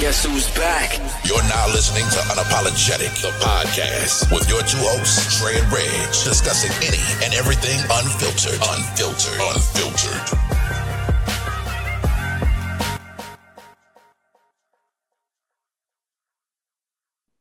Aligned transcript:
guess 0.00 0.24
who's 0.24 0.48
back? 0.54 0.96
You're 1.24 1.42
now 1.42 1.66
listening 1.74 2.04
to 2.04 2.18
Unapologetic, 2.30 3.20
the 3.20 3.30
podcast, 3.42 4.32
with 4.32 4.48
your 4.48 4.62
two 4.62 4.78
hosts, 4.78 5.40
Trey 5.40 5.58
and 5.58 5.72
Reg, 5.72 6.06
discussing 6.12 6.70
any 6.86 7.02
and 7.24 7.34
everything 7.34 7.80
unfiltered, 7.90 8.60
unfiltered, 8.62 9.40
unfiltered. 9.40 10.38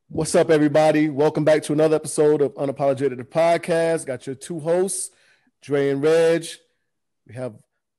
What's 0.10 0.34
up, 0.34 0.50
everybody? 0.50 1.10
Welcome 1.10 1.44
back 1.44 1.62
to 1.64 1.74
another 1.74 1.96
episode 1.96 2.42
of 2.42 2.56
Unapologetic 2.56 3.18
the 3.18 3.24
podcast. 3.24 4.08
Got 4.08 4.26
your 4.26 4.36
two 4.36 4.60
hosts, 4.60 5.12
Dre 5.62 5.92
and 5.92 6.02
Reg. 6.02 6.48
We 7.28 7.36
have 7.36 7.54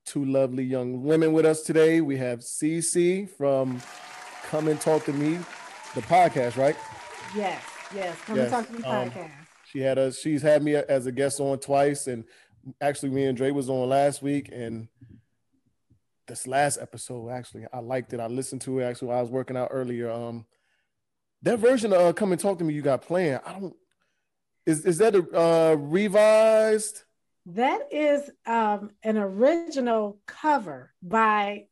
two 0.05 0.25
lovely 0.25 0.65
young 0.65 1.05
women 1.05 1.33
with 1.33 1.47
us 1.47 1.63
today. 1.63 2.01
We 2.01 2.17
have 2.17 2.41
Cece 2.41 3.31
from 3.31 3.81
Come 4.49 4.69
and 4.69 4.81
Talk 4.81 5.05
to 5.05 5.13
Me, 5.13 5.39
the 5.95 6.01
podcast, 6.01 6.57
right? 6.57 6.75
Yes, 7.37 7.63
yes. 7.95 8.19
Come 8.23 8.39
Yes, 8.39 8.51
and 8.51 8.51
talk 8.51 8.67
to 8.67 8.73
me 8.73 8.83
um, 8.83 9.11
podcast. 9.11 9.31
She 9.67 9.81
had 9.81 9.99
us. 9.99 10.19
She's 10.19 10.41
had 10.41 10.63
me 10.63 10.75
as 10.75 11.05
a 11.05 11.13
guest 11.13 11.39
on 11.39 11.59
twice, 11.59 12.07
and 12.07 12.25
actually, 12.81 13.11
me 13.11 13.27
and 13.27 13.37
Dre 13.37 13.51
was 13.51 13.69
on 13.69 13.87
last 13.91 14.23
week. 14.23 14.49
And 14.51 14.89
this 16.27 16.47
last 16.47 16.79
episode, 16.81 17.29
actually, 17.29 17.67
I 17.71 17.81
liked 17.81 18.15
it. 18.15 18.21
I 18.21 18.27
listened 18.27 18.63
to 18.63 18.79
it 18.79 18.85
actually 18.85 19.09
while 19.09 19.19
I 19.19 19.21
was 19.21 19.31
working 19.31 19.55
out 19.55 19.69
earlier. 19.71 20.11
Um, 20.11 20.47
that 21.43 21.59
version 21.59 21.93
of 21.93 22.01
uh, 22.01 22.13
"Come 22.15 22.33
and 22.33 22.41
Talk 22.41 22.57
to 22.61 22.65
Me" 22.65 22.73
you 22.73 22.81
got 22.81 23.03
playing, 23.03 23.41
I 23.45 23.61
don't. 23.61 23.77
Is 24.65 24.87
is 24.87 24.97
that 24.97 25.15
a 25.15 25.39
uh, 25.39 25.75
revised? 25.75 27.03
That 27.45 27.93
is 27.93 28.31
um, 28.47 28.93
an 29.03 29.19
original 29.19 30.21
cover 30.27 30.95
by 31.03 31.67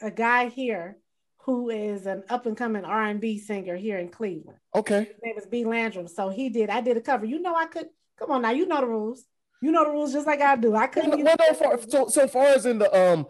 a 0.00 0.10
guy 0.10 0.48
here 0.48 0.96
who 1.44 1.70
is 1.70 2.06
an 2.06 2.22
up 2.28 2.46
and 2.46 2.56
coming 2.56 2.84
R 2.84 3.04
and 3.04 3.20
B 3.20 3.38
singer 3.38 3.76
here 3.76 3.98
in 3.98 4.08
Cleveland. 4.08 4.58
Okay, 4.74 5.00
His 5.00 5.22
name 5.22 5.38
is 5.38 5.46
B 5.46 5.64
Landrum. 5.64 6.08
So 6.08 6.28
he 6.28 6.48
did. 6.48 6.70
I 6.70 6.80
did 6.80 6.96
a 6.96 7.00
cover. 7.00 7.26
You 7.26 7.40
know, 7.40 7.54
I 7.54 7.66
could. 7.66 7.88
Come 8.18 8.30
on 8.30 8.42
now. 8.42 8.50
You 8.50 8.66
know 8.66 8.80
the 8.80 8.86
rules. 8.86 9.24
You 9.60 9.72
know 9.72 9.84
the 9.84 9.90
rules 9.90 10.12
just 10.12 10.26
like 10.26 10.40
I 10.40 10.56
do. 10.56 10.74
I 10.74 10.86
couldn't. 10.86 11.22
well, 11.22 11.36
no, 11.38 11.54
for, 11.54 11.78
so 11.88 12.08
so 12.08 12.28
far 12.28 12.46
as 12.46 12.66
in 12.66 12.78
the 12.78 12.96
um, 12.96 13.26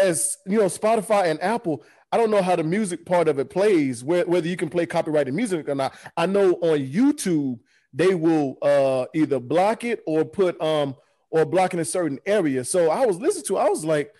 as 0.00 0.38
you 0.46 0.58
know, 0.58 0.66
Spotify 0.66 1.30
and 1.30 1.42
Apple. 1.42 1.84
I 2.12 2.16
don't 2.16 2.30
know 2.30 2.42
how 2.42 2.54
the 2.54 2.62
music 2.62 3.04
part 3.04 3.26
of 3.26 3.40
it 3.40 3.50
plays, 3.50 4.04
where, 4.04 4.24
whether 4.24 4.46
you 4.46 4.56
can 4.56 4.70
play 4.70 4.86
copyrighted 4.86 5.34
music 5.34 5.68
or 5.68 5.74
not. 5.74 5.94
I 6.16 6.26
know 6.26 6.52
on 6.54 6.78
YouTube 6.78 7.58
they 7.92 8.14
will 8.14 8.56
uh, 8.62 9.06
either 9.14 9.40
block 9.40 9.82
it 9.82 10.00
or 10.06 10.24
put 10.24 10.60
um 10.62 10.94
or 11.30 11.44
block 11.44 11.74
in 11.74 11.80
a 11.80 11.84
certain 11.84 12.20
area. 12.24 12.64
So 12.64 12.90
I 12.90 13.04
was 13.04 13.16
listening 13.18 13.44
to, 13.46 13.58
I 13.58 13.68
was 13.68 13.84
like, 13.84 14.12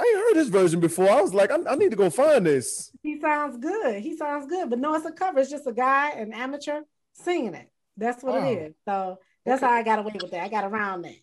I 0.00 0.04
ain't 0.04 0.28
heard 0.28 0.36
his 0.36 0.48
version 0.48 0.80
before. 0.80 1.10
I 1.10 1.20
was 1.20 1.34
like, 1.34 1.50
I, 1.50 1.58
I 1.68 1.74
need 1.74 1.90
to 1.90 1.96
go 1.96 2.08
find 2.10 2.46
this. 2.46 2.92
He 3.02 3.20
sounds 3.20 3.56
good. 3.58 4.00
He 4.00 4.16
sounds 4.16 4.46
good. 4.46 4.70
But 4.70 4.78
no, 4.78 4.94
it's 4.94 5.04
a 5.06 5.12
cover. 5.12 5.40
It's 5.40 5.50
just 5.50 5.66
a 5.66 5.72
guy, 5.72 6.10
an 6.10 6.32
amateur, 6.32 6.82
singing 7.14 7.54
it. 7.54 7.68
That's 7.96 8.22
what 8.22 8.34
Wow. 8.34 8.48
it 8.48 8.58
is. 8.58 8.74
So 8.86 9.18
that's 9.44 9.62
Okay. 9.62 9.70
how 9.70 9.76
I 9.78 9.82
got 9.82 9.98
away 9.98 10.14
with 10.20 10.30
that. 10.30 10.44
I 10.44 10.48
got 10.48 10.64
around 10.64 11.02
that. 11.02 11.16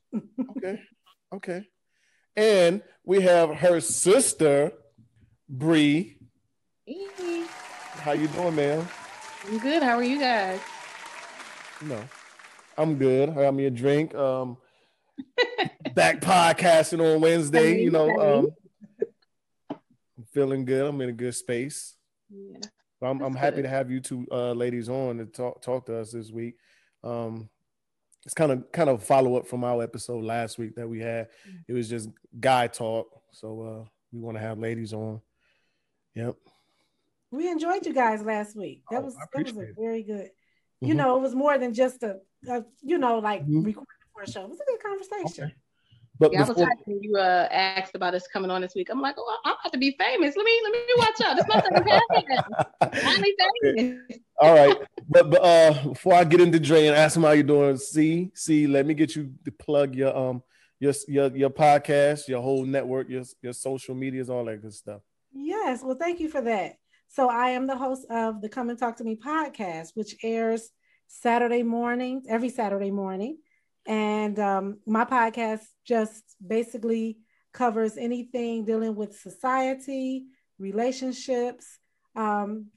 Okay, 0.57 0.81
okay. 1.33 1.67
And 2.35 2.81
we 3.05 3.21
have 3.21 3.55
her 3.55 3.79
sister, 3.79 4.73
Bree. 5.47 6.17
How 7.99 8.11
you 8.11 8.27
doing, 8.27 8.55
man? 8.55 8.85
I'm 9.47 9.57
good. 9.59 9.83
How 9.83 9.95
are 9.95 10.03
you 10.03 10.19
guys? 10.19 10.59
No, 11.81 12.03
I'm 12.77 12.95
good. 12.95 13.29
I 13.29 13.33
got 13.35 13.53
me 13.53 13.65
a 13.65 13.71
drink. 13.71 14.13
Um, 14.15 14.57
back 15.95 16.19
podcasting 16.19 16.99
on 16.99 17.21
Wednesday. 17.21 17.81
You 17.81 17.91
know, 17.91 18.09
um, 18.19 18.45
I'm 18.45 18.53
feeling 20.35 20.65
good. 20.65 20.85
I'm 20.85 20.99
in 21.01 21.09
a 21.09 21.13
good 21.13 21.33
space. 21.33 21.95
Yeah. 22.29 22.59
So 22.99 23.07
I'm, 23.07 23.21
I'm 23.21 23.33
happy 23.35 23.57
good. 23.57 23.61
to 23.63 23.69
have 23.69 23.89
you 23.89 23.99
two 24.01 24.27
uh, 24.31 24.51
ladies 24.51 24.89
on 24.89 25.17
to 25.17 25.25
talk 25.25 25.61
talk 25.61 25.85
to 25.87 25.97
us 25.97 26.11
this 26.11 26.29
week. 26.29 26.55
Um, 27.03 27.49
it's 28.25 28.33
kind 28.33 28.51
of 28.51 28.71
kind 28.71 28.89
of 28.89 29.01
follow 29.03 29.37
up 29.37 29.47
from 29.47 29.63
our 29.63 29.81
episode 29.81 30.23
last 30.23 30.57
week 30.57 30.75
that 30.75 30.87
we 30.87 30.99
had. 30.99 31.29
It 31.67 31.73
was 31.73 31.89
just 31.89 32.09
guy 32.39 32.67
talk, 32.67 33.07
so 33.31 33.61
uh, 33.61 33.87
we 34.11 34.19
want 34.19 34.35
to 34.37 34.41
have 34.41 34.59
ladies 34.59 34.93
on. 34.93 35.21
Yep. 36.15 36.35
We 37.31 37.49
enjoyed 37.49 37.85
you 37.85 37.93
guys 37.93 38.21
last 38.23 38.55
week. 38.55 38.83
That 38.91 39.01
Oh, 39.01 39.05
was 39.05 39.15
that 39.15 39.43
was 39.43 39.51
a 39.57 39.73
very 39.79 40.03
good. 40.03 40.31
You 40.81 40.93
Mhm. 40.93 40.97
know, 40.97 41.17
it 41.17 41.21
was 41.21 41.33
more 41.35 41.57
than 41.57 41.73
just 41.73 42.03
a, 42.03 42.19
a 42.49 42.63
you 42.81 42.97
know, 42.97 43.19
like 43.19 43.45
Mhm. 43.45 43.65
recording 43.65 43.85
for 44.13 44.23
a 44.23 44.29
show. 44.29 44.43
It 44.43 44.49
was 44.49 44.59
a 44.59 44.65
good 44.65 44.83
conversation. 44.83 45.43
Okay. 45.45 45.55
But 46.19 46.31
Yeah, 46.31 46.39
I 46.39 46.41
was 46.41 46.49
before, 46.49 46.65
happy 46.65 46.97
you 47.01 47.17
uh, 47.17 47.47
asked 47.51 47.95
about 47.95 48.13
us 48.13 48.27
coming 48.27 48.49
on 48.49 48.61
this 48.61 48.73
week. 48.73 48.89
I'm 48.89 49.01
like, 49.01 49.15
oh, 49.17 49.37
I'm 49.43 49.53
about 49.53 49.73
to 49.73 49.77
be 49.77 49.95
famous. 49.99 50.35
Let 50.35 50.45
me 50.45 50.61
let 50.63 50.71
me 50.71 50.93
watch 50.97 51.21
out. 51.21 51.35
This 51.35 51.45
is 51.45 51.49
my 51.49 51.61
second 51.61 51.85
podcast. 51.85 53.01
Finally 53.01 53.35
famous. 53.75 54.19
all 54.39 54.55
right. 54.55 54.77
But, 55.09 55.29
but 55.29 55.43
uh, 55.43 55.89
before 55.89 56.13
I 56.13 56.23
get 56.23 56.39
into 56.39 56.59
Dre 56.59 56.87
and 56.87 56.95
ask 56.95 57.17
him 57.17 57.23
how 57.23 57.31
you're 57.31 57.43
doing, 57.43 57.77
see, 57.77 58.31
see, 58.33 58.65
let 58.65 58.85
me 58.85 58.93
get 58.93 59.15
you 59.15 59.31
to 59.43 59.51
plug 59.51 59.95
your 59.95 60.15
um 60.15 60.41
your 60.79 60.93
your 61.07 61.35
your 61.35 61.49
podcast, 61.49 62.27
your 62.27 62.41
whole 62.41 62.65
network, 62.65 63.09
your 63.09 63.23
your 63.41 63.53
social 63.53 63.95
medias, 63.95 64.29
all 64.29 64.45
that 64.45 64.61
good 64.61 64.73
stuff. 64.73 65.01
Yes. 65.33 65.83
Well, 65.83 65.97
thank 65.99 66.19
you 66.19 66.29
for 66.29 66.41
that. 66.41 66.77
So 67.09 67.29
I 67.29 67.49
am 67.49 67.67
the 67.67 67.77
host 67.77 68.05
of 68.09 68.41
the 68.41 68.49
Come 68.49 68.69
and 68.69 68.79
Talk 68.79 68.97
to 68.97 69.03
Me 69.03 69.15
podcast, 69.15 69.89
which 69.95 70.15
airs 70.23 70.69
Saturday 71.07 71.63
mornings, 71.63 72.25
every 72.27 72.49
Saturday 72.49 72.91
morning. 72.91 73.37
And 73.85 74.39
um, 74.39 74.79
my 74.85 75.05
podcast 75.05 75.61
just 75.85 76.23
basically 76.45 77.19
covers 77.53 77.97
anything 77.97 78.65
dealing 78.65 78.95
with 78.95 79.19
society, 79.19 80.25
relationships. 80.59 81.77
Um, 82.15 82.67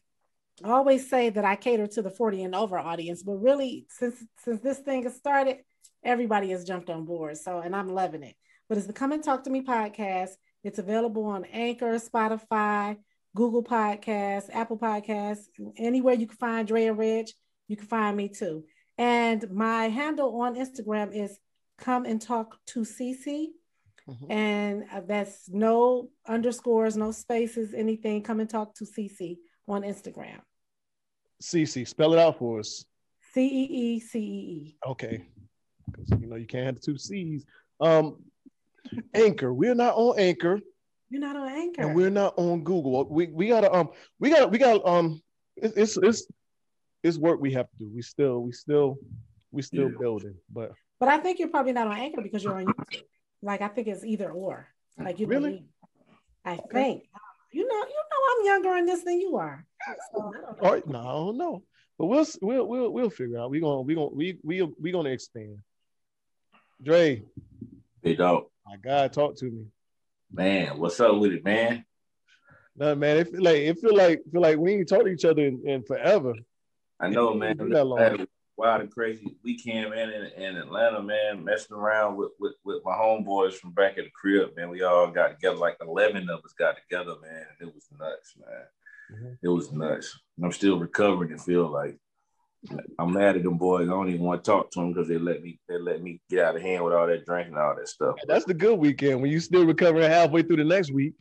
I 0.63 0.71
always 0.71 1.09
say 1.09 1.31
that 1.31 1.45
I 1.45 1.57
cater 1.57 1.87
to 1.87 2.03
the 2.03 2.11
40 2.11 2.45
and 2.45 2.55
over 2.55 2.79
audience, 2.79 3.23
but 3.23 3.37
really, 3.37 3.87
since 3.89 4.17
since 4.45 4.61
this 4.61 4.79
thing 4.79 5.05
has 5.05 5.15
started, 5.15 5.59
everybody 6.05 6.51
has 6.51 6.65
jumped 6.65 6.91
on 6.91 7.05
board. 7.05 7.37
So, 7.37 7.61
and 7.61 7.75
I'm 7.75 7.89
loving 7.89 8.23
it. 8.23 8.35
But 8.69 8.79
it's 8.79 8.87
the 8.87 8.93
Come 8.93 9.13
and 9.13 9.23
Talk 9.23 9.45
to 9.45 9.51
Me 9.51 9.63
podcast. 9.63 10.31
It's 10.65 10.79
available 10.79 11.25
on 11.27 11.45
Anchor, 11.45 11.95
Spotify, 11.99 12.97
Google 13.35 13.63
Podcasts, 13.63 14.51
Apple 14.53 14.79
Podcasts, 14.79 15.45
anywhere 15.77 16.15
you 16.15 16.27
can 16.27 16.37
find 16.37 16.67
Dre 16.67 16.87
and 16.87 16.99
Reg, 16.99 17.29
you 17.69 17.77
can 17.77 17.87
find 17.87 18.17
me 18.17 18.29
too. 18.29 18.65
And 18.99 19.51
my 19.51 19.89
handle 19.89 20.41
on 20.41 20.57
Instagram 20.57 21.15
is 21.15 21.39
Come 21.79 22.05
and 22.05 22.21
Talk 22.21 22.59
to 22.67 22.81
Cece. 22.81 23.47
Mhm. 24.09 24.31
And 24.31 25.07
that's 25.07 25.49
no 25.49 26.11
underscores, 26.27 26.97
no 26.97 27.13
spaces, 27.13 27.75
anything. 27.75 28.23
Come 28.23 28.41
and 28.41 28.49
talk 28.51 28.75
to 28.77 28.85
Cece 28.85 29.39
on 29.69 29.83
Instagram. 29.83 30.41
Cece, 31.43 31.87
spell 31.87 32.13
it 32.15 32.19
out 32.19 32.39
for 32.39 32.59
us. 32.61 32.85
C 33.35 33.47
E 33.47 33.65
E 33.65 34.01
C 34.01 34.19
E 34.19 34.23
E. 34.23 34.77
Okay. 34.87 35.27
Because 35.87 36.11
you 36.21 36.27
know 36.27 36.37
you 36.37 36.47
can't 36.47 36.67
have 36.67 36.75
the 36.77 36.81
two 36.81 36.97
C's. 36.99 37.45
Um 37.81 38.25
Anchor. 39.15 39.53
We're 39.53 39.75
not 39.75 39.95
on 39.95 40.19
Anchor 40.19 40.61
You're 41.11 41.21
not 41.21 41.37
on 41.37 41.49
Anchor. 41.49 41.83
and 41.83 41.95
we're 41.95 42.11
not 42.11 42.33
on 42.39 42.65
Google. 42.65 43.05
We 43.05 43.27
we 43.27 43.49
gotta 43.49 43.71
um 43.73 43.91
we 44.19 44.31
gotta 44.31 44.49
we 44.49 44.57
gotta 44.59 44.83
um 44.87 45.23
it- 45.57 45.75
it's 45.77 45.97
it's 45.99 46.27
it's 47.03 47.19
work 47.19 47.41
we 47.41 47.53
have 47.53 47.71
to 47.71 47.77
do. 47.79 47.91
We 47.95 48.03
still 48.03 48.41
we 48.41 48.53
still 48.53 48.97
we 49.51 49.63
still 49.63 49.91
Yeah. 49.91 49.99
building, 49.99 50.35
but 50.53 50.73
but 51.01 51.09
I 51.09 51.19
think 51.19 51.39
you're 51.39 51.49
probably 51.49 51.73
not 51.73 51.87
on 51.87 51.97
Anchor 51.97 52.21
because 52.23 52.43
you're 52.43 52.57
on 52.57 52.67
YouTube. 52.67 53.03
Like 53.43 53.61
I 53.63 53.69
think 53.69 53.87
it's 53.89 54.05
either 54.05 54.31
or. 54.31 54.69
Like 54.99 55.21
you 55.21 55.27
Really? 55.27 55.51
believe. 55.51 55.65
I 56.45 56.57
think. 56.73 57.05
You 57.53 57.67
know, 57.67 57.75
you 57.75 58.03
know 58.11 58.21
I'm 58.31 58.45
younger 58.47 58.77
in 58.79 58.85
this 58.87 59.05
than 59.05 59.21
you 59.21 59.37
are. 59.37 59.65
So, 60.13 60.21
I 60.21 60.23
don't 60.23 60.33
know. 60.33 60.57
all 60.67 60.73
right, 60.73 60.87
no, 60.87 60.99
I 60.99 61.13
don't 61.13 61.37
know. 61.39 61.63
But 61.99 62.07
we'll 62.07 62.27
we'll 62.43 62.67
we'll 62.69 62.91
we'll 62.93 63.11
figure 63.11 63.39
out. 63.39 63.51
We 63.51 63.61
gonna 63.61 63.81
we 63.83 63.95
gonna 63.95 64.09
we 64.11 64.39
we 64.43 64.63
we 64.81 64.93
gonna 64.93 65.09
expand. 65.11 65.59
Dre, 66.83 67.23
Hey 68.03 68.15
dog, 68.15 68.45
my 68.67 68.77
God, 68.77 69.13
talk 69.13 69.37
to 69.37 69.47
me. 69.47 69.67
man, 70.33 70.79
what's 70.79 71.01
up 71.01 71.17
with 71.19 71.33
it, 71.33 71.45
man? 71.45 71.85
No, 72.77 72.95
man, 72.95 73.17
it 73.17 73.31
feel 73.31 73.43
like 73.43 73.57
it 73.57 73.79
feel 73.79 73.97
like 73.97 74.21
feel 74.31 74.41
like 74.43 74.59
we 74.59 74.75
ain't 74.75 74.89
talked 74.89 75.07
to 75.07 75.11
each 75.11 75.25
other 75.25 75.43
in, 75.45 75.67
in 75.67 75.83
forever. 75.83 76.35
I 77.01 77.09
know, 77.09 77.35
man. 77.35 77.57
you 77.59 77.71
got 77.71 77.87
long. 77.87 77.99
Had 77.99 78.21
a 78.21 78.29
wild 78.57 78.81
and 78.83 78.91
crazy 78.91 79.37
weekend, 79.45 79.91
man, 79.91 80.11
in, 80.11 80.43
in 80.43 80.57
Atlanta, 80.57 81.03
man. 81.03 81.45
Messing 81.45 81.77
around 81.77 82.17
with, 82.17 82.31
with 82.41 82.55
with 82.65 82.83
my 82.85 82.93
homeboys 82.93 83.55
from 83.55 83.73
back 83.73 83.99
at 83.99 84.05
the 84.05 84.11
crib, 84.11 84.51
man. 84.57 84.71
We 84.71 84.83
all 84.83 85.11
got 85.11 85.29
together, 85.29 85.57
like 85.57 85.77
eleven 85.81 86.29
of 86.29 86.41
us 86.45 86.55
got 86.59 86.77
together, 86.77 87.15
man. 87.23 87.47
It 87.61 87.67
was 87.67 87.87
nuts, 87.99 88.35
man. 88.39 89.23
Mhm. 89.23 89.39
It 89.43 89.49
was 89.49 89.73
nuts. 89.73 90.19
And 90.37 90.47
I'm 90.47 90.53
still 90.53 90.79
recovering 90.79 91.31
and 91.31 91.41
feel 91.41 91.69
like 91.69 91.99
I'm 92.99 93.13
mad 93.13 93.37
at 93.37 93.45
them 93.45 93.57
boys. 93.57 93.89
I 93.89 93.93
don't 93.93 94.09
even 94.09 94.23
want 94.23 94.43
to 94.45 94.51
talk 94.51 94.71
to 94.73 94.81
them 94.81 94.93
because 94.93 95.09
they 95.09 95.19
let 95.19 95.43
me 95.43 95.61
they 95.69 95.79
let 95.79 96.03
me 96.03 96.21
get 96.29 96.45
out 96.45 96.57
of 96.57 96.63
hand 96.63 96.85
with 96.85 96.93
all 96.93 97.07
that 97.07 97.25
drinking 97.25 97.55
and 97.55 97.63
all 97.63 97.77
that 97.77 97.89
stuff. 97.89 98.17
That's 98.27 98.45
the 98.45 98.55
good 98.55 98.79
weekend 98.79 99.23
when 99.23 99.31
you 99.31 99.41
still 99.41 99.65
recovering 99.65 100.11
halfway 100.11 100.43
through 100.43 100.57
the 100.57 100.65
next 100.65 100.93
week. 100.93 101.15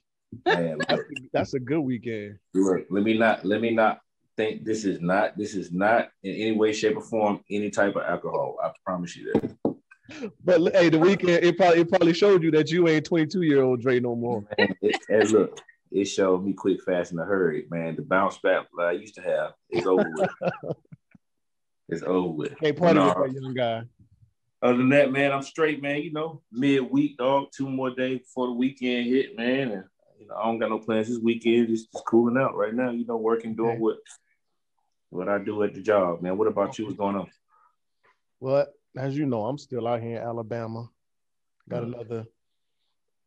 man, 0.46 0.80
That's, 0.90 1.02
that's 1.32 1.54
a 1.54 1.60
good 1.60 1.80
weekend. 1.80 2.40
Look, 2.54 2.88
let 2.90 3.04
me 3.04 3.18
not 3.18 3.46
let 3.46 3.62
me 3.62 3.72
not 3.72 4.02
think 4.38 4.64
this 4.64 4.86
is 4.86 5.02
not 5.02 5.38
this 5.38 5.56
is 5.56 5.72
not 5.74 6.10
in 6.24 6.34
any 6.36 6.52
way, 6.54 6.72
shape, 6.72 6.96
or 6.96 7.02
form 7.02 7.42
any 7.52 7.70
type 7.70 7.96
of 7.96 8.04
alcohol. 8.04 8.56
I 8.64 8.72
promise 8.86 9.16
you 9.18 9.34
that. 9.34 9.76
But 10.46 10.62
hey, 10.74 10.88
the 10.90 11.00
weekend 11.00 11.44
it 11.44 11.58
probably 11.58 11.82
it 11.82 11.90
probably 11.90 12.14
showed 12.14 12.44
you 12.44 12.52
that 12.52 12.70
you 12.72 12.88
ain't 12.88 13.06
22 13.06 13.42
year 13.42 13.62
old 13.64 13.82
Dre 13.82 14.00
no 14.00 14.16
more. 14.16 14.48
Man, 14.58 14.74
it, 14.82 15.32
look, 15.32 15.60
it 15.92 16.06
showed 16.06 16.46
me 16.46 16.54
quick, 16.54 16.82
fast, 16.84 17.12
in 17.12 17.20
a 17.20 17.26
hurry, 17.26 17.66
man. 17.70 17.96
The 17.98 18.04
bounce 18.04 18.38
back 18.38 18.68
that 18.78 18.86
I 18.86 18.92
used 18.94 19.16
to 19.16 19.22
have 19.22 19.52
is 19.70 19.86
over 19.86 20.04
with. 20.08 20.30
it's 21.90 22.04
over 22.04 22.30
with. 22.30 22.54
Hey, 22.62 22.72
No. 22.72 23.14
with 23.20 23.34
that 23.34 23.42
young 23.42 23.54
guy. 23.54 23.82
Other 24.62 24.78
than 24.78 24.90
that, 24.90 25.12
man, 25.12 25.32
I'm 25.32 25.44
straight, 25.44 25.82
man. 25.82 26.02
You 26.02 26.12
know, 26.14 26.42
midweek, 26.52 27.18
dog. 27.18 27.48
Two 27.56 27.70
more 27.70 27.92
days 27.92 28.20
before 28.20 28.48
the 28.48 28.54
weekend 28.54 29.08
hit, 29.08 29.36
man. 29.38 29.72
And 29.72 29.84
you 30.20 30.28
know, 30.28 30.36
I 30.36 30.46
don't 30.46 30.58
got 30.58 30.70
no 30.70 30.80
plans 30.80 31.10
this 31.10 31.20
weekend. 31.20 31.68
Just, 31.68 31.92
just 31.92 32.06
cooling 32.06 32.38
out 32.38 32.56
right 32.56 32.74
now. 32.74 32.90
You 32.92 33.06
know, 33.06 33.18
working, 33.18 33.56
doing 33.56 33.72
Okay. 33.72 33.80
what 33.80 33.98
what 35.10 35.30
I 35.30 35.38
do 35.38 35.64
at 35.64 35.74
the 35.74 35.82
job, 35.82 36.22
man. 36.22 36.38
What 36.38 36.48
about 36.48 36.78
you? 36.78 36.86
What's 36.86 36.98
going 36.98 37.16
on? 37.16 37.28
Well, 38.40 38.68
as 38.96 39.18
you 39.18 39.26
know, 39.26 39.46
I'm 39.46 39.58
still 39.58 39.88
out 39.88 40.02
here 40.02 40.18
in 40.18 40.24
Alabama. 40.24 40.90
Got 41.70 41.84
Mhm. 41.84 41.94
another 41.94 42.26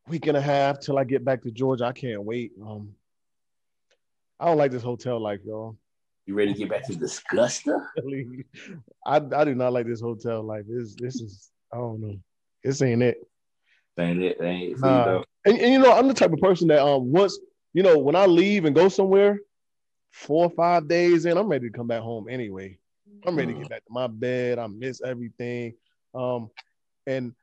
week 0.08 0.26
and 0.26 0.36
a 0.36 0.40
half 0.40 0.80
till 0.80 0.98
I 0.98 1.04
get 1.04 1.24
back 1.24 1.42
to 1.42 1.50
Georgia. 1.50 1.84
I 1.86 1.92
can't 1.92 2.22
wait. 2.24 2.52
Um, 2.62 2.94
I 4.38 4.46
don't 4.46 4.58
like 4.58 4.72
this 4.72 4.82
hotel 4.82 5.20
life, 5.20 5.40
y'all. 5.44 5.76
You 6.26 6.34
ready 6.34 6.52
to 6.52 6.58
get 6.58 6.70
back 6.70 6.86
to 6.86 6.92
disguster? 6.92 7.86
Really, 7.96 8.44
I 9.04 9.16
I 9.16 9.44
do 9.44 9.54
not 9.54 9.72
like 9.72 9.86
this 9.86 10.00
hotel 10.00 10.42
life. 10.42 10.64
This 10.68 10.94
this 10.94 11.20
is 11.20 11.50
I 11.72 11.76
don't 11.76 12.00
know. 12.00 12.16
This 12.62 12.80
ain't 12.82 13.02
it. 13.02 13.18
Ain't 13.98 14.22
it? 14.22 14.40
Ain't 14.40 14.72
it? 14.72 14.80
Dog? 14.80 15.24
And, 15.44 15.58
and 15.58 15.72
you 15.72 15.78
know, 15.78 15.92
I'm 15.92 16.08
the 16.08 16.14
type 16.14 16.32
of 16.32 16.38
person 16.38 16.68
that 16.68 16.80
um 16.82 17.10
once 17.10 17.38
you 17.74 17.82
know 17.82 17.98
when 17.98 18.16
I 18.16 18.26
leave 18.26 18.64
and 18.64 18.74
go 18.74 18.88
somewhere, 18.88 19.38
four 20.10 20.46
or 20.46 20.50
five 20.50 20.88
days 20.88 21.24
in, 21.24 21.36
I'm 21.36 21.48
ready 21.48 21.68
to 21.68 21.76
come 21.76 21.86
back 21.86 22.00
home 22.00 22.28
anyway. 22.28 22.78
I'm 23.26 23.36
ready 23.36 23.52
to 23.52 23.58
get 23.58 23.68
back 23.68 23.84
to 23.84 23.92
my 23.92 24.06
bed. 24.06 24.58
I 24.58 24.66
miss 24.66 25.02
everything. 25.02 25.74
Um, 26.14 26.50
and 27.06 27.34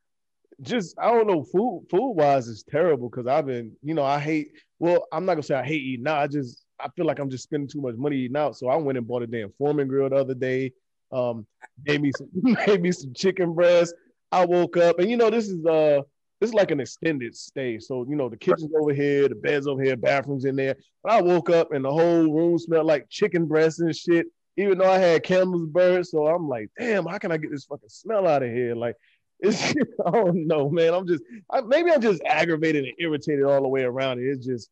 just 0.62 0.98
I 1.00 1.12
don't 1.12 1.28
know, 1.28 1.44
food 1.44 1.86
food 1.90 2.14
wise 2.14 2.48
is 2.48 2.64
terrible 2.64 3.10
because 3.10 3.28
I've 3.28 3.46
been, 3.46 3.76
you 3.84 3.94
know, 3.94 4.04
I 4.04 4.20
hate. 4.20 4.52
Well, 4.80 5.06
I'm 5.12 5.26
not 5.26 5.34
gonna 5.34 5.44
say 5.44 5.56
I 5.56 5.64
hate 5.64 5.84
eating 5.84 6.08
out. 6.08 6.20
I 6.20 6.28
just 6.28 6.66
I 6.80 6.90
feel 6.96 7.06
like 7.06 7.20
I'm 7.20 7.30
just 7.30 7.44
spending 7.44 7.70
too 7.70 7.82
much 7.82 7.96
money 7.96 8.18
eating 8.18 8.38
out. 8.38 8.58
So 8.58 8.68
I 8.68 8.76
went 8.76 8.98
and 8.98 9.08
bought 9.08 9.24
a 9.24 9.28
damn 9.28 9.52
Foreman 9.58 9.88
grill 9.88 10.10
the 10.10 10.16
other 10.16 10.34
day. 10.34 10.74
Um, 11.12 11.46
made 11.86 12.02
me 12.02 12.12
some 12.12 12.30
made 12.34 12.82
me 12.82 12.92
some 12.92 13.14
chicken 13.14 13.54
breast. 13.54 13.94
I 14.32 14.46
woke 14.46 14.78
up 14.78 15.00
and 15.00 15.10
you 15.10 15.18
know 15.18 15.30
this 15.30 15.48
is 15.48 15.66
uh 15.66 16.02
this 16.40 16.50
is 16.50 16.54
like 16.54 16.72
an 16.72 16.80
extended 16.80 17.36
stay. 17.36 17.80
So 17.80 18.06
you 18.08 18.16
know 18.16 18.30
the 18.30 18.38
kitchen's 18.38 18.74
over 18.80 18.94
here, 18.94 19.28
the 19.28 19.36
bed's 19.36 19.68
over 19.68 19.82
here, 19.82 19.96
bathrooms 19.98 20.46
in 20.46 20.56
there. 20.56 20.76
But 21.04 21.14
I 21.14 21.22
woke 21.22 21.50
up 21.50 21.72
and 21.72 21.84
the 21.84 21.92
whole 21.92 22.32
room 22.32 22.58
smelled 22.60 22.86
like 22.86 23.10
chicken 23.10 23.46
breasts 23.46 23.80
and 23.80 23.96
shit 23.96 24.28
even 24.58 24.80
though 24.80 24.92
I 24.92 24.98
had 24.98 25.24
candles 25.24 25.68
burned. 25.68 26.08
So 26.08 26.28
I'm 26.28 26.50
like, 26.50 26.70
damn, 26.78 27.06
how 27.06 27.18
can 27.20 27.32
I 27.32 27.38
get 27.38 27.52
this 27.52 27.66
fucking 27.66 27.90
smell 27.90 28.28
out 28.28 28.44
of 28.44 28.50
here? 28.50 28.76
Like, 28.76 28.96
it's 29.40 29.74
I 30.06 30.12
don't 30.12 30.48
know, 30.48 30.70
man. 30.70 30.94
I'm 30.94 31.08
just 31.08 31.24
I, 31.52 31.62
maybe 31.62 31.92
I'm 31.92 32.02
just 32.02 32.22
aggravated 32.26 32.86
and 32.86 32.94
irritated 33.00 33.46
all 33.46 33.62
the 33.62 33.68
way 33.68 33.84
around. 33.84 34.20
It. 34.20 34.24
It's 34.26 34.46
just 34.46 34.70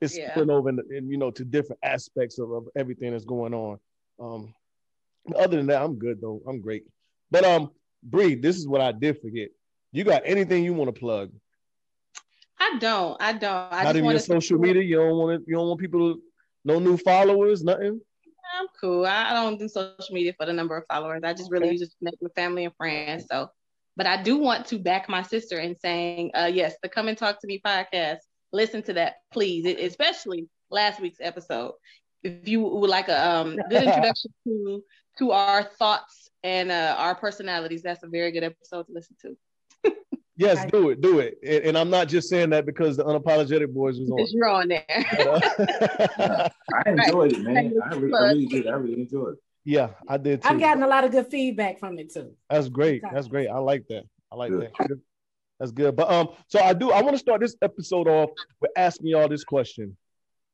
it's 0.00 0.18
Yeah. 0.18 0.32
spilling 0.32 0.50
over 0.50 0.68
and, 0.68 0.80
in, 0.90 1.08
you 1.08 1.16
know 1.16 1.30
to 1.30 1.44
different 1.44 1.78
aspects 1.82 2.38
of, 2.38 2.50
of 2.50 2.68
everything 2.76 3.12
that's 3.12 3.24
going 3.24 3.54
on. 3.54 3.78
Um, 4.20 4.54
other 5.36 5.56
than 5.56 5.66
that, 5.68 5.82
I'm 5.82 5.96
good 5.96 6.20
though. 6.20 6.42
I'm 6.46 6.60
great. 6.60 6.84
But 7.30 7.44
um, 7.44 7.70
Bree, 8.02 8.34
this 8.34 8.56
is 8.56 8.66
what 8.66 8.80
I 8.80 8.92
did 8.92 9.20
forget. 9.20 9.50
You 9.92 10.04
got 10.04 10.22
anything 10.24 10.64
you 10.64 10.74
want 10.74 10.94
to 10.94 10.98
plug? 10.98 11.30
I 12.60 12.78
don't. 12.78 13.16
I 13.20 13.32
don't. 13.32 13.72
I 13.72 13.84
Not 13.84 13.84
just 13.84 13.96
even 13.96 14.10
your 14.10 14.18
social 14.18 14.58
media. 14.58 14.82
You 14.82 14.96
don't 14.96 15.16
want 15.16 15.38
to. 15.40 15.44
You 15.50 15.56
don't 15.56 15.68
want 15.68 15.80
people 15.80 16.14
to 16.14 16.22
no 16.64 16.78
new 16.78 16.96
followers. 16.96 17.62
Nothing. 17.62 18.00
I'm 18.58 18.66
cool. 18.80 19.06
I 19.06 19.32
don't 19.32 19.58
do 19.58 19.68
social 19.68 20.04
media 20.10 20.34
for 20.38 20.46
the 20.46 20.52
number 20.52 20.76
of 20.76 20.84
followers. 20.90 21.22
I 21.24 21.32
just 21.32 21.50
really 21.50 21.68
Okay. 21.68 21.76
just 21.78 21.96
connect 21.98 22.16
with 22.20 22.34
family 22.34 22.64
and 22.64 22.74
friends. 22.76 23.26
So, 23.30 23.50
but 23.96 24.06
I 24.06 24.22
do 24.22 24.36
want 24.38 24.66
to 24.66 24.78
back 24.78 25.08
my 25.08 25.22
sister 25.22 25.58
in 25.60 25.78
saying, 25.78 26.30
uh, 26.34 26.50
yes, 26.52 26.76
the 26.82 26.88
Come 26.88 27.08
and 27.08 27.16
Talk 27.16 27.40
to 27.40 27.46
Me 27.46 27.60
podcast. 27.64 28.18
Listen 28.52 28.82
to 28.84 28.94
that, 28.94 29.16
please. 29.30 29.64
It, 29.66 29.78
especially 29.80 30.48
last 30.70 31.00
week's 31.00 31.20
episode. 31.20 31.72
If 32.22 32.48
you 32.48 32.60
would 32.62 32.90
like 32.90 33.08
a 33.08 33.28
um, 33.30 33.56
good 33.68 33.82
introduction 33.82 34.32
to 34.46 34.82
to 35.18 35.32
our 35.32 35.62
thoughts 35.64 36.30
and 36.42 36.70
uh, 36.70 36.94
our 36.98 37.14
personalities, 37.14 37.82
that's 37.82 38.02
a 38.02 38.08
very 38.08 38.32
good 38.32 38.44
episode 38.44 38.86
to 38.86 38.92
listen 38.92 39.16
to. 39.22 39.36
Yes, 40.38 40.58
I- 40.58 40.66
do 40.66 40.90
it, 40.90 41.00
do 41.00 41.18
it. 41.18 41.38
And, 41.42 41.64
and 41.64 41.78
I'm 41.78 41.90
not 41.90 42.08
just 42.08 42.28
saying 42.28 42.50
that 42.50 42.64
because 42.64 42.96
the 42.96 43.04
unapologetic 43.04 43.74
boys 43.74 43.98
was 43.98 44.08
on. 44.10 44.24
You're 44.30 44.48
on 44.48 44.68
there. 44.68 44.84
But, 45.18 46.20
uh, 46.20 46.48
I 46.86 46.90
enjoyed 46.90 47.32
it, 47.32 47.40
man. 47.40 47.74
I, 47.84 47.94
re- 47.96 48.12
I 48.14 48.22
really 48.28 48.46
did. 48.46 48.66
I 48.68 48.72
really 48.76 49.00
enjoyed 49.02 49.34
it. 49.34 49.38
yeah, 49.64 49.90
I 50.08 50.16
did 50.16 50.42
too. 50.42 50.48
I've 50.48 50.60
gotten 50.60 50.82
a 50.84 50.86
lot 50.86 51.04
of 51.04 51.10
good 51.10 51.26
feedback 51.26 51.78
from 51.80 51.98
it 51.98 52.12
too. 52.12 52.32
That's 52.48 52.68
great. 52.68 53.02
That's 53.12 53.26
great. 53.28 53.48
I 53.48 53.58
like 53.58 53.86
that. 53.88 54.04
I 54.30 54.36
like 54.36 54.50
Good. 54.50 54.70
that. 54.78 55.00
That's 55.58 55.72
good. 55.72 55.96
But 55.96 56.08
um, 56.10 56.28
so 56.46 56.60
I 56.60 56.72
do. 56.72 56.92
I 56.92 57.02
want 57.02 57.14
to 57.14 57.18
start 57.18 57.40
this 57.40 57.56
episode 57.62 58.06
off 58.06 58.30
with 58.60 58.70
asking 58.76 59.08
y'all 59.08 59.28
this 59.28 59.42
question 59.42 59.96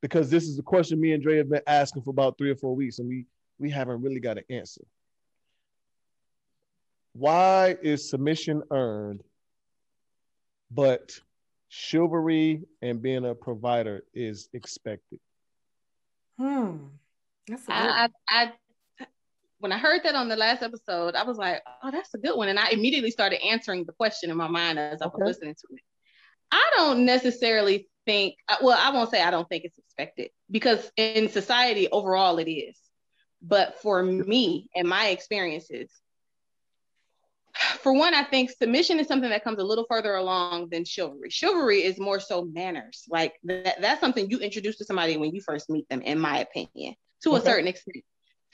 because 0.01 0.31
this 0.31 0.45
is 0.45 0.59
a 0.59 0.63
question 0.63 0.99
me 0.99 1.13
and 1.13 1.23
Dre 1.23 1.37
have 1.37 1.51
been 1.51 1.61
asking 1.67 2.03
for 2.03 2.11
about 2.11 2.39
three 2.39 2.51
or 2.51 2.57
four 2.57 2.75
weeks, 2.75 3.01
and 3.01 3.09
we 3.09 3.27
we 3.59 3.69
haven't 3.69 4.01
really 4.01 4.21
got 4.21 4.39
an 4.39 4.45
answer. 4.49 4.81
Why 7.13 7.77
is 7.83 8.09
submission 8.09 8.63
earned, 8.71 9.23
but 10.71 11.13
chivalry 11.69 12.63
and 12.83 13.03
being 13.03 13.25
a 13.25 13.35
provider 13.35 14.05
is 14.15 14.49
expected? 14.53 15.21
Hmm. 16.39 16.77
That's 17.49 17.65
a 17.65 17.67
good 17.67 17.75
I, 17.75 18.09
I, 18.29 18.53
I 19.01 19.07
when 19.59 19.73
I 19.73 19.79
heard 19.79 20.03
that 20.05 20.15
on 20.15 20.29
the 20.29 20.37
last 20.37 20.63
episode, 20.63 21.15
I 21.15 21.23
was 21.23 21.39
like, 21.39 21.63
oh, 21.83 21.91
that's 21.91 22.13
a 22.13 22.19
good 22.19 22.37
one. 22.37 22.49
And 22.49 22.59
I 22.59 22.69
immediately 22.69 23.11
started 23.11 23.43
answering 23.43 23.85
the 23.85 23.93
question 23.93 24.31
in 24.31 24.37
my 24.37 24.49
mind 24.49 24.79
as 24.79 25.01
I 25.01 25.07
was 25.07 25.21
listening 25.25 25.55
to 25.55 25.75
it. 25.75 25.83
I 26.53 26.71
don't 26.77 27.07
necessarily 27.07 27.89
think, 28.05 28.35
uh, 28.49 28.57
well, 28.63 28.79
I 28.79 28.95
won't 28.95 29.11
say 29.11 29.23
I 29.23 29.31
don't 29.31 29.49
think 29.49 29.65
it's 29.65 29.79
expected 29.79 30.31
because 30.51 30.91
in 30.97 31.31
society 31.31 31.89
overall 31.91 32.39
it 32.39 32.51
is. 32.51 32.79
But 33.41 33.81
for 33.81 34.03
me 34.03 34.69
and 34.75 34.89
my 34.89 35.09
experiences, 35.09 35.91
for 37.81 37.93
one, 37.93 38.15
I 38.15 38.25
think 38.25 38.51
submission 38.51 38.99
is 38.99 39.07
something 39.07 39.31
that 39.31 39.45
comes 39.45 39.59
a 39.59 39.65
little 39.65 39.87
further 39.89 40.15
along 40.15 40.71
than 40.71 40.85
chivalry. 40.85 41.31
Chivalry 41.31 41.85
is 41.85 41.99
more 41.99 42.21
so 42.21 42.45
manners. 42.45 43.05
Like 43.09 43.35
that, 43.45 43.81
that's 43.81 44.01
something 44.01 44.31
you 44.31 44.39
introduce 44.39 44.77
to 44.79 44.85
somebody 44.85 45.17
when 45.17 45.35
you 45.35 45.41
first 45.41 45.71
meet 45.71 45.89
them, 45.89 46.01
in 46.03 46.19
my 46.19 46.39
opinion, 46.39 46.95
to 47.23 47.35
a 47.37 47.41
certain 47.41 47.69
extent. 47.69 48.05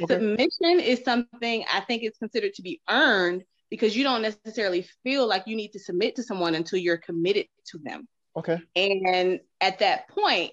Okay. 0.02 0.14
Submission 0.14 0.80
is 0.80 1.02
something 1.04 1.64
I 1.72 1.80
think 1.80 2.02
it's 2.02 2.18
considered 2.18 2.54
to 2.54 2.62
be 2.62 2.80
earned 2.88 3.44
because 3.70 3.96
you 3.96 4.02
don't 4.02 4.22
necessarily 4.22 4.86
feel 5.02 5.26
like 5.26 5.44
you 5.46 5.56
need 5.56 5.72
to 5.72 5.78
submit 5.78 6.16
to 6.16 6.22
someone 6.22 6.54
until 6.54 6.78
you're 6.78 6.98
committed 6.98 7.46
to 7.68 7.78
them. 7.78 8.08
Okay. 8.36 8.58
And 8.76 9.40
at 9.60 9.78
that 9.80 10.08
point, 10.08 10.52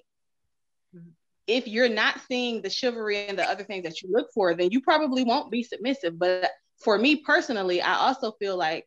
if 1.47 1.67
you're 1.67 1.89
not 1.89 2.19
seeing 2.27 2.61
the 2.61 2.69
chivalry 2.69 3.27
and 3.27 3.39
the 3.39 3.49
other 3.49 3.63
things 3.63 3.83
that 3.83 4.01
you 4.01 4.09
look 4.11 4.29
for, 4.33 4.53
then 4.53 4.69
you 4.71 4.81
probably 4.81 5.23
won't 5.23 5.49
be 5.49 5.63
submissive. 5.63 6.19
But 6.19 6.51
for 6.79 6.97
me 6.97 7.17
personally, 7.17 7.81
I 7.81 7.95
also 7.95 8.31
feel 8.31 8.57
like 8.57 8.85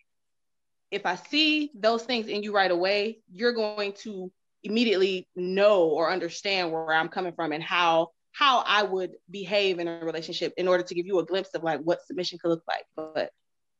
if 0.91 1.07
I 1.07 1.17
see 1.17 1.71
those 1.75 2.03
things 2.03 2.27
in 2.27 2.43
you 2.43 2.55
right 2.55 2.71
away, 2.71 3.21
you're 3.33 3.53
going 3.53 3.93
to 4.03 4.31
immediately 4.63 5.29
know 5.37 5.85
or 5.89 6.11
understand 6.11 6.73
where 6.73 6.93
I'm 6.93 7.09
coming 7.09 7.33
from 7.33 7.53
and 7.53 7.63
how 7.63 8.09
how 8.33 8.63
I 8.65 8.85
would 8.85 9.13
behave 9.29 9.81
in 9.81 9.89
a 9.89 10.05
relationship 10.05 10.53
in 10.57 10.69
order 10.69 10.85
to 10.85 10.95
give 10.95 11.07
you 11.07 11.19
a 11.19 11.25
glimpse 11.25 11.51
of 11.55 11.65
like 11.65 11.81
what 11.81 12.07
submission 12.07 12.39
could 12.41 12.51
look 12.51 12.63
like. 12.69 12.85
But 12.97 13.31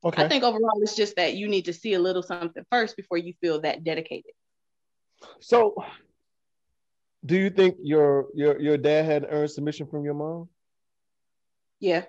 Okay. 0.03 0.25
I 0.25 0.29
think 0.29 0.43
overall 0.45 0.81
it's 0.83 0.97
just 0.97 1.17
that 1.17 1.35
you 1.35 1.47
need 1.47 1.67
to 1.67 1.75
see 1.75 1.93
a 1.93 2.01
little 2.01 2.23
something 2.23 2.65
first 2.71 2.97
before 2.97 3.19
you 3.19 3.35
feel 3.41 3.61
that 3.61 3.85
dedicated. 3.85 4.33
So, 5.41 5.75
do 7.25 7.37
you 7.37 7.51
think 7.51 7.77
your 7.83 8.29
your 8.35 8.59
your 8.59 8.79
dad 8.79 9.05
had 9.05 9.27
earned 9.29 9.51
submission 9.51 9.87
from 9.87 10.05
your 10.05 10.15
mom? 10.15 10.49
Yeah. 11.81 12.05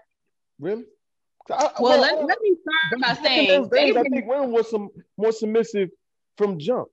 Really? 0.57 0.85
I- 1.49 1.71
Well, 1.79 1.99
let, 2.01 2.23
let 2.25 2.37
me 2.41 2.55
start 2.61 3.01
by 3.01 3.21
saying 3.23 3.47
days, 3.47 3.69
they, 3.71 3.99
I 3.99 4.03
think 4.03 4.27
women 4.27 4.51
were 4.51 4.63
some 4.63 4.89
more 5.17 5.31
submissive 5.31 5.89
from 6.37 6.59
jump. 6.59 6.87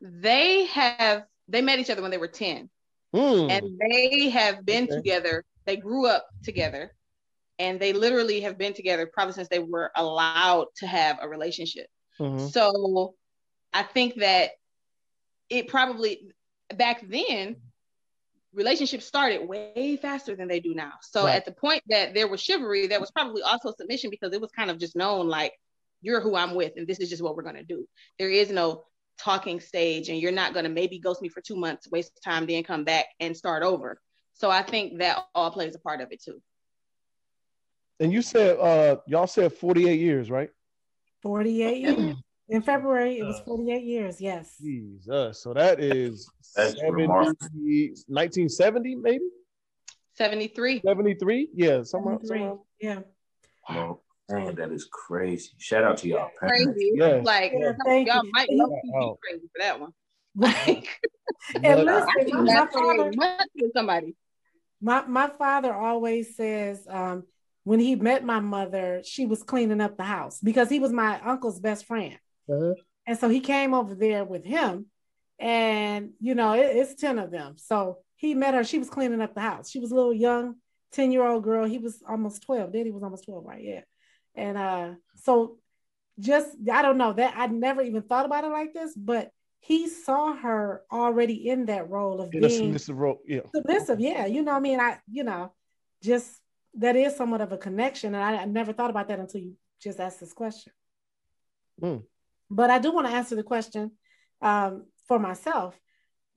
they 0.00 0.64
have 0.66 1.24
they 1.48 1.62
met 1.62 1.78
each 1.78 1.90
other 1.90 2.02
when 2.02 2.10
they 2.10 2.18
were 2.18 2.28
10 2.28 2.68
Hmm. 3.14 3.50
and 3.50 3.78
they 3.80 4.30
have 4.30 4.64
been 4.64 4.84
Okay. 4.84 4.96
together. 4.96 5.44
They 5.66 5.76
grew 5.76 6.06
up 6.06 6.26
together 6.42 6.92
and 7.58 7.78
they 7.78 7.92
literally 7.92 8.40
have 8.40 8.56
been 8.56 8.72
together 8.72 9.06
probably 9.12 9.34
since 9.34 9.48
they 9.48 9.58
were 9.58 9.90
allowed 9.96 10.66
to 10.76 10.86
have 10.86 11.18
a 11.20 11.28
relationship. 11.28 11.86
Mhm. 12.18 12.50
So 12.50 13.14
I 13.72 13.82
think 13.82 14.16
that 14.16 14.52
it 15.50 15.68
probably 15.68 16.30
back 16.74 17.06
then 17.06 17.56
relationships 18.52 19.06
started 19.06 19.46
way 19.48 19.96
faster 20.00 20.36
than 20.36 20.48
they 20.48 20.60
do 20.60 20.74
now. 20.74 20.92
So 21.02 21.24
Right. 21.24 21.36
at 21.36 21.44
the 21.44 21.52
point 21.52 21.82
that 21.88 22.14
there 22.14 22.28
was 22.28 22.40
chivalry, 22.40 22.86
there 22.86 23.00
was 23.00 23.10
probably 23.10 23.42
also 23.42 23.72
submission 23.72 24.10
because 24.10 24.32
it 24.32 24.40
was 24.40 24.50
kind 24.52 24.70
of 24.70 24.78
just 24.78 24.94
known 24.96 25.28
like 25.28 25.52
you're 26.02 26.20
who 26.20 26.36
I'm 26.36 26.54
with 26.54 26.72
and 26.76 26.86
this 26.86 27.00
is 27.00 27.08
just 27.08 27.22
what 27.22 27.36
we're 27.36 27.42
going 27.44 27.56
to 27.56 27.64
do. 27.64 27.86
There 28.18 28.30
is 28.30 28.50
no 28.50 28.84
talking 29.18 29.60
stage 29.60 30.08
and 30.08 30.18
you're 30.18 30.32
not 30.32 30.52
going 30.52 30.64
to 30.64 30.70
maybe 30.70 30.98
ghost 30.98 31.22
me 31.22 31.28
for 31.28 31.40
2 31.40 31.56
months, 31.56 31.90
waste 31.90 32.12
time 32.24 32.46
then 32.46 32.62
come 32.64 32.84
back 32.84 33.06
and 33.20 33.36
start 33.36 33.62
over. 33.62 34.00
So 34.34 34.50
I 34.50 34.62
think 34.62 34.98
that 34.98 35.24
all 35.34 35.50
plays 35.50 35.74
a 35.74 35.78
part 35.78 36.00
of 36.00 36.10
it 36.10 36.22
too. 36.22 36.42
And 38.00 38.12
you 38.12 38.20
said 38.22 38.58
uh 38.58 38.96
y'all 39.06 39.26
said 39.26 39.52
48 39.52 40.00
years, 40.00 40.30
right? 40.30 40.50
48 41.22 41.80
years. 41.80 42.16
In 42.52 42.60
February, 42.60 43.18
it 43.18 43.24
was 43.24 43.40
48 43.46 43.82
years. 43.82 44.20
Yes. 44.20 44.56
Jesus. 44.60 45.42
So 45.42 45.54
that 45.54 45.80
is 45.80 46.30
That's 46.54 46.78
70, 46.80 47.02
remarkable. 47.02 47.34
1970, 48.08 48.96
maybe 48.96 49.24
73. 50.16 50.82
73. 50.84 51.48
Yeah, 51.54 51.82
somewhere. 51.82 52.18
73. 52.22 52.38
somewhere. 52.38 52.56
Yeah. 52.78 52.98
Well, 53.70 54.02
man, 54.28 54.54
that 54.56 54.70
is 54.70 54.86
crazy. 54.92 55.48
Shout 55.56 55.82
out 55.82 55.96
to 55.98 56.08
y'all. 56.08 56.28
parents. 56.38 56.64
Crazy. 56.66 56.90
Yes. 56.94 57.24
Like 57.24 57.52
Yeah, 57.54 57.72
y'all 57.86 58.24
you. 58.24 58.30
might 58.32 58.48
And 58.50 58.58
low 58.58 58.66
you- 58.66 58.92
Wow. 58.92 59.16
be 59.22 59.28
crazy 59.30 59.46
for 59.46 59.58
that 59.60 59.80
one. 59.80 59.92
Right. 60.36 60.86
But- 61.54 61.64
And 61.64 61.84
listen, 61.84 62.08
think 62.16 62.34
my, 62.34 62.42
my 62.42 62.66
father, 62.66 63.12
somebody. 63.74 64.14
my, 64.82 65.06
my 65.06 65.28
father 65.28 65.72
always 65.72 66.36
says 66.36 66.86
um, 66.88 67.24
when 67.64 67.80
he 67.80 67.96
met 67.96 68.22
my 68.24 68.40
mother, 68.40 69.00
she 69.04 69.24
was 69.24 69.42
cleaning 69.42 69.80
up 69.80 69.96
the 69.96 70.02
house 70.04 70.38
because 70.40 70.68
he 70.68 70.78
was 70.80 70.92
my 70.92 71.18
uncle's 71.22 71.58
best 71.58 71.86
friend. 71.86 72.18
Uh-huh. 72.52 72.74
And 73.06 73.18
so 73.18 73.28
he 73.28 73.40
came 73.40 73.74
over 73.74 73.94
there 73.94 74.24
with 74.24 74.44
him. 74.44 74.86
And, 75.38 76.12
you 76.20 76.34
know, 76.34 76.52
it- 76.54 76.76
it's 76.76 76.94
10 76.94 77.18
of 77.18 77.30
them. 77.30 77.56
So 77.58 77.98
he 78.16 78.34
met 78.34 78.54
her. 78.54 78.62
She 78.64 78.78
was 78.78 78.88
cleaning 78.90 79.20
up 79.20 79.34
the 79.34 79.40
house. 79.40 79.70
She 79.70 79.80
was 79.80 79.90
a 79.90 79.94
little 79.94 80.12
young, 80.12 80.56
10 80.92 81.10
year 81.10 81.24
old 81.26 81.42
girl. 81.42 81.64
He 81.64 81.78
was 81.78 82.02
almost 82.08 82.42
12. 82.42 82.72
Daddy 82.72 82.90
was 82.92 83.02
almost 83.02 83.24
12, 83.24 83.44
right? 83.44 83.62
Yeah. 83.62 83.80
And 84.34 84.56
uh, 84.56 84.94
so 85.16 85.58
just, 86.18 86.48
I 86.72 86.82
don't 86.82 86.98
know 86.98 87.12
that 87.14 87.34
I 87.36 87.46
never 87.48 87.82
even 87.82 88.02
thought 88.02 88.26
about 88.26 88.44
it 88.44 88.48
like 88.48 88.72
this, 88.72 88.94
but 88.94 89.30
he 89.60 89.88
saw 89.88 90.34
her 90.34 90.82
already 90.92 91.48
in 91.48 91.66
that 91.66 91.88
role 91.88 92.20
of 92.20 92.32
in 92.34 92.40
being 92.40 92.50
submissive 92.50 92.98
role. 92.98 93.18
Yeah. 93.26 93.40
submissive. 93.54 94.00
Yeah. 94.00 94.26
You 94.26 94.42
know, 94.42 94.52
what 94.52 94.58
I 94.58 94.60
mean, 94.60 94.80
I, 94.80 94.98
you 95.10 95.24
know, 95.24 95.52
just 96.02 96.40
that 96.74 96.96
is 96.96 97.16
somewhat 97.16 97.40
of 97.40 97.52
a 97.52 97.58
connection. 97.58 98.14
And 98.14 98.22
I, 98.22 98.42
I 98.42 98.44
never 98.44 98.72
thought 98.72 98.90
about 98.90 99.08
that 99.08 99.18
until 99.18 99.40
you 99.40 99.54
just 99.80 99.98
asked 100.00 100.20
this 100.20 100.32
question. 100.32 100.72
Hmm. 101.80 101.96
But 102.52 102.68
I 102.68 102.78
do 102.78 102.92
want 102.92 103.06
to 103.06 103.12
answer 103.14 103.34
the 103.34 103.42
question 103.42 103.92
um, 104.42 104.84
for 105.08 105.18
myself. 105.18 105.74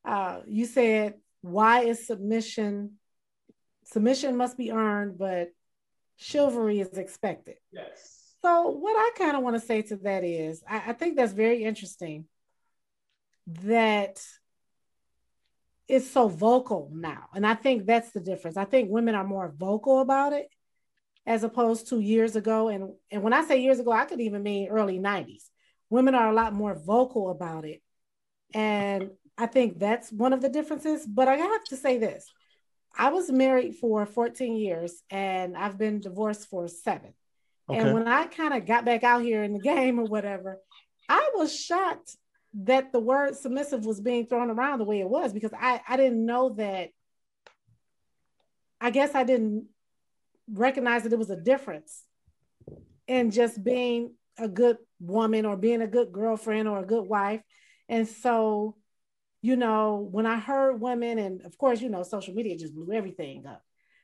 Uh, 0.05 0.39
you 0.48 0.65
said, 0.65 1.15
why 1.41 1.81
is 1.81 2.07
submission? 2.07 2.93
Submission 3.84 4.38
must 4.38 4.57
be 4.57 4.72
earned, 4.72 5.17
but 5.17 5.50
chivalry 6.15 6.79
is 6.79 6.98
expected. 6.98 7.55
Yes. 7.72 8.34
So, 8.41 8.69
what 8.69 8.95
I 8.95 9.12
kind 9.17 9.36
of 9.36 9.43
want 9.43 9.55
to 9.55 9.60
say 9.65 9.81
to 9.81 9.98
that 9.98 10.24
is, 10.24 10.63
I, 10.67 10.91
I 10.91 10.93
think 10.93 11.17
that's 11.17 11.34
very 11.34 11.63
interesting 11.63 12.25
that 13.63 14.24
it's 15.88 16.10
so 16.10 16.29
vocal 16.29 16.91
now. 16.93 17.25
And 17.34 17.45
I 17.45 17.55
think 17.55 17.86
that's 17.86 18.12
the 18.12 18.22
difference. 18.22 18.55
I 18.55 18.65
think 18.65 18.89
women 18.89 19.15
are 19.15 19.24
more 19.24 19.53
vocal 19.55 20.00
about 20.00 20.31
it 20.31 20.48
as 21.25 21.43
opposed 21.43 21.89
to 21.89 22.00
years 22.00 22.36
ago. 22.36 22.69
And, 22.69 22.93
and 23.12 23.22
when 23.22 23.34
I 23.34 23.43
say 23.43 23.62
years 23.62 23.79
ago, 23.79 23.91
I 23.91 24.05
could 24.05 24.22
even 24.22 24.43
mean 24.43 24.69
early 24.69 25.00
90s. 25.00 25.50
Women 25.89 26.15
are 26.15 26.30
a 26.30 26.34
lot 26.34 26.54
more 26.54 26.75
vocal 26.75 27.30
about 27.30 27.65
it. 27.65 27.82
And 28.54 29.12
I 29.38 29.46
think 29.46 29.80
that's 29.80 30.12
one 30.12 30.34
of 30.34 30.42
the 30.42 30.50
differences. 30.50 31.06
But 31.06 31.27
I 31.27 31.36
have 31.36 31.63
to 31.65 31.75
say 31.75 31.98
this 31.98 32.25
I 32.98 33.10
was 33.10 33.32
married 33.32 33.75
for 33.75 34.06
14 34.06 34.56
years 34.56 35.01
and 35.10 35.58
I've 35.58 35.77
been 35.77 36.00
divorced 36.00 36.48
for 36.48 36.68
seven. 36.68 37.13
Okay. 37.70 37.80
And 37.80 37.94
when 37.94 38.08
I 38.08 38.25
kind 38.25 38.54
of 38.54 38.65
got 38.65 38.86
back 38.86 39.04
out 39.04 39.22
here 39.22 39.44
in 39.44 39.54
the 39.54 39.60
game 39.74 40.00
or 40.00 40.06
whatever, 40.06 40.60
I 41.10 41.32
was 41.36 41.56
shocked 41.56 42.15
that 42.63 42.92
the 42.92 43.00
word 43.00 43.36
submissive 43.36 43.86
was 43.86 44.00
being 44.00 44.27
thrown 44.27 44.50
around 44.50 44.80
the 44.80 44.86
way 44.86 45.01
it 45.01 45.10
was 45.10 45.34
because 45.34 45.51
I, 45.54 45.82
I 45.88 45.98
didn't 45.98 46.25
know 46.25 46.50
that. 46.58 46.89
I 48.80 48.92
guess 48.92 49.15
I 49.15 49.24
didn't 49.24 49.65
recognize 50.51 51.04
that 51.04 51.13
it 51.13 51.20
was 51.20 51.30
a 51.30 51.36
difference 51.36 52.04
in 53.08 53.32
just 53.32 53.63
being 53.63 54.13
a 54.38 54.48
good 54.48 54.77
woman 54.99 55.45
or 55.45 55.57
being 55.57 55.81
a 55.81 55.87
good 55.87 56.11
girlfriend 56.11 56.67
or 56.67 56.79
a 56.79 56.85
good 56.85 57.05
wife. 57.07 57.41
And 57.89 58.07
so, 58.07 58.75
you 59.41 59.55
know, 59.55 60.07
when 60.11 60.25
I 60.25 60.39
heard 60.39 60.81
women, 60.81 61.19
and 61.19 61.45
of 61.45 61.57
course, 61.57 61.81
you 61.81 61.89
know, 61.89 62.03
social 62.03 62.33
media 62.33 62.57
just 62.57 62.73
blew 62.73 62.93
everything 62.93 63.45
up. 63.45 63.61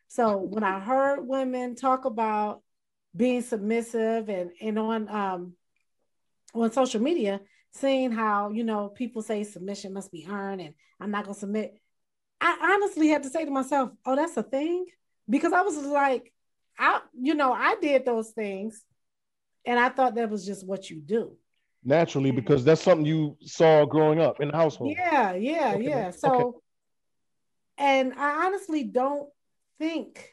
So 0.07 0.37
when 0.37 0.63
I 0.63 0.79
heard 0.79 1.25
women 1.25 1.75
talk 1.75 2.05
about 2.05 2.61
being 3.15 3.41
submissive 3.41 4.29
and 4.29 4.51
and 4.61 4.79
on 4.79 5.09
um 5.09 5.53
on 6.53 6.71
social 6.71 7.01
media 7.01 7.41
seeing 7.73 8.11
how 8.11 8.49
you 8.49 8.63
know 8.63 8.89
people 8.89 9.21
say 9.21 9.43
submission 9.43 9.93
must 9.93 10.11
be 10.11 10.25
earned 10.29 10.61
and 10.61 10.73
i'm 10.99 11.11
not 11.11 11.25
to 11.25 11.33
submit 11.33 11.73
i 12.39 12.57
honestly 12.73 13.07
had 13.09 13.23
to 13.23 13.29
say 13.29 13.43
to 13.43 13.51
myself 13.51 13.89
oh 14.05 14.15
that's 14.15 14.37
a 14.37 14.43
thing 14.43 14.85
because 15.29 15.53
i 15.53 15.61
was 15.61 15.75
like 15.77 16.31
i 16.79 17.01
you 17.19 17.33
know 17.33 17.51
i 17.51 17.75
did 17.81 18.05
those 18.05 18.29
things 18.31 18.83
and 19.65 19.79
i 19.79 19.89
thought 19.89 20.15
that 20.15 20.29
was 20.29 20.45
just 20.45 20.65
what 20.65 20.89
you 20.89 20.99
do. 20.99 21.35
Naturally, 21.83 22.29
because 22.29 22.63
that's 22.63 22.83
something 22.83 23.05
you 23.07 23.37
saw 23.41 23.85
growing 23.85 24.19
up 24.19 24.39
in 24.39 24.49
the 24.49 24.55
household. 24.55 24.93
yeah 24.95 25.33
yeah 25.33 25.73
Okay, 25.75 25.85
yeah. 25.85 26.11
so 26.11 26.61
and 27.77 28.13
i 28.13 28.45
honestly 28.45 28.83
don't 28.83 29.29
think 29.79 30.29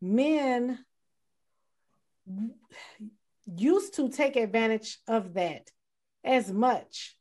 men 0.00 0.78
used 3.56 3.94
to 3.94 4.08
take 4.08 4.36
advantage 4.36 4.98
of 5.08 5.34
that 5.34 5.68
as 6.22 6.52
much 6.52 7.16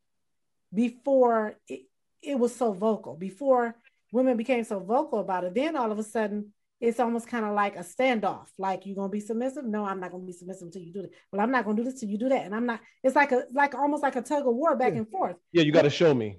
before 0.74 1.56
it, 1.68 1.82
it 2.22 2.38
was 2.38 2.56
so 2.56 2.72
vocal 2.74 3.16
before 3.16 3.76
women 4.12 4.38
became 4.38 4.64
so 4.64 4.80
vocal 4.80 5.20
about 5.20 5.44
it. 5.44 5.54
Then 5.54 5.76
all 5.76 5.92
of 5.92 6.00
a 6.00 6.04
sudden 6.04 6.54
it's 6.82 7.00
almost 7.00 7.28
kind 7.28 7.46
of 7.46 7.54
like 7.54 7.76
a 7.76 7.80
standoff 7.80 8.48
like 8.58 8.86
you're 8.86 8.96
gonna 8.96 9.10
be 9.10 9.20
submissive 9.20 9.66
no 9.66 9.84
i'm 9.86 10.00
not 10.00 10.12
gonna 10.12 10.24
be 10.24 10.32
submissive 10.32 10.66
until 10.68 10.82
you 10.82 10.94
do 10.94 11.02
it 11.02 11.12
well 11.32 11.42
i'm 11.42 11.52
not 11.52 11.66
gonna 11.66 11.76
do 11.78 11.84
this 11.84 12.00
till 12.00 12.10
you 12.10 12.18
do 12.18 12.30
that 12.30 12.46
and 12.46 12.56
i'm 12.56 12.66
not 12.66 12.80
it's 13.04 13.16
like 13.16 13.32
a 13.32 13.44
like 13.54 13.76
almost 13.76 14.02
like 14.04 14.16
a 14.16 14.22
tug 14.22 14.48
of 14.48 14.56
war 14.56 14.76
back 14.76 14.94
Yeah. 14.94 15.00
and 15.00 15.10
forth 15.10 15.36
Yeah, 15.52 15.64
you 15.64 15.72
got 15.72 15.82
to 15.84 15.90
show 15.90 16.14
me. 16.14 16.38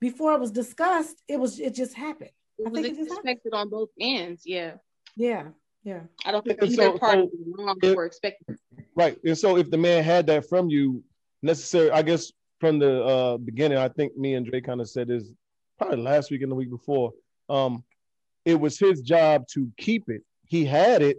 before 0.00 0.34
it 0.34 0.40
was 0.40 0.50
discussed 0.50 1.16
it 1.28 1.38
was 1.38 1.58
it 1.58 1.74
just 1.74 1.94
happened 1.94 2.30
It 2.58 2.66
I 2.66 2.70
was 2.70 2.80
think 2.82 2.94
it 2.96 3.00
just 3.00 3.12
expected 3.12 3.52
on 3.54 3.68
both 3.70 3.88
ends. 4.00 4.42
Yeah. 4.46 4.74
yeah 5.16 5.48
yeah 5.84 6.00
I 6.24 6.30
don't 6.32 6.44
think 6.44 6.62
And 6.62 6.70
either 6.72 6.82
so- 6.82 6.98
party 6.98 7.22
so 7.22 7.30
was 7.32 7.54
wrong 7.66 7.78
if- 7.82 7.94
for 7.94 8.04
expecting. 8.04 8.56
Right. 8.94 9.16
And 9.24 9.36
so 9.38 9.56
if 9.56 9.70
the 9.70 9.78
man 9.78 10.04
had 10.04 10.26
that 10.26 10.46
from 10.50 10.68
you, 10.68 11.02
necessary, 11.42 11.90
I 11.90 12.02
guess 12.02 12.30
from 12.60 12.78
the 12.78 13.02
uh 13.02 13.36
beginning, 13.38 13.78
I 13.78 13.88
think 13.88 14.16
me 14.18 14.34
and 14.34 14.44
Dre 14.46 14.60
kind 14.60 14.80
of 14.82 14.88
said 14.88 15.08
this 15.08 15.24
probably 15.78 15.96
last 16.02 16.30
week 16.30 16.42
and 16.42 16.52
the 16.52 16.54
week 16.54 16.70
before. 16.70 17.12
Um, 17.48 17.82
it 18.44 18.58
was 18.58 18.78
his 18.78 19.00
job 19.00 19.46
to 19.48 19.70
keep 19.76 20.04
it. 20.08 20.22
He 20.46 20.64
had 20.64 21.02
it, 21.02 21.18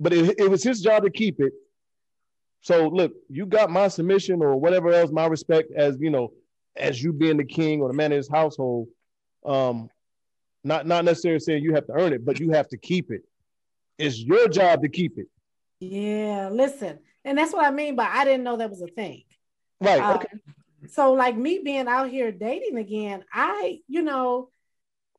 but 0.00 0.12
it, 0.12 0.38
it 0.38 0.50
was 0.50 0.62
his 0.62 0.80
job 0.80 1.04
to 1.04 1.10
keep 1.10 1.40
it. 1.40 1.52
So 2.60 2.88
look, 2.88 3.12
you 3.28 3.44
got 3.46 3.70
my 3.70 3.88
submission 3.88 4.42
or 4.42 4.56
whatever 4.56 4.92
else, 4.92 5.10
my 5.12 5.26
respect 5.26 5.70
as 5.76 5.96
you 6.00 6.10
know, 6.10 6.32
as 6.76 7.02
you 7.02 7.12
being 7.12 7.36
the 7.36 7.44
king 7.44 7.82
or 7.82 7.88
the 7.88 7.94
man 7.94 8.12
of 8.12 8.16
his 8.16 8.28
household. 8.30 8.88
Um, 9.44 9.90
not 10.62 10.86
not 10.86 11.04
necessarily 11.04 11.40
saying 11.40 11.62
you 11.62 11.74
have 11.74 11.86
to 11.86 11.92
earn 11.92 12.12
it, 12.14 12.24
but 12.24 12.40
you 12.40 12.50
have 12.52 12.68
to 12.68 12.78
keep 12.78 13.10
it. 13.10 13.22
It's 13.98 14.18
your 14.18 14.48
job 14.48 14.82
to 14.82 14.88
keep 14.88 15.18
it. 15.18 15.26
yeah 15.80 16.48
listen 16.50 16.98
and 17.24 17.36
that's 17.36 17.52
what 17.52 17.64
i 17.64 17.70
mean 17.70 17.94
by 17.96 18.06
i 18.06 18.24
didn't 18.24 18.44
know 18.44 18.56
that 18.56 18.70
was 18.70 18.80
a 18.80 18.86
thing 18.86 19.22
Right. 19.80 20.00
Uh, 20.00 20.14
okay. 20.14 20.28
so 20.88 21.12
like 21.12 21.36
me 21.36 21.60
being 21.62 21.86
out 21.88 22.08
here 22.10 22.32
dating 22.32 22.78
again 22.78 23.24
i 23.32 23.80
you 23.88 24.02
know 24.02 24.48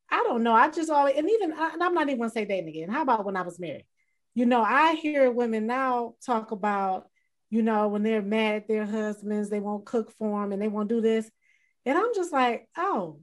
i 0.09 0.24
don't 0.24 0.43
know. 0.43 0.53
I 0.53 0.69
just 0.69 0.89
always 0.89 1.15
and 1.17 1.29
even 1.29 1.51
and 1.51 1.83
i'm 1.83 1.93
not 1.93 2.07
even 2.07 2.19
gonna 2.19 2.29
say 2.29 2.45
dating 2.45 2.69
again. 2.69 2.89
How 2.89 3.01
about 3.01 3.25
when 3.25 3.35
i 3.35 3.41
was 3.41 3.59
married? 3.59 3.85
You 4.33 4.45
know 4.45 4.62
i 4.62 4.93
hear 4.95 5.31
women 5.31 5.67
now 5.67 6.15
talk 6.25 6.51
about 6.51 7.07
you 7.50 7.62
know 7.62 7.88
when 7.88 8.03
they're 8.03 8.21
mad 8.21 8.55
at 8.55 8.67
their 8.67 8.85
husbands 8.85 9.50
they 9.50 9.59
won't 9.59 9.85
cook 9.85 10.12
for 10.17 10.41
them 10.41 10.51
and 10.51 10.62
they 10.62 10.67
won't 10.67 10.89
do 10.89 11.01
this. 11.01 11.29
And 11.85 11.97
i'm 11.97 12.13
just 12.15 12.31
like 12.31 12.67
oh. 12.77 13.19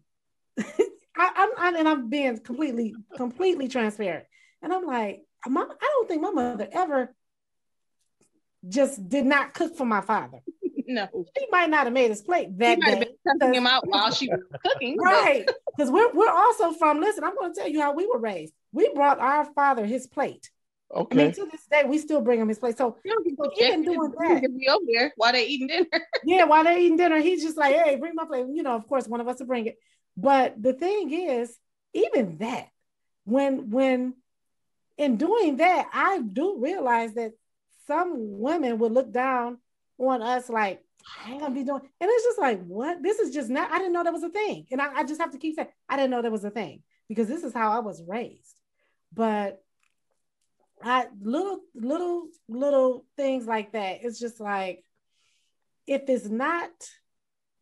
I, 0.59 1.31
I'm 1.37 1.49
I, 1.59 1.79
and 1.79 1.89
i'm 1.89 2.09
being 2.09 2.39
completely 2.39 2.95
completely 3.17 3.69
transparent. 3.69 4.27
And 4.63 4.73
i'm 4.73 4.85
like 4.87 5.23
my, 5.47 5.63
i 5.63 5.91
don't 5.95 6.09
think 6.09 6.23
my 6.23 6.31
mother 6.31 6.69
ever 6.73 7.15
just 8.69 9.09
did 9.09 9.27
not 9.27 9.55
cook 9.55 9.77
for 9.77 9.85
my 9.85 10.01
father 10.01 10.39
No. 10.89 11.09
she 11.37 11.47
might 11.51 11.71
not 11.71 11.85
have 11.85 11.93
made 11.93 12.11
his 12.11 12.23
plate 12.23 12.49
She 12.49 12.57
that 12.59 12.79
might 12.79 12.89
have 12.91 12.99
day. 13.01 13.05
been 13.25 13.39
cutting 13.41 13.55
him 13.55 13.67
out 13.67 13.87
while 13.89 14.11
she 14.11 14.29
was 14.29 14.41
cooking. 14.65 14.97
Right. 14.99 15.49
Because 15.77 15.91
we're 15.91 16.13
we're 16.13 16.31
also 16.31 16.73
from, 16.73 17.01
listen, 17.01 17.25
I'm 17.25 17.35
gonna 17.37 17.55
tell 17.55 17.69
you 17.69 17.81
how 17.81 17.93
we 17.95 18.07
were 18.07 18.19
raised. 18.19 18.53
We 18.73 18.89
brought 18.95 19.19
our 19.21 19.45
father 19.55 19.85
his 19.87 20.07
plate. 20.07 20.51
Okay. 20.95 21.15
I 21.15 21.17
mean, 21.17 21.27
Okay. 21.29 21.41
to 21.41 21.49
this 21.51 21.65
day, 21.71 21.85
we 21.85 21.97
still 21.99 22.21
bring 22.21 22.39
him 22.41 22.49
his 22.49 22.59
plate. 22.59 22.77
So 22.77 22.97
You 23.05 23.13
don't 23.13 23.25
get 23.27 23.37
So 23.39 23.45
to 23.51 23.65
even 23.67 23.83
doing 23.83 24.13
that- 24.19 24.43
You 24.43 24.49
be 24.51 24.69
over 24.69 24.85
there 24.93 25.13
while 25.17 25.33
they 25.33 25.47
eating 25.47 25.69
dinner. 25.69 25.87
yeah, 26.25 26.45
while 26.45 26.65
they're 26.65 26.79
eating 26.79 26.99
dinner, 26.99 27.19
he's 27.19 27.43
just 27.43 27.57
like, 27.57 27.75
hey, 27.75 27.97
bring 27.97 28.15
my 28.15 28.27
plate. 28.27 28.47
You 28.53 28.63
know, 28.63 28.75
of 28.77 28.87
course, 28.87 29.09
one 29.09 29.21
of 29.21 29.29
us 29.29 29.39
will 29.39 29.47
bring 29.47 29.67
it. 29.67 29.79
But 30.17 30.63
the 30.63 30.75
thing 30.75 31.11
is, 31.13 31.57
even 31.95 32.39
that, 32.39 32.69
when 33.25 33.71
when 33.71 34.15
in 34.99 35.17
doing 35.17 35.57
that, 35.57 35.89
I 35.95 36.21
do 36.21 36.59
realize 36.59 37.15
that 37.15 37.33
some 37.87 38.13
women 38.41 38.79
would 38.79 38.93
look 38.93 39.11
down 39.11 39.59
on 40.09 40.23
us 40.23 40.49
like, 40.49 40.83
I 41.25 41.33
ain't 41.33 41.41
gonna 41.41 41.55
be 41.55 41.65
doing, 41.65 41.83
and 42.01 42.11
it's 42.11 42.25
just 42.25 42.39
like, 42.39 42.65
what? 42.65 43.03
This 43.03 43.19
is 43.19 43.35
just 43.35 43.51
not, 43.51 43.71
I 43.71 43.79
didn't 43.79 43.93
know 43.93 44.05
that 44.05 44.13
was 44.13 44.23
a 44.23 44.29
thing. 44.29 44.67
And 44.71 44.81
I, 44.81 45.01
I 45.01 45.05
just 45.05 45.21
have 45.21 45.33
to 45.33 45.39
keep 45.39 45.57
saying, 45.57 45.69
I 45.89 45.97
didn't 45.97 46.11
know 46.11 46.23
that 46.23 46.33
was 46.33 46.45
a 46.45 46.51
thing 46.51 46.83
because 47.09 47.29
this 47.29 47.43
is 47.43 47.53
how 47.53 47.73
I 47.73 47.81
was 47.81 48.03
raised. 48.07 48.57
But 49.13 49.63
I 50.83 51.07
little, 51.21 51.61
little, 51.75 52.29
little 52.49 53.05
things 53.17 53.47
like 53.47 53.73
that. 53.73 53.99
It's 54.03 54.19
just 54.19 54.41
like, 54.41 54.85
if 55.87 56.09
it's 56.09 56.29
not 56.29 56.71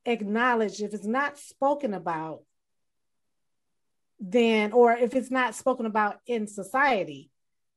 acknowledged, 0.04 0.80
if 0.82 0.94
it's 0.94 1.06
not 1.06 1.38
spoken 1.38 1.94
about, 1.94 2.42
then 4.18 4.72
or 4.72 4.92
if 4.92 5.14
it's 5.14 5.30
not 5.30 5.54
spoken 5.54 5.86
about 5.86 6.18
in 6.26 6.46
society, 6.46 7.29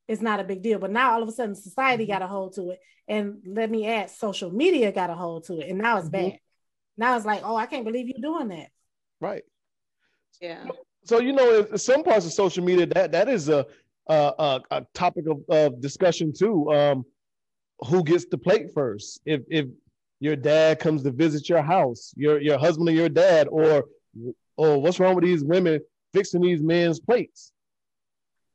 it's 0.08 0.22
not 0.22 0.40
a 0.40 0.44
big 0.44 0.62
deal. 0.62 0.78
But 0.78 0.90
now 0.90 1.12
all 1.12 1.22
of 1.22 1.28
a 1.28 1.32
sudden 1.32 1.54
society 1.54 2.06
got 2.06 2.22
a 2.22 2.26
hold 2.26 2.54
to 2.54 2.70
it. 2.70 2.80
And 3.08 3.42
let 3.46 3.70
me 3.70 3.86
add, 3.86 4.10
social 4.10 4.50
media 4.50 4.92
got 4.92 5.10
a 5.10 5.14
hold 5.14 5.44
to 5.44 5.58
it. 5.60 5.68
And 5.68 5.78
now 5.78 5.98
it's 5.98 6.08
Mhm. 6.08 6.12
bad. 6.12 6.38
Now 6.96 7.16
it's 7.16 7.26
like, 7.26 7.42
oh, 7.44 7.56
I 7.56 7.66
can't 7.66 7.84
believe 7.84 8.08
you're 8.08 8.20
doing 8.20 8.48
that. 8.48 8.70
Right. 9.20 9.44
Yeah. 10.40 10.66
So 11.04 11.20
you 11.20 11.32
know, 11.32 11.60
in 11.70 11.78
some 11.78 12.02
parts 12.02 12.26
of 12.26 12.32
social 12.32 12.64
media, 12.64 12.86
that 12.86 13.12
that 13.12 13.28
is 13.28 13.48
a 13.48 13.66
a, 14.06 14.14
a, 14.38 14.60
a 14.70 14.86
topic 14.92 15.24
of, 15.26 15.42
of 15.48 15.80
discussion 15.80 16.32
too. 16.32 16.70
Um, 16.72 17.04
who 17.88 18.04
gets 18.04 18.26
the 18.26 18.38
plate 18.38 18.72
first? 18.74 19.20
If 19.24 19.42
if 19.48 19.66
your 20.20 20.36
dad 20.36 20.78
comes 20.78 21.02
to 21.02 21.10
visit 21.10 21.48
your 21.48 21.62
house, 21.62 22.12
your 22.16 22.40
your 22.40 22.58
husband 22.58 22.88
or 22.88 22.92
your 22.92 23.08
dad, 23.08 23.48
or 23.50 23.84
or 24.56 24.80
what's 24.80 25.00
wrong 25.00 25.14
with 25.14 25.24
these 25.24 25.42
women 25.44 25.80
fixing 26.12 26.42
these 26.42 26.62
men's 26.62 27.00
plates? 27.00 27.52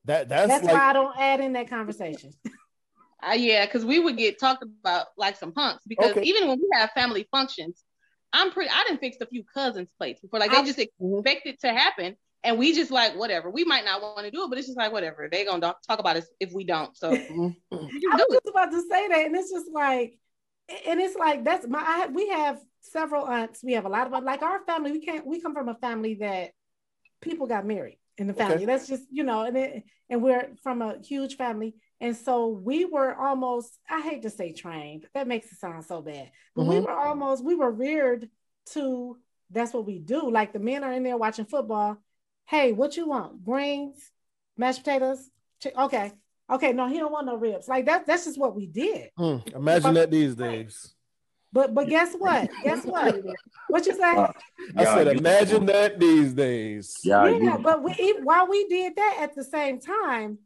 That 0.05 0.29
that's, 0.29 0.47
That's 0.47 0.63
like 0.65 0.73
why 0.73 0.89
I 0.89 0.93
don't 0.93 1.17
add 1.17 1.39
in 1.39 1.53
that 1.53 1.69
conversation. 1.69 2.31
Uh, 3.21 3.33
yeah, 3.33 3.65
because 3.65 3.83
we 3.83 3.99
would 3.99 4.15
get 4.15 4.39
talked 4.39 4.63
about 4.63 5.07
like 5.17 5.35
some 5.35 5.51
punks. 5.51 5.83
Because 5.85 6.11
Okay. 6.11 6.21
even 6.23 6.47
when 6.47 6.57
we 6.57 6.69
have 6.71 6.89
family 6.91 7.27
functions, 7.29 7.83
I'm 8.31 8.49
pretty. 8.51 8.69
I 8.73 8.85
didn't 8.87 9.01
fix 9.01 9.17
a 9.19 9.25
few 9.25 9.43
cousins' 9.43 9.89
plates 9.97 10.21
before. 10.21 10.39
Like 10.39 10.51
I- 10.51 10.61
they 10.61 10.67
just 10.67 10.79
Mhm. 10.79 11.19
expect 11.19 11.45
it 11.45 11.59
to 11.59 11.73
happen, 11.73 12.15
and 12.45 12.57
we 12.57 12.73
just 12.73 12.91
like 12.91 13.17
whatever. 13.17 13.49
We 13.49 13.65
might 13.65 13.83
not 13.83 14.01
want 14.01 14.19
to 14.19 14.31
do 14.31 14.45
it, 14.45 14.49
but 14.49 14.57
it's 14.57 14.67
just 14.67 14.77
like 14.77 14.93
whatever. 14.93 15.27
They 15.29 15.43
gonna 15.43 15.59
talk 15.59 15.81
talk 15.81 15.99
about 15.99 16.15
us 16.15 16.27
if 16.39 16.53
we 16.53 16.63
don't. 16.63 16.95
So 16.95 17.09
Mhm. 17.09 17.55
we 17.71 18.07
I 18.09 18.15
was 18.15 18.27
it. 18.29 18.41
just 18.41 18.47
about 18.47 18.71
to 18.71 18.81
say 18.83 19.07
that, 19.09 19.25
and 19.25 19.35
it's 19.35 19.51
just 19.51 19.69
like, 19.73 20.17
and 20.87 21.01
it's 21.01 21.17
like 21.17 21.43
that's 21.43 21.67
my. 21.67 21.83
I, 21.85 22.07
we 22.07 22.29
have 22.29 22.61
several 22.79 23.27
aunts. 23.27 23.61
We 23.65 23.73
have 23.73 23.85
a 23.85 23.89
lot 23.89 24.07
of 24.07 24.23
like 24.23 24.41
our 24.43 24.63
family. 24.65 24.93
We 24.93 25.01
can't. 25.01 25.25
We 25.27 25.41
come 25.41 25.53
from 25.53 25.67
a 25.67 25.75
family 25.75 26.15
that 26.21 26.51
people 27.19 27.47
got 27.47 27.65
married 27.65 27.98
in 28.19 28.27
the 28.27 28.33
family. 28.33 28.55
Okay. 28.57 28.65
That's 28.65 28.87
just 28.87 29.03
you 29.09 29.23
know, 29.23 29.43
and 29.43 29.57
it, 29.57 29.83
and 30.09 30.21
we're 30.21 30.49
from 30.63 30.81
a 30.81 30.97
huge 30.99 31.35
family, 31.37 31.75
and 32.01 32.15
so 32.15 32.47
we 32.47 32.85
were 32.85 33.15
almost. 33.15 33.77
I 33.89 34.01
hate 34.01 34.21
to 34.23 34.29
say 34.29 34.51
trained. 34.53 35.07
That 35.13 35.27
makes 35.27 35.51
it 35.51 35.57
sound 35.59 35.85
so 35.85 36.01
bad, 36.01 36.31
but 36.55 36.65
we 36.65 36.75
Mhm. 36.75 36.85
were 36.85 36.91
almost. 36.91 37.43
We 37.43 37.55
were 37.55 37.71
reared 37.71 38.29
to. 38.73 39.17
That's 39.49 39.73
what 39.73 39.85
we 39.85 39.97
do. 39.99 40.29
Like 40.29 40.53
the 40.53 40.59
men 40.59 40.83
are 40.83 40.93
in 40.93 41.03
there 41.03 41.17
watching 41.17 41.45
football. 41.45 41.97
Hey, 42.45 42.71
what 42.73 42.95
you 42.97 43.07
want? 43.07 43.43
Greens, 43.43 44.11
mashed 44.57 44.79
potatoes. 44.83 45.29
Chi- 45.63 45.73
Okay, 45.85 46.11
okay. 46.49 46.73
No, 46.73 46.87
he 46.87 46.99
don't 46.99 47.11
want 47.11 47.25
no 47.25 47.35
ribs. 47.35 47.67
Like 47.67 47.85
that. 47.85 48.05
That's 48.05 48.25
just 48.25 48.37
what 48.39 48.55
we 48.55 48.67
did. 48.67 49.09
Hmm, 49.17 49.37
imagine 49.55 49.93
that 49.95 50.11
these 50.11 50.35
days. 50.35 50.93
But 51.51 51.73
but 51.73 51.89
guess 51.89 52.13
what? 52.13 52.49
Guess 52.63 52.85
what? 52.85 53.15
What 53.67 53.85
you 53.85 53.93
say? 53.93 54.15
Uh, 54.15 54.31
I 54.77 54.83
said, 54.85 55.07
imagine 55.07 55.65
that 55.67 55.99
these 55.99 56.33
days. 56.33 56.99
Y'all 57.03 57.31
yeah, 57.31 57.57
but 57.57 57.83
we 57.83 57.93
even 57.99 58.23
while 58.23 58.47
we 58.47 58.67
did 58.67 58.95
that 58.95 59.17
at 59.21 59.35
the 59.35 59.43
same 59.43 59.79
time, 59.79 60.39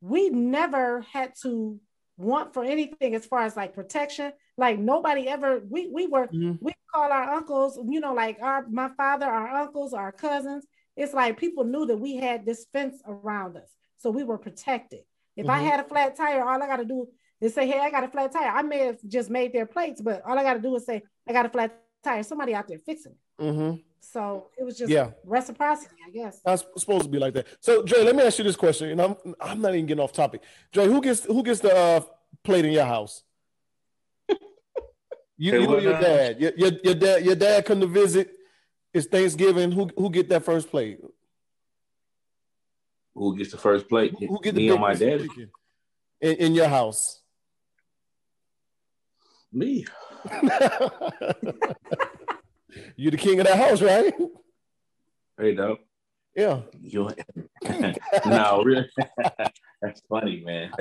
we 0.00 0.30
never 0.30 1.02
had 1.12 1.32
to 1.42 1.78
want 2.16 2.54
for 2.54 2.64
anything 2.64 3.14
as 3.14 3.26
far 3.26 3.42
as 3.42 3.56
like 3.56 3.74
protection. 3.74 4.32
Like 4.56 4.78
nobody 4.78 5.28
ever. 5.28 5.60
We 5.68 5.88
we 5.92 6.06
were 6.06 6.28
Mhm. 6.28 6.58
we 6.60 6.72
call 6.92 7.12
our 7.12 7.34
uncles. 7.34 7.78
You 7.88 8.00
know, 8.00 8.14
like 8.14 8.38
our 8.40 8.66
my 8.68 8.90
father, 8.96 9.26
our 9.26 9.48
uncles, 9.62 9.92
our 9.92 10.12
cousins. 10.12 10.66
It's 10.96 11.12
like 11.12 11.38
people 11.38 11.64
knew 11.64 11.86
that 11.86 11.98
we 11.98 12.16
had 12.16 12.46
this 12.46 12.66
fence 12.72 13.02
around 13.06 13.56
us, 13.58 13.70
so 13.98 14.10
we 14.10 14.24
were 14.24 14.38
protected. 14.38 15.00
If 15.36 15.48
I 15.50 15.60
Mhm. 15.60 15.64
had 15.70 15.80
a 15.80 15.84
flat 15.84 16.16
tire, 16.16 16.42
all 16.42 16.62
I 16.62 16.66
got 16.66 16.78
to 16.78 16.86
do 16.86 17.08
is 17.40 17.54
say, 17.54 17.66
"Hey, 17.66 17.78
I 17.80 17.90
got 17.90 18.04
a 18.04 18.08
flat 18.08 18.32
tire." 18.32 18.48
I 18.50 18.62
may 18.62 18.78
have 18.86 18.98
just 19.06 19.30
made 19.30 19.52
their 19.52 19.66
plates, 19.66 20.00
but 20.00 20.22
all 20.26 20.38
I 20.38 20.42
got 20.42 20.54
to 20.54 20.60
do 20.60 20.74
is 20.76 20.84
say, 20.86 21.02
"I 21.28 21.32
got 21.32 21.46
a 21.46 21.48
flat 21.48 21.78
tire." 22.02 22.22
Somebody 22.22 22.54
out 22.54 22.66
there 22.68 22.78
fixing 22.78 23.12
it. 23.12 23.42
Mhm. 23.42 23.82
So 24.00 24.50
it 24.56 24.64
was 24.64 24.78
just 24.78 24.90
Yeah. 24.92 25.10
reciprocity, 25.24 25.96
I 26.06 26.10
guess. 26.10 26.40
That's 26.44 26.64
supposed 26.78 27.04
to 27.04 27.08
be 27.10 27.18
like 27.18 27.34
that. 27.34 27.46
So, 27.60 27.82
Dre, 27.82 28.02
let 28.04 28.14
me 28.14 28.22
ask 28.22 28.38
you 28.38 28.44
this 28.44 28.56
question, 28.56 28.90
and 28.90 29.00
I'm 29.02 29.16
I'm 29.40 29.60
not 29.60 29.74
even 29.74 29.86
getting 29.86 30.02
off 30.02 30.12
topic. 30.12 30.42
Dre, 30.72 30.86
who 30.86 31.00
gets 31.00 31.24
who 31.24 31.42
gets 31.42 31.60
the 31.60 31.74
uh, 31.76 32.00
plate 32.44 32.64
in 32.64 32.72
your 32.72 32.86
house? 32.86 33.22
You, 35.38 35.52
Hey, 35.52 35.60
you 35.62 35.74
or 35.74 35.80
your 35.80 35.92
now? 35.92 36.00
dad? 36.00 36.40
Your, 36.40 36.52
your, 36.56 36.70
your 36.82 36.94
dad 36.94 37.24
your 37.26 37.34
dad 37.34 37.66
come 37.66 37.80
to 37.80 37.86
visit. 37.86 38.30
It's 38.94 39.06
Thanksgiving. 39.06 39.70
Who 39.70 39.90
who 39.98 40.08
get 40.08 40.30
that 40.30 40.44
first 40.44 40.70
plate? 40.70 40.98
Who 43.14 43.36
gets 43.36 43.50
the 43.50 43.58
first 43.58 43.86
plate? 43.88 44.12
Who, 44.18 44.26
who 44.28 44.40
get 44.40 44.54
the 44.54 44.60
Me 44.60 44.70
or 44.70 44.78
my 44.78 44.92
piece 44.92 45.02
of 45.02 45.08
daddy? 45.08 45.48
in, 46.22 46.32
in 46.36 46.54
your 46.54 46.68
house? 46.68 47.20
Me. 49.56 49.86
you 52.96 53.10
the 53.10 53.16
king 53.16 53.40
of 53.40 53.46
that 53.46 53.56
house, 53.56 53.80
right? 53.80 54.12
Hey, 55.40 55.54
dog. 55.54 55.78
Yeah. 56.34 56.60
You 56.78 57.08
no, 58.26 58.62
really. 58.62 58.86
That's 59.80 60.02
funny, 60.10 60.42
man. 60.44 60.72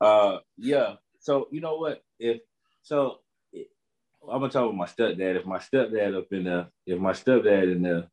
Uh, 0.00 0.38
yeah. 0.56 0.94
So 1.20 1.48
you 1.52 1.60
know 1.60 1.76
what? 1.76 2.02
If 2.18 2.40
so, 2.82 3.18
I'm 4.26 4.40
gonna 4.40 4.48
talk 4.48 4.68
with 4.68 4.76
my 4.76 4.86
stepdad. 4.86 5.36
If 5.36 5.44
my 5.44 5.58
stepdad 5.58 6.16
up 6.16 6.32
in 6.32 6.44
there, 6.44 6.68
if 6.86 6.98
my 6.98 7.12
stepdad 7.12 7.70
in 7.70 7.82
there, 7.82 8.08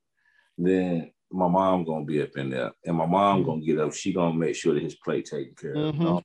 then 0.58 1.14
my 1.32 1.48
mom 1.48 1.86
gonna 1.86 2.04
be 2.04 2.22
up 2.22 2.36
in 2.36 2.50
there, 2.50 2.74
and 2.86 2.98
my 2.98 3.06
mom 3.06 3.44
gonna 3.44 3.62
get 3.62 3.80
up. 3.80 3.94
She 3.94 4.12
gonna 4.12 4.36
make 4.36 4.56
sure 4.56 4.74
that 4.74 4.84
his 4.84 4.96
plate 4.96 5.26
taken 5.26 5.56
care 5.56 5.74
of. 5.74 5.96
Mhm. 5.96 6.18
Um, 6.18 6.24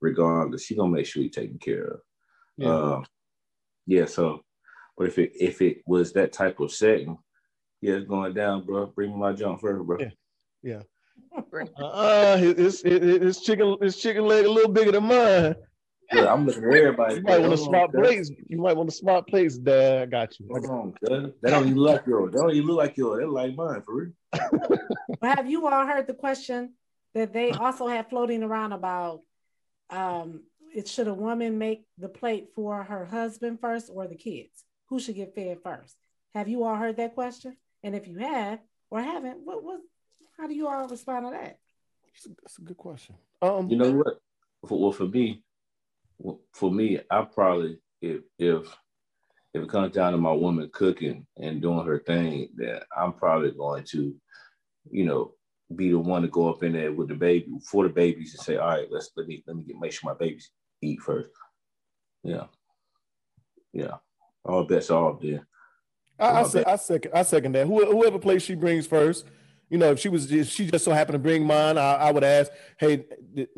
regardless, 0.00 0.64
she 0.64 0.76
gonna 0.76 0.90
make 0.90 1.04
sure 1.04 1.22
he 1.22 1.28
taken 1.28 1.58
care 1.58 1.84
of. 1.84 2.00
Yeah. 2.60 2.68
Uh, 2.68 3.02
yeah. 3.86 4.04
So, 4.04 4.42
but 4.96 5.08
if 5.08 5.18
it 5.18 5.32
if 5.34 5.62
it 5.62 5.82
was 5.86 6.12
that 6.12 6.32
type 6.32 6.60
of 6.60 6.70
setting, 6.70 7.16
yeah, 7.80 7.94
it's 7.94 8.06
going 8.06 8.34
down, 8.34 8.66
bro. 8.66 8.86
Bring 8.86 9.12
me 9.12 9.16
my 9.16 9.32
junk 9.32 9.60
first, 9.60 9.84
bro. 9.84 9.98
Yeah. 10.62 10.82
Uh, 11.78 12.36
his, 12.36 12.82
his, 12.82 12.82
his 12.82 13.40
chicken 13.40 13.76
his 13.80 13.96
chicken 13.96 14.26
leg 14.26 14.44
a 14.44 14.50
little 14.50 14.70
bigger 14.70 14.92
than 14.92 15.04
mine. 15.04 15.54
Look, 16.12 16.28
I'm 16.28 16.44
looking 16.44 16.64
at 16.64 16.74
everybody. 16.74 17.14
You 17.14 17.22
might 17.22 17.38
want 17.38 17.52
to 17.52 17.56
Hold 17.56 17.74
on, 17.74 17.88
swap 17.88 17.92
cuz. 17.92 18.00
plates. 18.00 18.30
You 18.48 18.58
might 18.58 18.76
want 18.76 18.90
to 18.90 18.96
swap 18.96 19.26
plates, 19.28 19.56
Dad. 19.56 20.02
I 20.02 20.06
got 20.06 20.38
you. 20.38 20.48
Hold 20.50 20.66
on, 20.66 20.92
cuz. 20.92 21.32
That 21.40 21.50
don't 21.50 21.66
even 21.66 21.78
look 21.78 21.98
like 21.98 22.06
yours. 22.06 22.32
That 22.32 22.40
don't 22.40 22.50
even 22.50 22.66
look 22.66 22.78
like 22.78 22.96
yours. 22.96 23.20
That 23.20 23.30
like 23.30 23.54
mine 23.54 23.82
for 23.82 23.94
real. 23.94 24.12
But 25.20 25.36
have 25.36 25.48
you 25.48 25.66
all 25.66 25.86
heard 25.86 26.06
the 26.06 26.14
question 26.14 26.74
that 27.14 27.32
they 27.32 27.52
also 27.52 27.86
have 27.86 28.08
floating 28.08 28.42
around 28.42 28.72
about 28.72 29.22
um, 29.88 30.42
it 30.74 30.88
should 30.88 31.08
a 31.08 31.14
woman 31.14 31.58
make 31.58 31.84
the 31.98 32.08
plate 32.08 32.48
for 32.54 32.82
her 32.82 33.04
husband 33.04 33.60
first 33.60 33.90
or 33.92 34.06
the 34.06 34.14
kids? 34.16 34.64
Who 34.88 35.00
should 35.00 35.16
get 35.16 35.34
fed 35.34 35.58
first? 35.62 35.96
Have 36.34 36.48
you 36.48 36.64
all 36.64 36.76
heard 36.76 36.96
that 36.96 37.14
question? 37.14 37.56
And 37.82 37.94
if 37.94 38.06
you 38.06 38.18
have 38.18 38.60
or 38.90 39.00
haven't, 39.00 39.40
what 39.44 39.62
was 39.62 39.80
how 40.38 40.46
do 40.46 40.54
you 40.54 40.68
all 40.68 40.88
respond 40.88 41.26
to 41.26 41.30
that? 41.32 41.58
That's 42.42 42.58
a 42.58 42.62
good 42.62 42.76
question. 42.76 43.14
Um, 43.42 43.68
You 43.68 43.76
know 43.76 43.92
what? 43.92 44.20
For, 44.66 44.78
well, 44.78 44.92
for 44.92 45.06
me, 45.06 45.42
for 46.52 46.70
me, 46.70 47.00
I 47.10 47.22
probably 47.22 47.78
if 48.00 48.22
if 48.38 48.66
if 49.52 49.62
it 49.62 49.68
comes 49.68 49.92
down 49.92 50.12
to 50.12 50.18
my 50.18 50.32
woman 50.32 50.70
cooking 50.72 51.26
and 51.36 51.60
doing 51.60 51.84
her 51.84 51.98
thing, 51.98 52.48
then 52.54 52.80
I'm 52.96 53.12
probably 53.12 53.50
going 53.50 53.84
to, 53.90 54.14
you 54.90 55.04
know, 55.04 55.34
be 55.74 55.90
the 55.90 55.98
one 55.98 56.22
to 56.22 56.28
go 56.28 56.48
up 56.48 56.62
in 56.62 56.72
there 56.72 56.92
with 56.92 57.08
the 57.08 57.14
baby 57.14 57.48
for 57.64 57.84
the 57.84 57.92
babies 57.92 58.34
and 58.34 58.42
say, 58.42 58.56
all 58.56 58.68
right, 58.68 58.88
let's 58.90 59.10
let 59.16 59.26
me 59.26 59.42
let 59.46 59.56
me 59.56 59.64
get 59.64 59.80
make 59.80 59.92
sure 59.92 60.10
my 60.10 60.18
babies 60.18 60.50
eat 60.82 61.00
first. 61.00 61.30
Yeah, 62.22 62.44
yeah. 63.72 63.96
All 64.44 64.64
bets 64.64 64.90
are 64.90 65.10
off 65.12 65.20
there. 65.20 65.46
I, 66.18 66.40
I, 66.40 66.42
se- 66.44 66.64
I 66.66 66.76
second 66.76 67.12
I 67.14 67.22
second 67.22 67.52
that. 67.54 67.66
Who, 67.66 67.84
whoever 67.90 68.18
place 68.18 68.42
she 68.42 68.54
brings 68.54 68.86
first, 68.86 69.26
you 69.70 69.78
know, 69.78 69.90
if 69.92 69.98
she 69.98 70.08
was 70.08 70.26
just, 70.26 70.52
she 70.52 70.66
just 70.70 70.84
so 70.84 70.92
happened 70.92 71.14
to 71.14 71.18
bring 71.18 71.46
mine, 71.46 71.78
I, 71.78 71.94
I 71.94 72.10
would 72.12 72.24
ask, 72.24 72.50
hey, 72.78 73.04
th- 73.34 73.48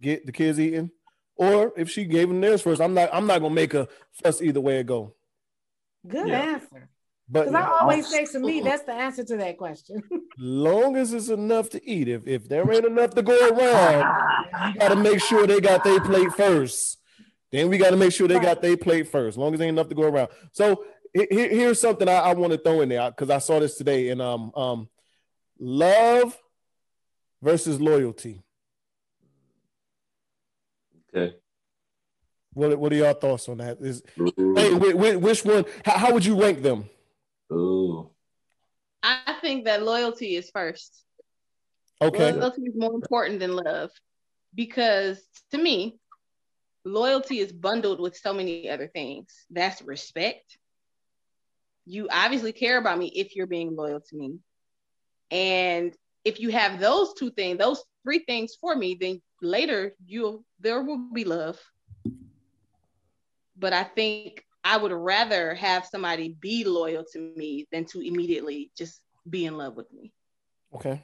get 0.00 0.26
the 0.26 0.32
kids 0.32 0.58
eating, 0.58 0.90
or 1.36 1.72
if 1.76 1.90
she 1.90 2.04
gave 2.04 2.28
them 2.28 2.40
theirs 2.40 2.62
first, 2.62 2.80
I'm 2.80 2.94
not 2.94 3.10
I'm 3.12 3.26
not 3.26 3.40
gonna 3.40 3.54
make 3.54 3.74
a 3.74 3.86
fuss 4.12 4.42
either 4.42 4.60
way 4.60 4.80
it 4.80 4.86
go. 4.86 5.14
Good 6.06 6.28
Yeah. 6.28 6.40
answer. 6.40 6.88
But 7.30 7.46
Because 7.46 7.62
I 7.62 7.68
always 7.80 8.06
say 8.08 8.24
to 8.24 8.38
me, 8.38 8.60
that's 8.60 8.84
the 8.84 8.92
answer 8.92 9.22
to 9.22 9.36
that 9.36 9.58
question. 9.58 10.02
long 10.38 10.96
as 10.96 11.12
it's 11.12 11.28
enough 11.28 11.68
to 11.70 11.88
eat, 11.88 12.08
if 12.08 12.26
if 12.26 12.48
there 12.48 12.70
ain't 12.72 12.86
enough 12.86 13.10
to 13.10 13.22
go 13.22 13.48
around, 13.50 14.72
you 14.74 14.80
got 14.80 14.88
to 14.88 14.96
make 14.96 15.20
sure 15.20 15.46
they 15.46 15.60
got 15.60 15.84
their 15.84 16.00
plate 16.00 16.32
first. 16.32 16.98
Then 17.52 17.68
we 17.68 17.76
got 17.76 17.90
to 17.90 17.96
make 17.96 18.12
sure 18.12 18.28
they 18.28 18.38
got 18.38 18.62
their 18.62 18.76
plate 18.78 19.08
first. 19.08 19.34
As 19.34 19.38
long 19.38 19.52
as 19.54 19.60
ain't 19.60 19.70
enough 19.70 19.88
to 19.90 19.94
go 19.94 20.02
around. 20.04 20.28
So 20.52 20.84
he- 21.12 21.26
he- 21.30 21.48
here's 21.48 21.80
something 21.80 22.08
I, 22.08 22.16
I 22.16 22.34
want 22.34 22.52
to 22.52 22.58
throw 22.58 22.80
in 22.80 22.88
there 22.88 23.10
because 23.10 23.28
I 23.30 23.38
saw 23.38 23.58
this 23.60 23.76
today. 23.76 24.08
And 24.08 24.22
um 24.22 24.50
um, 24.56 24.88
love 25.58 26.36
versus 27.42 27.78
loyalty. 27.80 28.42
Okay. 31.14 31.34
What 32.54 32.78
what 32.78 32.92
are 32.92 32.96
y'all 32.96 33.14
thoughts 33.14 33.48
on 33.50 33.58
that? 33.58 33.78
Is 33.80 34.02
hey, 34.16 34.72
whi- 34.74 34.92
whi- 34.94 35.16
which 35.16 35.44
one? 35.44 35.64
How, 35.84 35.98
how 35.98 36.12
would 36.14 36.24
you 36.24 36.40
rank 36.40 36.62
them? 36.62 36.88
Ooh. 37.52 38.10
I 39.02 39.36
think 39.40 39.64
that 39.64 39.82
loyalty 39.82 40.36
is 40.36 40.50
first. 40.50 41.04
Okay. 42.00 42.32
Loyalty 42.32 42.62
is 42.62 42.74
more 42.76 42.94
important 42.94 43.40
than 43.40 43.54
love 43.54 43.90
because 44.54 45.20
to 45.50 45.58
me, 45.58 45.98
loyalty 46.84 47.38
is 47.38 47.52
bundled 47.52 48.00
with 48.00 48.16
so 48.16 48.32
many 48.32 48.68
other 48.68 48.88
things. 48.88 49.46
That's 49.50 49.82
respect. 49.82 50.58
You 51.86 52.08
obviously 52.12 52.52
care 52.52 52.78
about 52.78 52.98
me 52.98 53.06
if 53.14 53.34
you're 53.34 53.46
being 53.46 53.74
loyal 53.74 54.00
to 54.00 54.16
me. 54.16 54.38
And 55.30 55.94
if 56.24 56.40
you 56.40 56.50
have 56.50 56.80
those 56.80 57.14
two 57.14 57.30
things, 57.30 57.58
those 57.58 57.82
three 58.02 58.20
things 58.20 58.56
for 58.60 58.74
me, 58.74 58.96
then 59.00 59.22
later 59.40 59.94
you'll 60.04 60.44
there 60.60 60.82
will 60.82 60.98
be 61.12 61.24
love. 61.24 61.58
But 63.56 63.72
I 63.72 63.84
think 63.84 64.44
I 64.64 64.76
would 64.76 64.92
rather 64.92 65.54
have 65.54 65.86
somebody 65.86 66.36
be 66.40 66.64
loyal 66.64 67.04
to 67.12 67.32
me 67.36 67.66
than 67.72 67.84
to 67.86 68.00
immediately 68.00 68.70
just 68.76 69.00
be 69.28 69.46
in 69.46 69.56
love 69.56 69.76
with 69.76 69.92
me. 69.92 70.12
Okay. 70.74 71.02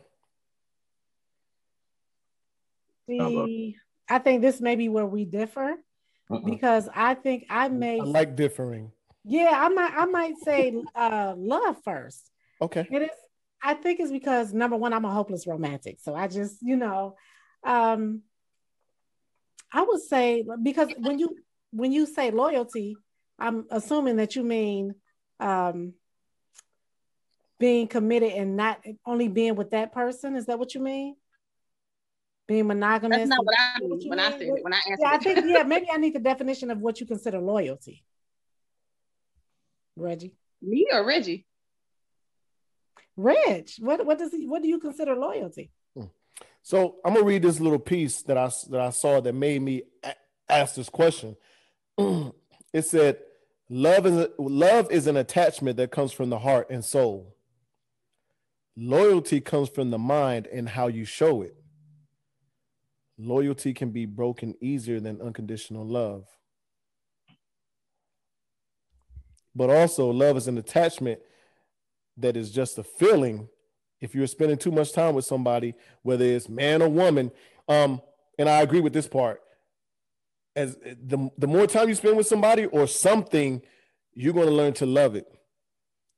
See, 3.08 3.76
I 4.08 4.18
think 4.18 4.42
this 4.42 4.60
may 4.60 4.76
be 4.76 4.88
where 4.88 5.06
we 5.06 5.24
differ 5.24 5.74
Uh-uh. 6.30 6.38
because 6.40 6.88
I 6.94 7.14
think 7.14 7.46
I 7.50 7.68
may 7.68 8.00
I 8.00 8.04
like 8.04 8.34
differing. 8.36 8.92
yeah, 9.24 9.52
I 9.54 9.68
might 9.68 9.92
I 9.94 10.04
might 10.06 10.36
say 10.38 10.74
uh 10.94 11.34
love 11.36 11.76
first. 11.84 12.30
Okay. 12.60 12.86
It 12.90 13.02
is 13.02 13.10
I 13.62 13.74
think 13.74 14.00
it's 14.00 14.10
because 14.12 14.52
number 14.52 14.76
one, 14.76 14.92
I'm 14.92 15.04
a 15.06 15.10
hopeless 15.10 15.46
romantic. 15.46 15.98
So 16.00 16.14
I 16.14 16.28
just, 16.28 16.58
you 16.60 16.76
know, 16.76 17.16
um 17.62 18.22
I 19.72 19.82
would 19.82 20.02
say 20.02 20.44
because 20.62 20.88
when 20.98 21.18
you 21.18 21.36
when 21.70 21.92
you 21.92 22.06
say 22.06 22.30
loyalty, 22.30 22.96
I'm 23.38 23.66
assuming 23.70 24.16
that 24.16 24.36
you 24.36 24.42
mean 24.42 24.94
um 25.40 25.94
being 27.58 27.86
committed 27.86 28.32
and 28.32 28.56
not 28.56 28.80
only 29.06 29.28
being 29.28 29.54
with 29.56 29.70
that 29.70 29.92
person. 29.92 30.36
Is 30.36 30.46
that 30.46 30.58
what 30.58 30.74
you 30.74 30.80
mean? 30.80 31.16
Being 32.46 32.66
monogamous. 32.66 33.18
That's 33.18 33.30
not 33.30 33.44
what 33.44 33.54
I 33.58 33.80
mean 33.80 34.00
you 34.00 34.10
when 34.10 34.20
I 34.20 34.30
said 34.32 34.42
it. 34.42 34.62
When 34.62 34.72
I 34.72 34.76
answered 34.76 34.98
Yeah, 35.00 35.10
I 35.10 35.16
it. 35.16 35.22
think 35.22 35.44
yeah, 35.46 35.62
maybe 35.62 35.86
I 35.92 35.96
need 35.96 36.14
the 36.14 36.18
definition 36.20 36.70
of 36.70 36.78
what 36.78 37.00
you 37.00 37.06
consider 37.06 37.38
loyalty. 37.38 38.04
Reggie. 39.96 40.34
me 40.60 40.86
or 40.92 41.04
Reggie. 41.06 41.46
Reg, 43.16 43.70
what 43.78 44.04
what 44.04 44.18
does 44.18 44.32
he 44.32 44.46
what 44.48 44.62
do 44.62 44.68
you 44.68 44.78
consider 44.80 45.14
loyalty? 45.14 45.70
So 46.62 46.96
I'm 47.04 47.14
gonna 47.14 47.24
read 47.26 47.42
this 47.42 47.60
little 47.60 47.78
piece 47.78 48.22
that 48.22 48.36
I 48.36 48.50
that 48.70 48.80
I 48.80 48.90
saw 48.90 49.20
that 49.20 49.34
made 49.34 49.62
me 49.62 49.82
a- 50.02 50.14
ask 50.48 50.74
this 50.74 50.88
question. 50.88 51.36
it 52.74 52.84
said, 52.84 53.20
"Love 53.70 54.04
is 54.04 54.28
love 54.36 54.90
is 54.90 55.06
an 55.06 55.16
attachment 55.16 55.78
that 55.78 55.92
comes 55.92 56.12
from 56.12 56.28
the 56.28 56.40
heart 56.40 56.68
and 56.68 56.84
soul. 56.84 57.34
Loyalty 58.76 59.40
comes 59.40 59.68
from 59.68 59.90
the 59.90 59.98
mind 59.98 60.48
and 60.48 60.68
how 60.68 60.88
you 60.88 61.04
show 61.04 61.40
it. 61.42 61.56
Loyalty 63.16 63.72
can 63.72 63.90
be 63.90 64.06
broken 64.06 64.56
easier 64.60 64.98
than 64.98 65.22
unconditional 65.22 65.86
love. 65.86 66.26
But 69.54 69.70
also, 69.70 70.10
love 70.10 70.36
is 70.36 70.48
an 70.48 70.58
attachment 70.58 71.20
that 72.16 72.36
is 72.36 72.50
just 72.50 72.76
a 72.78 72.82
feeling. 72.82 73.48
If 74.00 74.16
you're 74.16 74.26
spending 74.26 74.58
too 74.58 74.72
much 74.72 74.92
time 74.92 75.14
with 75.14 75.24
somebody, 75.24 75.74
whether 76.02 76.24
it's 76.24 76.48
man 76.48 76.82
or 76.82 76.88
woman, 76.88 77.30
um, 77.68 78.02
and 78.36 78.48
I 78.48 78.62
agree 78.62 78.80
with 78.80 78.92
this 78.92 79.06
part. 79.06 79.43
As 80.56 80.76
the 80.76 81.30
the 81.36 81.46
more 81.48 81.66
time 81.66 81.88
you 81.88 81.94
spend 81.94 82.16
with 82.16 82.26
somebody 82.26 82.66
or 82.66 82.86
something, 82.86 83.60
you're 84.14 84.32
going 84.34 84.46
to 84.46 84.52
learn 84.54 84.72
to 84.74 84.86
love 84.86 85.16
it, 85.16 85.26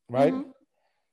right? 0.09 0.33
Mhm. 0.33 0.53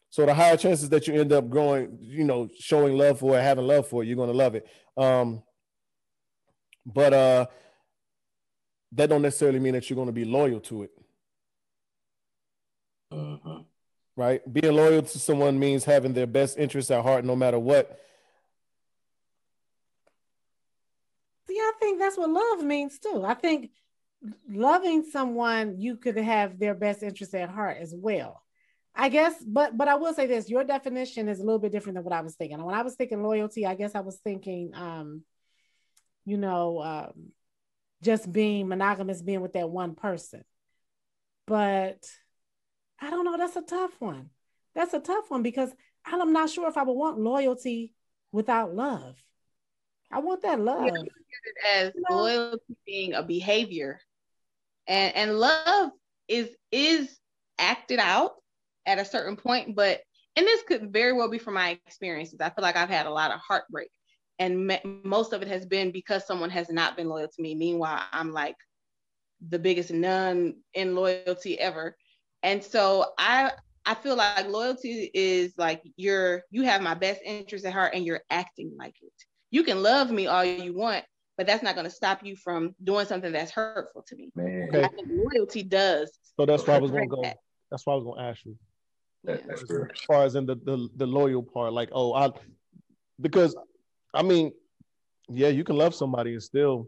So 0.10 0.26
the 0.26 0.34
higher 0.34 0.58
chances 0.58 0.90
that 0.90 1.08
you 1.08 1.20
end 1.20 1.32
up 1.32 1.50
growing, 1.50 1.98
you 2.02 2.24
know, 2.24 2.50
showing 2.60 2.98
love 2.98 3.20
for 3.20 3.38
it, 3.38 3.42
having 3.42 3.66
love 3.66 3.88
for 3.88 4.04
it, 4.04 4.08
you're 4.08 4.16
going 4.18 4.30
to 4.30 4.36
love 4.38 4.56
it. 4.56 4.68
Um, 4.98 5.42
but 6.86 7.14
uh, 7.14 7.46
that 8.92 9.10
don't 9.10 9.22
necessarily 9.24 9.60
mean 9.60 9.74
that 9.74 9.90
you're 9.90 9.96
going 9.96 10.08
to 10.08 10.12
be 10.12 10.26
loyal 10.26 10.60
to 10.62 10.84
it. 10.84 10.92
Mhm. 13.12 13.66
right? 14.16 14.42
Being 14.54 14.76
loyal 14.76 15.02
to 15.04 15.20
someone 15.20 15.58
means 15.58 15.86
having 15.86 16.14
their 16.14 16.28
best 16.28 16.58
interests 16.58 16.92
at 16.92 17.04
heart 17.04 17.26
no 17.26 17.36
matter 17.36 17.58
what. 17.60 18.00
See, 21.48 21.58
I 21.60 21.72
think 21.94 22.02
that's 22.02 22.18
what 22.18 22.30
love 22.30 22.64
means 22.64 23.00
too. 23.00 23.24
I 23.26 23.36
think 23.36 23.72
loving 24.50 25.04
someone, 25.04 25.80
you 25.80 25.98
could 25.98 26.18
have 26.18 26.58
their 26.58 26.74
best 26.74 27.04
interest 27.04 27.36
at 27.36 27.50
heart 27.50 27.78
as 27.80 27.94
well. 27.96 28.42
I 28.96 29.10
guess, 29.10 29.34
but 29.46 29.76
but 29.76 29.88
I 29.88 29.96
will 29.96 30.14
say 30.14 30.28
this: 30.28 30.50
your 30.50 30.64
definition 30.64 31.28
is 31.28 31.40
a 31.40 31.44
little 31.44 31.60
bit 31.60 31.72
different 31.72 31.96
than 31.96 32.04
what 32.04 32.14
I 32.14 32.22
was 32.22 32.36
thinking. 32.36 32.64
When 32.64 32.76
I 32.76 32.84
was 32.84 32.96
thinking 32.96 33.24
loyalty, 33.24 33.66
I 33.66 33.76
guess 33.76 33.96
I 33.96 34.02
was 34.02 34.20
thinking, 34.24 34.72
um, 34.76 35.24
you 36.26 36.38
know, 36.38 36.80
um, 36.80 37.32
just 38.04 38.32
being 38.32 38.68
monogamous, 38.68 39.22
being 39.22 39.42
with 39.42 39.54
that 39.54 39.70
one 39.70 39.96
person. 39.96 40.44
But 41.48 42.06
I 43.00 43.10
don't 43.10 43.26
know. 43.26 43.38
That's 43.38 43.56
a 43.56 43.62
tough 43.64 44.00
one. 44.00 44.30
That's 44.76 44.94
a 44.94 45.00
tough 45.00 45.30
one 45.30 45.42
because 45.42 45.72
I'm 46.06 46.34
not 46.34 46.50
sure 46.50 46.68
if 46.68 46.78
I 46.78 46.84
would 46.84 46.94
want 46.94 47.20
loyalty 47.20 47.94
without 48.32 48.76
love. 48.76 49.16
I 50.14 50.20
want 50.20 50.42
that 50.44 50.60
love. 50.60 50.94
Yeah. 50.94 51.04
as 51.76 51.94
loyalty 52.10 52.76
being 52.86 53.14
a 53.14 53.24
behavior. 53.24 54.00
And 54.88 55.16
and 55.16 55.40
love 55.40 55.92
is 56.28 56.56
is 56.72 57.20
acted 57.60 58.00
out 58.00 58.32
at 58.86 59.00
a 59.00 59.06
certain 59.06 59.36
point 59.38 59.76
but 59.76 60.02
and 60.36 60.46
this 60.46 60.64
could 60.64 60.92
very 60.92 61.14
well 61.14 61.30
be 61.30 61.38
from 61.38 61.54
my 61.56 61.72
experiences. 61.86 62.40
I 62.42 62.50
feel 62.50 62.64
like 62.64 62.76
i've 62.78 62.90
had 62.90 63.06
a 63.06 63.12
lot 63.12 63.32
of 63.32 63.40
heartbreak 63.40 63.90
and 64.40 64.68
me- 64.68 64.82
most 65.04 65.34
of 65.34 65.42
it 65.42 65.48
has 65.48 65.66
been 65.66 65.92
because 65.92 66.26
someone 66.28 66.50
has 66.50 66.70
not 66.70 66.98
been 66.98 67.10
loyal 67.10 67.28
to 67.28 67.42
me. 67.42 67.56
Meanwhile 67.56 68.02
i'm 68.12 68.34
like 68.34 68.56
the 69.50 69.60
biggest 69.60 69.92
nun 69.92 70.56
in 70.74 70.96
loyalty 70.96 71.60
ever. 71.60 71.96
And 72.44 72.64
so 72.64 73.06
i 73.18 73.52
i 73.86 73.94
feel 73.96 74.16
like 74.16 74.48
loyalty 74.48 75.12
is 75.14 75.54
like 75.58 75.82
you're 75.98 76.44
you 76.52 76.64
have 76.64 76.82
my 76.82 76.94
best 76.96 77.22
interest 77.26 77.66
at 77.66 77.74
heart 77.74 77.94
and 77.94 78.06
you're 78.06 78.24
acting 78.30 78.72
like 78.78 78.96
it 79.02 79.14
you 79.54 79.64
can 79.64 79.82
love 79.84 80.10
me 80.12 80.26
all 80.28 80.44
you 80.44 80.74
want 80.74 81.06
but 81.38 81.48
that's 81.48 81.64
not 81.64 81.76
going 81.76 81.86
to 81.86 81.92
stop 81.92 82.24
you 82.24 82.36
from 82.36 82.76
doing 82.84 83.06
something 83.06 83.32
that's 83.32 83.52
hurtful 83.52 84.04
to 84.08 84.16
me. 84.16 84.32
Man, 84.36 84.68
Okay. 84.70 84.84
I 84.84 84.88
think 84.90 85.08
loyalty 85.10 85.64
does. 85.64 86.12
So 86.38 86.46
that's 86.46 86.66
why 86.68 86.76
I 86.76 86.80
was 86.80 86.92
going 86.92 87.10
to 87.10 87.16
go. 87.16 87.22
that. 87.24 87.38
That's 87.72 87.86
why 87.86 87.94
I 87.94 87.96
was 87.96 88.04
going 88.06 88.20
to 88.20 88.24
ask 88.24 88.46
you. 88.46 88.56
Yeah. 89.24 89.36
that, 89.38 89.48
that's 89.48 89.64
good. 89.64 89.92
As 89.92 90.02
far 90.02 90.26
as 90.26 90.36
in 90.36 90.46
the, 90.46 90.56
the 90.56 90.90
the 90.96 91.08
loyal 91.08 91.42
part, 91.42 91.74
like 91.74 91.90
oh, 91.92 92.14
I 92.14 92.30
because 93.20 93.56
I 94.14 94.22
mean, 94.22 94.52
yeah, 95.30 95.48
you 95.48 95.64
can 95.64 95.76
love 95.78 95.96
somebody 95.96 96.34
and 96.34 96.44
still 96.44 96.88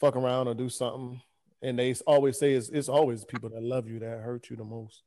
fuck 0.00 0.14
around 0.16 0.46
or 0.48 0.54
do 0.54 0.68
something, 0.68 1.20
and 1.62 1.78
they 1.78 1.94
always 2.06 2.38
say 2.38 2.52
it's 2.52 2.68
it's 2.68 2.88
always 2.88 3.24
people 3.24 3.48
that 3.50 3.62
love 3.62 3.88
you 3.88 3.98
that 4.00 4.20
hurt 4.20 4.48
you 4.50 4.56
the 4.56 4.64
most. 4.64 5.02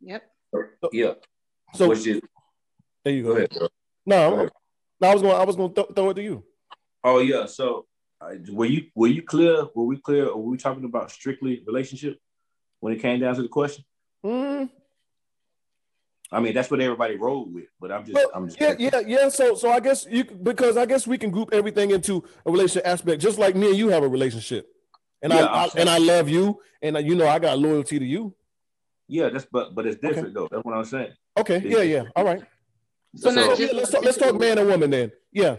Yep. 0.00 0.22
Yep. 0.92 1.24
So 1.74 1.88
Which 1.88 2.06
is 2.06 2.20
there 3.04 3.12
you 3.12 3.22
go 3.24 3.30
go. 3.30 3.36
ahead. 3.36 3.52
No, 4.06 4.30
Go 4.30 4.36
ahead. 4.36 4.50
No, 5.00 5.08
I 5.08 5.12
was 5.12 5.22
going. 5.22 5.36
I 5.36 5.44
was 5.44 5.56
going 5.56 5.74
to 5.74 5.82
th- 5.82 5.94
throw 5.94 6.10
it 6.10 6.14
to 6.14 6.22
you. 6.22 6.44
Oh 7.04 7.20
yeah. 7.20 7.46
So 7.46 7.86
uh, 8.20 8.30
were 8.50 8.66
you 8.66 8.86
were 8.94 9.06
you 9.08 9.22
clear? 9.22 9.66
Were 9.74 9.84
we 9.84 9.96
clear? 9.98 10.26
Or 10.26 10.42
were 10.42 10.50
we 10.50 10.56
talking 10.56 10.84
about 10.84 11.10
strictly 11.10 11.62
relationship 11.66 12.18
when 12.80 12.92
it 12.92 13.00
came 13.00 13.20
down 13.20 13.34
to 13.36 13.42
the 13.42 13.48
question? 13.48 13.84
Mm, 14.24 14.68
I 16.30 16.40
mean, 16.40 16.54
that's 16.54 16.70
what 16.70 16.80
everybody 16.80 17.16
rolled 17.16 17.54
with. 17.54 17.66
But 17.80 17.92
I'm 17.92 18.04
just, 18.04 18.14
Well, 18.14 18.30
I'm 18.34 18.48
just 18.48 18.60
yeah, 18.60 18.74
yeah, 18.78 19.00
yeah. 19.06 19.28
So, 19.28 19.54
so 19.54 19.70
I 19.70 19.80
guess 19.80 20.06
you 20.10 20.24
because 20.24 20.76
I 20.76 20.86
guess 20.86 21.06
we 21.06 21.16
can 21.16 21.30
group 21.30 21.50
everything 21.52 21.90
into 21.92 22.24
a 22.44 22.50
relationship 22.50 22.86
aspect, 22.86 23.22
just 23.22 23.38
like 23.38 23.54
me 23.54 23.68
and 23.68 23.76
you 23.76 23.88
have 23.88 24.02
a 24.02 24.08
relationship, 24.08 24.68
and 25.22 25.32
Yeah, 25.32 25.44
I, 25.46 25.64
I 25.64 25.68
and 25.76 25.88
I 25.88 25.98
love 25.98 26.28
you, 26.28 26.60
and 26.82 26.96
you 27.06 27.14
know 27.14 27.28
I 27.28 27.38
got 27.38 27.58
loyalty 27.58 27.98
to 27.98 28.04
you. 28.04 28.34
yeah. 29.06 29.28
That's 29.30 29.46
but 29.50 29.74
but 29.74 29.86
it's 29.86 30.00
different 30.00 30.34
though. 30.34 30.48
That's 30.50 30.64
what 30.64 30.76
I'm 30.76 30.84
saying. 30.84 31.12
Okay, 31.38 31.62
yeah, 31.64 31.82
yeah. 31.82 32.02
All 32.16 32.24
right. 32.24 32.42
So 33.16 33.30
So, 33.30 33.34
not 33.34 33.48
yeah, 33.50 33.66
just- 33.66 33.74
let's 33.74 33.90
talk. 33.90 34.04
Let's 34.04 34.18
talk 34.18 34.38
man 34.38 34.58
and 34.58 34.68
woman 34.68 34.90
then. 34.90 35.12
Yeah. 35.32 35.56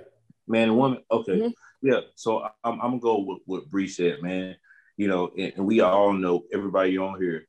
man 0.48 0.70
and 0.70 0.78
woman. 0.78 1.04
Okay, 1.12 1.34
Mhm. 1.40 1.54
yeah. 1.82 2.02
So 2.16 2.42
I'm, 2.64 2.80
I'm 2.82 2.92
gonna 2.92 3.00
go 3.00 3.20
with 3.20 3.40
what 3.46 3.70
Bree 3.70 3.88
said, 3.88 4.22
man. 4.22 4.56
You 4.98 5.08
know, 5.08 5.32
and, 5.38 5.54
and 5.56 5.66
we 5.66 5.80
all 5.82 6.12
know 6.14 6.44
everybody 6.54 6.98
on 6.98 7.22
here 7.22 7.48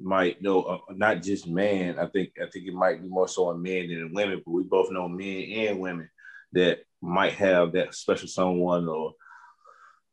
might 0.00 0.40
know 0.42 0.62
uh, 0.62 0.78
not 0.90 1.22
just 1.22 1.46
man. 1.48 1.98
I 1.98 2.06
think 2.06 2.32
I 2.40 2.46
think 2.50 2.66
it 2.66 2.74
might 2.74 3.02
be 3.02 3.08
more 3.08 3.28
so 3.28 3.46
on 3.48 3.62
men 3.62 3.88
than 3.88 3.98
in 3.98 4.14
women, 4.14 4.42
but 4.44 4.52
we 4.52 4.62
both 4.64 4.90
know 4.90 5.08
men 5.08 5.44
and 5.68 5.80
women 5.80 6.08
that 6.52 6.80
might 7.00 7.32
have 7.34 7.72
that 7.72 7.94
special 7.94 8.28
someone 8.28 8.88
or 8.88 9.14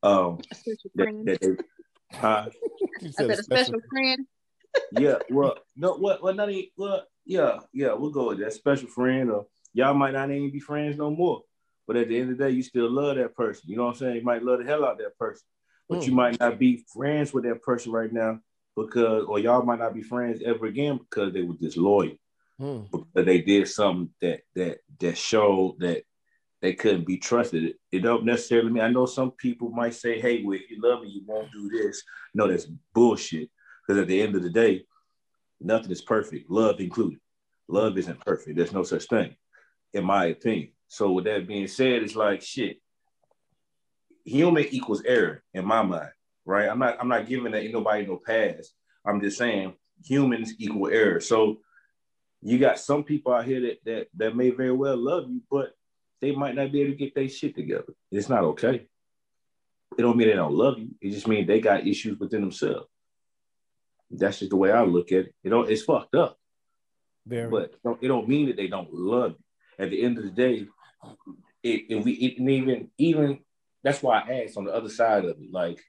um 0.04 0.40
that, 0.96 1.08
that 1.26 1.42
they, 1.42 2.18
uh, 2.20 2.46
She 3.02 3.08
I 3.08 3.12
said 3.12 3.14
said 3.28 3.30
a 3.32 3.44
special 3.44 3.80
friend. 3.90 4.26
yeah, 4.92 5.16
well, 5.30 5.58
no, 5.76 5.96
what, 5.96 6.22
well, 6.24 6.34
not 6.36 6.50
even, 6.52 6.70
well, 6.78 7.04
yeah, 7.28 7.60
yeah, 7.74 7.94
we'll 7.94 8.10
go 8.10 8.30
with 8.30 8.40
that 8.40 8.54
special 8.54 8.88
friend, 8.88 9.30
or 9.30 9.46
y'all 9.74 9.94
might 9.94 10.14
not 10.14 10.32
even 10.32 10.50
be 10.50 10.60
friends 10.60 10.98
no 10.98 11.12
more. 11.12 11.44
But 11.86 11.98
at 11.98 12.08
the 12.08 12.18
end 12.20 12.32
of 12.32 12.38
the 12.38 12.44
day, 12.46 12.52
you 12.52 12.64
still 12.64 12.90
love 12.90 13.18
that 13.18 13.36
person. 13.36 13.70
You 13.70 13.78
know 13.78 13.86
what 13.86 13.94
I'm 13.94 14.00
saying? 14.00 14.16
You 14.18 14.24
might 14.24 14.44
love 14.44 14.60
the 14.60 14.66
hell 14.66 14.84
out 14.86 14.94
of 14.94 14.98
that 15.00 15.18
person, 15.18 15.46
but 15.90 16.06
you 16.06 16.12
Mm. 16.14 16.16
might 16.16 16.40
not 16.40 16.58
be 16.60 16.84
friends 16.94 17.34
with 17.34 17.44
that 17.44 17.62
person 17.62 17.92
right 17.92 18.12
now 18.12 18.40
because, 18.76 19.26
or 19.26 19.40
y'all 19.40 19.64
might 19.64 19.80
not 19.80 19.94
be 19.94 20.02
friends 20.04 20.42
ever 20.44 20.66
again 20.66 20.98
because 20.98 21.34
they 21.34 21.44
were 21.44 21.56
disloyal, 21.56 22.16
Hmm. 22.58 22.82
because 22.92 23.26
they 23.26 23.42
did 23.42 23.68
something 23.68 24.14
that 24.22 24.42
that 24.56 24.80
that 25.00 25.18
showed 25.18 25.80
that 25.80 26.04
they 26.62 26.74
couldn't 26.74 27.06
be 27.06 27.18
trusted. 27.18 27.76
It 27.92 28.00
don't 28.00 28.26
necessarily 28.26 28.72
mean 28.72 28.84
I 28.84 28.90
know 28.90 29.06
some 29.06 29.32
people 29.32 29.70
might 29.70 29.94
say, 29.94 30.20
hey, 30.20 30.44
well, 30.44 30.58
if 30.58 30.70
you 30.72 30.82
love 30.82 31.04
me, 31.04 31.10
you 31.10 31.22
won't 31.26 31.52
do 31.52 31.70
this. 31.70 32.04
No, 32.34 32.48
that's 32.48 32.66
bullshit. 32.94 33.50
Because 33.86 34.02
at 34.02 34.08
the 34.08 34.20
end 34.22 34.36
of 34.36 34.42
the 34.44 34.50
day, 34.50 34.84
nothing 35.60 35.92
is 35.92 36.02
perfect, 36.02 36.50
love 36.50 36.80
included. 36.80 37.20
Love 37.68 37.98
isn't 37.98 38.24
perfect. 38.26 38.56
There's 38.56 38.74
no 38.74 38.84
such 38.84 39.06
thing, 39.06 39.36
in 39.94 40.06
my 40.06 40.26
opinion. 40.26 40.70
So 40.88 41.12
with 41.12 41.26
that 41.26 41.48
being 41.48 41.68
said, 41.68 42.04
it's 42.04 42.16
like 42.16 42.42
shit. 42.42 42.78
Human 44.24 44.66
equals 44.72 45.04
error 45.06 45.44
in 45.54 45.66
my 45.66 45.82
mind, 45.84 46.12
right? 46.46 46.70
I'm 46.70 46.80
not 46.80 46.98
I'm 47.00 47.10
not 47.10 47.28
giving 47.28 47.52
that 47.52 47.72
nobody 47.72 48.06
no 48.06 48.18
pass. 48.18 48.72
I'm 49.06 49.22
just 49.22 49.38
saying 49.38 49.74
humans 50.04 50.54
equal 50.60 50.90
error. 50.90 51.20
So 51.20 51.60
you 52.42 52.60
got 52.60 52.80
some 52.80 53.04
people 53.04 53.34
out 53.34 53.46
here 53.46 53.62
that 53.62 53.78
that 53.86 54.08
that 54.16 54.36
may 54.36 54.52
very 54.52 54.72
well 54.72 54.98
love 54.98 55.30
you, 55.30 55.42
but 55.50 55.74
they 56.22 56.32
might 56.32 56.56
not 56.56 56.72
be 56.72 56.82
able 56.82 56.92
to 56.92 56.98
get 56.98 57.16
their 57.16 57.30
shit 57.30 57.56
together. 57.56 57.94
It's 58.12 58.30
not 58.30 58.44
okay. 58.44 58.88
It 59.98 60.02
don't 60.02 60.18
mean 60.18 60.28
they 60.28 60.36
don't 60.36 60.54
love 60.54 60.78
you. 60.78 60.90
It 61.02 61.12
just 61.12 61.28
means 61.28 61.48
they 61.48 61.60
got 61.60 61.88
issues 61.88 62.20
within 62.20 62.42
themselves. 62.42 62.88
That's 64.10 64.40
just 64.40 64.52
the 64.52 64.56
way 64.56 64.72
I 64.72 64.84
look 64.84 65.12
at 65.12 65.26
it. 65.26 65.36
You 65.44 65.52
know, 65.52 65.62
it's 65.62 65.84
fucked 65.84 66.16
up. 66.16 66.38
Very. 67.26 67.50
But 67.50 67.74
it 68.02 68.08
don't 68.08 68.28
mean 68.28 68.48
that 68.48 68.58
they 68.58 68.68
don't 68.68 68.94
love 68.94 69.32
you. 69.32 69.84
At 69.84 69.92
the 69.92 70.02
end 70.02 70.18
of 70.18 70.24
the 70.24 70.32
day, 70.32 70.66
it, 71.62 71.86
if 71.90 72.04
we 72.04 72.14
it, 72.14 72.40
even 72.40 72.90
even 72.98 73.40
that's 73.84 74.02
why 74.02 74.22
I 74.22 74.44
asked 74.44 74.58
on 74.58 74.66
the 74.66 74.74
other 74.74 74.90
side 74.90 75.26
of 75.26 75.32
it, 75.32 75.52
like 75.52 75.80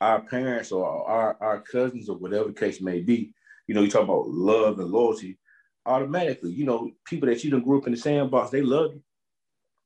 our 0.00 0.20
parents 0.20 0.70
or 0.70 1.08
our, 1.08 1.36
our 1.40 1.60
cousins 1.60 2.08
or 2.08 2.16
whatever 2.16 2.48
the 2.48 2.52
case 2.52 2.80
may 2.80 3.00
be, 3.00 3.32
you 3.66 3.74
know, 3.74 3.82
you 3.82 3.90
talk 3.90 4.02
about 4.02 4.28
love 4.28 4.78
and 4.80 4.90
loyalty, 4.90 5.38
automatically, 5.86 6.52
you 6.52 6.64
know, 6.64 6.90
people 7.06 7.28
that 7.28 7.42
you 7.42 7.50
done 7.50 7.62
grew 7.62 7.78
up 7.78 7.86
in 7.86 7.92
the 7.92 7.98
sandbox, 7.98 8.50
they 8.50 8.60
love 8.60 8.92
you. 8.92 9.02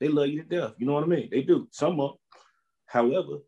They 0.01 0.09
love 0.09 0.29
you 0.29 0.43
to 0.43 0.49
death. 0.49 0.75
You 0.79 0.87
know 0.87 0.95
what 0.95 1.05
I 1.05 1.07
mean? 1.07 1.29
They 1.31 1.43
do. 1.43 1.69
Some 1.71 2.01
of 2.01 2.17
However, 2.87 3.39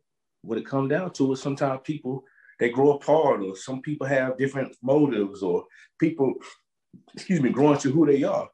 when 0.43 0.59
it 0.59 0.65
comes 0.65 0.89
down 0.89 1.11
to 1.13 1.33
it, 1.33 1.37
sometimes 1.37 1.81
people 1.83 2.23
they 2.61 2.69
grow 2.69 2.91
apart, 2.91 3.41
or 3.41 3.55
some 3.55 3.81
people 3.81 4.05
have 4.05 4.37
different 4.37 4.77
motives, 4.83 5.41
or 5.41 5.65
people, 5.99 6.35
excuse 7.11 7.41
me, 7.41 7.49
growing 7.49 7.79
to 7.79 7.91
who 7.91 8.05
they 8.05 8.21
are, 8.21 8.47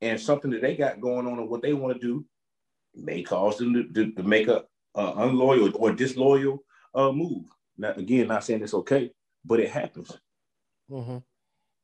and 0.00 0.20
something 0.20 0.50
that 0.50 0.62
they 0.62 0.74
got 0.74 1.00
going 1.00 1.28
on 1.28 1.38
or 1.38 1.46
what 1.46 1.62
they 1.62 1.72
want 1.72 1.94
to 1.94 2.04
do 2.04 2.26
may 2.92 3.22
cause 3.22 3.56
them 3.56 3.72
to, 3.72 3.84
to, 3.92 4.12
to 4.14 4.22
make 4.24 4.48
a, 4.48 4.64
a, 4.96 5.12
unloyal 5.18 5.70
or 5.76 5.92
disloyal 5.92 6.58
uh, 6.92 7.12
move. 7.12 7.44
Now, 7.78 7.92
again, 7.92 8.26
not 8.26 8.42
saying 8.42 8.64
it's 8.64 8.74
okay, 8.74 9.12
but 9.44 9.60
it 9.60 9.70
happens. 9.70 10.10
Mm-hmm. 10.90 11.18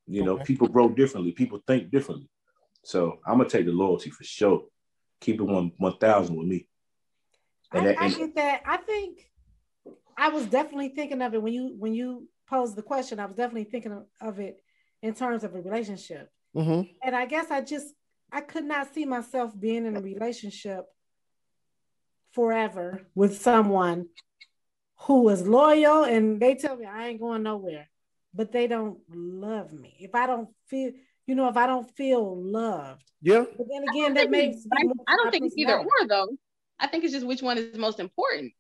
You 0.08 0.24
know, 0.24 0.38
people 0.38 0.66
grow 0.66 0.88
differently, 0.88 1.30
people 1.30 1.62
think 1.64 1.92
differently. 1.92 2.28
So 2.82 3.20
I'm 3.24 3.38
gonna 3.38 3.48
take 3.48 3.66
the 3.66 3.72
loyalty 3.72 4.10
for 4.10 4.24
sure. 4.24 4.64
Keep 5.20 5.40
it 5.40 5.44
one 5.44 5.70
one 5.76 5.96
thousand 5.98 6.34
with 6.34 6.48
me. 6.48 6.66
And 7.72 7.82
I, 7.82 7.84
that, 7.84 8.02
and, 8.02 8.14
I 8.14 8.18
get 8.18 8.34
that. 8.34 8.62
I 8.66 8.76
think 8.78 9.28
I 10.16 10.28
was 10.28 10.46
definitely 10.46 10.90
thinking 10.90 11.22
of 11.22 11.34
it 11.34 11.42
when 11.42 11.52
you 11.52 11.74
when 11.78 11.94
you 11.94 12.28
posed 12.48 12.76
the 12.76 12.82
question. 12.82 13.20
I 13.20 13.26
was 13.26 13.36
definitely 13.36 13.64
thinking 13.64 13.92
of, 13.92 14.04
of 14.20 14.40
it 14.40 14.62
in 15.02 15.14
terms 15.14 15.44
of 15.44 15.54
a 15.54 15.60
relationship. 15.60 16.30
Mm-hmm. 16.56 16.82
And 17.02 17.16
I 17.16 17.26
guess 17.26 17.50
I 17.50 17.60
just 17.62 17.86
I 18.30 18.40
could 18.40 18.64
not 18.64 18.92
see 18.94 19.04
myself 19.04 19.52
being 19.58 19.86
in 19.86 19.96
a 19.96 20.00
relationship 20.00 20.84
forever 22.32 23.02
with 23.14 23.42
someone 23.42 24.08
who 25.00 25.28
is 25.28 25.46
loyal 25.46 26.04
and 26.04 26.40
they 26.40 26.54
tell 26.54 26.76
me 26.76 26.86
I 26.86 27.08
ain't 27.08 27.20
going 27.20 27.42
nowhere, 27.42 27.88
but 28.34 28.52
they 28.52 28.66
don't 28.66 28.98
love 29.12 29.72
me. 29.72 29.96
If 29.98 30.14
I 30.14 30.26
don't 30.26 30.48
feel, 30.68 30.92
you 31.26 31.34
know, 31.34 31.48
if 31.48 31.56
I 31.56 31.66
don't 31.66 31.90
feel 31.96 32.40
loved. 32.42 33.02
Yeah. 33.20 33.44
But 33.56 33.66
then 33.70 33.84
again, 33.88 34.14
that 34.14 34.30
makes 34.30 34.66
I 35.06 35.16
don't 35.16 35.30
think 35.30 35.46
it's 35.46 35.56
either 35.56 35.78
or 35.78 36.08
though. 36.08 36.28
I 36.78 36.86
think 36.86 37.04
it's 37.04 37.12
just 37.12 37.26
which 37.26 37.42
one 37.42 37.58
is 37.58 37.76
most 37.76 38.00
important. 38.00 38.52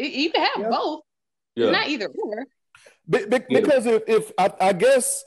You 0.00 0.30
can 0.30 0.42
have 0.42 0.50
yeah. 0.58 0.68
both. 0.70 1.00
Yeah. 1.54 1.66
It's 1.66 1.72
not 1.72 1.88
either 1.88 2.06
or. 2.06 2.46
Be, 3.08 3.26
be, 3.26 3.38
because 3.48 3.86
if, 3.86 4.02
if 4.06 4.32
I, 4.38 4.52
I, 4.60 4.72
guess 4.72 5.24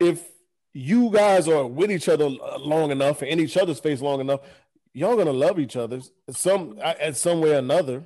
if 0.00 0.26
you 0.72 1.10
guys 1.10 1.48
are 1.48 1.66
with 1.66 1.90
each 1.90 2.08
other 2.08 2.28
long 2.28 2.90
enough 2.90 3.22
and 3.22 3.30
in 3.30 3.40
each 3.40 3.56
other's 3.56 3.78
face 3.78 4.00
long 4.00 4.20
enough, 4.20 4.40
y'all 4.92 5.16
gonna 5.16 5.32
love 5.32 5.58
each 5.58 5.76
other 5.76 6.00
some 6.30 6.78
at 6.82 7.16
some 7.16 7.40
way 7.40 7.52
or 7.52 7.58
another. 7.58 8.04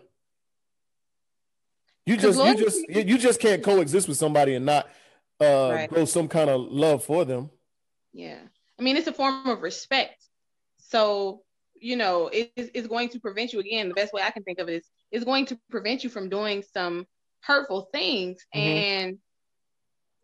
You 2.05 2.17
just 2.17 2.39
you 2.45 2.57
just 2.57 2.89
you 2.89 3.19
just 3.19 3.41
can't 3.41 3.63
coexist 3.63 4.07
with 4.07 4.17
somebody 4.17 4.55
and 4.55 4.67
not 4.67 4.89
uh 5.41 5.71
right. 5.73 5.91
grow 5.91 6.05
some 6.05 6.29
kind 6.29 6.49
of 6.49 6.61
love 6.61 7.03
for 7.03 7.25
them. 7.25 7.51
Yeah. 8.13 8.39
I 8.79 8.83
mean 8.83 8.97
it's 8.97 9.09
a 9.09 9.13
form 9.13 9.47
of 9.47 9.63
respect. 9.63 10.23
So, 10.79 11.43
you 11.75 11.97
know, 11.97 12.29
it 12.29 12.53
is 12.57 12.87
going 12.87 13.09
to 13.11 13.21
prevent 13.21 13.53
you 13.53 13.59
again. 13.59 13.89
The 13.89 13.95
best 13.95 14.13
way 14.13 14.23
I 14.23 14.31
can 14.31 14.45
think 14.45 14.61
of 14.61 14.69
it 14.69 14.75
is 14.75 14.91
it's 15.11 15.25
going 15.25 15.47
to 15.47 15.59
prevent 15.71 16.05
you 16.05 16.11
from 16.11 16.29
doing 16.29 16.63
some 16.75 17.07
hurtful 17.41 17.89
things. 17.93 18.45
Mm-hmm. 18.55 18.61
And 18.61 19.19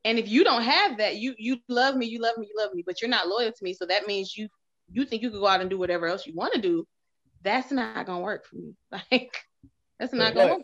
and 0.04 0.18
if 0.18 0.28
you 0.28 0.42
don't 0.42 0.62
have 0.62 0.98
that, 0.98 1.16
you 1.16 1.34
you 1.38 1.58
love 1.68 1.96
me, 1.96 2.06
you 2.06 2.20
love 2.20 2.36
me, 2.38 2.48
you 2.52 2.60
love 2.60 2.74
me, 2.74 2.82
but 2.84 3.00
you're 3.00 3.10
not 3.10 3.28
loyal 3.28 3.52
to 3.52 3.64
me. 3.64 3.74
So 3.74 3.86
that 3.86 4.06
means 4.06 4.36
you 4.36 4.48
you 4.90 5.04
think 5.04 5.22
you 5.22 5.30
could 5.30 5.40
go 5.40 5.46
out 5.46 5.60
and 5.60 5.70
do 5.70 5.78
whatever 5.78 6.06
else 6.06 6.26
you 6.26 6.34
want 6.34 6.54
to 6.54 6.60
do. 6.60 6.86
That's 7.42 7.70
not 7.70 8.06
gonna 8.06 8.20
work 8.20 8.46
for 8.46 8.56
me. 8.56 8.74
Like 9.10 9.36
that's 9.98 10.12
not 10.12 10.34
gonna 10.34 10.54
work. 10.54 10.62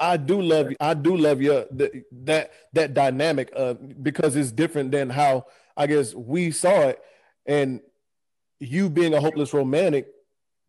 I 0.00 0.16
do 0.16 0.42
love 0.42 0.70
you. 0.70 0.76
I 0.80 0.94
do 0.94 1.16
love 1.16 1.40
your 1.40 1.66
that 1.70 2.50
that 2.72 2.94
dynamic 2.94 3.52
uh, 3.54 3.74
because 3.74 4.34
it's 4.34 4.50
different 4.50 4.90
than 4.90 5.08
how 5.10 5.46
I 5.76 5.86
guess 5.86 6.12
we 6.12 6.50
saw 6.50 6.88
it, 6.88 7.00
and 7.46 7.80
you 8.58 8.90
being 8.90 9.14
a 9.14 9.20
hopeless 9.20 9.54
romantic 9.54 10.08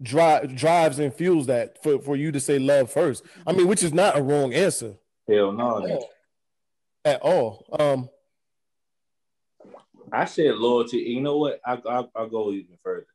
drive 0.04 0.56
drives 0.56 1.00
and 1.00 1.14
fuels 1.14 1.48
that 1.48 1.82
for, 1.82 2.00
for 2.00 2.16
you 2.16 2.32
to 2.32 2.40
say 2.40 2.60
love 2.60 2.92
first. 2.92 3.24
I 3.48 3.54
mean, 3.54 3.68
which 3.68 3.82
is 3.82 3.94
not 3.94 4.18
a 4.18 4.22
wrong 4.22 4.54
answer. 4.54 4.96
Hell 5.28 5.52
no, 5.54 6.06
at 7.06 7.22
all. 7.22 7.66
Um, 7.80 8.10
I 10.12 10.26
said 10.26 10.56
loyalty. 10.56 10.98
You 10.98 11.22
know 11.22 11.38
what? 11.38 11.60
I, 11.66 11.80
I 11.90 12.04
I'll 12.16 12.30
go 12.30 12.52
even 12.52 12.78
further. 12.84 13.08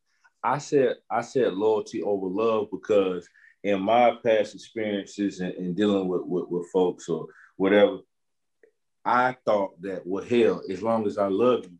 I 0.43 0.59
said 0.59 0.97
I 1.11 1.21
said 1.21 1.55
loyalty 1.55 2.03
over 2.03 2.27
love 2.27 2.69
because 2.73 3.29
in 3.63 3.81
my 3.81 4.17
past 4.25 4.55
experiences 4.55 5.41
and, 5.41 5.53
and 5.55 5.77
dealing 5.77 6.09
with, 6.09 6.23
with, 6.25 6.49
with 6.49 6.71
folks 6.71 7.09
or 7.09 7.27
whatever, 7.57 7.99
I 9.05 9.37
thought 9.45 9.81
that, 9.83 10.07
well, 10.07 10.25
hell, 10.25 10.63
as 10.71 10.83
long 10.83 11.07
as 11.07 11.19
I 11.19 11.27
love 11.27 11.65
you, 11.65 11.79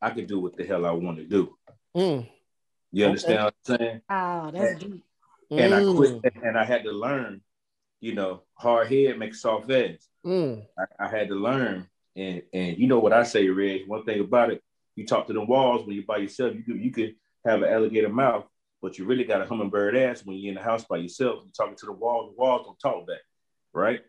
I 0.00 0.10
can 0.10 0.26
do 0.26 0.40
what 0.40 0.56
the 0.56 0.64
hell 0.64 0.84
I 0.86 0.90
want 0.90 1.18
to 1.18 1.24
do. 1.24 1.56
Mm. 1.96 2.28
You 2.94 3.06
understand 3.06 3.38
okay. 3.38 3.42
what 3.42 3.54
I'm 3.68 3.76
saying? 3.78 4.00
Oh, 4.08 4.50
that's 4.52 4.82
and, 4.82 4.92
deep. 4.92 5.02
And 5.50 5.72
mm. 5.72 5.92
I 5.92 6.18
quit, 6.20 6.34
and 6.44 6.56
I 6.58 6.64
had 6.64 6.84
to 6.84 6.92
learn, 6.92 7.40
you 8.00 8.14
know, 8.14 8.42
hard 8.54 8.90
head 8.90 9.18
makes 9.18 9.40
soft 9.40 9.70
ass. 9.70 10.08
Mm. 10.24 10.64
I, 10.78 11.04
I, 11.04 11.08
had 11.08 11.28
to 11.28 11.34
learn, 11.34 11.88
and 12.16 12.42
and 12.52 12.78
you 12.78 12.86
know 12.86 13.00
what 13.00 13.12
I 13.12 13.24
say, 13.24 13.48
Reg. 13.48 13.88
One 13.88 14.04
thing 14.04 14.20
about 14.20 14.50
it, 14.50 14.62
you 14.94 15.06
talk 15.06 15.26
to 15.26 15.32
the 15.32 15.42
walls 15.42 15.84
when 15.84 15.96
you're 15.96 16.04
by 16.04 16.18
yourself. 16.18 16.54
You 16.54 16.62
could 16.62 16.80
you 16.80 16.90
could 16.92 17.16
have 17.44 17.62
an 17.62 17.72
alligator 17.72 18.08
mouth, 18.08 18.46
but 18.80 18.96
you 18.96 19.06
really 19.06 19.24
got 19.24 19.42
a 19.42 19.46
hummingbird 19.46 19.96
ass 19.96 20.24
when 20.24 20.36
you're 20.36 20.50
in 20.50 20.54
the 20.54 20.62
house 20.62 20.84
by 20.84 20.98
yourself. 20.98 21.40
You're 21.42 21.52
talking 21.52 21.76
to 21.76 21.86
the 21.86 21.92
walls. 21.92 22.30
The 22.30 22.40
walls 22.40 22.62
don't 22.64 22.78
talk 22.78 23.06
back, 23.08 23.22
right? 23.72 24.02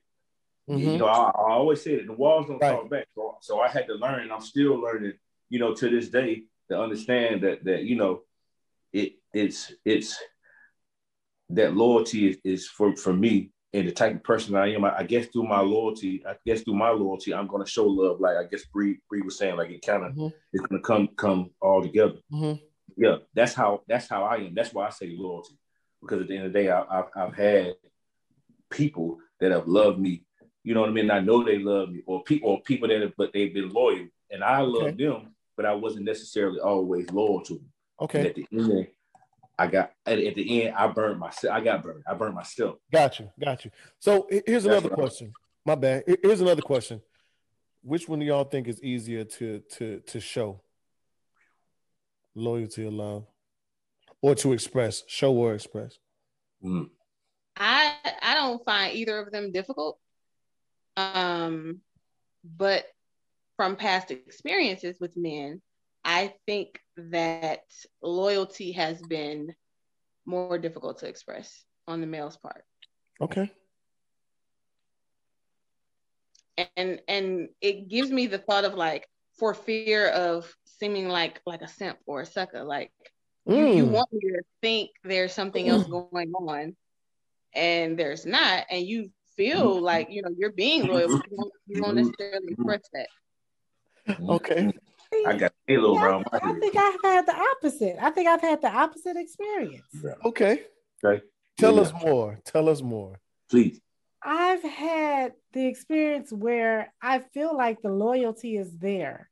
Mm-hmm. 0.70 0.90
You 0.90 0.98
know, 0.98 1.08
I, 1.08 1.30
I, 1.30 1.52
always 1.54 1.82
say 1.82 1.96
that 1.98 2.08
the 2.08 2.14
walls 2.14 2.48
don't 2.48 2.60
right. 2.60 2.72
talk 2.72 2.90
back. 2.90 3.08
So, 3.16 3.38
so 3.42 3.60
I 3.62 3.68
had 3.68 3.88
to 3.88 3.96
learn, 3.96 4.22
and 4.22 4.32
I'm 4.32 4.42
still 4.42 4.80
learning. 4.80 5.14
You 5.50 5.60
know, 5.60 5.74
to 5.74 5.90
this 5.90 6.10
day, 6.10 6.44
to 6.70 6.80
understand 6.80 7.42
that 7.42 7.64
that 7.66 7.84
you 7.84 7.96
know, 7.96 8.22
it 8.94 9.14
it's 9.34 9.74
it's 9.84 10.18
that 11.50 11.76
loyalty 11.76 12.30
is, 12.30 12.38
is 12.44 12.68
for 12.68 12.96
for 12.96 13.14
me 13.14 13.52
and 13.74 13.88
the 13.88 13.92
type 13.92 14.16
of 14.16 14.24
person 14.24 14.56
I 14.56 14.74
am. 14.74 14.86
I, 14.86 15.00
I, 15.00 15.04
guess 15.04 15.28
through 15.28 15.48
my 15.48 15.60
loyalty, 15.60 16.24
I 16.26 16.36
guess 16.46 16.62
through 16.62 16.76
my 16.76 16.90
loyalty, 16.90 17.34
I'm 17.34 17.48
gonna 17.48 17.66
show 17.66 17.86
love. 17.86 18.20
Like 18.20 18.38
I 18.38 18.46
guess 18.46 18.66
Bree 18.66 19.00
Bree 19.10 19.22
was 19.22 19.38
saying, 19.38 19.58
like 19.58 19.70
it 19.70 19.86
kind 19.86 20.06
of 20.06 20.12
mm-hmm. 20.14 20.36
it's 20.54 20.66
gonna 20.66 20.82
come 20.82 21.10
come 21.18 21.52
all 21.62 21.82
together. 21.82 22.20
Mm-hmm 22.32 22.64
yeah, 22.98 23.18
that's 23.34 23.54
how 23.54 23.82
that's 23.88 24.08
how 24.08 24.24
I 24.24 24.38
am. 24.38 24.54
That's 24.54 24.74
why 24.74 24.88
I 24.88 24.90
say 24.90 25.16
loyalty, 25.18 25.58
because 26.02 26.22
at 26.22 26.28
the 26.28 26.38
end 26.38 26.46
of 26.48 26.54
the 26.54 26.60
day, 26.60 26.70
I, 26.70 26.84
have 26.90 27.10
I've 27.16 27.36
had 27.36 27.74
people 28.70 29.20
that 29.40 29.52
have 29.52 29.68
loved 29.68 30.00
me. 30.00 30.24
You 30.64 30.74
know 30.74 30.82
what 30.82 30.90
I 30.90 30.94
mean? 30.94 31.12
I 31.12 31.20
know 31.20 31.44
they 31.44 31.60
love 31.60 31.90
me, 31.90 32.02
or 32.06 32.24
people 32.24 32.50
or 32.50 32.62
people 32.62 32.88
that 32.88 33.02
have, 33.02 33.14
but 33.18 33.34
they've 33.34 33.54
been 33.54 33.70
loyal, 33.70 34.08
and 34.32 34.44
I 34.44 34.62
love 34.62 34.84
okay. 34.84 35.04
them, 35.04 35.36
but 35.58 35.66
I 35.66 35.74
wasn't 35.74 36.06
necessarily 36.06 36.60
always 36.60 37.10
loyal 37.12 37.42
to 37.42 37.56
them. 37.56 37.72
Okay. 38.02 38.20
And 38.20 38.28
at 38.28 38.36
the 38.36 38.48
end, 38.52 38.88
I 39.58 39.68
got 39.68 39.92
at, 40.06 40.20
at, 40.20 40.36
the 40.36 40.64
end, 40.64 40.76
I 40.76 40.88
burned 40.88 41.20
myself. 41.20 41.56
I 41.56 41.62
got 41.62 41.82
burned. 41.82 42.04
I 42.08 42.14
burned 42.14 42.36
myself. 42.36 42.78
Got 42.92 43.20
you. 43.20 43.30
Got 43.44 43.66
you. 43.66 43.72
So 44.00 44.28
here's 44.46 44.66
another 44.66 44.90
question. 44.90 45.32
My 45.66 45.76
bad. 45.76 46.04
Here's 46.22 46.42
another 46.42 46.62
question. 46.62 47.02
Which 47.82 48.10
one 48.10 48.20
do 48.20 48.26
y'all 48.26 48.44
think 48.44 48.68
is 48.68 48.82
easier 48.84 49.24
to 49.24 49.60
to 49.78 50.00
to 50.02 50.20
show? 50.20 50.62
loyalty 52.36 52.86
or 52.86 52.92
love, 52.92 53.26
or 54.22 54.36
to 54.36 54.54
express, 54.54 55.04
show 55.08 55.34
or 55.34 55.56
express? 55.56 55.98
Mm. 56.64 56.90
I 57.58 57.96
I 58.22 58.36
don't 58.36 58.64
find 58.66 58.96
either 58.96 59.20
of 59.20 59.32
them 59.32 59.52
difficult. 59.52 59.98
Um, 60.98 61.82
but 62.44 62.86
from 63.56 63.76
past 63.76 64.12
experiences 64.12 64.98
with 65.00 65.16
men, 65.16 65.62
I 66.06 66.34
think 66.46 66.80
that 66.98 67.64
loyalty 68.02 68.74
has 68.74 69.02
been 69.02 69.56
more 70.26 70.60
difficult 70.60 71.00
to 71.00 71.08
express 71.08 71.66
on 71.88 72.00
the 72.00 72.08
male's 72.08 72.38
part. 72.38 72.64
Okay. 73.20 73.52
And 76.78 77.02
and 77.08 77.50
it 77.60 77.90
gives 77.90 78.12
me 78.12 78.28
the 78.28 78.38
thought 78.38 78.64
of 78.64 78.76
like 78.76 79.10
for 79.40 79.54
fear 79.54 80.08
of 80.08 80.54
seeming 80.80 81.10
like 81.10 81.42
like 81.46 81.62
a 81.62 81.68
simp 81.68 81.98
or 82.06 82.22
a 82.22 82.26
sucker, 82.26 82.64
like 82.64 82.92
mm. 83.50 83.58
you, 83.58 83.78
you, 83.78 83.86
mm. 83.86 83.90
want 83.90 84.14
me 84.14 84.20
to 84.22 84.42
think 84.62 84.92
there's 85.04 85.34
something 85.34 85.68
else 85.68 85.86
mm. 85.86 86.10
going 86.12 86.32
on 86.34 86.76
and 87.54 87.98
there's 87.98 88.26
not, 88.26 88.66
and 88.70 88.86
you 88.86 89.10
feel 89.36 89.76
mm-hmm. 89.76 89.84
like 89.84 90.08
you 90.12 90.22
know 90.22 90.30
you're 90.38 90.52
being 90.52 90.88
loyal, 90.88 91.12
you 91.12 91.22
don't, 91.36 91.54
you 91.68 91.82
don't 91.82 91.96
necessarily 91.96 92.48
express 92.50 92.90
that. 92.94 93.08
Okay. 94.30 94.72
I 95.26 95.38
got 95.38 95.54
Halo 95.68 95.96
yeah, 95.96 96.06
around 96.06 96.26
I, 96.32 96.38
I 96.38 96.54
think 96.54 96.76
I've 96.76 97.00
had 97.04 97.26
the 97.26 97.36
opposite. 97.36 97.96
I 98.00 98.12
think 98.12 98.28
I've 98.28 98.42
had 98.42 98.62
the 98.62 98.72
opposite 98.72 99.18
experience. 99.18 99.84
Okay. 100.24 100.64
Okay. 101.04 101.24
Tell 101.58 101.76
yeah. 101.76 101.82
us 101.82 101.94
more. 101.94 102.40
Tell 102.46 102.70
us 102.70 102.82
more. 102.82 103.20
Please. 103.50 103.82
I've 104.22 104.64
had 104.64 105.34
the 105.54 105.68
experience 105.68 106.32
where 106.32 106.94
I 107.02 107.20
feel 107.20 107.56
like 107.56 107.82
the 107.82 107.92
loyalty 107.92 108.58
is 108.58 108.78
there. 108.78 109.30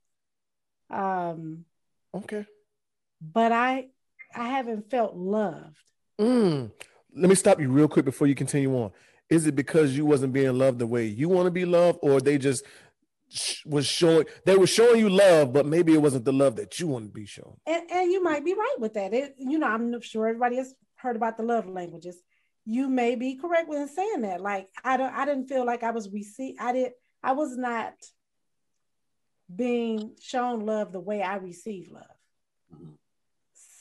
Um 0.90 1.66
okay. 2.16 2.46
But 3.22 3.52
I 3.52 3.88
I 4.36 4.50
haven't 4.50 4.90
felt 4.90 5.16
loved. 5.16 5.78
Mm. 6.20 6.72
Let 7.16 7.30
me 7.30 7.36
stop 7.36 7.60
you 7.60 7.70
real 7.70 7.88
quick 7.88 8.06
before 8.06 8.28
you 8.28 8.36
continue 8.36 8.76
on. 8.76 8.92
Is 9.30 9.48
it 9.48 9.56
because 9.56 9.96
you 9.96 10.06
wasn't 10.06 10.34
being 10.34 10.58
loved 10.58 10.80
the 10.80 10.88
way 10.88 11.06
you 11.06 11.30
want 11.30 11.46
to 11.46 11.52
be 11.52 11.66
loved, 11.66 12.00
or 12.02 12.20
they 12.20 12.38
just 12.38 12.66
was 13.66 13.86
showing 13.86 14.26
they 14.46 14.58
were 14.58 14.68
showing 14.68 15.00
you 15.00 15.10
love, 15.10 15.54
but 15.54 15.66
maybe 15.66 15.94
it 15.94 16.02
wasn't 16.02 16.26
the 16.26 16.34
love 16.34 16.56
that 16.58 16.80
you 16.80 16.88
want 16.88 17.06
to 17.06 17.12
be 17.12 17.26
shown. 17.26 17.58
And, 17.66 17.90
and 17.90 18.12
you 18.12 18.24
might 18.24 18.46
be 18.46 18.54
right 18.54 18.76
with 18.80 18.94
that. 18.94 19.14
It, 19.14 19.36
you 19.38 19.58
know, 19.58 19.68
I'm 19.68 20.00
sure 20.02 20.28
everybody 20.28 20.58
has 20.58 20.74
heard 20.96 21.16
about 21.16 21.38
the 21.38 21.44
love 21.44 21.68
languages. 21.68 22.18
You 22.66 22.90
may 22.90 23.16
be 23.16 23.36
correct 23.36 23.68
with 23.68 23.90
saying 23.90 24.22
that. 24.22 24.42
Like 24.42 24.70
I 24.84 24.98
don't, 24.98 25.14
I 25.14 25.26
didn't 25.26 25.48
feel 25.48 25.66
like 25.66 25.84
I 25.84 25.92
was 25.92 26.12
received. 26.12 26.60
I 26.60 26.74
did. 26.74 26.92
I 27.24 27.34
was 27.34 27.58
not 27.58 27.94
being 29.54 30.16
shown 30.22 30.66
love 30.66 30.92
the 30.92 31.00
way 31.00 31.22
I 31.22 31.36
receive 31.36 31.90
love. 31.92 32.04
Mm-hmm. 32.74 32.92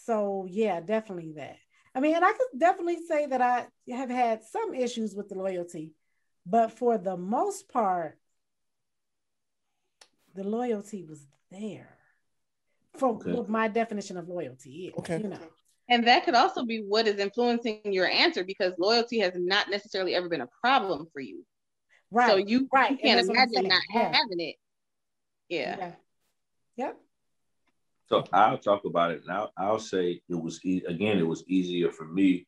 So 0.04 0.46
yeah, 0.48 0.80
definitely 0.80 1.34
that. 1.36 1.56
I 1.94 2.00
mean, 2.00 2.16
and 2.16 2.24
I 2.24 2.32
could 2.32 2.58
definitely 2.58 2.98
say 3.06 3.26
that 3.26 3.42
I 3.42 3.66
have 3.94 4.08
had 4.08 4.42
some 4.44 4.74
issues 4.74 5.14
with 5.14 5.28
the 5.28 5.34
loyalty, 5.34 5.92
but 6.46 6.72
for 6.72 6.96
the 6.96 7.16
most 7.16 7.68
part, 7.68 8.18
the 10.34 10.44
loyalty 10.44 11.04
was 11.04 11.26
there 11.50 11.96
for 12.96 13.10
okay. 13.10 13.32
what 13.32 13.48
my 13.48 13.68
definition 13.68 14.16
of 14.16 14.28
loyalty 14.28 14.86
is. 14.86 14.94
Okay. 14.98 15.18
You 15.18 15.28
know. 15.28 15.38
And 15.88 16.06
that 16.06 16.24
could 16.24 16.34
also 16.34 16.64
be 16.64 16.78
what 16.78 17.06
is 17.06 17.18
influencing 17.18 17.80
your 17.84 18.06
answer 18.06 18.44
because 18.44 18.72
loyalty 18.78 19.18
has 19.18 19.32
not 19.36 19.68
necessarily 19.68 20.14
ever 20.14 20.28
been 20.28 20.40
a 20.40 20.48
problem 20.60 21.06
for 21.12 21.20
you. 21.20 21.44
Right. 22.10 22.30
So 22.30 22.36
you, 22.36 22.68
right. 22.72 22.92
you 22.92 22.98
can't 22.98 23.28
imagine 23.28 23.68
not 23.68 23.82
yeah. 23.92 24.14
having 24.14 24.40
it. 24.40 24.56
Yeah. 25.48 25.76
yeah. 25.78 25.92
Yep. 26.76 26.96
So 28.08 28.24
I'll 28.32 28.58
talk 28.58 28.84
about 28.84 29.12
it, 29.12 29.22
and 29.22 29.32
I'll, 29.32 29.52
I'll 29.56 29.78
say 29.78 30.20
it 30.28 30.34
was 30.34 30.60
e- 30.64 30.82
again. 30.86 31.18
It 31.18 31.26
was 31.26 31.44
easier 31.46 31.90
for 31.90 32.04
me. 32.04 32.46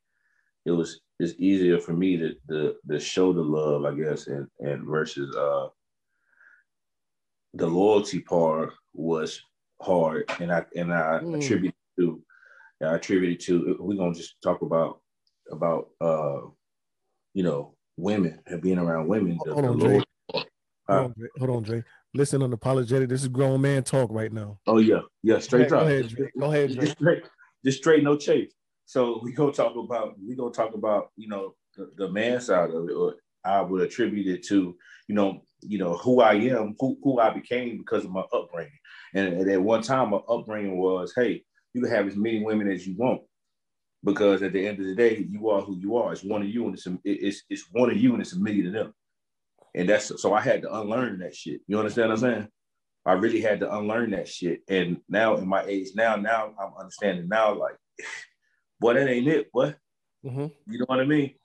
It 0.65 0.71
was 0.71 1.01
it's 1.19 1.33
easier 1.39 1.79
for 1.79 1.93
me 1.93 2.17
to 2.17 2.35
to, 2.49 2.75
to 2.89 2.99
show 2.99 3.33
the 3.33 3.41
love, 3.41 3.85
I 3.85 3.95
guess, 3.95 4.27
and 4.27 4.47
and 4.59 4.85
versus 4.85 5.35
uh 5.35 5.67
the 7.55 7.67
loyalty 7.67 8.19
part 8.19 8.73
was 8.93 9.41
hard, 9.81 10.29
and 10.39 10.51
I 10.51 10.65
and 10.75 10.93
I 10.93 11.19
mm. 11.23 11.41
attribute 11.41 11.73
to 11.97 12.21
I 12.81 12.95
attribute 12.95 13.39
to 13.41 13.77
we're 13.79 13.97
gonna 13.97 14.13
just 14.13 14.35
talk 14.43 14.61
about 14.61 15.01
about 15.51 15.87
uh 16.01 16.41
you 17.33 17.43
know 17.43 17.75
women 17.97 18.39
and 18.45 18.61
being 18.61 18.77
around 18.77 19.07
women. 19.07 19.39
Hold, 19.45 19.63
the, 19.63 19.69
on, 19.69 19.79
the 19.79 19.85
Dre. 19.85 20.01
hold, 20.31 20.45
on, 20.89 21.13
Dre. 21.17 21.27
hold 21.39 21.49
on, 21.49 21.63
Dre. 21.63 21.83
Listen, 22.13 22.41
unapologetic. 22.41 23.09
This 23.09 23.21
is 23.21 23.27
grown 23.27 23.61
man 23.61 23.83
talk 23.83 24.09
right 24.11 24.31
now. 24.31 24.59
Oh 24.67 24.77
yeah, 24.77 25.01
yeah, 25.23 25.39
straight 25.39 25.69
go 25.69 25.79
ahead, 25.79 26.15
Go 26.15 26.21
ahead. 26.23 26.31
Go 26.39 26.45
ahead, 26.51 26.71
Dre. 26.73 26.81
Just 26.81 26.97
straight, 26.97 27.23
just 27.63 27.77
straight, 27.77 28.03
no 28.03 28.17
chase. 28.17 28.53
So 28.85 29.19
we 29.23 29.31
gonna 29.31 29.51
talk 29.51 29.75
about 29.75 30.15
we 30.25 30.35
gonna 30.35 30.53
talk 30.53 30.73
about 30.73 31.09
you 31.15 31.29
know 31.29 31.55
the, 31.75 31.91
the 31.97 32.09
man 32.09 32.41
side 32.41 32.69
of 32.69 32.89
it, 32.89 32.93
or 32.93 33.15
I 33.45 33.61
would 33.61 33.81
attribute 33.81 34.27
it 34.27 34.45
to 34.47 34.75
you 35.07 35.15
know 35.15 35.41
you 35.67 35.77
know 35.77 35.95
who 35.95 36.21
I 36.21 36.33
am, 36.33 36.75
who 36.79 36.97
who 37.03 37.19
I 37.19 37.29
became 37.31 37.77
because 37.77 38.05
of 38.05 38.11
my 38.11 38.23
upbringing. 38.33 38.71
And, 39.13 39.33
and 39.33 39.49
at 39.49 39.61
one 39.61 39.81
time, 39.81 40.09
my 40.09 40.19
upbringing 40.29 40.77
was, 40.77 41.13
hey, 41.15 41.43
you 41.73 41.81
can 41.81 41.91
have 41.91 42.07
as 42.07 42.15
many 42.15 42.43
women 42.43 42.69
as 42.69 42.85
you 42.85 42.95
want, 42.97 43.21
because 44.03 44.43
at 44.43 44.53
the 44.53 44.67
end 44.67 44.79
of 44.79 44.85
the 44.85 44.95
day, 44.95 45.25
you 45.29 45.49
are 45.49 45.61
who 45.61 45.77
you 45.77 45.97
are. 45.97 46.11
It's 46.11 46.23
one 46.23 46.41
of 46.41 46.49
you, 46.49 46.65
and 46.65 46.73
it's 46.73 46.87
a, 46.87 46.97
it's 47.03 47.43
it's 47.49 47.65
one 47.71 47.89
of 47.89 47.97
you, 47.97 48.13
and 48.13 48.21
it's 48.21 48.33
a 48.33 48.39
million 48.39 48.67
of 48.67 48.73
them. 48.73 48.93
And 49.73 49.89
that's 49.89 50.21
so 50.21 50.33
I 50.33 50.41
had 50.41 50.61
to 50.61 50.73
unlearn 50.73 51.19
that 51.19 51.35
shit. 51.35 51.61
You 51.67 51.79
understand 51.79 52.09
what 52.09 52.15
I'm 52.15 52.21
saying? 52.21 52.47
I 53.05 53.13
really 53.13 53.41
had 53.41 53.59
to 53.59 53.75
unlearn 53.75 54.11
that 54.11 54.27
shit. 54.27 54.61
And 54.67 54.97
now 55.07 55.35
in 55.35 55.47
my 55.47 55.63
age 55.63 55.89
now, 55.95 56.15
now 56.15 56.53
I'm 56.59 56.73
understanding 56.79 57.27
now, 57.27 57.53
like, 57.53 57.75
boy, 58.79 58.93
that 58.93 59.07
ain't 59.07 59.27
it, 59.27 59.49
what? 59.51 59.77
Mm-hmm. 60.25 60.47
You 60.71 60.79
know 60.79 60.85
what 60.87 61.01
I 61.01 61.05
mean? 61.05 61.35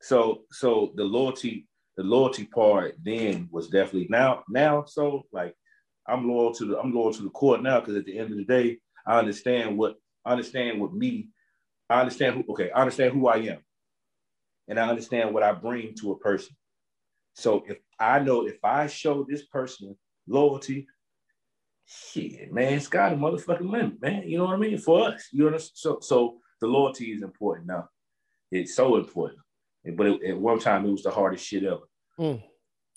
So 0.00 0.42
so 0.50 0.92
the 0.96 1.04
loyalty, 1.04 1.66
the 1.96 2.02
loyalty 2.02 2.44
part 2.44 2.96
then 3.02 3.48
was 3.50 3.68
definitely 3.68 4.08
now, 4.10 4.42
now 4.48 4.84
so 4.84 5.24
like 5.32 5.54
I'm 6.06 6.28
loyal 6.28 6.54
to 6.54 6.64
the 6.66 6.78
I'm 6.78 6.94
loyal 6.94 7.12
to 7.14 7.22
the 7.22 7.30
court 7.30 7.62
now 7.62 7.80
because 7.80 7.96
at 7.96 8.04
the 8.04 8.18
end 8.18 8.30
of 8.30 8.36
the 8.36 8.44
day, 8.44 8.78
I 9.06 9.18
understand 9.18 9.78
what 9.78 9.96
I 10.24 10.32
understand 10.32 10.80
what 10.80 10.92
me, 10.92 11.28
I 11.88 12.00
understand 12.00 12.36
who 12.36 12.52
okay, 12.52 12.70
I 12.70 12.80
understand 12.80 13.12
who 13.12 13.28
I 13.28 13.36
am. 13.36 13.58
And 14.68 14.80
I 14.80 14.88
understand 14.88 15.34
what 15.34 15.42
I 15.42 15.52
bring 15.52 15.94
to 16.00 16.12
a 16.12 16.18
person. 16.18 16.56
So 17.34 17.64
if 17.68 17.78
I 17.98 18.18
know 18.20 18.46
if 18.46 18.64
I 18.64 18.86
show 18.86 19.24
this 19.28 19.44
person 19.46 19.96
loyalty, 20.26 20.86
shit, 21.84 22.52
man, 22.52 22.74
it's 22.74 22.88
got 22.88 23.12
a 23.12 23.16
motherfucking 23.16 23.70
limit, 23.70 24.00
man. 24.00 24.28
You 24.28 24.38
know 24.38 24.44
what 24.44 24.54
I 24.54 24.58
mean? 24.58 24.78
For 24.78 25.08
us, 25.08 25.28
you 25.32 25.50
know. 25.50 25.58
So, 25.58 25.98
so 26.00 26.38
the 26.60 26.66
loyalty 26.66 27.12
is 27.12 27.22
important 27.22 27.66
now. 27.66 27.88
It's 28.50 28.74
so 28.74 28.96
important. 28.96 29.40
But 29.84 30.06
it, 30.06 30.22
at 30.24 30.38
one 30.38 30.58
time, 30.58 30.86
it 30.86 30.92
was 30.92 31.02
the 31.02 31.10
hardest 31.10 31.46
shit 31.46 31.64
ever. 31.64 31.88
Mm. 32.18 32.42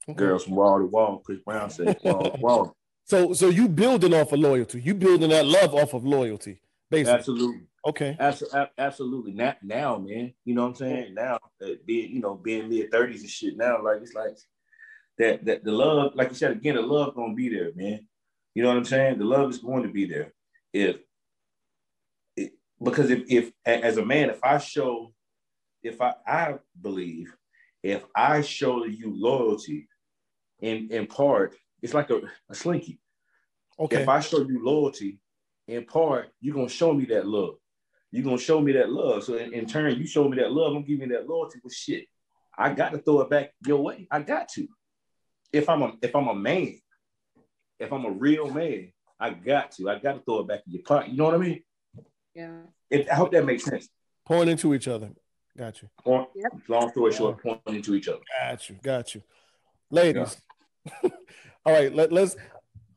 Okay. 0.09 0.17
Girls 0.17 0.45
from 0.45 0.55
wall 0.55 0.79
to 0.79 0.85
wall. 0.85 1.21
Chris 1.25 1.39
Brown 1.45 1.69
said 1.69 1.97
wall 2.03 2.31
to 2.31 2.39
wall. 2.39 2.75
So, 3.03 3.33
so 3.33 3.49
you 3.49 3.67
building 3.67 4.13
off 4.13 4.31
of 4.31 4.39
loyalty. 4.39 4.81
You 4.81 4.93
building 4.93 5.29
that 5.29 5.45
love 5.45 5.73
off 5.73 5.93
of 5.93 6.05
loyalty, 6.05 6.61
basically. 6.89 7.19
Absolutely. 7.19 7.61
Okay. 7.85 8.17
absolutely. 8.77 9.31
Now, 9.31 9.55
now, 9.63 9.97
man, 9.97 10.33
you 10.43 10.53
know 10.53 10.63
what 10.63 10.69
I'm 10.69 10.75
saying? 10.75 11.13
Now, 11.13 11.39
uh, 11.63 11.69
being, 11.85 12.11
you 12.11 12.19
know, 12.19 12.35
being 12.35 12.67
mid 12.67 12.91
30s 12.91 13.21
and 13.21 13.29
shit 13.29 13.55
now, 13.55 13.81
like, 13.81 14.01
it's 14.01 14.13
like 14.13 14.37
that, 15.17 15.45
that 15.45 15.63
the 15.63 15.71
love, 15.71 16.13
like 16.15 16.29
you 16.29 16.35
said, 16.35 16.51
again, 16.51 16.75
the 16.75 16.81
love 16.81 17.15
gonna 17.15 17.33
be 17.33 17.47
there, 17.47 17.71
man. 17.75 18.05
You 18.57 18.63
know 18.63 18.69
what 18.69 18.77
I'm 18.77 18.85
saying? 18.85 19.19
The 19.19 19.23
love 19.23 19.51
is 19.51 19.59
going 19.59 19.83
to 19.83 19.89
be 19.89 20.05
there. 20.05 20.33
If, 20.73 20.97
it, 22.35 22.53
because 22.83 23.11
if, 23.11 23.21
if, 23.29 23.51
as 23.65 23.97
a 23.97 24.05
man, 24.05 24.31
if 24.31 24.43
I 24.43 24.57
show, 24.57 25.13
if 25.83 26.01
I, 26.01 26.13
I 26.25 26.55
believe, 26.81 27.35
if 27.83 28.03
I 28.15 28.41
show 28.41 28.85
you 28.85 29.13
loyalty 29.15 29.87
in, 30.59 30.89
in 30.91 31.07
part, 31.07 31.55
it's 31.81 31.93
like 31.93 32.09
a, 32.09 32.21
a 32.49 32.55
slinky. 32.55 32.99
Okay. 33.79 34.01
If 34.01 34.09
I 34.09 34.19
show 34.19 34.39
you 34.39 34.63
loyalty, 34.63 35.19
in 35.67 35.85
part, 35.85 36.29
you're 36.41 36.55
gonna 36.55 36.69
show 36.69 36.93
me 36.93 37.05
that 37.05 37.27
love 37.27 37.55
you're 38.11 38.23
gonna 38.23 38.37
show 38.37 38.61
me 38.61 38.71
that 38.73 38.89
love. 38.89 39.23
So 39.23 39.35
in, 39.35 39.53
in, 39.53 39.65
turn, 39.65 39.97
you 39.97 40.07
show 40.07 40.27
me 40.27 40.37
that 40.37 40.51
love, 40.51 40.75
I'm 40.75 40.83
giving 40.83 41.09
you 41.09 41.17
that 41.17 41.27
loyalty. 41.27 41.59
But 41.61 41.73
shit, 41.73 42.05
I 42.57 42.73
got 42.73 42.91
to 42.93 42.99
throw 42.99 43.21
it 43.21 43.29
back 43.29 43.51
your 43.65 43.83
way. 43.83 44.07
I 44.09 44.21
got 44.21 44.49
to. 44.49 44.67
If 45.51 45.69
I'm 45.69 45.81
a 45.81 45.93
if 46.01 46.15
I'm 46.15 46.27
a 46.27 46.35
man, 46.35 46.79
if 47.79 47.91
I'm 47.91 48.05
a 48.05 48.11
real 48.11 48.49
man, 48.49 48.91
I 49.19 49.31
got 49.31 49.71
to. 49.73 49.89
I 49.89 49.99
got 49.99 50.13
to 50.13 50.19
throw 50.21 50.39
it 50.39 50.47
back 50.47 50.61
in 50.65 50.73
your 50.73 50.83
pocket. 50.83 51.11
You 51.11 51.17
know 51.17 51.25
what 51.25 51.35
I 51.35 51.37
mean? 51.37 51.63
Yeah. 52.33 52.61
If, 52.89 53.09
I 53.09 53.15
hope 53.15 53.31
that 53.31 53.45
makes 53.45 53.65
sense. 53.65 53.89
Point 54.25 54.49
into 54.49 54.73
each 54.73 54.87
other. 54.87 55.11
Got 55.57 55.81
you. 55.81 55.89
Point, 56.03 56.29
yep. 56.35 56.51
Long 56.67 56.89
story 56.91 57.11
short, 57.11 57.41
pointing 57.41 57.81
to 57.81 57.95
each 57.95 58.07
other. 58.07 58.19
Got 58.39 58.69
you. 58.69 58.75
Got 58.83 59.15
you. 59.15 59.23
Ladies. 59.89 60.37
Yeah. 60.85 61.09
All 61.65 61.73
right, 61.73 61.93
let, 61.93 62.11
let's 62.11 62.35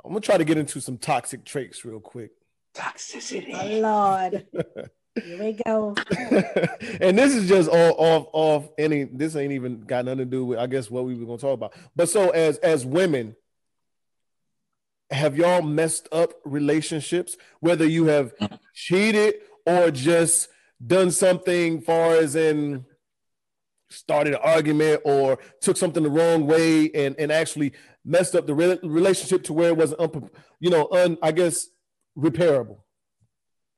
I'm 0.05 0.11
gonna 0.11 0.21
try 0.21 0.37
to 0.37 0.45
get 0.45 0.59
into 0.59 0.81
some 0.81 0.99
toxic 0.99 1.45
traits 1.45 1.85
real 1.85 2.01
quick. 2.01 2.31
Toxicity. 2.75 3.51
Oh 3.53 3.81
Lord. 3.81 4.47
Here 5.25 5.43
we 5.43 5.59
go. 5.67 5.97
and 7.01 7.19
this 7.19 7.35
is 7.35 7.49
just 7.49 7.69
all 7.69 7.95
off 7.99 8.29
off 8.33 8.69
any 8.79 9.05
this 9.05 9.35
ain't 9.35 9.53
even 9.53 9.81
got 9.81 10.05
nothing 10.05 10.19
to 10.19 10.25
do 10.25 10.45
with 10.45 10.59
I 10.59 10.67
guess 10.67 10.89
what 10.89 11.05
we 11.05 11.15
were 11.15 11.27
gonna 11.27 11.39
talk 11.39 11.55
about. 11.55 11.75
But 11.97 12.09
so 12.09 12.31
as 12.31 12.59
as 12.59 12.87
women, 12.87 13.35
have 15.11 15.37
y'all 15.37 15.63
messed 15.63 16.09
up 16.13 16.35
relationships, 16.45 17.37
whether 17.59 17.87
you 17.87 18.05
have 18.05 18.33
cheated 18.73 19.35
or 19.67 19.91
just 19.91 20.49
done 20.85 21.11
something 21.11 21.81
far 21.81 22.15
as 22.15 22.37
in 22.37 22.85
started 23.91 24.35
an 24.35 24.41
argument 24.43 25.03
or 25.05 25.39
took 25.61 25.77
something 25.77 26.03
the 26.03 26.11
wrong 26.11 26.47
way 26.47 26.91
and, 26.93 27.17
and 27.19 27.33
actually 27.33 27.73
messed 28.05 28.35
up 28.35 28.47
the 28.47 28.55
re- 28.55 28.79
relationship 28.83 29.43
to 29.45 29.53
where 29.53 29.69
it 29.69 29.77
wasn't, 29.77 30.01
un- 30.01 30.31
you 30.61 30.71
know, 30.71 30.89
un, 30.93 31.19
I 31.23 31.33
guess 31.33 31.67
repairable, 32.17 32.79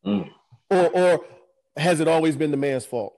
Mm. 0.05 0.29
or 0.71 0.97
or 0.97 1.25
has 1.77 2.01
it 2.01 2.09
always 2.09 2.37
been 2.37 2.51
the 2.51 2.57
man's 2.57 2.85
fault? 2.85 3.15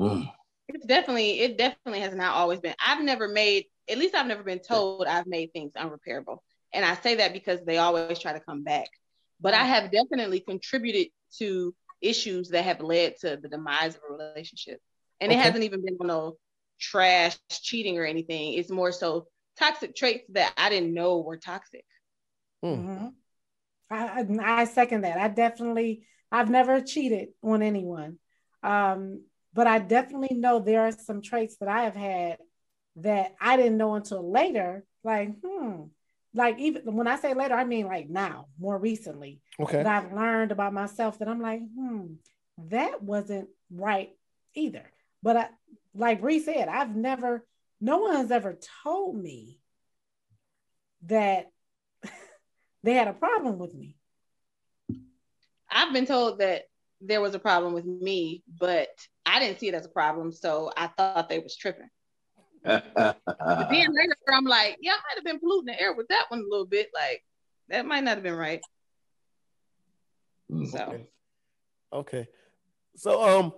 Mm. 0.00 0.30
It's 0.68 0.86
definitely, 0.86 1.40
it 1.40 1.56
definitely 1.58 2.00
has 2.00 2.14
not 2.14 2.34
always 2.34 2.60
been. 2.60 2.74
I've 2.84 3.02
never 3.02 3.28
made, 3.28 3.66
at 3.88 3.98
least 3.98 4.14
I've 4.14 4.26
never 4.26 4.42
been 4.42 4.58
told 4.60 5.06
I've 5.06 5.26
made 5.26 5.52
things 5.52 5.72
unrepairable. 5.76 6.38
And 6.74 6.84
I 6.84 6.94
say 6.96 7.16
that 7.16 7.32
because 7.32 7.60
they 7.64 7.78
always 7.78 8.18
try 8.18 8.32
to 8.32 8.40
come 8.40 8.64
back. 8.64 8.88
But 9.40 9.54
I 9.54 9.64
have 9.64 9.90
definitely 9.90 10.40
contributed 10.40 11.08
to 11.38 11.74
issues 12.00 12.50
that 12.50 12.64
have 12.64 12.80
led 12.80 13.16
to 13.20 13.36
the 13.40 13.48
demise 13.48 13.96
of 13.96 14.02
a 14.08 14.12
relationship. 14.12 14.80
And 15.20 15.32
it 15.32 15.38
hasn't 15.38 15.64
even 15.64 15.84
been 15.84 15.96
on 16.00 16.06
no 16.06 16.36
trash 16.80 17.36
cheating 17.50 17.98
or 17.98 18.04
anything. 18.04 18.54
It's 18.54 18.70
more 18.70 18.92
so 18.92 19.26
toxic 19.58 19.94
traits 19.96 20.24
that 20.30 20.52
I 20.56 20.70
didn't 20.70 20.94
know 20.94 21.18
were 21.18 21.36
toxic. 21.36 21.84
Mm. 22.64 22.76
Mhm. 22.78 23.14
I, 23.90 24.22
I 24.22 24.60
I 24.60 24.64
second 24.64 25.02
that. 25.02 25.18
I 25.18 25.28
definitely 25.28 26.06
I've 26.30 26.50
never 26.50 26.80
cheated 26.80 27.30
on 27.42 27.62
anyone, 27.62 28.18
um, 28.62 29.22
but 29.54 29.66
I 29.66 29.78
definitely 29.78 30.36
know 30.36 30.58
there 30.58 30.82
are 30.82 30.92
some 30.92 31.22
traits 31.22 31.56
that 31.58 31.68
I 31.68 31.84
have 31.84 31.96
had 31.96 32.38
that 32.96 33.34
I 33.40 33.56
didn't 33.56 33.78
know 33.78 33.94
until 33.94 34.30
later. 34.30 34.84
Like, 35.04 35.30
hmm, 35.42 35.84
like 36.34 36.58
even 36.58 36.82
when 36.94 37.06
I 37.06 37.16
say 37.16 37.34
later, 37.34 37.54
I 37.54 37.64
mean 37.64 37.86
like 37.86 38.08
now, 38.08 38.46
more 38.58 38.78
recently, 38.78 39.40
Okay. 39.60 39.82
that 39.82 39.86
I've 39.86 40.12
learned 40.12 40.52
about 40.52 40.72
myself 40.72 41.18
that 41.18 41.28
I'm 41.28 41.40
like, 41.40 41.60
hmm, 41.60 42.14
that 42.68 43.02
wasn't 43.02 43.48
right 43.70 44.10
either. 44.54 44.90
But 45.22 45.36
I, 45.36 45.48
like 45.94 46.20
Bree 46.20 46.40
said, 46.40 46.68
I've 46.68 46.94
never, 46.94 47.44
no 47.80 47.98
one 47.98 48.16
has 48.16 48.30
ever 48.30 48.58
told 48.84 49.16
me 49.16 49.58
that 51.06 51.50
they 52.82 52.94
had 52.94 53.08
a 53.08 53.12
problem 53.12 53.58
with 53.58 53.74
me. 53.74 53.96
I've 55.70 55.92
been 55.92 56.06
told 56.06 56.38
that 56.38 56.64
there 57.00 57.20
was 57.20 57.34
a 57.34 57.38
problem 57.38 57.72
with 57.72 57.84
me, 57.84 58.42
but 58.60 58.88
I 59.24 59.38
didn't 59.40 59.60
see 59.60 59.68
it 59.68 59.74
as 59.74 59.86
a 59.86 59.90
problem. 59.90 60.32
So 60.32 60.72
I 60.76 60.88
thought 60.88 61.28
they 61.28 61.38
was 61.38 61.56
tripping. 61.56 61.90
But 62.64 63.16
then 63.70 63.94
later, 63.94 64.16
I'm 64.32 64.44
like, 64.44 64.78
yeah, 64.80 64.92
I 64.92 64.96
might 64.96 65.16
have 65.16 65.24
been 65.24 65.40
polluting 65.40 65.74
the 65.74 65.80
air 65.80 65.94
with 65.94 66.08
that 66.08 66.26
one 66.28 66.40
a 66.40 66.48
little 66.48 66.66
bit. 66.66 66.90
Like, 66.94 67.24
that 67.68 67.86
might 67.86 68.04
not 68.04 68.16
have 68.16 68.22
been 68.22 68.36
right. 68.36 68.60
Mm. 70.50 70.70
So, 70.70 70.78
Okay. 70.78 71.08
Okay. 71.92 72.28
So 72.96 73.22
um 73.22 73.52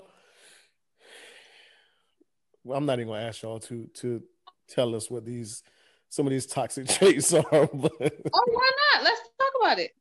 well, 2.65 2.79
I'm 2.79 2.87
not 2.87 2.99
even 2.99 3.09
gonna 3.09 3.27
ask 3.27 3.43
y'all 3.43 3.59
to 3.61 3.89
to 3.95 4.23
tell 4.69 4.95
us 4.95 5.11
what 5.11 5.25
these 5.25 5.63
some 6.09 6.27
of 6.27 6.31
these 6.31 6.47
toxic 6.47 6.89
traits 6.89 7.33
are, 7.33 7.43
but 7.51 7.93
oh, 8.01 8.45
why 8.47 8.71
not? 8.93 9.05
Let's 9.05 9.21
talk 9.39 9.53
about 9.63 9.79
it. 9.79 9.93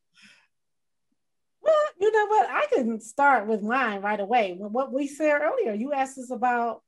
Well, 1.62 1.76
you 2.00 2.12
know 2.12 2.26
what? 2.28 2.50
I 2.50 2.66
can 2.74 3.00
start 3.00 3.48
with 3.48 3.62
mine 3.62 4.02
right 4.02 4.20
away. 4.20 4.56
With 4.60 4.72
What 4.72 4.92
we 4.92 5.08
said 5.08 5.42
earlier, 5.42 5.74
you 5.74 5.94
asked 5.94 6.18
us 6.18 6.32
about 6.32 6.82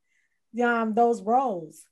um, 0.63 0.93
those 0.93 1.21
roles. 1.21 1.85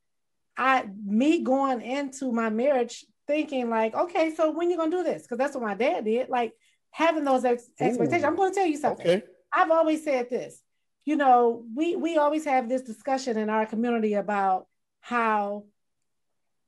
I, 0.60 0.86
me 1.05 1.41
going 1.41 1.82
into 1.82 2.34
my 2.34 2.49
marriage 2.49 3.05
thinking 3.28 3.70
like, 3.70 3.95
okay, 3.95 4.36
so 4.36 4.51
when 4.51 4.70
you 4.70 4.76
gonna 4.76 4.91
do 4.91 5.03
this? 5.03 5.22
Because 5.22 5.38
that's 5.38 5.55
what 5.55 5.64
my 5.64 5.74
dad 5.74 6.03
did. 6.03 6.28
Like 6.28 6.53
having 6.91 7.24
those 7.24 7.45
ex- 7.45 7.70
expectations. 7.80 8.26
I'm 8.26 8.36
going 8.36 8.51
to 8.51 8.55
tell 8.55 8.68
you 8.68 8.78
something. 8.78 9.07
okay. 9.07 9.24
I've 9.53 9.72
always 9.72 10.03
said 10.03 10.30
this. 10.30 10.62
You 11.05 11.16
know, 11.16 11.64
we 11.74 11.95
we 11.95 12.18
always 12.18 12.43
have 12.43 12.68
this 12.68 12.82
discussion 12.82 13.38
in 13.38 13.49
our 13.49 13.66
community 13.66 14.16
about 14.16 14.68
how 14.99 15.64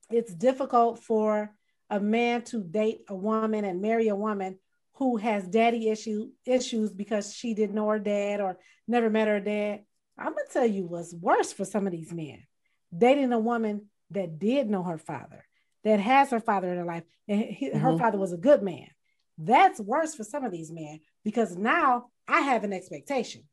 it's 0.10 0.34
difficult 0.34 1.00
for 1.00 1.54
a 1.90 2.00
man 2.00 2.44
to 2.44 2.64
date 2.64 3.02
a 3.10 3.16
woman 3.16 3.66
and 3.66 3.82
marry 3.82 4.08
a 4.08 4.16
woman 4.16 4.58
who 4.94 5.18
has 5.18 5.48
daddy 5.48 5.90
issue 5.90 6.30
issues 6.46 6.94
because 6.94 7.36
she 7.36 7.54
didn't 7.54 7.76
know 7.76 7.90
her 7.90 8.00
dad 8.00 8.40
or 8.40 8.58
never 8.88 9.10
met 9.10 9.28
her 9.28 9.42
dad. 9.42 9.82
I'm 10.18 10.34
gonna 10.34 10.42
tell 10.50 10.66
you 10.66 10.86
what's 10.86 11.14
worse 11.14 11.52
for 11.52 11.66
some 11.66 11.86
of 11.86 11.92
these 11.92 12.14
men 12.14 12.44
dating 12.96 13.32
a 13.32 13.40
woman 13.40 13.88
that 14.12 14.40
did 14.40 14.70
know 14.70 14.84
her 14.84 14.98
father, 14.98 15.46
that 15.84 16.00
has 16.00 16.30
her 16.32 16.40
father 16.40 16.70
in 16.72 16.78
her 16.78 16.86
life, 16.86 17.04
and 17.28 17.42
he, 17.42 17.70
her 17.70 17.94
Mhm. 17.94 18.00
father 18.00 18.18
was 18.18 18.34
a 18.34 18.38
good 18.38 18.62
man. 18.62 18.88
That's 19.38 19.80
worse 19.80 20.14
for 20.14 20.24
some 20.24 20.44
of 20.44 20.52
these 20.52 20.72
men 20.72 21.00
because 21.24 21.56
now 21.58 22.10
I 22.28 22.42
have 22.42 22.64
an 22.64 22.74
expectation. 22.74 23.48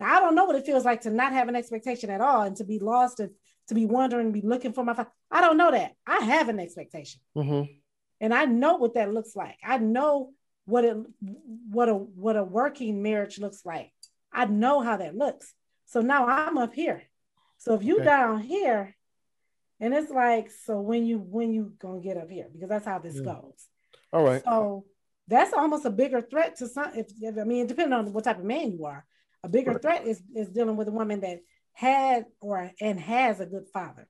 Now 0.00 0.16
I 0.16 0.20
don't 0.20 0.34
know 0.34 0.44
what 0.46 0.56
it 0.56 0.64
feels 0.66 0.84
like 0.84 1.02
to 1.02 1.10
not 1.10 1.32
have 1.32 1.48
an 1.48 1.56
expectation 1.56 2.10
at 2.10 2.20
all 2.20 2.42
and 2.42 2.56
to 2.56 2.64
be 2.64 2.78
lost 2.78 3.20
and 3.20 3.34
to 3.68 3.74
be 3.74 3.86
wondering, 3.86 4.32
be 4.32 4.40
looking 4.40 4.72
for 4.72 4.84
my 4.84 4.94
father. 4.94 5.10
I 5.30 5.40
don't 5.40 5.56
know 5.56 5.70
that. 5.70 5.94
I 6.06 6.20
have 6.20 6.48
an 6.48 6.58
expectation 6.60 7.20
hmm 7.34 7.62
and 8.20 8.32
I 8.32 8.44
know 8.44 8.76
what 8.76 8.94
that 8.94 9.12
looks 9.12 9.34
like. 9.34 9.58
I 9.64 9.78
know 9.78 10.32
what 10.64 10.84
it 10.84 10.96
what 11.70 11.88
a 11.88 11.94
what 11.94 12.36
a 12.36 12.44
working 12.44 13.02
marriage 13.02 13.38
looks 13.38 13.66
like. 13.66 13.92
I 14.32 14.46
know 14.46 14.80
how 14.80 14.96
that 14.96 15.16
looks. 15.16 15.52
So 15.86 16.00
now 16.00 16.26
I'm 16.26 16.56
up 16.56 16.72
here. 16.72 17.02
So 17.62 17.74
if 17.74 17.84
you 17.84 17.96
Okay. 17.96 18.04
down 18.04 18.40
here, 18.40 18.96
and 19.78 19.94
it's 19.94 20.10
like, 20.10 20.50
so 20.50 20.80
when 20.80 21.06
you 21.06 21.18
when 21.18 21.52
you 21.52 21.72
gonna 21.78 22.00
get 22.00 22.16
up 22.16 22.28
here? 22.28 22.48
Because 22.52 22.68
that's 22.68 22.84
how 22.84 22.98
this 22.98 23.16
Yeah. 23.16 23.34
goes. 23.34 23.68
All 24.12 24.24
right. 24.24 24.42
So 24.44 24.84
that's 25.28 25.52
almost 25.52 25.84
a 25.84 25.90
bigger 25.90 26.20
threat 26.20 26.56
to 26.56 26.66
some. 26.66 26.90
If, 26.96 27.06
if 27.20 27.38
I 27.38 27.44
mean, 27.44 27.68
depending 27.68 27.92
on 27.92 28.12
what 28.12 28.24
type 28.24 28.38
of 28.38 28.44
man 28.44 28.72
you 28.72 28.84
are, 28.84 29.06
a 29.44 29.48
bigger 29.48 29.70
Right. 29.72 29.82
threat 29.82 30.06
is 30.06 30.20
is 30.34 30.48
dealing 30.48 30.76
with 30.76 30.88
a 30.88 30.92
woman 30.92 31.20
that 31.20 31.40
had 31.72 32.26
or 32.40 32.72
and 32.80 32.98
has 32.98 33.38
a 33.38 33.46
good 33.46 33.68
father, 33.68 34.08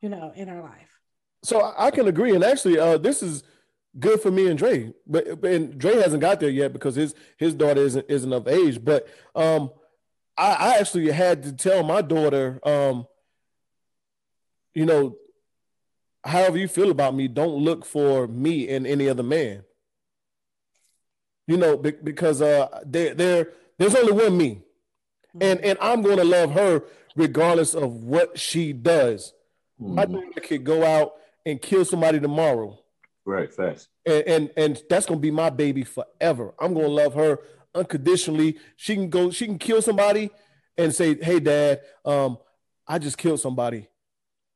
you 0.00 0.08
know, 0.08 0.32
in 0.34 0.48
her 0.48 0.62
life. 0.62 0.98
So 1.44 1.74
I 1.76 1.90
can 1.90 2.08
agree, 2.08 2.34
and 2.34 2.42
actually, 2.42 2.78
uh, 2.78 2.96
this 2.96 3.22
is 3.22 3.42
good 3.98 4.22
for 4.22 4.30
me 4.30 4.46
and 4.48 4.58
Dre. 4.58 4.94
But 5.06 5.42
but- 5.42 5.50
and 5.52 5.78
Dre 5.78 5.96
hasn't 5.96 6.22
got 6.22 6.40
there 6.40 6.48
yet 6.48 6.72
because 6.72 6.94
his 6.94 7.14
his 7.36 7.54
daughter 7.54 7.82
isn't 7.82 8.06
isn't 8.08 8.32
of 8.32 8.48
age. 8.48 8.82
But 8.82 9.06
um, 9.34 9.70
I, 10.36 10.52
I 10.52 10.78
actually 10.78 11.10
had 11.10 11.42
to 11.44 11.52
tell 11.52 11.82
my 11.82 12.00
daughter, 12.02 12.58
um, 12.64 13.06
you 14.74 14.86
know, 14.86 15.16
however 16.24 16.56
you 16.56 16.68
feel 16.68 16.90
about 16.90 17.14
me, 17.14 17.28
don't 17.28 17.56
look 17.62 17.84
for 17.84 18.26
me 18.26 18.68
in 18.68 18.86
any 18.86 19.08
other 19.08 19.22
man. 19.22 19.64
You 21.46 21.56
know, 21.56 21.76
be- 21.76 21.90
because 21.92 22.40
uh, 22.40 22.80
there 22.86 23.14
there 23.14 23.48
there's 23.78 23.94
only 23.94 24.12
one 24.12 24.36
me, 24.36 24.62
and 25.40 25.60
and 25.60 25.76
I'm 25.80 26.00
going 26.02 26.18
to 26.18 26.24
love 26.24 26.52
her 26.52 26.84
regardless 27.16 27.74
of 27.74 28.04
what 28.04 28.38
she 28.38 28.72
does. 28.72 29.34
My 29.78 30.06
Mhm. 30.06 30.12
daughter 30.12 30.40
could 30.40 30.64
go 30.64 30.84
out 30.84 31.14
and 31.44 31.60
kill 31.60 31.84
somebody 31.84 32.20
tomorrow, 32.20 32.78
Right, 33.24 33.52
fast. 33.52 33.88
and 34.06 34.22
and, 34.26 34.50
and 34.56 34.82
that's 34.88 35.06
gonna 35.06 35.18
be 35.20 35.32
my 35.32 35.50
baby 35.50 35.82
forever. 35.82 36.54
I'm 36.60 36.72
gonna 36.72 36.86
love 36.86 37.14
her 37.14 37.40
unconditionally. 37.74 38.58
She 38.76 38.94
can 38.94 39.08
go, 39.10 39.30
she 39.30 39.46
can 39.46 39.58
kill 39.58 39.82
somebody 39.82 40.30
and 40.76 40.94
say, 40.94 41.14
"Hey, 41.20 41.40
Dad, 41.40 41.80
um, 42.04 42.38
I 42.86 42.98
just 42.98 43.18
killed 43.18 43.40
somebody. 43.40 43.88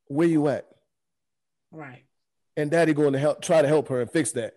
Where 0.07 0.27
you 0.27 0.47
at?" 0.47 0.67
Right. 1.71 2.05
And 2.55 2.71
Daddy 2.71 2.93
going 2.93 3.13
to 3.13 3.19
help, 3.19 3.41
try 3.41 3.61
to 3.61 3.67
help 3.67 3.87
her 3.89 4.01
and 4.01 4.09
fix 4.09 4.31
that. 4.31 4.55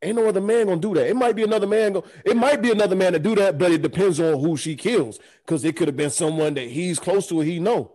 Ain't 0.00 0.16
no 0.16 0.28
other 0.28 0.40
man 0.40 0.66
gonna 0.66 0.80
do 0.80 0.94
that. 0.94 1.08
It 1.08 1.16
might 1.16 1.34
be 1.34 1.42
another 1.42 1.66
man. 1.66 1.92
Go, 1.92 2.04
it 2.24 2.36
might 2.36 2.62
be 2.62 2.70
another 2.70 2.94
man 2.94 3.12
to 3.14 3.18
do 3.18 3.34
that, 3.34 3.58
but 3.58 3.72
it 3.72 3.82
depends 3.82 4.20
on 4.20 4.40
who 4.40 4.56
she 4.56 4.76
kills, 4.76 5.18
because 5.44 5.64
it 5.64 5.76
could 5.76 5.88
have 5.88 5.96
been 5.96 6.10
someone 6.10 6.54
that 6.54 6.68
he's 6.68 7.00
close 7.00 7.26
to. 7.28 7.40
Or 7.40 7.44
he 7.44 7.58
know. 7.58 7.92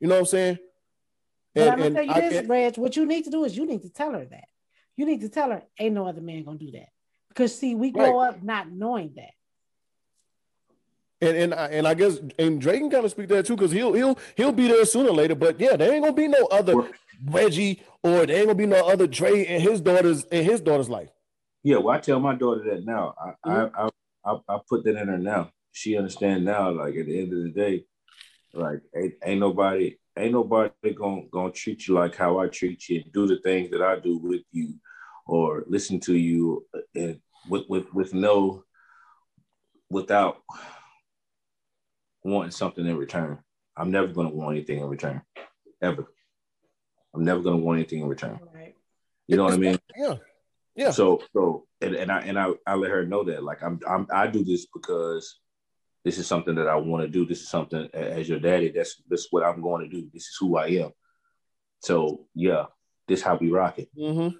You 0.00 0.08
know 0.08 0.16
what 0.16 0.20
I'm 0.20 0.26
saying? 0.26 0.58
But 1.54 1.68
I'm 1.68 1.78
gonna 1.78 1.94
tell 1.94 2.04
you 2.04 2.12
I- 2.12 2.20
this, 2.20 2.38
and- 2.40 2.48
Reg. 2.48 2.76
What 2.78 2.94
you 2.96 3.06
need 3.06 3.24
to 3.24 3.30
do 3.30 3.44
is 3.44 3.56
you 3.56 3.66
need 3.66 3.82
to 3.82 3.90
tell 3.90 4.12
her 4.12 4.24
that. 4.26 4.44
You 4.96 5.06
need 5.06 5.22
to 5.22 5.30
tell 5.30 5.50
her, 5.50 5.62
ain't 5.78 5.94
no 5.94 6.06
other 6.06 6.20
man 6.20 6.44
gonna 6.44 6.58
do 6.58 6.70
that. 6.72 6.88
Because 7.30 7.56
see, 7.56 7.74
we 7.74 7.90
grow 7.90 8.18
up 8.20 8.42
not 8.42 8.70
knowing 8.70 9.14
that. 9.16 9.30
And 11.22 11.36
and 11.36 11.54
I, 11.54 11.66
and 11.68 11.86
I 11.86 11.94
guess 11.94 12.18
and 12.38 12.60
Dre 12.60 12.78
can 12.78 12.90
kind 12.90 13.04
of 13.04 13.10
speak 13.10 13.28
that 13.28 13.46
too 13.46 13.54
because 13.56 13.70
he'll 13.72 13.92
he'll 13.92 14.18
he'll 14.36 14.52
be 14.52 14.68
there 14.68 14.84
sooner 14.84 15.10
or 15.10 15.14
later. 15.14 15.34
But 15.34 15.60
yeah, 15.60 15.76
there 15.76 15.92
ain't 15.92 16.02
gonna 16.02 16.14
be 16.14 16.28
no 16.28 16.46
other 16.46 16.90
Reggie 17.24 17.82
or 18.02 18.24
there 18.26 18.38
ain't 18.38 18.46
gonna 18.46 18.54
be 18.54 18.66
no 18.66 18.86
other 18.88 19.06
Dre 19.06 19.44
in 19.44 19.60
his 19.60 19.80
daughter's 19.80 20.24
in 20.24 20.44
his 20.44 20.60
daughter's 20.60 20.88
life. 20.88 21.10
Yeah, 21.62 21.76
well, 21.76 21.94
I 21.94 22.00
tell 22.00 22.20
my 22.20 22.34
daughter 22.34 22.64
that 22.70 22.86
now. 22.86 23.14
I, 23.20 23.48
Mhm. 23.48 23.70
I, 23.74 23.84
I, 23.84 24.32
I, 24.32 24.38
I 24.48 24.58
put 24.66 24.82
that 24.84 24.96
in 24.96 25.08
her 25.08 25.18
now. 25.18 25.50
She 25.72 25.96
understand 25.96 26.44
now. 26.44 26.70
Like 26.70 26.96
at 26.96 27.04
the 27.06 27.20
end 27.20 27.32
of 27.34 27.42
the 27.42 27.50
day, 27.50 27.84
like 28.54 28.80
ain't, 28.96 29.14
ain't 29.22 29.40
nobody, 29.40 29.96
ain't 30.16 30.32
nobody 30.32 30.72
gonna 30.94 31.22
gonna 31.30 31.52
treat 31.52 31.86
you 31.86 31.94
like 31.94 32.16
how 32.16 32.38
I 32.38 32.48
treat 32.48 32.88
you, 32.88 33.02
and 33.02 33.12
do 33.12 33.26
the 33.26 33.40
things 33.42 33.70
that 33.72 33.82
I 33.82 34.00
do 34.00 34.16
with 34.16 34.40
you, 34.52 34.72
or 35.26 35.64
listen 35.66 36.00
to 36.00 36.16
you, 36.16 36.66
and 36.94 37.20
with 37.48 37.64
with 37.68 37.92
with 37.92 38.14
no, 38.14 38.64
without 39.90 40.38
wanting 42.24 42.50
something 42.50 42.86
in 42.86 42.96
return. 42.96 43.38
I'm 43.76 43.90
never 43.90 44.08
gonna 44.08 44.30
want 44.30 44.56
anything 44.56 44.80
in 44.80 44.88
return, 44.88 45.22
ever. 45.80 46.06
I'm 47.14 47.24
never 47.24 47.40
gonna 47.40 47.56
want 47.58 47.78
anything 47.78 48.02
in 48.02 48.08
return. 48.08 48.38
Right. 48.54 48.74
You 49.26 49.36
know 49.36 49.44
what 49.44 49.54
I 49.54 49.58
mean? 49.58 49.78
Yeah, 49.96 50.14
yeah. 50.74 50.90
So 50.90 51.22
so 51.32 51.66
and, 51.80 51.94
and 51.94 52.12
I 52.12 52.20
and 52.20 52.38
I, 52.38 52.50
I 52.66 52.74
let 52.74 52.90
her 52.90 53.06
know 53.06 53.24
that 53.24 53.42
like 53.42 53.62
I'm, 53.62 53.80
I'm 53.88 54.06
I 54.12 54.26
do 54.26 54.44
this 54.44 54.66
because 54.66 55.40
this 56.04 56.18
is 56.18 56.26
something 56.26 56.54
that 56.56 56.68
I 56.68 56.76
want 56.76 57.02
to 57.02 57.08
do. 57.08 57.26
This 57.26 57.40
is 57.40 57.48
something 57.48 57.88
as 57.92 58.28
your 58.28 58.40
daddy. 58.40 58.70
That's 58.70 59.02
that's 59.08 59.28
what 59.30 59.44
I'm 59.44 59.60
going 59.60 59.88
to 59.88 59.88
do. 59.88 60.08
This 60.12 60.24
is 60.24 60.36
who 60.40 60.56
I 60.56 60.66
am. 60.66 60.90
So 61.80 62.26
yeah, 62.34 62.66
this 63.06 63.22
how 63.22 63.36
we 63.36 63.50
rock 63.50 63.78
it. 63.78 63.88
Mm-hmm. 63.96 64.36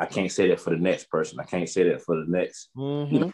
I 0.00 0.06
can't 0.06 0.32
say 0.32 0.48
that 0.48 0.58
for 0.60 0.70
the 0.70 0.78
next 0.78 1.10
person. 1.10 1.38
I 1.38 1.44
can't 1.44 1.68
say 1.68 1.82
that 1.90 2.00
for 2.02 2.16
the 2.16 2.24
next. 2.26 2.70
Mhm. 2.74 3.12
You 3.12 3.18
know, 3.20 3.32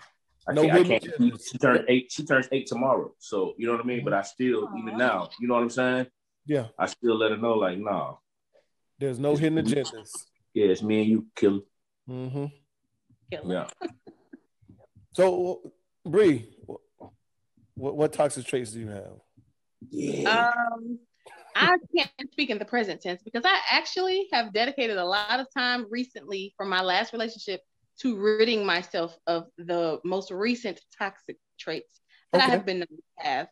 I 0.49 0.53
No 0.53 0.63
can't, 0.63 0.75
I 0.75 0.83
can't 0.85 1.05
agendas. 1.05 1.43
she 1.51 1.59
turns 1.59 1.85
eight, 1.89 2.11
she 2.11 2.25
turns 2.27 2.49
eight 2.51 2.67
tomorrow. 2.67 3.15
So 3.19 3.55
you 3.57 3.67
know 3.67 3.73
what 3.77 3.83
I 3.85 3.87
mean? 3.87 4.05
But 4.05 4.15
I 4.15 4.23
still, 4.23 4.69
even 4.77 4.99
now, 4.99 5.29
you 5.41 5.47
know 5.47 5.55
what 5.55 5.63
I'm 5.63 5.71
saying? 5.71 6.07
Yeah, 6.45 6.67
I 6.79 6.87
still 6.87 7.17
let 7.17 7.31
her 7.31 7.37
know, 7.37 7.55
like, 7.55 7.79
nah, 7.79 8.17
there's 8.99 9.19
no 9.19 9.37
hidden 9.37 9.65
agendas. 9.65 10.11
yeah, 10.55 10.67
it's 10.67 10.83
me 10.83 11.01
and 11.03 11.09
you, 11.11 11.27
killer. 11.37 11.61
hmm 12.07 12.47
Killer. 13.31 13.55
Yeah. 13.55 13.89
So, 15.13 15.73
Bree, 16.05 16.49
what, 17.75 17.97
what 17.97 18.13
toxic 18.13 18.45
traits 18.47 18.73
do 18.73 18.81
you 18.81 18.89
have? 18.89 19.13
Yeah. 19.91 20.53
Um, 20.73 20.99
I 21.59 21.77
can't 21.97 22.33
speak 22.33 22.51
in 22.51 22.59
the 22.59 22.65
present 22.65 23.01
tense 23.01 23.23
because 23.23 23.45
I 23.45 23.59
actually 23.71 24.29
have 24.33 24.53
dedicated 24.53 24.99
a 24.99 25.05
lot 25.05 25.41
of 25.41 25.47
time 25.57 25.87
recently 25.91 26.53
from 26.57 26.69
my 26.69 26.83
last 26.83 27.13
relationship 27.13 27.63
to 28.01 28.17
ridding 28.17 28.67
myself 28.67 29.17
of 29.27 29.47
the 29.57 29.99
most 30.05 30.31
recent 30.31 30.81
toxic 30.99 31.39
traits 31.59 32.01
that 32.33 32.43
I 32.43 32.47
have 32.47 32.67
been 32.67 32.81
known 32.81 32.89
to 32.89 33.27
have. 33.27 33.49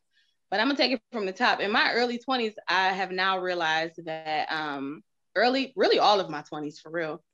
But 0.51 0.61
I'm 0.61 0.67
gonna 0.69 0.77
take 0.77 0.93
it 0.93 1.01
from 1.13 1.27
the 1.27 1.33
top. 1.33 1.61
In 1.61 1.73
my 1.73 1.93
early 1.95 2.19
20s, 2.19 2.55
I 2.69 2.89
have 2.89 3.11
now 3.11 3.39
realized 3.39 4.05
that 4.05 4.53
um 4.53 5.03
early, 5.35 5.73
really 5.75 5.99
all 5.99 6.21
of 6.21 6.29
my 6.29 6.43
20s 6.43 6.81
for 6.81 6.91
real, 6.91 7.25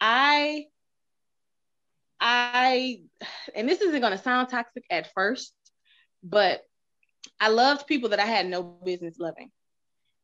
I 0.00 0.66
I 2.20 3.02
and 3.54 3.68
this 3.68 3.80
isn't 3.80 4.00
gonna 4.00 4.18
sound 4.18 4.48
toxic 4.48 4.84
at 4.90 5.12
first, 5.14 5.54
but 6.22 6.62
I 7.38 7.48
loved 7.48 7.86
people 7.86 8.10
that 8.10 8.20
I 8.20 8.26
had 8.26 8.46
no 8.46 8.62
business 8.62 9.18
loving. 9.18 9.52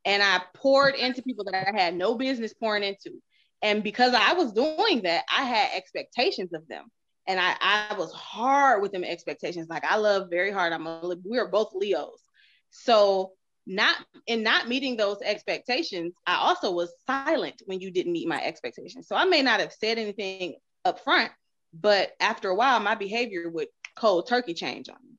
And 0.07 0.23
I 0.23 0.41
poured 0.53 0.95
into 0.95 1.21
people 1.21 1.43
that 1.43 1.67
I 1.67 1.77
had 1.77 1.93
no 1.93 2.15
business 2.15 2.53
pouring 2.53 2.83
into. 2.83 3.21
And 3.61 3.83
because 3.83 4.13
I 4.13 4.33
was 4.33 4.53
doing 4.53 5.01
that, 5.03 5.25
I 5.35 5.43
had 5.43 5.75
expectations 5.75 6.53
of 6.53 6.65
them. 6.69 6.85
And 7.27 7.41
I, 7.41 7.55
I 7.59 7.95
was 7.97 8.13
hard 8.13 8.81
with 8.81 8.93
them 8.93 9.03
expectations. 9.03 9.67
Like 9.69 9.83
I 9.83 9.97
love 9.97 10.29
very 10.29 10.49
hard. 10.49 10.71
I'm 10.71 10.87
a, 10.87 11.15
we 11.29 11.37
are 11.37 11.49
both 11.49 11.73
Leos. 11.73 12.21
So 12.69 13.33
not 13.65 13.97
in 14.27 14.43
not 14.43 14.69
meeting 14.69 14.95
those 14.95 15.17
expectations, 15.21 16.13
I 16.25 16.35
also 16.35 16.71
was 16.71 16.93
silent 17.05 17.61
when 17.65 17.81
you 17.81 17.91
didn't 17.91 18.13
meet 18.13 18.29
my 18.29 18.41
expectations. 18.41 19.09
So 19.09 19.15
I 19.17 19.25
may 19.25 19.41
not 19.41 19.59
have 19.59 19.73
said 19.73 19.97
anything 19.97 20.55
up 20.85 21.03
front, 21.03 21.31
but 21.73 22.13
after 22.21 22.49
a 22.49 22.55
while, 22.55 22.79
my 22.79 22.95
behavior 22.95 23.49
would 23.49 23.67
cold 23.97 24.29
turkey 24.29 24.53
change 24.53 24.87
on 24.87 24.95
me. 25.03 25.17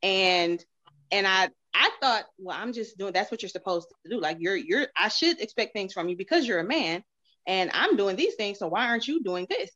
And 0.00 0.64
and 1.10 1.26
I 1.26 1.48
I 1.74 1.90
thought, 2.00 2.24
well, 2.38 2.56
I'm 2.58 2.72
just 2.72 2.98
doing 2.98 3.12
that's 3.12 3.30
what 3.30 3.42
you're 3.42 3.48
supposed 3.48 3.88
to 3.88 4.10
do. 4.10 4.20
Like 4.20 4.38
you're 4.40 4.56
you're 4.56 4.86
I 4.96 5.08
should 5.08 5.40
expect 5.40 5.72
things 5.72 5.92
from 5.92 6.08
you 6.08 6.16
because 6.16 6.46
you're 6.46 6.60
a 6.60 6.64
man 6.64 7.02
and 7.46 7.70
I'm 7.72 7.96
doing 7.96 8.16
these 8.16 8.34
things. 8.34 8.58
So 8.58 8.68
why 8.68 8.88
aren't 8.88 9.08
you 9.08 9.22
doing 9.22 9.46
this? 9.48 9.70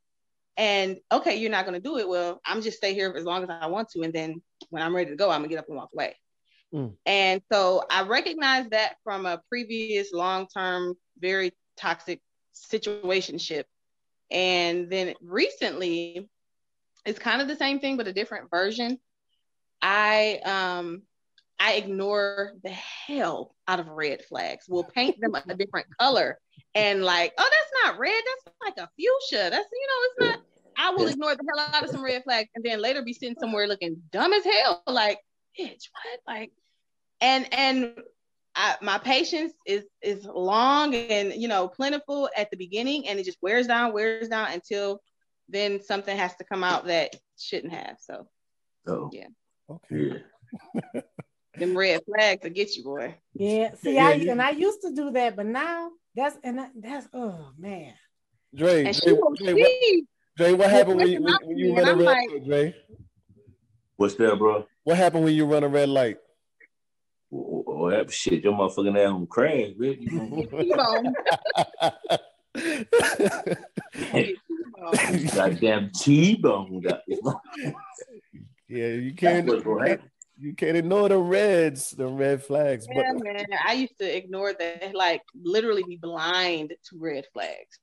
And 0.57 0.99
okay, 1.11 1.37
you're 1.37 1.51
not 1.51 1.65
gonna 1.65 1.81
do 1.81 1.99
it. 1.99 2.09
Well, 2.09 2.41
I'm 2.45 2.63
just 2.63 2.77
stay 2.77 2.95
here 2.95 3.13
as 3.17 3.25
long 3.25 3.43
as 3.43 3.51
I 3.51 3.67
want 3.67 3.91
to, 3.91 4.03
and 4.03 4.13
then 4.13 4.43
when 4.71 4.83
I'm 4.83 4.95
ready 4.95 5.11
to 5.11 5.17
go, 5.17 5.31
I'm 5.31 5.41
gonna 5.41 5.49
get 5.49 5.59
up 5.59 5.69
and 5.69 5.77
walk 5.77 5.91
away. 5.95 6.17
Mm. 6.75 6.95
And 7.07 7.43
so 7.51 7.85
I 7.91 8.03
recognized 8.03 8.71
that 8.71 8.97
from 9.05 9.27
a 9.27 9.43
previous 9.49 10.13
long-term, 10.13 10.95
very 11.19 11.53
toxic 11.77 12.21
situationship. 12.55 13.65
And 14.31 14.91
then 14.91 15.15
recently, 15.23 16.29
it's 17.05 17.19
kind 17.19 17.43
of 17.43 17.49
the 17.49 17.57
same 17.57 17.81
thing, 17.81 17.97
but 17.97 18.07
a 18.07 18.13
different 18.13 18.51
version. 18.51 18.99
I 19.81 20.41
um 20.45 21.03
I 21.63 21.75
ignore 21.75 22.55
the 22.65 22.71
hell 22.71 23.55
out 23.69 23.79
of 23.79 23.87
red 23.87 24.25
flags. 24.25 24.67
We'll 24.69 24.83
paint 24.83 25.21
them 25.21 25.37
a 25.37 25.55
different 25.55 25.87
color 25.97 26.41
and 26.75 27.05
like, 27.05 27.33
oh, 27.39 27.49
that's 27.51 27.85
not 27.85 28.01
red. 28.01 28.21
That's 28.27 28.57
like 28.65 28.85
a 28.85 28.91
fuchsia. 28.99 29.49
That's 29.49 29.69
you 29.73 29.87
know, 29.87 30.01
it's 30.03 30.15
not. 30.19 30.39
I 30.77 30.91
will 30.91 31.07
ignore 31.07 31.37
the 31.37 31.45
hell 31.49 31.69
out 31.73 31.85
of 31.85 31.91
some 31.91 32.03
red 32.03 32.25
flags 32.25 32.49
and 32.57 32.65
then 32.65 32.83
later 32.83 33.03
be 33.03 33.13
sitting 33.13 33.37
somewhere 33.39 33.69
looking 33.69 34.03
dumb 34.11 34.33
as 34.33 34.43
hell. 34.43 34.83
Like, 34.89 35.21
bitch, 35.57 35.85
what? 35.93 36.21
Like, 36.27 36.51
and 37.21 37.47
and 37.53 37.95
I, 38.57 38.77
my 38.83 38.99
patience 38.99 39.53
is 39.65 39.85
is 40.03 40.25
long 40.25 40.97
and 40.97 41.33
you 41.33 41.47
know 41.47 41.69
plentiful 41.69 42.29
at 42.37 42.51
the 42.51 42.57
beginning, 42.57 43.07
and 43.07 43.21
it 43.21 43.25
just 43.25 43.39
wears 43.41 43.69
down, 43.69 43.93
wears 43.93 44.29
down 44.29 44.51
until 44.51 45.01
then 45.49 45.81
something 45.81 46.17
has 46.17 46.35
to 46.37 46.45
come 46.45 46.65
out 46.65 46.87
that 46.87 47.15
shouldn't 47.39 47.73
have. 47.73 47.99
So 48.01 48.27
So, 48.85 49.11
yeah. 49.13 49.29
Okay. 49.71 50.21
yeah. 50.95 51.01
them 51.63 51.77
red 51.79 52.03
flags 52.05 52.43
will 52.43 52.51
get 52.51 52.77
you, 52.77 52.83
boy. 52.85 53.15
Yeah. 53.35 53.75
See, 53.75 53.95
Yeah, 53.95 54.09
I 54.09 54.15
you- 54.15 54.31
and 54.31 54.43
I 54.43 54.51
used 54.51 54.81
to 54.83 54.93
do 54.93 55.11
that, 55.13 55.37
but 55.37 55.47
now 55.47 55.91
that's 56.15 56.37
and 56.45 56.59
that, 56.59 56.73
that's 56.75 57.09
oh 57.15 57.51
man. 57.59 57.95
Dre, 58.55 58.85
And 58.85 58.95
Dre, 58.97 59.15
Dre, 59.39 59.55
what. 59.55 59.71
Dre, 60.37 60.53
what 60.53 60.71
happened 60.71 60.97
when 60.99 61.09
you, 61.09 61.21
listen 61.21 61.39
when, 61.41 61.49
when 61.49 61.57
to 61.57 61.63
you 61.63 61.75
run 61.77 61.89
a 61.89 61.95
red 61.95 61.99
I'm 61.99 62.05
light, 62.05 62.45
Dre? 62.45 62.75
What's 63.97 64.15
that, 64.17 64.37
bro? 64.39 64.67
What 64.85 64.97
happened 64.97 65.25
when 65.25 65.35
you 65.35 65.47
run 65.47 65.65
a 65.65 65.69
red 65.69 65.89
light? 65.89 66.19
Oh, 67.33 67.65
oh, 67.67 67.91
that 67.91 68.11
shit, 68.13 68.43
your 68.45 68.53
motherfucking 68.53 68.99
ass 68.99 69.11
on 69.11 69.27
crash, 69.27 69.71
bitch. 69.79 70.01
You 70.01 70.11
gonna- 70.11 71.13
T-bone. 73.95 74.35
Goddamn 75.35 75.91
T-bone. 75.95 76.83
yeah, 78.69 78.87
you 78.89 79.15
can't. 79.15 79.49
What's 80.43 80.57
gonna 80.57 80.73
happen. 80.73 80.73
You 80.73 80.75
can't 80.75 80.77
ignore 80.77 81.09
the 81.09 81.19
reds, 81.19 81.91
the 81.91 82.07
red 82.07 82.43
flags. 82.43 82.87
But 82.87 82.97
Yeah, 82.97 83.13
man. 83.13 83.47
I 83.67 83.73
used 83.75 83.99
to 83.99 84.17
ignore 84.17 84.53
that, 84.53 84.95
like 84.95 85.23
literally 85.35 85.85
be 85.87 85.97
blind 85.97 86.75
to 86.91 86.99
red 86.99 87.27
flags. 87.33 87.79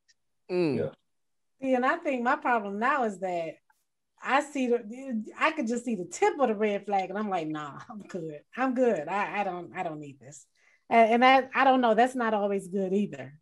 Mm. 0.51 0.77
Yeah. 0.77 0.89
See, 1.61 1.73
and 1.73 1.85
I 1.85 1.97
think 1.97 2.23
my 2.23 2.35
problem 2.35 2.79
now 2.79 3.03
is 3.03 3.19
that 3.19 3.55
I 4.21 4.41
see 4.41 4.67
the 4.67 5.23
I 5.39 5.51
could 5.51 5.67
just 5.67 5.85
see 5.85 5.95
the 5.95 6.05
tip 6.05 6.39
of 6.39 6.47
the 6.47 6.55
red 6.55 6.85
flag, 6.85 7.09
and 7.09 7.17
I'm 7.17 7.29
like, 7.29 7.47
nah, 7.47 7.79
I'm 7.89 8.01
good. 8.01 8.39
I'm 8.55 8.73
good. 8.73 9.07
I, 9.07 9.41
I 9.41 9.43
don't 9.43 9.71
I 9.75 9.83
don't 9.83 9.99
need 9.99 10.19
this. 10.19 10.45
And, 10.89 11.13
and 11.13 11.23
that 11.23 11.49
I 11.53 11.63
don't 11.63 11.81
know. 11.81 11.93
That's 11.93 12.15
not 12.15 12.33
always 12.33 12.67
good 12.67 12.93
either. 12.93 13.39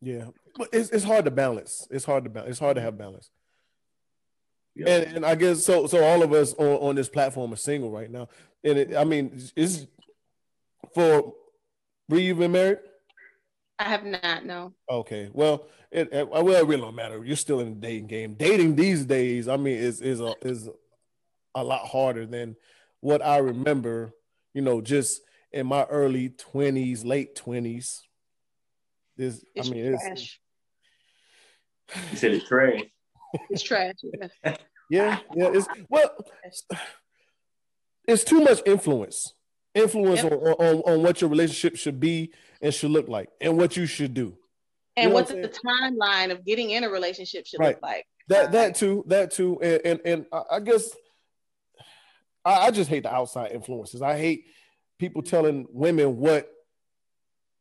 Yeah, 0.00 0.26
but 0.56 0.68
it's, 0.72 0.90
it's 0.90 1.04
hard 1.04 1.24
to 1.24 1.30
balance. 1.30 1.86
It's 1.90 2.04
hard 2.04 2.24
to 2.24 2.30
balance. 2.30 2.50
It's 2.50 2.60
hard 2.60 2.76
to 2.76 2.82
have 2.82 2.98
balance. 2.98 3.30
Yeah. 4.74 4.88
And, 4.88 5.16
and 5.16 5.26
I 5.26 5.34
guess 5.34 5.64
so. 5.64 5.86
So 5.86 6.04
all 6.04 6.22
of 6.22 6.32
us 6.32 6.54
on, 6.54 6.66
on 6.66 6.94
this 6.94 7.08
platform 7.08 7.52
are 7.52 7.56
single 7.56 7.90
right 7.90 8.10
now, 8.10 8.28
and 8.64 8.78
it, 8.78 8.96
I 8.96 9.04
mean, 9.04 9.40
is 9.56 9.86
for. 10.94 11.34
Were 12.08 12.18
you 12.18 12.34
been 12.34 12.52
married? 12.52 12.78
I 13.78 13.84
have 13.84 14.04
not, 14.04 14.44
no. 14.44 14.72
Okay, 14.90 15.28
well, 15.32 15.66
it, 15.90 16.12
it 16.12 16.28
well 16.28 16.48
it 16.48 16.66
really 16.66 16.80
don't 16.80 16.94
matter. 16.94 17.24
You're 17.24 17.36
still 17.36 17.60
in 17.60 17.68
the 17.70 17.86
dating 17.86 18.08
game. 18.08 18.34
Dating 18.34 18.74
these 18.74 19.04
days, 19.04 19.46
I 19.46 19.56
mean, 19.56 19.76
is 19.76 20.00
is 20.00 20.20
a, 20.20 20.34
is 20.42 20.68
a 21.54 21.62
lot 21.62 21.86
harder 21.86 22.26
than 22.26 22.56
what 23.00 23.22
I 23.22 23.38
remember. 23.38 24.12
You 24.52 24.62
know, 24.62 24.80
just 24.80 25.22
in 25.52 25.66
my 25.66 25.84
early 25.84 26.30
twenties, 26.30 27.04
late 27.04 27.36
twenties. 27.36 28.02
This, 29.16 29.44
I 29.56 29.60
It's 29.60 29.70
mean, 29.70 29.94
it's. 29.94 30.38
You 32.10 32.16
said 32.16 32.32
it's 32.32 32.48
trash. 32.48 32.82
It's 33.50 33.62
trash. 33.62 33.94
Yeah. 34.02 34.56
yeah, 34.90 35.18
yeah. 35.34 35.50
It's 35.52 35.68
well, 35.88 36.10
it's 38.08 38.24
too 38.24 38.40
much 38.40 38.60
influence. 38.66 39.34
Influence 39.74 40.22
Yep. 40.24 40.32
on, 40.32 40.38
on 40.40 40.76
on 40.92 41.02
what 41.04 41.20
your 41.20 41.30
relationship 41.30 41.76
should 41.76 42.00
be 42.00 42.32
and 42.60 42.74
should 42.74 42.90
look 42.90 43.06
like, 43.08 43.28
and 43.40 43.56
what 43.56 43.76
you 43.76 43.86
should 43.86 44.14
do. 44.14 44.36
And 44.96 45.10
know 45.10 45.14
what 45.14 45.30
what 45.30 45.42
the 45.42 45.48
timeline 45.48 46.32
of 46.32 46.44
getting 46.44 46.70
in 46.70 46.82
a 46.82 46.88
relationship 46.90 47.46
should 47.46 47.60
Right. 47.60 47.76
look 47.76 47.82
like. 47.82 48.04
That 48.26 48.52
that 48.52 48.74
too, 48.74 49.04
that 49.06 49.30
too, 49.30 49.60
and 49.62 49.80
and, 49.84 50.00
and 50.04 50.26
I 50.32 50.42
I 50.52 50.60
guess 50.60 50.90
I, 52.44 52.66
I 52.66 52.70
just 52.70 52.90
hate 52.90 53.04
the 53.04 53.14
outside 53.14 53.52
influences. 53.52 54.02
I 54.02 54.18
hate 54.18 54.46
people 54.98 55.22
telling 55.22 55.66
women 55.70 56.16
what 56.16 56.50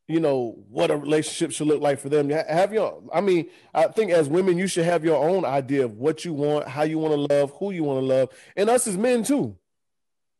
you 0.07 0.19
know 0.21 0.55
what 0.69 0.89
a 0.89 0.97
relationship 0.97 1.51
should 1.51 1.67
look 1.67 1.81
like 1.81 1.99
for 1.99 2.07
them. 2.09 2.29
Have 2.29 2.71
your, 2.73 3.03
I 3.13 3.19
mean, 3.19 3.49
I 3.73 3.87
think 3.87 4.09
as 4.11 4.29
women, 4.29 4.57
you 4.57 4.65
should 4.67 4.85
have 4.85 5.03
your 5.03 5.17
own 5.17 5.43
idea 5.43 5.83
of 5.83 5.97
what 5.97 6.23
you 6.23 6.33
want, 6.33 6.67
how 6.67 6.83
you 6.83 6.97
want 6.97 7.13
to 7.13 7.35
love, 7.35 7.51
who 7.59 7.71
you 7.71 7.83
want 7.83 7.99
to 7.99 8.05
love, 8.05 8.29
and 8.55 8.69
us 8.69 8.87
as 8.87 8.97
men 8.97 9.23
too. 9.23 9.57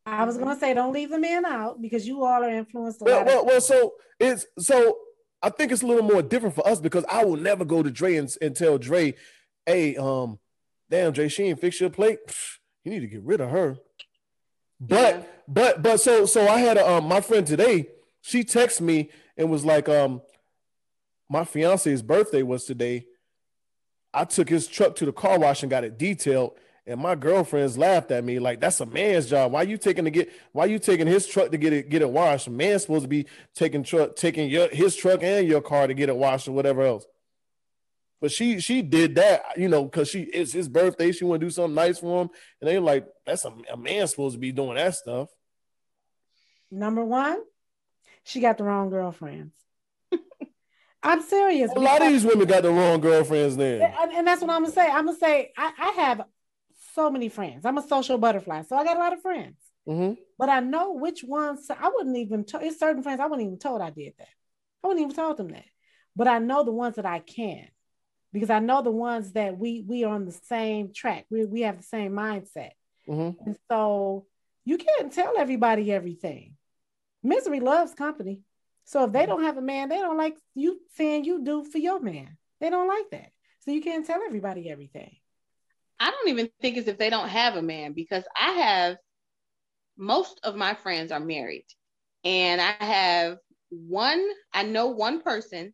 I 0.08 0.24
was 0.24 0.38
gonna 0.38 0.58
say 0.58 0.74
don't 0.74 0.93
leave 0.93 1.10
the 1.10 1.20
men 1.20 1.45
out 1.45 1.82
because 1.82 2.08
you 2.08 2.24
all 2.24 2.41
are 2.43 2.49
influenced 2.49 3.01
a 3.01 3.03
Well, 3.03 3.18
lot. 3.18 3.26
well, 3.26 3.45
well, 3.45 3.62
so 3.62 3.93
it's 4.20 4.45
so 4.58 4.97
I 5.43 5.49
think 5.49 5.72
it's 5.72 5.82
a 5.82 5.86
little 5.86 6.03
more 6.03 6.22
different 6.22 6.55
for 6.55 6.66
us 6.68 6.80
because 6.80 7.03
I 7.10 7.26
will 7.26 7.36
never 7.36 7.66
go 7.66 7.84
to 7.84 7.91
Dre 7.91 8.16
and, 8.16 8.34
and 8.41 8.55
tell 8.55 8.78
Dre, 8.78 9.14
hey, 9.66 9.95
um, 9.97 10.39
damn, 10.89 11.12
Dre, 11.12 11.28
she 11.28 11.43
ain't 11.43 11.60
fix 11.60 11.80
your 11.82 11.89
plate. 11.89 12.20
You 12.84 12.91
need 12.91 13.01
to 13.01 13.08
get 13.08 13.22
rid 13.22 13.41
of 13.41 13.49
her. 13.51 13.78
But 14.80 15.16
Yeah. 15.16 15.24
but 15.47 15.84
but 15.84 15.97
so 15.99 16.26
so 16.26 16.47
I 16.47 16.60
had 16.60 16.78
a 16.78 16.89
um 16.89 17.05
my 17.05 17.20
friend 17.20 17.45
today, 17.45 17.89
she 18.22 18.43
texted 18.45 18.82
me 18.82 19.10
and 19.36 19.51
was 19.51 19.66
like, 19.66 19.89
um, 19.89 20.22
my 21.30 21.43
fiance's 21.43 22.01
birthday 22.01 22.43
was 22.43 22.64
today. 22.64 23.08
I 24.14 24.24
took 24.24 24.47
his 24.47 24.68
truck 24.68 24.95
to 24.95 25.05
the 25.05 25.12
car 25.12 25.38
wash 25.38 25.64
and 25.64 25.70
got 25.70 25.84
it 25.84 25.97
detailed. 25.97 26.58
And 26.88 27.02
my 27.02 27.16
girlfriends 27.16 27.78
laughed 27.78 28.12
at 28.12 28.24
me 28.24 28.40
like 28.40 28.62
that's 28.62 28.80
a 28.80 28.86
man's 28.86 29.30
job. 29.30 29.52
Why 29.52 29.64
you 29.64 29.78
taking 29.78 30.06
to 30.06 30.12
get 30.12 30.32
why 30.54 30.66
you 30.66 30.80
taking 30.80 31.06
his 31.06 31.28
truck 31.28 31.52
to 31.52 31.58
get 31.58 31.74
it 31.74 31.90
get 31.90 32.02
it 32.02 32.10
washed? 32.10 32.48
A 32.48 32.50
man's 32.50 32.84
supposed 32.84 33.04
to 33.04 33.10
be 33.10 33.26
taking 33.54 33.84
truck 33.84 34.16
taking 34.16 34.50
your 34.50 34.70
his 34.70 34.96
truck 34.96 35.22
and 35.22 35.46
your 35.46 35.60
car 35.62 35.88
to 35.88 35.94
get 35.94 36.08
it 36.08 36.16
washed 36.16 36.48
or 36.48 36.54
whatever 36.54 36.84
else. 36.84 37.06
But 38.22 38.32
she 38.32 38.62
she 38.62 38.82
did 38.82 39.16
that, 39.16 39.44
you 39.58 39.68
know, 39.68 39.84
because 39.84 40.08
she 40.08 40.22
it's 40.22 40.54
his 40.54 40.70
birthday. 40.70 41.12
She 41.12 41.26
want 41.26 41.42
to 41.42 41.46
do 41.46 41.52
something 41.52 41.76
nice 41.76 42.00
for 42.00 42.22
him, 42.22 42.30
and 42.62 42.70
they 42.70 42.80
like, 42.80 43.06
that's 43.26 43.44
a, 43.44 43.54
a 43.72 43.78
man 43.78 44.08
supposed 44.08 44.36
to 44.36 44.40
be 44.40 44.54
doing 44.54 44.76
that 44.76 44.96
stuff. 44.96 45.28
Number 46.72 47.04
one, 47.04 47.42
she 48.24 48.40
got 48.40 48.58
the 48.58 48.64
wrong 48.64 48.90
girlfriends. 48.90 49.54
I'm 51.04 51.22
serious. 51.22 51.70
A 51.76 51.80
lot 51.80 52.02
of 52.02 52.08
these 52.08 52.24
women 52.24 52.48
got 52.48 52.64
the 52.64 52.72
wrong 52.72 53.02
girlfriends. 53.02 53.58
Then 53.58 53.82
and, 53.82 54.12
and 54.12 54.26
that's 54.26 54.42
what 54.42 54.50
I'm 54.52 54.64
gonna 54.64 54.74
say. 54.74 54.88
I'm 54.88 55.06
gonna 55.06 55.18
say 55.18 55.52
I, 55.56 55.74
I 55.78 55.90
have 56.02 56.22
so 56.98 57.12
many 57.12 57.30
friends. 57.30 57.64
I'm 57.64 57.78
a 57.78 57.88
social 57.88 58.18
butterfly, 58.18 58.64
so 58.64 58.76
I 58.76 58.84
got 58.84 58.98
a 58.98 59.00
lot 59.00 59.14
of 59.14 59.22
friends. 59.22 59.56
hmm 59.86 60.14
But 60.39 60.50
I 60.50 60.60
know 60.60 60.93
which 60.93 61.24
ones 61.24 61.70
I 61.70 61.89
wouldn't 61.93 62.18
even. 62.18 62.43
To, 62.45 62.60
it's 62.60 62.80
certain 62.80 63.04
friends 63.04 63.20
I 63.20 63.28
wouldn't 63.28 63.45
even 63.45 63.60
told 63.60 63.82
I 63.82 63.91
did 63.91 64.14
that. 64.18 64.34
I 64.84 64.88
wouldn't 64.88 65.04
even 65.04 65.16
told 65.16 65.38
them 65.38 65.50
that. 65.50 65.70
But 66.16 66.28
I 66.28 66.39
know 66.39 66.64
the 66.64 66.72
ones 66.72 66.95
that 66.95 67.06
I 67.06 67.20
can, 67.20 67.68
because 68.34 68.50
I 68.50 68.60
know 68.60 68.82
the 68.82 68.91
ones 68.91 69.34
that 69.34 69.58
we 69.58 69.84
we 69.88 70.04
are 70.06 70.14
on 70.14 70.26
the 70.26 70.32
same 70.32 70.91
track. 70.91 71.26
We 71.30 71.45
we 71.45 71.62
have 71.62 71.78
the 71.78 71.84
same 71.84 72.14
mindset, 72.14 72.72
hmm 73.06 73.30
and 73.45 73.56
so 73.70 74.26
you 74.66 74.78
can't 74.78 75.14
tell 75.14 75.34
everybody 75.38 75.91
everything. 75.91 76.56
Misery 77.24 77.60
loves 77.60 77.93
company. 77.93 78.41
So 78.86 79.04
if 79.04 79.12
they 79.12 79.26
don't 79.26 79.43
have 79.43 79.58
a 79.58 79.62
man, 79.62 79.89
they 79.89 79.98
don't 79.98 80.18
like 80.18 80.38
you 80.56 80.80
saying 80.95 81.26
you 81.26 81.43
do 81.43 81.64
for 81.64 81.78
your 81.78 82.00
man. 82.00 82.38
They 82.60 82.70
don't 82.70 82.88
like 82.88 83.10
that. 83.12 83.32
So 83.60 83.72
you 83.72 83.82
can't 83.82 84.06
tell 84.06 84.22
everybody 84.26 84.70
everything. 84.70 85.18
I 86.00 86.12
don't 86.12 86.30
even 86.30 86.50
think 86.50 86.78
it's 86.78 86.88
if 86.88 86.98
they 86.98 87.10
don't 87.10 87.30
have 87.30 87.56
a 87.56 87.62
man 87.62 87.93
because 87.93 88.24
I 88.39 88.52
have 88.52 88.98
most 89.98 90.39
of 90.43 90.56
my 90.56 90.74
friends 90.74 91.12
are 91.12 91.20
married. 91.20 91.66
And 92.24 92.62
I 92.62 92.72
have 92.84 93.38
one, 93.70 94.24
I 94.54 94.64
know 94.64 94.88
one 94.88 95.22
person 95.22 95.74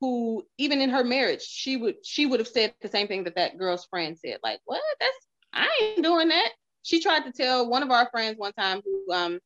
who 0.00 0.44
even 0.58 0.80
in 0.80 0.90
her 0.90 1.04
marriage, 1.04 1.42
she 1.42 1.76
would 1.76 1.96
she 2.04 2.26
would 2.26 2.40
have 2.40 2.48
said 2.48 2.74
the 2.80 2.88
same 2.88 3.08
thing 3.08 3.24
that 3.24 3.36
that 3.36 3.58
girl's 3.58 3.86
friend 3.86 4.16
said. 4.18 4.38
Like, 4.42 4.60
what? 4.64 4.80
That's 5.00 5.16
I 5.52 5.68
ain't 5.82 6.02
doing 6.04 6.28
that. 6.28 6.50
She 6.82 7.00
tried 7.00 7.24
to 7.24 7.32
tell 7.32 7.68
one 7.68 7.82
of 7.82 7.90
our 7.90 8.08
friends 8.10 8.38
one 8.38 8.52
time 8.54 8.82
who 8.84 9.12
um 9.12 9.40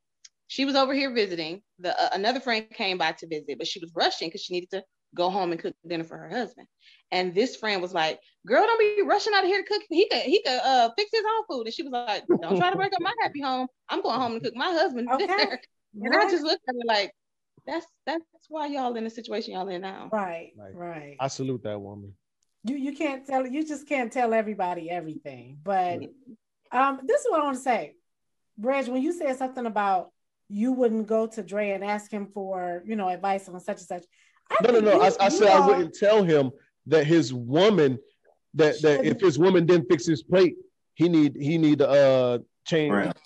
she 0.49 0.64
was 0.64 0.77
over 0.77 0.95
here 0.95 1.12
visiting. 1.12 1.62
The 1.81 2.01
uh, 2.01 2.11
another 2.12 2.41
friend 2.41 2.66
came 2.70 2.99
by 2.99 3.12
to 3.12 3.27
visit, 3.27 3.59
but 3.59 3.66
she 3.66 3.81
was 3.81 3.93
rushing 3.95 4.29
because 4.29 4.43
she 4.43 4.55
needed 4.55 4.70
to 4.70 4.85
go 5.14 5.31
home 5.31 5.53
and 5.53 5.61
cook 5.61 5.75
dinner 5.87 6.05
for 6.05 6.16
her 6.18 6.29
husband. 6.29 6.66
And 7.15 7.33
this 7.35 7.55
friend 7.57 7.81
was 7.81 7.95
like, 7.95 8.19
"Girl, 8.47 8.65
don't 8.67 8.81
be 8.81 9.03
rushing 9.03 9.33
out 9.35 9.45
of 9.45 9.49
here 9.49 9.62
to 9.62 9.69
cook. 9.69 9.83
He 9.89 10.09
could 10.09 10.23
he 10.23 10.43
could 10.43 10.59
uh 10.73 10.91
fix 10.99 11.11
his 11.12 11.23
own 11.25 11.45
food." 11.49 11.67
And 11.67 11.75
she 11.75 11.83
was 11.85 11.93
like, 11.93 12.25
"Don't 12.43 12.59
try 12.59 12.71
to 12.71 12.77
break 12.77 12.93
up 12.93 13.01
my 13.01 13.15
happy 13.23 13.41
home. 13.41 13.69
I'm 13.89 14.03
going 14.03 14.21
home 14.21 14.35
to 14.35 14.41
cook 14.41 14.57
my 14.57 14.71
husband 14.73 15.09
Okay. 15.12 15.27
dinner." 15.27 15.61
And 16.03 16.15
I 16.15 16.29
just 16.31 16.43
looked 16.43 16.62
at 16.69 16.75
her 16.75 16.81
like, 16.87 17.12
"That's 17.67 17.87
that's 18.05 18.25
why 18.49 18.67
y'all 18.67 18.97
in 18.97 19.05
the 19.05 19.11
situation 19.11 19.55
y'all 19.55 19.69
in 19.69 19.81
now." 19.83 20.11
right, 20.12 20.53
Right. 20.59 20.75
right. 20.75 21.17
I 21.21 21.29
salute 21.29 21.62
that 21.62 21.81
woman. 21.81 22.15
you 22.65 22.77
you 22.77 22.93
can't 22.97 23.25
tell 23.27 23.47
you 23.47 23.65
just 23.65 23.87
can't 23.89 24.11
tell 24.12 24.35
everybody 24.35 24.91
everything 24.91 25.59
but 25.62 26.01
um 26.73 27.01
this 27.09 27.21
is 27.21 27.27
what 27.31 27.41
i 27.41 27.45
want 27.45 27.57
to 27.57 27.62
say 27.62 27.95
Reg, 28.59 28.89
when 28.89 29.03
you 29.03 29.12
said 29.12 29.37
something 29.37 29.67
about 29.67 30.11
you 30.49 30.73
wouldn't 30.73 31.07
go 31.07 31.27
to 31.27 31.43
Dre 31.43 31.71
and 31.71 31.85
ask 31.85 32.11
him 32.11 32.27
for 32.33 32.83
you 32.87 32.97
know 32.97 33.09
advice 33.09 33.49
on 33.49 33.61
such 33.61 33.79
and 33.79 33.87
such 33.95 34.05
I 34.51 34.57
No, 34.62 34.71
no, 34.75 34.81
no. 34.81 34.93
you- 34.95 35.01
I, 35.03 35.11
I 35.21 35.25
you 35.25 35.31
said 35.41 35.49
I 35.49 35.67
wouldn't 35.67 35.95
tell 35.95 36.23
him 36.23 36.53
that 36.87 37.07
his 37.07 37.32
woman 37.32 37.99
that 38.55 38.80
that 38.82 39.05
if 39.05 39.20
his 39.20 39.39
woman 39.39 39.66
didn't 39.66 39.89
fix 39.89 40.07
his 40.07 40.22
plate, 40.22 40.57
he 40.95 41.09
need 41.09 41.37
he 41.41 41.59
need 41.59 41.78
to 41.78 41.89
uh 41.89 42.39
change. 42.66 42.93
Right. 42.93 43.16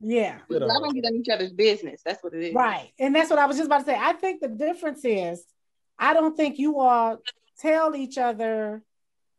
yeah 0.00 0.38
rid 0.48 0.60
Y'all 0.60 0.70
her. 0.72 0.80
don't 0.80 0.94
get 0.94 1.04
on 1.06 1.14
each 1.14 1.28
other's 1.32 1.52
business. 1.52 2.00
That's 2.04 2.22
what 2.22 2.34
it 2.34 2.42
is. 2.48 2.54
right 2.54 2.90
and 2.98 3.14
that's 3.14 3.30
what 3.30 3.38
i 3.38 3.46
was 3.46 3.56
just 3.56 3.66
about 3.66 3.80
to 3.80 3.84
say 3.86 3.96
i 3.98 4.12
think 4.12 4.40
the 4.40 4.48
difference 4.48 5.04
is 5.04 5.44
i 5.98 6.12
don't 6.12 6.36
think 6.36 6.58
you 6.58 6.78
all 6.80 7.18
tell 7.58 7.96
each 7.96 8.18
other 8.18 8.82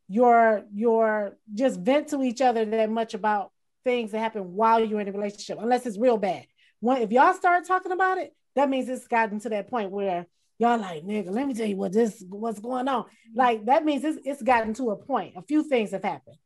your 0.07 0.63
your 0.73 1.37
just 1.53 1.79
vent 1.79 2.07
to 2.09 2.21
each 2.23 2.41
other 2.41 2.65
that 2.65 2.89
much 2.89 3.13
about 3.13 3.51
things 3.83 4.11
that 4.11 4.19
happen 4.19 4.53
while 4.55 4.83
you're 4.83 4.99
in 5.01 5.07
a 5.07 5.11
relationship 5.11 5.57
unless 5.61 5.85
it's 5.85 5.97
real 5.97 6.17
bad 6.17 6.45
when 6.79 7.01
if 7.01 7.11
y'all 7.11 7.33
start 7.33 7.65
talking 7.67 7.91
about 7.91 8.17
it 8.17 8.33
that 8.55 8.69
means 8.69 8.87
it's 8.89 9.07
gotten 9.07 9.39
to 9.39 9.49
that 9.49 9.69
point 9.69 9.91
where 9.91 10.25
y'all 10.57 10.79
like 10.79 11.03
nigga 11.03 11.29
let 11.31 11.47
me 11.47 11.53
tell 11.53 11.67
you 11.67 11.77
what 11.77 11.91
this 11.93 12.23
what's 12.29 12.59
going 12.59 12.87
on. 12.87 13.05
Like 13.33 13.65
that 13.65 13.83
means 13.85 14.03
it's, 14.03 14.19
it's 14.23 14.41
gotten 14.41 14.73
to 14.75 14.91
a 14.91 14.95
point. 14.95 15.33
A 15.35 15.41
few 15.41 15.63
things 15.63 15.91
have 15.91 16.03
happened. 16.03 16.37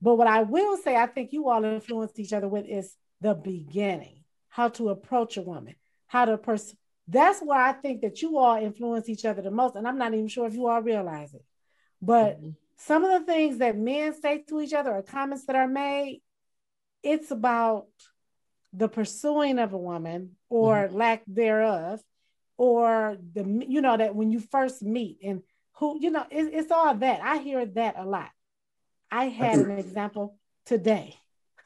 But 0.00 0.16
what 0.16 0.26
i 0.26 0.42
will 0.42 0.76
say 0.76 0.96
i 0.96 1.06
think 1.06 1.32
you 1.32 1.48
all 1.48 1.64
influenced 1.64 2.18
each 2.18 2.32
other 2.32 2.48
with 2.48 2.66
is 2.66 2.94
the 3.20 3.34
beginning 3.34 4.24
how 4.48 4.68
to 4.68 4.88
approach 4.88 5.36
a 5.36 5.42
woman 5.42 5.76
how 6.08 6.24
to 6.24 6.36
person 6.36 6.76
that's 7.06 7.40
where 7.40 7.60
i 7.60 7.72
think 7.72 8.00
that 8.02 8.20
you 8.20 8.36
all 8.36 8.56
influence 8.56 9.08
each 9.08 9.24
other 9.24 9.42
the 9.42 9.50
most 9.50 9.76
and 9.76 9.86
i'm 9.86 9.98
not 9.98 10.12
even 10.12 10.26
sure 10.28 10.46
if 10.46 10.54
you 10.54 10.66
all 10.66 10.82
realize 10.82 11.32
it. 11.34 11.44
But 12.00 12.40
Mhm. 12.40 12.56
some 12.76 13.04
of 13.04 13.12
the 13.20 13.32
things 13.32 13.58
that 13.58 13.78
men 13.78 14.12
say 14.20 14.38
to 14.48 14.60
each 14.60 14.72
other 14.74 14.92
or 14.92 15.02
comments 15.02 15.44
that 15.46 15.54
are 15.54 15.68
made 15.68 16.20
it's 17.04 17.30
about 17.30 17.86
the 18.72 18.88
pursuing 18.88 19.58
of 19.60 19.72
a 19.72 19.78
woman 19.78 20.36
or 20.48 20.88
lack 20.88 21.22
thereof 21.26 22.00
or 22.62 23.16
the 23.34 23.42
you 23.68 23.80
know 23.80 23.96
that 23.96 24.14
when 24.14 24.30
you 24.30 24.38
first 24.38 24.84
meet 24.84 25.18
and 25.24 25.42
who 25.78 25.98
you 26.00 26.10
know 26.12 26.24
it, 26.30 26.44
it's 26.54 26.70
all 26.70 26.94
that 26.94 27.20
i 27.20 27.38
hear 27.38 27.66
that 27.66 27.98
a 27.98 28.04
lot 28.04 28.30
i 29.10 29.24
had 29.24 29.58
an 29.58 29.76
example 29.78 30.38
today 30.64 31.16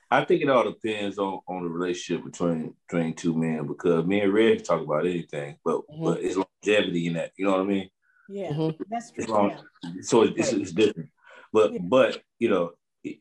I 0.09 0.25
think 0.25 0.41
it 0.41 0.49
all 0.49 0.63
depends 0.63 1.19
on, 1.19 1.41
on 1.49 1.65
the 1.65 1.69
relationship 1.69 2.25
between 2.25 2.75
between 2.87 3.13
two 3.15 3.35
men 3.37 3.67
because 3.67 4.07
me 4.07 4.21
and 4.21 4.33
Red 4.33 4.59
can 4.59 4.65
talk 4.65 4.81
about 4.83 5.05
anything, 5.05 5.59
but 5.65 5.81
Mhm. 5.91 6.05
but 6.05 6.23
it's 6.23 6.37
longevity 6.37 7.09
in 7.09 7.15
that. 7.15 7.33
You 7.37 7.45
know 7.47 7.53
what 7.59 7.67
I 7.69 7.73
mean? 7.75 7.91
yeah 8.29 8.53
Mhm. 8.53 8.71
that's 8.89 9.11
true 9.11 9.25
It's 9.25 9.33
long, 9.33 9.51
yeah. 9.51 10.03
so 10.03 10.23
it's, 10.23 10.39
it's, 10.39 10.53
it's 10.53 10.73
different. 10.73 11.11
But 11.53 11.73
Yeah. 11.73 11.81
but 11.95 12.23
you 12.39 12.49
know, 12.53 12.65
it, 13.03 13.17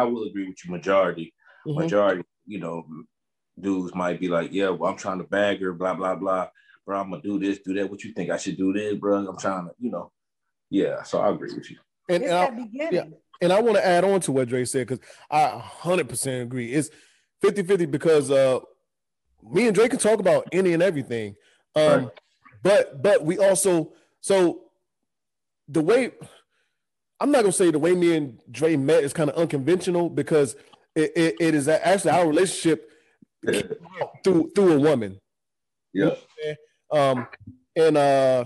I 0.00 0.04
will 0.04 0.24
agree 0.28 0.46
with 0.48 0.64
you. 0.64 0.70
Majority 0.70 1.34
Mhm. 1.66 1.76
majority, 1.82 2.24
you 2.46 2.60
know, 2.62 2.76
dudes 3.58 3.94
might 3.94 4.20
be 4.20 4.28
like, 4.28 4.52
yeah, 4.52 4.70
well, 4.70 4.90
I'm 4.90 4.96
trying 4.96 5.18
to 5.18 5.24
bag 5.24 5.60
her, 5.62 5.72
blah 5.72 5.94
blah 5.94 6.14
blah, 6.14 6.48
bro. 6.84 7.00
I'm 7.00 7.10
gonna 7.10 7.22
do 7.22 7.38
this, 7.38 7.58
do 7.58 7.74
that. 7.74 7.90
What 7.90 8.04
you 8.04 8.12
think 8.12 8.30
I 8.30 8.36
should 8.36 8.56
do 8.56 8.72
this, 8.72 8.94
bro? 8.94 9.26
I'm 9.26 9.38
trying 9.38 9.66
to, 9.66 9.74
you 9.78 9.90
know, 9.90 10.12
yeah. 10.70 11.02
So 11.02 11.20
I 11.20 11.30
agree 11.30 11.54
with 11.54 11.70
you. 11.70 11.78
And, 12.08 12.22
it's 12.22 12.32
and 12.32 12.38
I, 12.38 12.44
that 12.46 12.56
beginning 12.56 13.14
and 13.40 13.52
I 13.52 13.60
want 13.60 13.76
to 13.76 13.86
add 13.86 14.04
on 14.04 14.20
to 14.20 14.32
what 14.32 14.48
Dre 14.48 14.64
said 14.64 14.86
because 14.86 15.04
I 15.30 15.62
100% 15.82 16.42
agree. 16.42 16.72
It's 16.72 16.90
50 17.42 17.62
50 17.62 17.86
because 17.86 18.30
uh, 18.30 18.60
me 19.42 19.66
and 19.66 19.74
Dre 19.74 19.88
can 19.88 19.98
talk 19.98 20.20
about 20.20 20.48
any 20.52 20.72
and 20.72 20.82
everything. 20.82 21.36
Um, 21.74 22.04
Right. 22.04 22.08
But 22.62 23.00
but 23.00 23.24
we 23.24 23.38
also, 23.38 23.92
so 24.20 24.62
the 25.68 25.80
way, 25.80 26.10
I'm 27.20 27.30
not 27.30 27.42
going 27.42 27.52
to 27.52 27.56
say 27.56 27.70
the 27.70 27.78
way 27.78 27.94
me 27.94 28.16
and 28.16 28.40
Dre 28.50 28.76
met 28.76 29.04
is 29.04 29.12
kind 29.12 29.30
of 29.30 29.36
unconventional 29.36 30.10
because 30.10 30.56
it, 30.96 31.12
it, 31.14 31.36
it 31.38 31.54
is 31.54 31.68
actually 31.68 32.10
our 32.10 32.26
relationship 32.26 32.90
through 34.24 34.50
through 34.54 34.72
a 34.74 34.78
woman. 34.80 35.18
Yeah, 35.92 36.14
Um, 36.92 37.26
and 37.74 37.96
uh, 37.96 38.44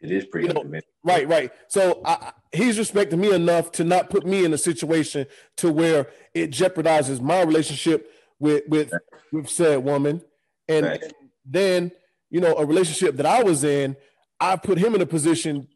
it 0.00 0.10
is 0.10 0.24
pretty. 0.26 0.48
You 0.48 0.54
know. 0.54 0.80
Right, 1.04 1.28
right. 1.28 1.52
So 1.68 2.00
I, 2.04 2.12
I- 2.12 2.32
he's 2.52 2.78
respecting 2.78 3.20
me 3.20 3.32
enough 3.32 3.70
to 3.72 3.84
not 3.84 4.10
put 4.10 4.26
me 4.26 4.44
in 4.44 4.52
a 4.52 4.58
situation 4.58 5.26
to 5.58 5.70
where 5.70 6.08
it 6.34 6.50
jeopardizes 6.50 7.20
my 7.20 7.42
relationship 7.42 8.10
with 8.38 8.62
with 8.68 8.92
with 9.32 9.48
said 9.48 9.84
woman, 9.84 10.22
and, 10.68 10.86
Right. 10.86 11.02
and 11.02 11.12
then 11.44 11.92
you 12.30 12.40
know 12.40 12.54
a 12.56 12.64
relationship 12.64 13.16
that 13.16 13.26
I 13.26 13.42
was 13.42 13.62
in, 13.64 13.96
I 14.40 14.56
put 14.56 14.78
him 14.78 14.94
in 14.94 15.00
a 15.02 15.06
position. 15.06 15.68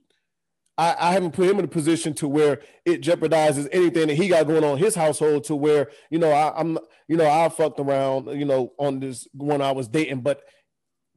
I, 0.77 0.97
I 0.99 1.13
haven't 1.13 1.33
put 1.33 1.49
him 1.49 1.59
in 1.59 1.65
a 1.65 1.69
position 1.69 2.15
to 2.15 2.29
where 2.29 2.61
it 2.85 3.01
jeopardizes 3.01 3.69
anything 3.71 4.09
that 4.09 4.15
he 4.15 4.29
got 4.29 4.47
going 4.47 4.65
on 4.65 4.73
in 4.77 4.85
his 4.85 4.95
household 4.95 5.45
to 5.45 5.55
where 5.55 5.91
you 6.11 6.19
know 6.19 6.31
I, 6.33 6.53
I'm 6.59 6.79
you 7.07 7.17
know 7.17 7.29
I 7.31 7.49
fucked 7.49 7.79
around 7.81 8.27
you 8.39 8.45
know 8.45 8.73
on 8.79 8.99
this 9.01 9.29
one 9.33 9.63
I 9.63 9.71
was 9.73 9.87
dating, 9.89 10.23
but 10.23 10.43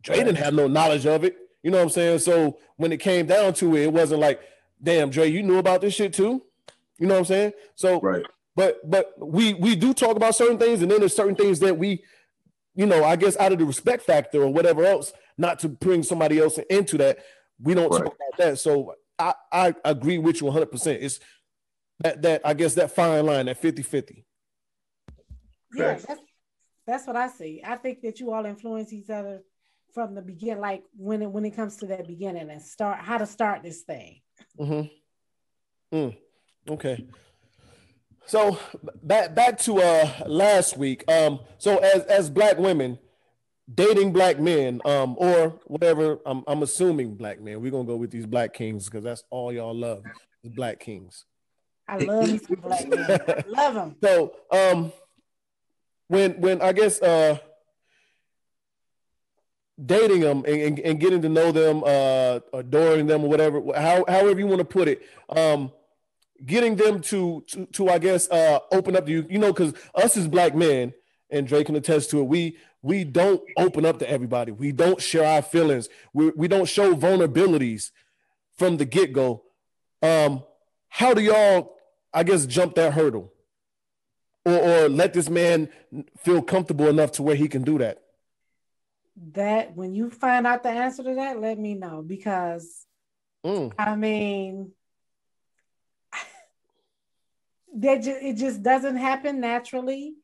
Dre 0.04 0.18
didn't 0.18 0.36
have 0.36 0.54
no 0.54 0.68
knowledge 0.68 1.06
of 1.06 1.24
it. 1.24 1.38
You 1.64 1.72
know 1.72 1.78
what 1.78 1.84
I'm 1.84 1.90
saying? 1.90 2.20
So 2.20 2.60
when 2.78 2.92
it 2.92 3.00
came 3.00 3.26
down 3.26 3.54
to 3.56 3.76
it, 3.76 3.84
it 3.86 3.94
wasn't 3.94 4.22
like, 4.22 4.40
damn, 4.82 5.10
Dre, 5.10 5.28
you 5.28 5.42
knew 5.44 5.58
about 5.58 5.82
this 5.82 5.96
shit 5.96 6.14
too. 6.14 6.44
You 7.00 7.08
know 7.08 7.16
what 7.16 7.20
I'm 7.22 7.26
saying? 7.26 7.54
So, 7.76 8.00
Right. 8.00 8.26
but 8.56 8.78
but 8.90 9.12
we 9.18 9.56
we 9.56 9.76
do 9.76 9.94
talk 9.94 10.16
about 10.16 10.36
certain 10.36 10.60
things, 10.60 10.82
and 10.82 10.90
then 10.92 11.00
there's 11.00 11.16
certain 11.16 11.36
things 11.36 11.60
that 11.60 11.78
we, 11.78 12.04
you 12.76 12.86
know, 12.86 13.04
I 13.04 13.16
guess 13.16 13.36
out 13.38 13.52
of 13.52 13.58
the 13.60 13.66
respect 13.66 14.04
factor 14.04 14.44
or 14.44 14.54
whatever 14.54 14.86
else, 14.86 15.12
not 15.38 15.60
to 15.60 15.68
bring 15.70 16.04
somebody 16.04 16.40
else 16.40 16.60
into 16.70 16.98
that, 17.00 17.18
we 17.62 17.74
don't 17.74 17.92
Right. 17.92 18.04
talk 18.04 18.16
about 18.16 18.38
that. 18.38 18.60
So 18.60 18.94
I 19.20 19.34
I 19.52 19.76
agree 19.86 20.18
with 20.18 20.42
you 20.42 20.48
100. 20.48 20.72
percent 20.72 21.02
It's 21.02 21.20
that 22.00 22.22
that 22.22 22.42
I 22.46 22.54
guess 22.54 22.76
that 22.76 22.92
fine 22.96 23.26
line, 23.26 23.48
that 23.48 23.58
50 23.58 23.82
50. 23.82 24.26
Yeah, 25.76 25.98
that's 26.08 26.22
that's 26.86 27.08
what 27.08 27.16
I 27.16 27.28
see. 27.28 27.62
I 27.66 27.76
think 27.76 28.02
that 28.02 28.20
you 28.20 28.32
all 28.32 28.46
influence 28.46 28.94
each 28.94 29.10
other 29.10 29.42
from 29.94 30.16
the 30.16 30.22
beginning, 30.22 30.62
like 30.62 30.84
when 30.96 31.22
it 31.22 31.32
when 31.32 31.46
it 31.46 31.56
comes 31.56 31.78
to 31.78 31.86
that 31.88 32.08
beginning 32.08 32.50
and 32.50 32.62
start 32.62 33.00
how 33.00 33.18
to 33.18 33.26
start 33.26 33.64
this 33.64 33.82
thing. 33.82 34.22
Mm-hmm. 34.60 35.98
Mm, 35.98 36.18
okay. 36.70 37.08
So 38.26 38.60
back 39.02 39.34
back 39.34 39.58
to 39.60 39.82
uh 39.82 40.10
last 40.28 40.78
week. 40.78 41.10
Um, 41.10 41.40
so 41.58 41.78
as 41.78 42.04
as 42.04 42.30
black 42.30 42.58
women, 42.58 43.00
dating 43.74 44.14
black 44.14 44.40
men, 44.40 44.82
um, 44.86 45.16
or 45.18 45.60
whatever. 45.66 46.20
I'm 46.26 46.44
I'm 46.48 46.64
assuming 46.64 47.16
black 47.16 47.42
men. 47.42 47.62
We're 47.62 47.72
gonna 47.72 47.86
go 47.86 47.98
with 47.98 48.12
these 48.12 48.26
black 48.26 48.54
kings 48.54 48.86
because 48.86 49.04
that's 49.04 49.24
all 49.30 49.52
y'all 49.52 49.76
love, 49.76 50.04
the 50.44 50.50
black 50.50 50.80
kings. 50.80 51.26
I 51.88 51.98
love 51.98 52.28
some 52.42 52.56
black 52.62 52.88
men. 52.88 53.06
I 53.10 53.44
love 53.48 53.74
them. 53.74 53.96
So 54.02 54.36
um 54.52 54.92
when 56.08 56.40
when 56.42 56.62
I 56.62 56.72
guess 56.74 57.02
uh 57.02 57.38
dating 59.84 60.22
them 60.22 60.44
and, 60.48 60.62
and, 60.62 60.80
and 60.80 61.00
getting 61.00 61.22
to 61.22 61.30
know 61.30 61.52
them, 61.52 61.84
uh 61.86 62.40
adoring 62.54 63.08
them 63.08 63.24
or 63.24 63.30
whatever, 63.30 63.62
how, 63.76 64.04
however 64.08 64.40
you 64.40 64.48
want 64.48 64.60
to 64.60 64.66
put 64.66 64.88
it, 64.88 65.02
um 65.30 65.72
getting 66.46 66.76
them 66.76 67.02
to 67.02 67.44
to, 67.48 67.66
to 67.68 67.90
I 67.90 68.00
guess 68.00 68.30
uh 68.30 68.60
open 68.72 68.96
up 68.96 69.06
to 69.06 69.12
you, 69.12 69.26
you 69.30 69.40
know, 69.40 69.54
because 69.54 69.74
us 69.96 70.18
as 70.18 70.28
black 70.28 70.56
men, 70.56 70.94
and 71.30 71.48
Dre 71.48 71.64
can 71.64 71.76
attest 71.76 72.10
to 72.12 72.20
it, 72.20 72.24
we 72.24 72.58
we 72.82 73.04
don't 73.04 73.42
open 73.58 73.86
up 73.86 74.00
to 74.00 74.10
everybody. 74.10 74.52
We 74.52 74.72
don't 74.72 75.02
share 75.02 75.26
our 75.28 75.42
feelings. 75.42 75.90
We, 76.14 76.30
we 76.32 76.48
don't 76.48 76.68
show 76.68 76.96
vulnerabilities 76.96 77.92
from 78.58 78.78
the 78.78 78.86
get-go. 78.86 79.44
Um, 80.02 80.44
how 80.90 81.14
do 81.14 81.22
y'all, 81.22 81.76
I 82.14 82.24
guess, 82.24 82.46
jump 82.46 82.76
that 82.76 82.94
hurdle? 82.94 83.34
Or, 84.46 84.58
or 84.58 84.90
let 84.90 85.14
this 85.14 85.30
man 85.30 85.70
feel 86.20 86.42
comfortable 86.42 86.88
enough 86.88 87.12
to 87.14 87.24
where 87.24 87.36
he 87.36 87.48
can 87.48 87.64
do 87.64 87.78
that? 87.80 88.02
That 89.34 89.76
when 89.76 89.94
you 89.94 90.10
find 90.10 90.46
out 90.48 90.64
the 90.64 90.70
answer 90.70 91.04
to 91.04 91.16
that, 91.16 91.42
let 91.42 91.58
me 91.58 91.74
know 91.74 92.04
because 92.06 92.88
Mm. 93.48 93.72
I 93.78 93.96
mean, 93.96 94.72
that 97.78 98.04
ju- 98.04 98.20
it 98.22 98.34
just 98.34 98.62
doesn't 98.62 98.98
happen 98.98 99.40
naturally. 99.40 100.16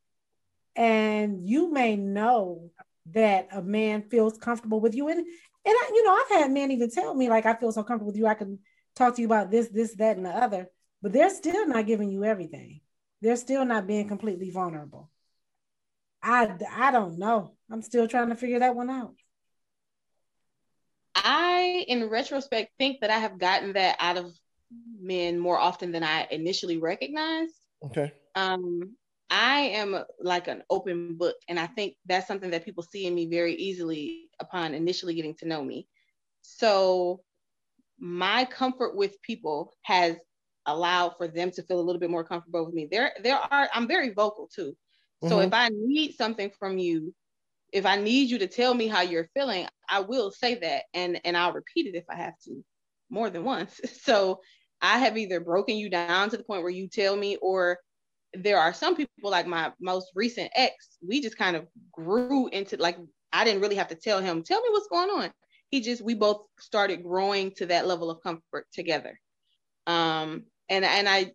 And 0.75 1.47
you 1.47 1.71
may 1.71 1.95
know 1.95 2.71
that 3.11 3.49
a 3.51 3.61
man 3.61 4.03
feels 4.09 4.37
comfortable 4.37 4.79
with 4.79 4.95
you. 4.95 5.07
And, 5.09 5.19
and 5.19 5.27
I, 5.65 5.91
you 5.93 6.03
know, 6.03 6.13
I've 6.13 6.41
had 6.41 6.51
men 6.51 6.71
even 6.71 6.89
tell 6.89 7.13
me, 7.13 7.29
like, 7.29 7.45
I 7.45 7.55
feel 7.55 7.71
so 7.71 7.83
comfortable 7.83 8.11
with 8.11 8.17
you, 8.17 8.27
I 8.27 8.33
can 8.33 8.59
talk 8.95 9.15
to 9.15 9.21
you 9.21 9.27
about 9.27 9.51
this, 9.51 9.69
this, 9.69 9.95
that, 9.95 10.17
and 10.17 10.25
the 10.25 10.29
other. 10.29 10.69
But 11.01 11.13
they're 11.13 11.29
still 11.29 11.67
not 11.67 11.85
giving 11.85 12.09
you 12.09 12.23
everything. 12.23 12.81
They're 13.21 13.35
still 13.35 13.65
not 13.65 13.87
being 13.87 14.07
completely 14.07 14.49
vulnerable. 14.49 15.09
I, 16.21 16.55
I 16.71 16.91
don't 16.91 17.19
know. 17.19 17.55
I'm 17.69 17.81
still 17.81 18.07
trying 18.07 18.29
to 18.29 18.35
figure 18.35 18.59
that 18.59 18.75
one 18.75 18.89
out. 18.89 19.15
I, 21.15 21.85
in 21.87 22.09
retrospect, 22.09 22.71
think 22.77 23.01
that 23.01 23.09
I 23.09 23.19
have 23.19 23.37
gotten 23.37 23.73
that 23.73 23.97
out 23.99 24.17
of 24.17 24.33
men 24.99 25.37
more 25.37 25.59
often 25.59 25.91
than 25.91 26.03
I 26.03 26.27
initially 26.31 26.77
recognized. 26.77 27.53
Okay. 27.85 28.11
Um, 28.35 28.95
I 29.33 29.61
am 29.61 30.05
like 30.21 30.49
an 30.49 30.63
open 30.71 31.17
book, 31.17 31.35
and 31.49 31.59
I 31.59 31.67
think 31.67 31.95
that's 32.05 32.27
something 32.27 32.51
that 32.51 32.65
people 32.65 32.83
see 32.83 33.07
in 33.07 33.15
me 33.15 33.27
very 33.27 33.55
easily 33.55 34.29
upon 34.39 34.75
initially 34.75 35.15
getting 35.15 35.35
to 35.37 35.47
know 35.47 35.63
me. 35.63 35.87
So, 36.41 37.23
my 37.99 38.45
comfort 38.45 38.95
with 38.95 39.21
people 39.21 39.73
has 39.83 40.17
allowed 40.65 41.11
for 41.17 41.27
them 41.27 41.51
to 41.51 41.63
feel 41.63 41.79
a 41.79 41.83
little 41.83 41.99
bit 41.99 42.09
more 42.11 42.23
comfortable 42.25 42.65
with 42.65 42.75
me. 42.75 42.87
There, 42.91 43.13
there 43.23 43.37
are. 43.37 43.69
I'm 43.73 43.87
very 43.87 44.11
vocal 44.13 44.49
too. 44.53 44.75
So 45.19 45.39
Mhm. 45.39 45.41
if 45.41 45.53
I 45.53 45.69
need 45.73 46.13
something 46.15 46.51
from 46.59 46.77
you, 46.77 47.13
if 47.73 47.85
I 47.85 47.97
need 47.97 48.29
you 48.29 48.39
to 48.39 48.47
tell 48.47 48.73
me 48.73 48.87
how 48.87 49.01
you're 49.01 49.29
feeling, 49.35 49.67
I 49.89 50.01
will 50.01 50.31
say 50.31 50.55
that, 50.55 50.85
and 50.93 51.19
and 51.25 51.37
I'll 51.37 51.53
repeat 51.53 51.87
it 51.87 51.95
if 51.97 52.05
I 52.09 52.15
have 52.17 52.39
to, 52.45 52.63
more 53.09 53.29
than 53.29 53.45
once. 53.45 53.79
So 54.03 54.41
I 54.81 54.99
have 54.99 55.17
either 55.17 55.41
broken 55.41 55.77
you 55.77 55.89
down 55.89 56.29
to 56.31 56.37
the 56.37 56.43
point 56.43 56.63
where 56.63 56.71
you 56.71 56.87
tell 56.89 57.15
me, 57.17 57.37
or 57.37 57.79
there 58.33 58.59
are 58.59 58.73
some 58.73 58.95
people 58.95 59.09
like 59.23 59.47
my 59.47 59.71
most 59.79 60.11
recent 60.15 60.51
ex. 60.55 60.97
We 61.05 61.21
just 61.21 61.37
kind 61.37 61.55
of 61.55 61.67
grew 61.91 62.47
into 62.49 62.77
like 62.77 62.97
I 63.31 63.43
didn't 63.43 63.61
really 63.61 63.75
have 63.75 63.87
to 63.89 63.95
tell 63.95 64.19
him, 64.19 64.43
tell 64.43 64.61
me 64.61 64.69
what's 64.71 64.87
going 64.87 65.09
on. 65.09 65.31
He 65.69 65.81
just 65.81 66.01
we 66.01 66.13
both 66.13 66.45
started 66.59 67.03
growing 67.03 67.51
to 67.57 67.65
that 67.67 67.87
level 67.87 68.09
of 68.09 68.21
comfort 68.21 68.67
together. 68.71 69.19
Um, 69.87 70.43
and 70.69 70.85
and 70.85 71.07
I 71.07 71.31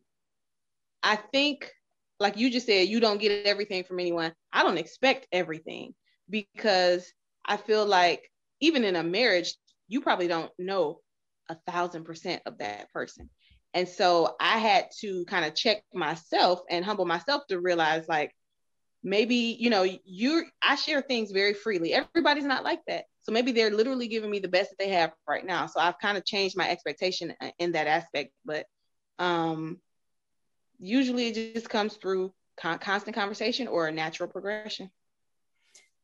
I 1.03 1.17
think 1.17 1.71
like 2.21 2.37
you 2.37 2.51
just 2.51 2.67
said, 2.67 2.89
you 2.89 3.01
don't 3.01 3.21
get 3.21 3.47
everything 3.47 3.85
from 3.85 4.01
anyone. 4.01 4.33
I 4.53 4.63
don't 4.63 4.79
expect 4.79 5.29
everything 5.33 5.95
because 6.29 7.13
I 7.47 7.57
feel 7.57 7.87
like 7.87 8.29
even 8.61 8.85
in 8.85 8.97
a 8.97 9.05
marriage, 9.05 9.55
you 9.87 10.01
probably 10.01 10.29
don't 10.29 10.51
know 10.59 11.01
a 11.49 11.57
thousand 11.67 12.05
percent 12.05 12.43
of 12.45 12.59
that 12.59 12.93
person. 12.93 13.31
And 13.75 13.89
so 13.89 14.37
I 14.41 14.59
had 14.59 14.89
to 15.01 15.25
kind 15.27 15.45
of 15.45 15.55
check 15.55 15.83
myself 15.93 16.61
and 16.71 16.85
humble 16.85 17.05
myself 17.05 17.47
to 17.49 17.61
realize 17.61 18.09
like 18.09 18.35
maybe, 19.03 19.57
you 19.59 19.71
know, 19.71 19.87
you 20.05 20.45
I 20.63 20.75
share 20.75 21.03
things 21.03 21.31
very 21.31 21.55
freely. 21.55 21.95
Everybody's 21.95 22.45
not 22.45 22.65
like 22.65 22.81
that. 22.87 23.05
So 23.21 23.33
maybe 23.33 23.53
they're 23.53 23.71
literally 23.71 24.09
giving 24.09 24.31
me 24.31 24.39
the 24.39 24.49
best 24.49 24.71
that 24.71 24.79
they 24.79 24.91
have 24.91 25.13
right 25.29 25.45
now. 25.45 25.67
So 25.67 25.81
I've 25.81 25.99
kind 25.99 26.17
of 26.17 26.25
changed 26.25 26.57
my 26.57 26.69
expectation 26.69 27.35
in 27.59 27.73
that 27.73 27.87
aspect. 27.87 28.33
But 28.45 28.67
um 29.19 29.79
usually 30.79 31.29
it 31.29 31.55
just 31.55 31.69
comes 31.69 31.95
through 31.95 32.33
con- 32.57 32.79
constant 32.79 33.15
conversation 33.15 33.69
or 33.69 33.87
a 33.87 33.93
natural 33.93 34.29
progression. 34.29 34.91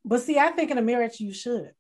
But 0.05 0.21
see, 0.21 0.39
I 0.39 0.51
think 0.51 0.71
in 0.71 0.79
a 0.79 0.83
marriage 0.83 1.19
you 1.21 1.33
should. 1.33 1.71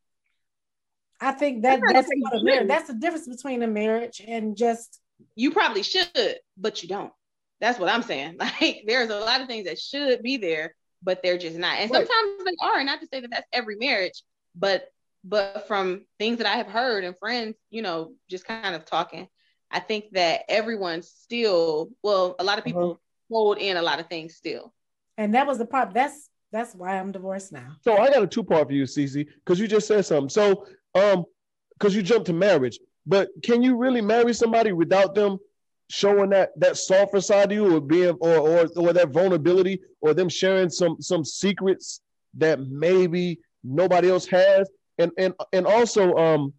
I 1.21 1.33
think 1.33 1.63
that 1.63 1.81
that's 1.89 2.09
what 2.19 2.41
a 2.41 2.45
marriage. 2.45 2.69
That's 2.69 2.89
the 2.89 2.95
difference 2.95 3.29
between 3.29 3.63
a 3.63 3.67
marriage 3.67 4.23
and 4.27 4.57
just 4.57 5.01
You 5.37 5.51
probably 5.51 5.83
should, 5.83 6.37
but 6.57 6.83
you 6.83 6.89
don't. 6.89 7.13
That's 7.61 7.79
what 7.79 7.89
I'm 7.89 8.03
saying. 8.03 8.37
Like 8.61 8.85
there's 8.87 9.11
a 9.11 9.19
lot 9.21 9.41
of 9.41 9.49
things 9.49 9.67
that 9.67 9.79
should 9.79 10.23
be 10.23 10.37
there, 10.37 10.75
but 11.03 11.23
they're 11.23 11.39
just 11.39 11.57
not. 11.57 11.79
And 11.79 11.91
Right. 11.91 12.07
sometimes 12.07 12.45
they 12.45 12.57
are. 12.67 12.83
Not 12.85 13.01
to 13.01 13.07
say 13.07 13.21
that 13.21 13.31
that's 13.31 13.49
every 13.53 13.77
marriage, 13.77 14.23
but 14.55 14.89
but 15.25 15.67
from 15.67 16.05
things 16.19 16.39
that 16.39 16.47
I 16.47 16.57
have 16.57 16.67
heard 16.67 17.03
and 17.05 17.17
friends, 17.19 17.57
you 17.71 17.81
know, 17.83 18.13
just 18.29 18.45
kind 18.47 18.75
of 18.77 18.85
talking, 18.85 19.27
I 19.71 19.81
think 19.81 20.05
that 20.13 20.43
everyone 20.51 21.01
still, 21.03 21.89
well, 22.03 22.37
a 22.39 22.45
lot 22.45 22.59
of 22.59 22.65
people 22.65 23.01
hold 23.31 23.57
in 23.59 23.79
a 23.79 23.83
lot 23.83 24.01
of 24.01 24.09
things 24.09 24.35
still. 24.37 24.73
and 25.17 25.35
that 25.35 25.47
was 25.47 25.59
the 25.59 25.65
problem. 25.67 25.95
That's 25.95 26.29
that's 26.53 26.75
why 26.75 26.99
I'm 26.99 27.11
divorced 27.11 27.53
now. 27.53 27.77
So 27.83 27.97
I 27.97 28.11
got 28.11 28.23
a 28.23 28.27
two 28.27 28.45
part 28.45 28.69
for 28.69 28.75
you, 28.75 28.85
Cece, 28.85 29.27
because 29.45 29.59
you 29.59 29.67
just 29.67 29.89
said 29.89 30.05
something. 30.05 30.29
So, 30.29 30.67
um, 30.95 31.25
because 31.73 31.97
you 31.97 32.03
jumped 32.03 32.27
to 32.27 32.33
marriage, 32.33 32.79
but 33.07 33.29
can 33.43 33.63
you 33.63 33.77
really 33.77 34.01
marry 34.01 34.33
somebody 34.33 34.73
without 34.73 35.15
them 35.15 35.39
showing 35.91 36.31
that 36.31 36.51
that 36.59 36.77
softer 36.77 37.21
side 37.21 37.53
of 37.53 37.53
you, 37.53 37.77
or 37.77 37.81
being, 37.81 38.17
or 38.21 38.37
or 38.39 38.67
or 38.77 38.93
that 38.93 39.11
vulnerability, 39.11 39.81
or 40.01 40.15
them 40.15 40.29
sharing 40.29 40.71
some 40.71 41.01
some 41.01 41.25
secrets 41.25 42.01
that 42.35 42.61
maybe 42.61 43.39
nobody 43.63 44.11
else 44.11 44.27
has, 44.27 44.69
and 44.99 45.13
and 45.19 45.35
and 45.53 45.67
also, 45.67 46.15
um, 46.15 46.53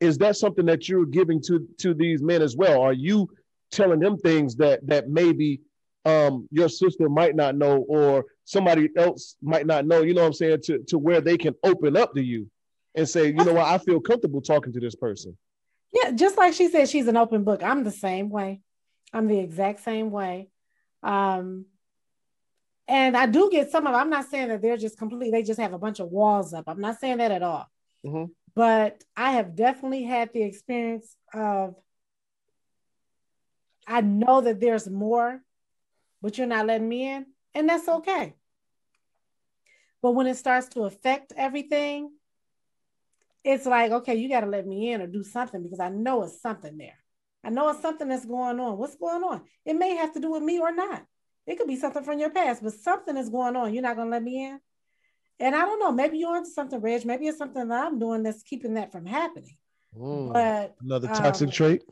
is 0.00 0.16
that 0.18 0.36
something 0.36 0.66
that 0.66 0.88
you're 0.88 1.06
giving 1.06 1.40
to 1.42 1.66
to 1.78 1.94
these 1.94 2.22
men 2.22 2.42
as 2.42 2.56
well? 2.56 2.80
Are 2.80 2.92
you 2.92 3.28
telling 3.70 4.00
them 4.00 4.16
things 4.18 4.56
that 4.56 4.86
that 4.86 5.08
maybe 5.08 5.60
um 6.06 6.48
your 6.50 6.68
sister 6.68 7.08
might 7.10 7.36
not 7.36 7.56
know 7.56 7.84
or 7.88 8.24
somebody 8.44 8.88
else 8.96 9.36
might 9.42 9.66
not 9.66 9.86
know, 9.86 10.02
you 10.02 10.14
know 10.14 10.22
what 10.22 10.28
I'm 10.28 10.32
saying, 10.32 10.62
to, 10.64 10.78
to 10.88 10.98
where 10.98 11.20
they 11.20 11.36
can 11.36 11.54
open 11.62 11.96
up 11.96 12.14
to 12.14 12.22
you 12.22 12.50
and 12.94 13.08
say, 13.08 13.26
you 13.26 13.44
know 13.44 13.52
what, 13.52 13.66
I 13.66 13.78
feel 13.78 14.00
comfortable 14.00 14.40
talking 14.40 14.72
to 14.72 14.80
this 14.80 14.96
person. 14.96 15.36
Yeah, 15.92 16.12
just 16.12 16.38
like 16.38 16.54
she 16.54 16.68
said, 16.68 16.88
she's 16.88 17.08
an 17.08 17.16
open 17.16 17.44
book. 17.44 17.62
I'm 17.62 17.84
the 17.84 17.90
same 17.90 18.30
way. 18.30 18.60
I'm 19.12 19.26
the 19.26 19.38
exact 19.38 19.80
same 19.80 20.10
way. 20.10 20.50
Um, 21.02 21.66
and 22.86 23.16
I 23.16 23.26
do 23.26 23.50
get 23.50 23.70
some 23.70 23.86
of. 23.86 23.94
I'm 23.94 24.10
not 24.10 24.28
saying 24.28 24.48
that 24.48 24.62
they're 24.62 24.76
just 24.76 24.98
complete. 24.98 25.30
They 25.30 25.42
just 25.42 25.60
have 25.60 25.72
a 25.72 25.78
bunch 25.78 26.00
of 26.00 26.08
walls 26.08 26.52
up. 26.52 26.64
I'm 26.68 26.80
not 26.80 26.98
saying 26.98 27.18
that 27.18 27.30
at 27.30 27.42
all. 27.42 27.66
Mhm. 28.04 28.30
But 28.54 29.02
I 29.16 29.32
have 29.32 29.54
definitely 29.54 30.04
had 30.04 30.32
the 30.32 30.42
experience 30.42 31.16
of. 31.32 31.74
I 33.86 34.00
know 34.00 34.40
that 34.40 34.60
there's 34.60 34.88
more, 34.88 35.42
but 36.22 36.38
you're 36.38 36.46
not 36.46 36.66
letting 36.66 36.88
me 36.88 37.08
in, 37.08 37.26
and 37.54 37.68
that's 37.68 37.88
okay. 37.88 38.34
But 40.02 40.12
when 40.12 40.26
it 40.26 40.36
starts 40.36 40.68
to 40.70 40.84
affect 40.84 41.32
everything, 41.36 42.12
it's 43.44 43.66
like, 43.66 43.90
okay, 43.92 44.14
you 44.16 44.28
got 44.28 44.40
to 44.40 44.46
let 44.46 44.66
me 44.66 44.92
in 44.92 45.00
or 45.00 45.06
do 45.06 45.22
something 45.22 45.62
because 45.62 45.80
I 45.80 45.88
know 45.88 46.22
it's 46.24 46.40
something 46.40 46.76
there. 46.76 46.98
I 47.42 47.50
know 47.50 47.70
it's 47.70 47.80
something 47.80 48.08
that's 48.08 48.26
going 48.26 48.60
on. 48.60 48.76
What's 48.76 48.96
going 48.96 49.22
on? 49.22 49.42
It 49.64 49.74
may 49.74 49.96
have 49.96 50.12
to 50.14 50.20
do 50.20 50.30
with 50.30 50.42
me 50.42 50.58
or 50.58 50.74
not. 50.74 51.04
It 51.46 51.56
could 51.56 51.66
be 51.68 51.76
something 51.76 52.04
from 52.04 52.18
your 52.18 52.30
past, 52.30 52.62
but 52.62 52.74
something 52.74 53.16
is 53.16 53.30
going 53.30 53.56
on. 53.56 53.72
You're 53.72 53.82
not 53.82 53.96
going 53.96 54.08
to 54.08 54.12
let 54.12 54.22
me 54.22 54.44
in. 54.44 54.60
And 55.38 55.54
I 55.56 55.60
don't 55.60 55.80
know. 55.80 55.90
Maybe 55.90 56.18
you're 56.18 56.36
onto 56.36 56.50
something, 56.50 56.78
Reg. 56.80 57.06
Maybe 57.06 57.26
it's 57.26 57.38
something 57.38 57.66
that 57.68 57.86
I'm 57.86 57.98
doing 57.98 58.22
that's 58.22 58.42
keeping 58.42 58.74
that 58.74 58.92
from 58.92 59.06
happening. 59.06 59.56
Mm. 59.96 60.34
But 60.34 60.74
Another 60.82 61.08
toxic 61.08 61.48
um, 61.48 61.52
trait. 61.52 61.82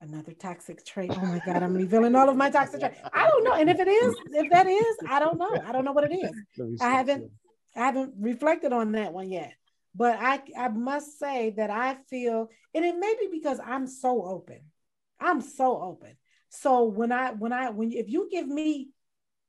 another 0.00 0.32
toxic 0.32 0.84
trait. 0.84 1.12
Oh 1.14 1.20
my 1.24 1.40
God, 1.46 1.62
I'm 1.62 1.74
revealing 1.74 2.16
all 2.16 2.28
of 2.28 2.36
my 2.36 2.50
toxic 2.50 2.80
traits. 2.80 2.98
I 3.12 3.28
don't 3.28 3.44
know. 3.44 3.54
And 3.54 3.70
if 3.70 3.78
it 3.78 3.88
is, 3.88 4.14
if 4.32 4.50
that 4.50 4.66
is, 4.66 4.96
I 5.08 5.20
don't 5.20 5.38
know. 5.38 5.62
I 5.64 5.70
don't 5.70 5.84
know 5.84 5.92
what 5.92 6.10
it 6.10 6.14
is. 6.14 6.80
I 6.82 6.90
haven't 6.90 7.30
I 7.76 7.86
haven't 7.86 8.14
reflected 8.18 8.72
on 8.72 8.90
that 8.92 9.12
one 9.12 9.30
yet. 9.30 9.52
But 9.98 10.18
I 10.18 10.40
I 10.56 10.68
must 10.68 11.18
say 11.18 11.50
that 11.58 11.70
I 11.70 11.98
feel 12.08 12.48
and 12.74 12.84
it 12.84 12.96
may 12.98 13.14
be 13.20 13.28
because 13.30 13.60
I'm 13.62 13.86
so 13.86 14.24
open. 14.24 14.60
I'm 15.20 15.42
so 15.42 15.82
open. 15.82 16.16
So 16.48 16.84
when 16.84 17.12
I 17.12 17.32
when 17.32 17.52
I 17.52 17.70
when 17.70 17.92
if 17.92 18.08
you 18.08 18.28
give 18.30 18.48
me 18.48 18.90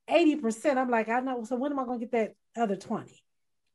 80%, 0.10 0.78
I'm 0.78 0.90
like, 0.90 1.08
I 1.08 1.22
know. 1.22 1.44
So 1.44 1.56
when 1.56 1.72
am 1.72 1.80
I 1.80 1.86
gonna 1.86 2.00
get 2.00 2.12
that 2.12 2.34
other 2.58 2.76
20? 2.76 3.24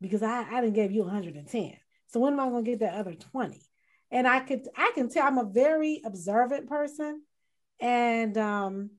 because 0.04 0.22
I, 0.22 0.44
I 0.50 0.60
didn't 0.60 0.74
give 0.74 0.92
you 0.92 1.02
110. 1.02 1.72
So 2.08 2.20
when 2.20 2.34
am 2.34 2.40
I 2.40 2.48
going 2.50 2.64
to 2.64 2.70
get 2.70 2.80
that 2.80 2.94
other 2.94 3.14
20? 3.14 3.58
And 4.10 4.28
I 4.28 4.40
could 4.40 4.68
I 4.76 4.92
can 4.94 5.08
tell 5.08 5.26
I'm 5.26 5.38
a 5.38 5.44
very 5.44 6.02
observant 6.04 6.68
person, 6.68 7.22
and 7.80 8.36
um, 8.38 8.90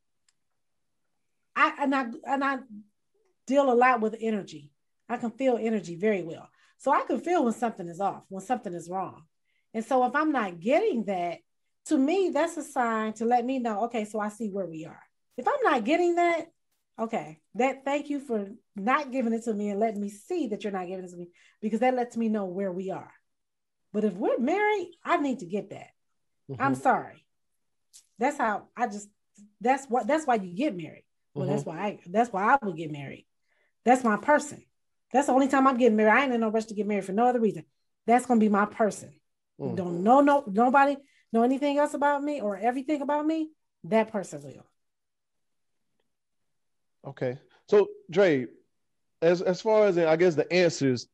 I 1.56 1.74
and 1.80 1.96
I 1.96 2.06
and 2.28 2.44
I 2.44 2.58
deal 3.46 3.72
a 3.72 3.74
lot 3.74 4.02
with 4.02 4.16
energy. 4.20 4.72
I 5.08 5.18
can 5.18 5.32
feel 5.32 5.58
energy 5.62 5.96
very 5.96 6.24
well. 6.24 6.50
So 6.78 6.92
I 6.92 7.04
can 7.04 7.20
feel 7.20 7.44
when 7.44 7.54
something 7.54 7.88
is 7.88 8.00
off, 8.00 8.24
when 8.30 8.44
something 8.44 8.74
is 8.74 8.90
wrong. 8.90 9.24
And 9.74 9.84
so 9.84 10.06
if 10.06 10.16
I'm 10.16 10.32
not 10.32 10.60
getting 10.60 11.06
that, 11.06 11.40
to 11.88 11.98
me, 11.98 12.32
that's 12.34 12.58
a 12.58 12.64
sign 12.64 13.14
to 13.14 13.26
let 13.26 13.46
me 13.46 13.60
know, 13.60 13.86
okay, 13.86 14.06
so 14.06 14.20
I 14.20 14.30
see 14.30 14.50
where 14.50 14.66
we 14.66 14.86
are. 14.86 15.02
If 15.38 15.48
I'm 15.48 15.62
not 15.64 15.84
getting 15.84 16.16
that, 16.16 16.48
okay, 16.98 17.40
that 17.56 17.86
thank 17.86 18.10
you 18.10 18.20
for 18.20 18.48
not 18.76 19.12
giving 19.12 19.34
it 19.34 19.44
to 19.44 19.54
me 19.54 19.70
and 19.70 19.80
letting 19.80 20.02
me 20.02 20.10
see 20.10 20.48
that 20.48 20.64
you're 20.64 20.74
not 20.74 20.88
giving 20.88 21.06
it 21.06 21.12
to 21.12 21.18
me 21.18 21.30
because 21.62 21.82
that 21.82 21.96
lets 21.96 22.18
me 22.18 22.30
know 22.30 22.46
where 22.46 22.72
we 22.72 22.90
are. 22.92 23.12
But 23.94 24.04
if 24.04 24.14
we're 24.14 24.40
married, 24.40 24.92
I 25.04 25.18
need 25.18 25.40
to 25.40 25.46
get 25.46 25.70
that. 25.70 25.88
Mm-hmm. 26.50 26.62
I'm 26.62 26.76
sorry. 26.76 27.26
That's 28.20 28.38
how 28.38 28.68
I 28.76 28.88
just 28.88 29.10
that's 29.62 29.86
what 29.88 30.08
that's 30.08 30.26
why 30.26 30.36
you 30.36 30.56
get 30.56 30.76
married. 30.76 31.06
Well, 31.34 31.46
mm-hmm. 31.46 31.56
that's 31.56 31.66
why 31.66 31.78
I 31.78 32.00
that's 32.08 32.32
why 32.32 32.54
I 32.54 32.66
would 32.66 32.78
get 32.78 32.92
married. 32.92 33.26
That's 33.84 34.04
my 34.04 34.18
person. 34.18 34.64
That's 35.16 35.28
the 35.28 35.34
only 35.34 35.48
time 35.48 35.66
I'm 35.66 35.78
getting 35.78 35.96
married. 35.96 36.12
I 36.12 36.24
ain't 36.24 36.34
in 36.34 36.42
no 36.42 36.50
rush 36.50 36.66
to 36.66 36.74
get 36.74 36.86
married 36.86 37.06
for 37.06 37.14
no 37.14 37.26
other 37.26 37.40
reason. 37.40 37.64
That's 38.06 38.26
gonna 38.26 38.42
be 38.42 38.50
my 38.50 38.66
person. 38.66 39.14
Mm. 39.58 39.78
Don't 39.78 40.04
know 40.04 40.20
no 40.20 40.44
nobody 40.46 40.98
know 41.32 41.44
anything 41.44 41.78
else 41.78 41.94
about 41.94 42.22
me 42.22 42.42
or 42.42 42.58
everything 42.58 43.02
about 43.02 43.26
me. 43.26 43.50
That 43.86 44.12
person 44.12 44.44
will. 44.44 44.66
Okay. 47.08 47.40
So 47.70 47.88
Dre, 48.12 48.48
as 49.22 49.42
as 49.42 49.62
far 49.62 49.86
as 49.86 49.98
I 49.98 50.18
guess 50.18 50.36
the 50.36 50.52
answers, 50.52 51.08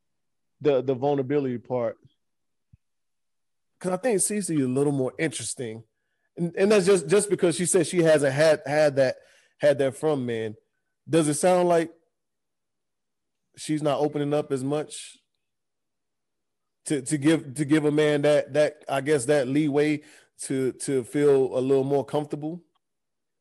the 0.62 0.82
the 0.82 0.96
vulnerability 0.96 1.60
part, 1.60 1.98
because 3.78 3.94
I 3.94 3.98
think 3.98 4.18
Cece 4.18 4.40
is 4.40 4.50
a 4.50 4.68
little 4.68 4.94
more 4.94 5.14
interesting, 5.20 5.84
and, 6.38 6.56
and 6.56 6.72
that's 6.72 6.88
just 6.88 7.08
just 7.08 7.30
because 7.30 7.56
she 7.56 7.68
said 7.68 7.86
she 7.86 8.02
hasn't 8.02 8.34
had 8.34 8.64
had 8.66 8.96
that 8.96 9.18
had 9.60 9.78
that 9.78 9.96
from 9.96 10.26
men. 10.26 10.56
Does 11.08 11.28
it 11.28 11.36
sound 11.36 11.70
like 11.70 11.92
she's 13.62 13.84
not 13.84 14.00
opening 14.00 14.34
up 14.34 14.52
as 14.52 14.64
much 14.64 15.18
to 16.86 17.02
to 17.02 17.18
give 17.18 17.54
to 17.56 17.66
give 17.66 17.86
a 17.86 17.92
man 17.92 18.24
that 18.24 18.54
that 18.54 18.84
I 18.90 19.02
guess 19.02 19.26
that 19.26 19.48
leeway 19.48 20.02
to 20.44 20.72
to 20.74 21.04
feel 21.04 21.58
a 21.58 21.62
little 21.62 21.84
more 21.84 22.06
comfortable? 22.06 22.64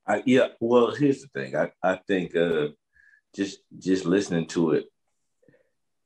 I, 0.07 0.23
yeah, 0.27 0.49
well, 0.61 0.91
here's 0.91 1.23
the 1.23 1.29
thing. 1.29 1.57
I, 1.57 1.71
I 1.83 2.01
think 2.07 2.35
uh, 2.37 2.69
just 3.35 3.61
just 3.79 4.05
listening 4.05 4.47
to 4.49 4.73
it, 4.73 4.87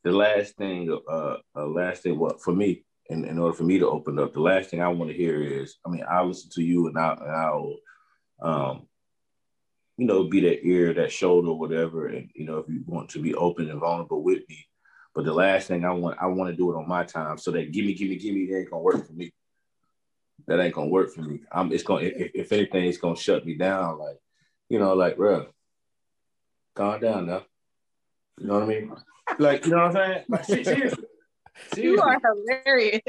the 0.03 0.11
last 0.11 0.55
thing, 0.55 0.95
uh, 1.09 1.37
uh, 1.55 1.65
last 1.65 2.03
thing, 2.03 2.17
what 2.19 2.41
for 2.41 2.53
me, 2.53 2.85
in, 3.09 3.25
in 3.25 3.39
order 3.39 3.55
for 3.55 3.63
me 3.63 3.79
to 3.79 3.89
open 3.89 4.19
up, 4.19 4.33
the 4.33 4.41
last 4.41 4.69
thing 4.69 4.81
I 4.81 4.87
want 4.89 5.11
to 5.11 5.17
hear 5.17 5.41
is, 5.41 5.77
I 5.85 5.89
mean, 5.89 6.03
I'll 6.09 6.27
listen 6.27 6.51
to 6.53 6.63
you 6.63 6.87
and 6.87 6.97
I'll, 6.97 7.19
and 7.19 7.31
I'll 7.31 7.75
um, 8.41 8.87
you 9.97 10.05
know, 10.05 10.25
be 10.25 10.41
that 10.41 10.65
ear, 10.65 10.93
that 10.93 11.11
shoulder, 11.11 11.53
whatever. 11.53 12.07
And 12.07 12.29
you 12.35 12.45
know, 12.45 12.57
if 12.57 12.67
you 12.67 12.83
want 12.85 13.09
to 13.11 13.21
be 13.21 13.33
open 13.35 13.69
and 13.69 13.79
vulnerable 13.79 14.23
with 14.23 14.47
me, 14.49 14.65
but 15.13 15.23
the 15.23 15.33
last 15.33 15.67
thing 15.67 15.85
I 15.85 15.91
want, 15.91 16.17
I 16.19 16.27
want 16.27 16.49
to 16.49 16.55
do 16.55 16.71
it 16.71 16.77
on 16.77 16.87
my 16.87 17.03
time. 17.05 17.37
So 17.37 17.51
that 17.51 17.71
gimme, 17.71 17.93
gimme, 17.93 18.17
gimme, 18.17 18.47
that 18.47 18.59
ain't 18.59 18.71
gonna 18.71 18.83
work 18.83 19.07
for 19.07 19.13
me. 19.13 19.33
That 20.47 20.59
ain't 20.59 20.75
gonna 20.75 20.89
work 20.89 21.13
for 21.13 21.21
me. 21.21 21.39
I'm. 21.51 21.71
It's 21.71 21.83
gonna. 21.83 22.05
If, 22.05 22.31
if 22.35 22.51
anything, 22.51 22.85
it's 22.85 22.97
gonna 22.97 23.15
shut 23.15 23.45
me 23.45 23.55
down. 23.55 23.97
Like, 23.97 24.17
you 24.69 24.79
know, 24.79 24.93
like, 24.93 25.15
bro, 25.15 25.47
calm 26.75 26.99
down 26.99 27.27
now. 27.27 27.43
You 28.37 28.47
know 28.47 28.55
what 28.55 28.63
I 28.63 28.67
mean? 28.67 28.93
Like, 29.39 29.65
you 29.65 29.71
know 29.71 29.87
what 29.87 29.95
I'm 29.95 30.43
saying? 30.43 30.65
Seriously. 30.65 31.04
You 31.75 32.01
are 32.01 32.17
hilarious. 32.19 33.01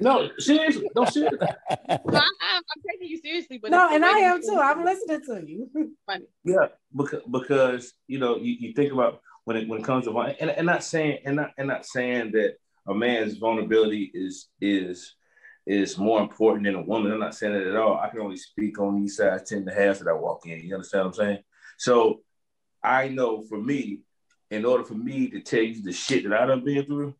No, 0.00 0.30
seriously. 0.38 0.90
No, 0.94 1.04
seriously. 1.04 1.38
no, 1.88 2.20
I, 2.20 2.56
am 2.56 2.62
taking 2.88 3.08
you 3.08 3.18
seriously, 3.18 3.58
but 3.58 3.70
no, 3.70 3.88
and 3.92 4.04
I 4.04 4.18
am 4.18 4.42
too. 4.42 4.58
I'm 4.60 4.84
listening 4.84 5.20
to 5.26 5.50
you. 5.50 5.70
Funny. 6.06 6.26
Yeah, 6.44 6.68
because 6.94 7.22
because 7.30 7.92
you 8.06 8.18
know 8.18 8.36
you, 8.36 8.56
you 8.58 8.72
think 8.74 8.92
about 8.92 9.20
when 9.44 9.56
it 9.56 9.68
when 9.68 9.80
it 9.80 9.84
comes 9.84 10.04
to 10.06 10.18
and, 10.18 10.50
and 10.50 10.66
not 10.66 10.84
saying 10.84 11.18
and 11.24 11.36
not 11.36 11.50
and 11.58 11.68
not 11.68 11.86
saying 11.86 12.32
that 12.32 12.54
a 12.86 12.94
man's 12.94 13.38
vulnerability 13.38 14.10
is 14.14 14.48
is 14.60 15.14
is 15.66 15.96
more 15.96 16.20
important 16.20 16.66
than 16.66 16.74
a 16.74 16.82
woman. 16.82 17.12
I'm 17.12 17.20
not 17.20 17.34
saying 17.34 17.54
that 17.54 17.66
at 17.66 17.76
all. 17.76 17.98
I 17.98 18.08
can 18.08 18.20
only 18.20 18.36
speak 18.36 18.78
on 18.78 19.00
these 19.00 19.16
size 19.16 19.48
10 19.48 19.58
and 19.58 19.68
a 19.68 19.74
half 19.74 19.98
that 19.98 20.08
I 20.08 20.12
walk 20.12 20.46
in. 20.46 20.60
You 20.60 20.74
understand 20.74 21.06
what 21.06 21.08
I'm 21.08 21.14
saying? 21.14 21.38
So 21.78 22.20
I 22.82 23.08
know 23.08 23.42
for 23.42 23.58
me, 23.58 24.00
in 24.50 24.66
order 24.66 24.84
for 24.84 24.94
me 24.94 25.30
to 25.30 25.40
tell 25.40 25.62
you 25.62 25.82
the 25.82 25.92
shit 25.92 26.24
that 26.24 26.38
I 26.38 26.46
done 26.46 26.64
been 26.64 26.84
through, 26.84 27.14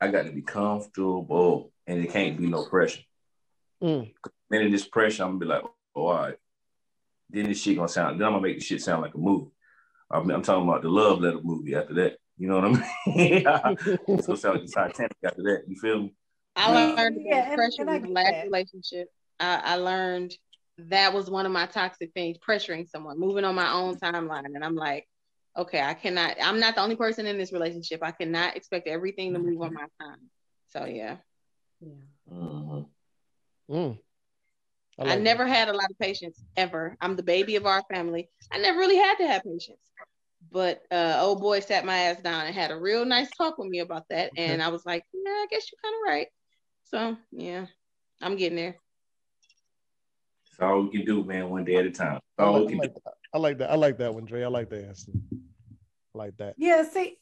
I 0.00 0.08
got 0.08 0.24
to 0.24 0.32
be 0.32 0.42
comfortable 0.42 1.72
and 1.86 2.02
it 2.04 2.12
can't 2.12 2.38
be 2.38 2.46
no 2.46 2.64
pressure. 2.64 3.02
Mm. 3.82 4.12
Then 4.48 4.62
in 4.62 4.70
this 4.70 4.86
pressure, 4.86 5.24
I'm 5.24 5.38
gonna 5.38 5.40
be 5.40 5.46
like, 5.46 5.62
oh, 5.94 6.06
all 6.06 6.14
right. 6.14 6.36
Then 7.28 7.46
this 7.46 7.62
shit 7.62 7.76
gonna 7.76 7.88
sound, 7.88 8.20
then 8.20 8.26
I'm 8.26 8.32
gonna 8.32 8.42
make 8.42 8.58
the 8.58 8.64
shit 8.64 8.82
sound 8.82 9.02
like 9.02 9.14
a 9.14 9.18
movie. 9.18 9.50
I 10.10 10.20
mean, 10.20 10.32
I'm 10.32 10.42
talking 10.42 10.68
about 10.68 10.82
the 10.82 10.88
love 10.88 11.20
letter 11.20 11.40
movie 11.42 11.74
after 11.74 11.94
that. 11.94 12.16
You 12.36 12.48
know 12.48 12.60
what 12.60 12.64
I 12.64 13.16
mean? 13.16 14.22
so 14.22 14.34
sound 14.34 14.58
like 14.58 14.66
the 14.66 14.72
Titanic 14.74 15.16
after 15.24 15.42
that. 15.42 15.64
You 15.68 15.76
feel 15.76 16.02
me? 16.02 16.14
I 16.56 16.94
learned 16.94 17.20
yeah, 17.20 17.54
pressure 17.54 17.82
in 17.82 18.02
the 18.02 18.08
last 18.08 18.44
relationship. 18.44 19.08
I, 19.38 19.60
I 19.64 19.74
learned 19.76 20.34
that 20.78 21.12
was 21.12 21.30
one 21.30 21.46
of 21.46 21.52
my 21.52 21.66
toxic 21.66 22.12
things, 22.12 22.38
pressuring 22.38 22.88
someone, 22.88 23.20
moving 23.20 23.44
on 23.44 23.54
my 23.54 23.72
own 23.72 23.96
timeline. 23.96 24.46
And 24.46 24.64
I'm 24.64 24.74
like, 24.74 25.06
okay, 25.56 25.80
I 25.80 25.94
cannot, 25.94 26.36
I'm 26.42 26.60
not 26.60 26.74
the 26.74 26.82
only 26.82 26.96
person 26.96 27.26
in 27.26 27.38
this 27.38 27.52
relationship. 27.52 28.00
I 28.02 28.12
cannot 28.12 28.56
expect 28.56 28.88
everything 28.88 29.32
to 29.32 29.38
move 29.38 29.60
on 29.62 29.74
my 29.74 29.86
time. 30.00 30.30
So 30.68 30.84
yeah. 30.84 31.16
Yeah. 31.80 32.32
Mm-hmm. 32.32 33.74
Mm. 33.74 33.98
I, 34.98 35.02
like 35.02 35.12
I 35.12 35.16
never 35.16 35.44
that. 35.44 35.50
had 35.56 35.68
a 35.68 35.72
lot 35.72 35.90
of 35.90 35.98
patience 35.98 36.42
ever. 36.56 36.96
I'm 37.00 37.16
the 37.16 37.22
baby 37.22 37.56
of 37.56 37.66
our 37.66 37.82
family. 37.92 38.28
I 38.52 38.58
never 38.58 38.78
really 38.78 38.96
had 38.96 39.16
to 39.16 39.26
have 39.26 39.42
patience. 39.42 39.78
But 40.52 40.82
uh, 40.90 41.18
old 41.20 41.40
boy 41.40 41.60
sat 41.60 41.84
my 41.84 41.96
ass 41.96 42.20
down 42.20 42.46
and 42.46 42.54
had 42.54 42.70
a 42.70 42.78
real 42.78 43.04
nice 43.04 43.30
talk 43.30 43.58
with 43.58 43.68
me 43.68 43.80
about 43.80 44.04
that. 44.10 44.30
Okay. 44.32 44.46
And 44.46 44.62
I 44.62 44.68
was 44.68 44.84
like, 44.84 45.04
yeah, 45.12 45.30
I 45.30 45.46
guess 45.50 45.70
you're 45.70 45.80
kind 45.82 45.94
of 45.94 46.08
right. 46.12 46.26
So 46.84 47.16
yeah, 47.30 47.66
I'm 48.20 48.36
getting 48.36 48.56
there. 48.56 48.76
That's 50.50 50.60
all 50.62 50.82
we 50.82 50.90
can 50.90 51.04
do, 51.06 51.24
man, 51.24 51.48
one 51.48 51.64
day 51.64 51.76
at 51.76 51.86
a 51.86 51.90
time. 51.90 52.20
That's 52.36 52.46
all 52.46 52.52
like, 52.54 52.62
we 52.62 52.68
can 52.70 52.78
like 52.78 52.94
do. 52.94 53.00
That. 53.04 53.14
I 53.32 53.38
like 53.38 53.58
that. 53.58 53.70
I 53.70 53.76
like 53.76 53.98
that 53.98 54.14
one, 54.14 54.24
Dre. 54.24 54.42
I 54.42 54.48
like 54.48 54.68
the 54.70 54.86
answer. 54.86 55.12
I 56.14 56.18
like 56.18 56.36
that. 56.38 56.54
Yeah, 56.58 56.82
see, 56.88 57.18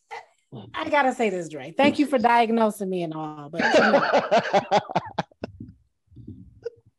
I 0.74 0.88
gotta 0.88 1.14
say 1.14 1.28
this, 1.30 1.48
Dre. 1.48 1.72
Thank 1.76 1.98
you 1.98 2.06
for 2.06 2.18
diagnosing 2.18 2.88
me 2.88 3.02
and 3.02 3.12
all, 3.12 3.50
but 3.50 3.60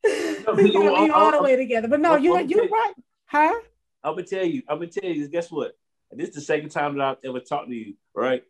we 0.04 0.72
got 0.72 1.06
you 1.06 1.14
all 1.14 1.32
the 1.32 1.42
way 1.42 1.56
together. 1.56 1.88
But 1.88 2.00
no, 2.00 2.16
you're 2.16 2.42
you're 2.42 2.68
right, 2.68 2.94
huh? 3.26 3.60
I'm 4.04 4.14
gonna 4.14 4.28
tell 4.28 4.46
you. 4.46 4.62
I'm 4.70 4.78
gonna 4.78 4.92
tell 4.92 5.10
you. 5.10 5.28
Guess 5.28 5.52
what? 5.52 5.76
This 6.12 6.30
is 6.30 6.36
the 6.36 6.42
second 6.42 6.70
time 6.70 6.98
that 6.98 7.04
I've 7.04 7.18
ever 7.26 7.40
talked 7.40 7.70
to 7.70 7.76
you, 7.76 7.96
right? 8.14 8.44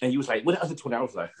And 0.00 0.12
you 0.12 0.18
was 0.18 0.28
like, 0.28 0.44
"What 0.44 0.58
other 0.58 0.76
twenty? 0.76 0.96
I 0.96 1.00
was 1.00 1.16
like, 1.16 1.32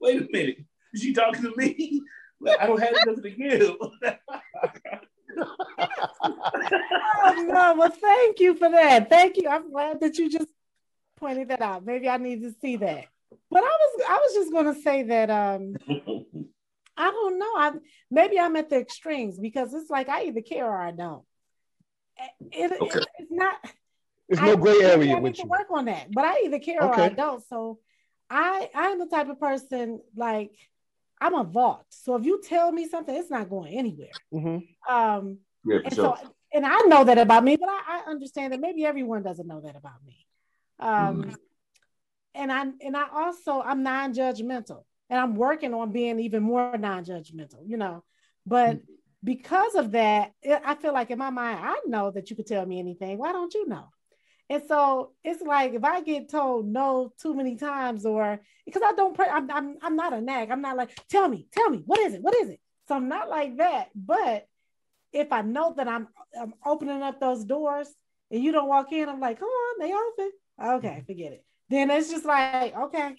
"Wait 0.00 0.22
a 0.22 0.28
minute, 0.30 0.64
is 0.94 1.02
she 1.02 1.12
talking 1.12 1.42
to 1.42 1.52
me? 1.56 2.00
I 2.60 2.66
don't 2.66 2.80
have 2.80 2.94
nothing 3.06 3.22
to 3.22 3.30
give." 3.30 3.76
Oh, 6.22 7.46
no, 7.48 7.74
well, 7.76 7.90
thank 7.90 8.40
you 8.40 8.54
for 8.54 8.70
that. 8.70 9.08
Thank 9.08 9.36
you. 9.36 9.48
I'm 9.48 9.70
glad 9.70 10.00
that 10.00 10.18
you 10.18 10.30
just 10.30 10.48
pointed 11.16 11.48
that 11.48 11.62
out. 11.62 11.84
Maybe 11.84 12.08
I 12.08 12.16
need 12.16 12.42
to 12.42 12.52
see 12.60 12.76
that. 12.76 13.06
But 13.50 13.62
I 13.62 13.66
was 13.66 14.02
I 14.08 14.14
was 14.14 14.34
just 14.34 14.52
gonna 14.52 14.74
say 14.74 15.02
that 15.04 15.30
um 15.30 15.76
I 16.96 17.10
don't 17.10 17.38
know. 17.38 17.52
I 17.56 17.72
maybe 18.10 18.38
I'm 18.38 18.56
at 18.56 18.70
the 18.70 18.76
extremes 18.76 19.38
because 19.38 19.72
it's 19.72 19.90
like 19.90 20.08
I 20.08 20.24
either 20.24 20.40
care 20.40 20.66
or 20.66 20.80
I 20.80 20.90
don't. 20.90 21.24
It, 22.52 22.72
okay. 22.72 22.98
it, 22.98 23.06
it's 23.18 23.32
not. 23.32 23.56
It's 24.28 24.40
no 24.40 24.56
gray 24.56 24.80
area 24.82 25.16
I 25.16 25.20
need 25.20 25.34
to 25.36 25.46
work 25.46 25.70
on 25.70 25.86
that, 25.86 26.12
but 26.12 26.24
I 26.24 26.42
either 26.44 26.58
care 26.58 26.80
okay. 26.82 27.00
or 27.02 27.04
I 27.04 27.08
don't. 27.08 27.42
So 27.48 27.78
I 28.28 28.68
I'm 28.74 28.98
the 28.98 29.06
type 29.06 29.28
of 29.28 29.40
person 29.40 30.00
like 30.14 30.52
I'm 31.20 31.34
a 31.34 31.44
vault. 31.44 31.84
So 31.90 32.16
if 32.16 32.24
you 32.24 32.40
tell 32.42 32.72
me 32.72 32.88
something, 32.88 33.14
it's 33.14 33.30
not 33.30 33.50
going 33.50 33.76
anywhere. 33.76 34.10
Mm-hmm. 34.32 34.94
Um, 34.94 35.38
yeah, 35.64 35.78
and 35.84 35.94
sure. 35.94 36.16
so 36.16 36.32
and 36.52 36.66
I 36.66 36.78
know 36.82 37.04
that 37.04 37.18
about 37.18 37.44
me, 37.44 37.56
but 37.56 37.68
I, 37.68 37.80
I, 38.06 38.10
understand 38.10 38.52
that 38.52 38.60
maybe 38.60 38.84
everyone 38.84 39.22
doesn't 39.22 39.46
know 39.46 39.60
that 39.60 39.76
about 39.76 40.04
me. 40.04 40.26
Um, 40.78 41.22
mm-hmm. 41.22 41.34
and 42.34 42.52
I 42.52 42.64
and 42.80 42.96
I 42.96 43.04
also 43.12 43.60
I'm 43.60 43.82
non-judgmental 43.82 44.84
and 45.10 45.20
I'm 45.20 45.34
working 45.34 45.74
on 45.74 45.92
being 45.92 46.18
even 46.20 46.42
more 46.42 46.76
non-judgmental, 46.76 47.62
you 47.66 47.76
know. 47.76 48.02
But 48.46 48.76
mm-hmm. 48.76 48.92
because 49.22 49.74
of 49.74 49.92
that, 49.92 50.32
I 50.64 50.74
feel 50.76 50.94
like 50.94 51.10
in 51.10 51.18
my 51.18 51.30
mind, 51.30 51.60
I 51.62 51.80
know 51.86 52.10
that 52.10 52.30
you 52.30 52.36
could 52.36 52.46
tell 52.46 52.64
me 52.64 52.78
anything. 52.78 53.18
Why 53.18 53.32
don't 53.32 53.52
you 53.52 53.68
know? 53.68 53.90
And 54.50 54.64
so 54.66 55.12
it's 55.22 55.40
like 55.40 55.74
if 55.74 55.84
I 55.84 56.00
get 56.00 56.28
told 56.28 56.66
no 56.66 57.12
too 57.22 57.34
many 57.36 57.54
times, 57.54 58.04
or 58.04 58.40
because 58.66 58.82
I 58.84 58.92
don't 58.94 59.14
pray, 59.14 59.28
I'm, 59.30 59.48
I'm 59.48 59.76
I'm 59.80 59.94
not 59.94 60.12
a 60.12 60.20
nag. 60.20 60.50
I'm 60.50 60.60
not 60.60 60.76
like, 60.76 60.90
tell 61.08 61.28
me, 61.28 61.46
tell 61.52 61.70
me, 61.70 61.84
what 61.86 62.00
is 62.00 62.14
it? 62.14 62.22
What 62.22 62.34
is 62.34 62.50
it? 62.50 62.60
So 62.88 62.96
I'm 62.96 63.08
not 63.08 63.30
like 63.30 63.58
that. 63.58 63.90
But 63.94 64.48
if 65.12 65.30
I 65.30 65.42
know 65.42 65.72
that 65.76 65.86
I'm 65.86 66.08
I'm 66.38 66.52
opening 66.66 67.00
up 67.00 67.20
those 67.20 67.44
doors 67.44 67.88
and 68.32 68.42
you 68.42 68.50
don't 68.50 68.68
walk 68.68 68.90
in, 68.90 69.08
I'm 69.08 69.20
like, 69.20 69.38
come 69.38 69.48
on, 69.48 69.78
they 69.78 69.92
open. 69.92 70.30
Okay, 70.78 70.88
mm-hmm. 70.88 71.06
forget 71.06 71.32
it. 71.32 71.44
Then 71.68 71.88
it's 71.92 72.10
just 72.10 72.24
like, 72.24 72.76
okay, 72.76 73.14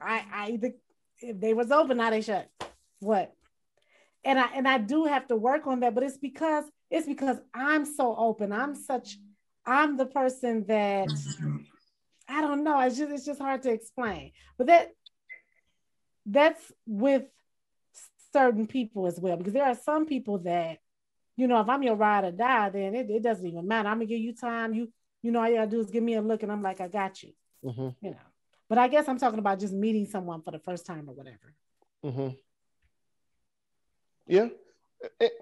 I, 0.00 0.24
I 0.32 0.50
either 0.52 0.72
if 1.18 1.40
they 1.40 1.52
was 1.52 1.72
open, 1.72 1.96
now 1.96 2.10
they 2.10 2.20
shut. 2.20 2.48
What? 3.00 3.32
And 4.24 4.38
I 4.38 4.46
and 4.54 4.68
I 4.68 4.78
do 4.78 5.06
have 5.06 5.26
to 5.28 5.36
work 5.36 5.66
on 5.66 5.80
that, 5.80 5.96
but 5.96 6.04
it's 6.04 6.16
because 6.16 6.64
it's 6.92 7.08
because 7.08 7.38
I'm 7.52 7.84
so 7.84 8.14
open. 8.16 8.52
I'm 8.52 8.76
such 8.76 9.18
I'm 9.66 9.96
the 9.96 10.06
person 10.06 10.64
that 10.66 11.08
I 12.28 12.40
don't 12.40 12.64
know. 12.64 12.80
It's 12.80 12.96
just 12.96 13.12
it's 13.12 13.24
just 13.24 13.40
hard 13.40 13.62
to 13.62 13.70
explain. 13.70 14.32
But 14.56 14.68
that 14.68 14.90
that's 16.24 16.72
with 16.86 17.24
certain 18.32 18.66
people 18.66 19.06
as 19.06 19.18
well, 19.18 19.36
because 19.36 19.52
there 19.52 19.64
are 19.64 19.74
some 19.74 20.06
people 20.06 20.38
that, 20.38 20.78
you 21.36 21.46
know, 21.46 21.60
if 21.60 21.68
I'm 21.68 21.82
your 21.82 21.94
ride 21.96 22.24
or 22.24 22.32
die, 22.32 22.70
then 22.70 22.94
it, 22.94 23.10
it 23.10 23.22
doesn't 23.22 23.46
even 23.46 23.66
matter. 23.66 23.88
I'm 23.88 23.96
gonna 23.96 24.06
give 24.06 24.20
you 24.20 24.34
time. 24.34 24.74
You 24.74 24.92
you 25.22 25.32
know 25.32 25.40
all 25.40 25.48
you 25.48 25.56
gotta 25.56 25.70
do 25.70 25.80
is 25.80 25.90
give 25.90 26.02
me 26.02 26.14
a 26.14 26.22
look, 26.22 26.42
and 26.42 26.52
I'm 26.52 26.62
like, 26.62 26.80
I 26.80 26.88
got 26.88 27.22
you. 27.22 27.32
Mm-hmm. 27.64 27.88
You 28.06 28.10
know. 28.10 28.16
But 28.68 28.78
I 28.78 28.88
guess 28.88 29.08
I'm 29.08 29.18
talking 29.18 29.38
about 29.38 29.60
just 29.60 29.72
meeting 29.72 30.06
someone 30.06 30.42
for 30.42 30.50
the 30.50 30.58
first 30.58 30.86
time 30.86 31.08
or 31.08 31.14
whatever. 31.14 31.54
Mm-hmm. 32.04 32.28
Yeah. 34.26 34.48
It, 35.20 35.32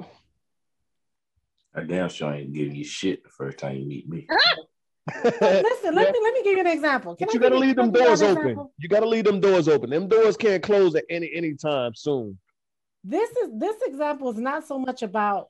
I 1.75 1.83
damn 1.83 2.09
sure 2.09 2.33
ain't 2.33 2.53
giving 2.53 2.75
you 2.75 2.85
shit 2.85 3.25
the 3.25 3.31
first 3.31 3.59
time 3.59 3.77
you 3.77 3.87
meet 3.87 4.09
me. 4.09 4.27
Listen, 5.25 5.95
let 5.95 6.07
Yeah. 6.07 6.13
me 6.13 6.19
let 6.23 6.35
me 6.35 6.43
give 6.43 6.55
you 6.55 6.61
an 6.61 6.67
example. 6.67 7.15
Can 7.17 7.27
But 7.27 7.33
I 7.33 7.35
you 7.35 7.41
gotta 7.41 7.59
leave 7.59 7.77
them 7.77 7.93
can 7.93 7.97
I 7.97 7.99
give 7.99 8.07
doors 8.09 8.23
open. 8.23 8.39
example? 8.39 8.73
You 8.79 8.89
gotta 8.89 9.09
leave 9.09 9.25
them 9.25 9.41
doors 9.41 9.69
open. 9.69 9.91
Them 9.91 10.09
doors 10.09 10.37
can't 10.37 10.63
close 10.63 10.95
at 10.95 11.05
any 11.11 11.31
any 11.35 11.55
time 11.55 11.95
soon. 11.95 12.39
This 13.03 13.31
is 13.31 13.51
this 13.59 13.77
example 13.87 14.31
is 14.31 14.39
not 14.39 14.67
so 14.67 14.79
much 14.79 15.03
about 15.03 15.49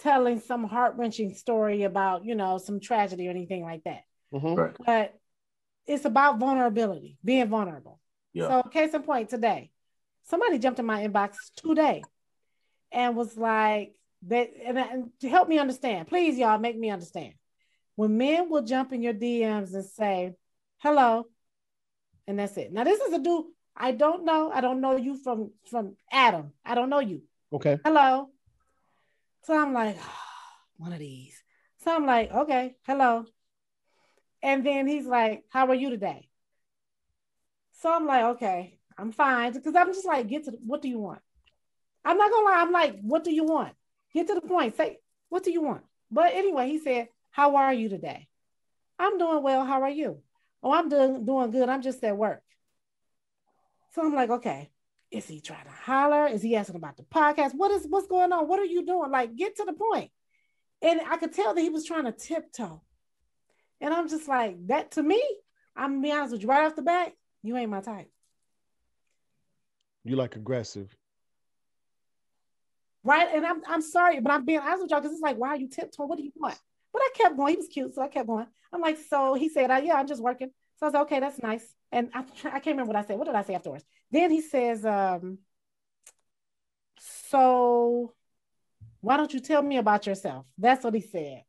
telling 0.00 0.40
some 0.40 0.64
heart-wrenching 0.64 1.34
story 1.34 1.84
about, 1.84 2.24
you 2.24 2.34
know, 2.34 2.58
some 2.58 2.80
tragedy 2.80 3.28
or 3.28 3.30
anything 3.30 3.62
like 3.62 3.84
that. 3.84 4.02
Mhm. 4.32 4.56
Right. 4.56 4.74
But 4.84 5.14
it's 5.86 6.04
about 6.04 6.38
vulnerability, 6.38 7.18
being 7.24 7.46
vulnerable. 7.48 8.00
Yeah. 8.32 8.48
So, 8.48 8.68
case 8.70 8.92
in 8.94 9.02
point, 9.02 9.28
today, 9.28 9.70
somebody 10.24 10.58
jumped 10.58 10.80
in 10.80 10.86
my 10.86 11.06
inbox 11.06 11.36
today 11.56 12.02
and 12.90 13.14
was 13.14 13.36
like, 13.36 13.94
that, 14.28 14.50
and, 14.64 14.78
and 14.78 15.10
to 15.20 15.28
help 15.28 15.48
me 15.48 15.58
understand, 15.58 16.08
please, 16.08 16.38
y'all, 16.38 16.58
make 16.58 16.78
me 16.78 16.90
understand. 16.90 17.34
When 17.96 18.16
men 18.16 18.50
will 18.50 18.62
jump 18.62 18.92
in 18.92 19.02
your 19.02 19.14
DMs 19.14 19.74
and 19.74 19.84
say, 19.84 20.34
hello, 20.78 21.26
and 22.26 22.38
that's 22.38 22.56
it. 22.56 22.72
Now, 22.72 22.84
this 22.84 23.00
is 23.00 23.12
a 23.12 23.18
dude 23.18 23.44
I 23.76 23.92
don't 23.92 24.24
know. 24.24 24.50
I 24.52 24.60
don't 24.60 24.80
know 24.80 24.96
you 24.96 25.16
from 25.16 25.50
from 25.70 25.96
Adam. 26.10 26.52
I 26.64 26.74
don't 26.74 26.90
know 26.90 27.00
you. 27.00 27.22
Okay. 27.52 27.78
Hello. 27.84 28.28
So 29.42 29.58
I'm 29.58 29.72
like, 29.72 29.96
ah, 30.00 30.56
one 30.76 30.92
of 30.92 30.98
these. 30.98 31.42
So 31.78 31.94
I'm 31.94 32.06
like, 32.06 32.32
okay, 32.32 32.76
hello. 32.86 33.26
And 34.42 34.64
then 34.64 34.86
he's 34.86 35.06
like, 35.06 35.44
how 35.50 35.66
are 35.66 35.74
you 35.74 35.90
today? 35.90 36.28
So 37.80 37.92
I'm 37.92 38.06
like, 38.06 38.24
okay, 38.36 38.78
I'm 38.96 39.12
fine. 39.12 39.52
Because 39.52 39.74
I'm 39.74 39.92
just 39.92 40.06
like, 40.06 40.28
get 40.28 40.44
to 40.44 40.52
the, 40.52 40.58
what 40.64 40.80
do 40.80 40.88
you 40.88 40.98
want? 40.98 41.20
I'm 42.04 42.16
not 42.16 42.30
gonna 42.30 42.46
lie, 42.46 42.60
I'm 42.60 42.72
like, 42.72 43.00
what 43.00 43.24
do 43.24 43.32
you 43.32 43.44
want? 43.44 43.74
Get 44.14 44.28
to 44.28 44.34
the 44.34 44.40
point. 44.40 44.76
Say, 44.76 44.98
what 45.28 45.44
do 45.44 45.50
you 45.50 45.62
want? 45.62 45.82
But 46.10 46.34
anyway, 46.34 46.68
he 46.68 46.78
said, 46.78 47.08
How 47.30 47.56
are 47.56 47.74
you 47.74 47.88
today? 47.88 48.28
I'm 48.98 49.18
doing 49.18 49.42
well. 49.42 49.64
How 49.64 49.82
are 49.82 49.90
you? 49.90 50.20
Oh, 50.62 50.72
I'm 50.72 50.88
doing 50.88 51.24
doing 51.24 51.50
good. 51.50 51.68
I'm 51.68 51.82
just 51.82 52.02
at 52.04 52.16
work. 52.16 52.42
So 53.92 54.02
I'm 54.02 54.14
like, 54.14 54.30
okay, 54.30 54.70
is 55.10 55.26
he 55.26 55.40
trying 55.40 55.64
to 55.64 55.70
holler? 55.70 56.26
Is 56.26 56.42
he 56.42 56.56
asking 56.56 56.76
about 56.76 56.96
the 56.96 57.04
podcast? 57.04 57.52
What 57.54 57.70
is 57.70 57.86
what's 57.88 58.06
going 58.06 58.32
on? 58.32 58.48
What 58.48 58.60
are 58.60 58.64
you 58.64 58.84
doing? 58.84 59.10
Like, 59.10 59.36
get 59.36 59.56
to 59.56 59.64
the 59.64 59.72
point. 59.72 60.10
And 60.82 61.00
I 61.08 61.16
could 61.16 61.32
tell 61.32 61.54
that 61.54 61.60
he 61.60 61.70
was 61.70 61.84
trying 61.84 62.04
to 62.04 62.12
tiptoe. 62.12 62.82
And 63.80 63.92
I'm 63.92 64.08
just 64.08 64.28
like, 64.28 64.56
that 64.68 64.92
to 64.92 65.02
me, 65.02 65.22
I'm 65.76 65.94
gonna 65.94 66.02
be 66.02 66.12
honest 66.12 66.32
with 66.32 66.42
you, 66.42 66.48
right 66.48 66.66
off 66.66 66.76
the 66.76 66.82
bat, 66.82 67.12
you 67.42 67.56
ain't 67.56 67.70
my 67.70 67.80
type. 67.80 68.10
You 70.04 70.16
like 70.16 70.36
aggressive. 70.36 70.94
Right. 73.04 73.28
And 73.34 73.44
I'm 73.44 73.62
I'm 73.68 73.82
sorry, 73.82 74.20
but 74.20 74.32
I'm 74.32 74.44
being 74.44 74.60
honest 74.60 74.82
with 74.82 74.90
y'all 74.90 75.00
because 75.00 75.12
it's 75.12 75.22
like, 75.22 75.36
why 75.36 75.48
are 75.50 75.56
you 75.56 75.68
tiptoeing? 75.68 76.08
What 76.08 76.18
do 76.18 76.24
you 76.24 76.32
want? 76.36 76.58
But 76.92 77.02
I 77.02 77.10
kept 77.14 77.36
going. 77.36 77.50
He 77.52 77.56
was 77.58 77.68
cute, 77.68 77.94
so 77.94 78.02
I 78.02 78.08
kept 78.08 78.26
going. 78.26 78.46
I'm 78.72 78.80
like, 78.80 78.98
so 79.10 79.34
he 79.34 79.48
said, 79.48 79.70
uh, 79.70 79.80
yeah, 79.84 79.94
I'm 79.96 80.06
just 80.06 80.22
working. 80.22 80.50
So 80.78 80.86
I 80.86 80.88
was 80.88 80.94
like, 80.94 81.02
okay, 81.02 81.20
that's 81.20 81.40
nice. 81.42 81.64
And 81.92 82.10
I, 82.14 82.20
I 82.20 82.60
can't 82.60 82.66
remember 82.66 82.92
what 82.92 82.96
I 82.96 83.06
said. 83.06 83.18
What 83.18 83.26
did 83.26 83.34
I 83.34 83.42
say 83.42 83.54
afterwards? 83.54 83.84
Then 84.10 84.30
he 84.30 84.40
says, 84.40 84.84
um, 84.84 85.38
so 86.98 88.14
why 89.00 89.16
don't 89.16 89.32
you 89.34 89.40
tell 89.40 89.62
me 89.62 89.76
about 89.78 90.06
yourself? 90.06 90.46
That's 90.58 90.84
what 90.84 90.94
he 90.94 91.00
said. 91.00 91.44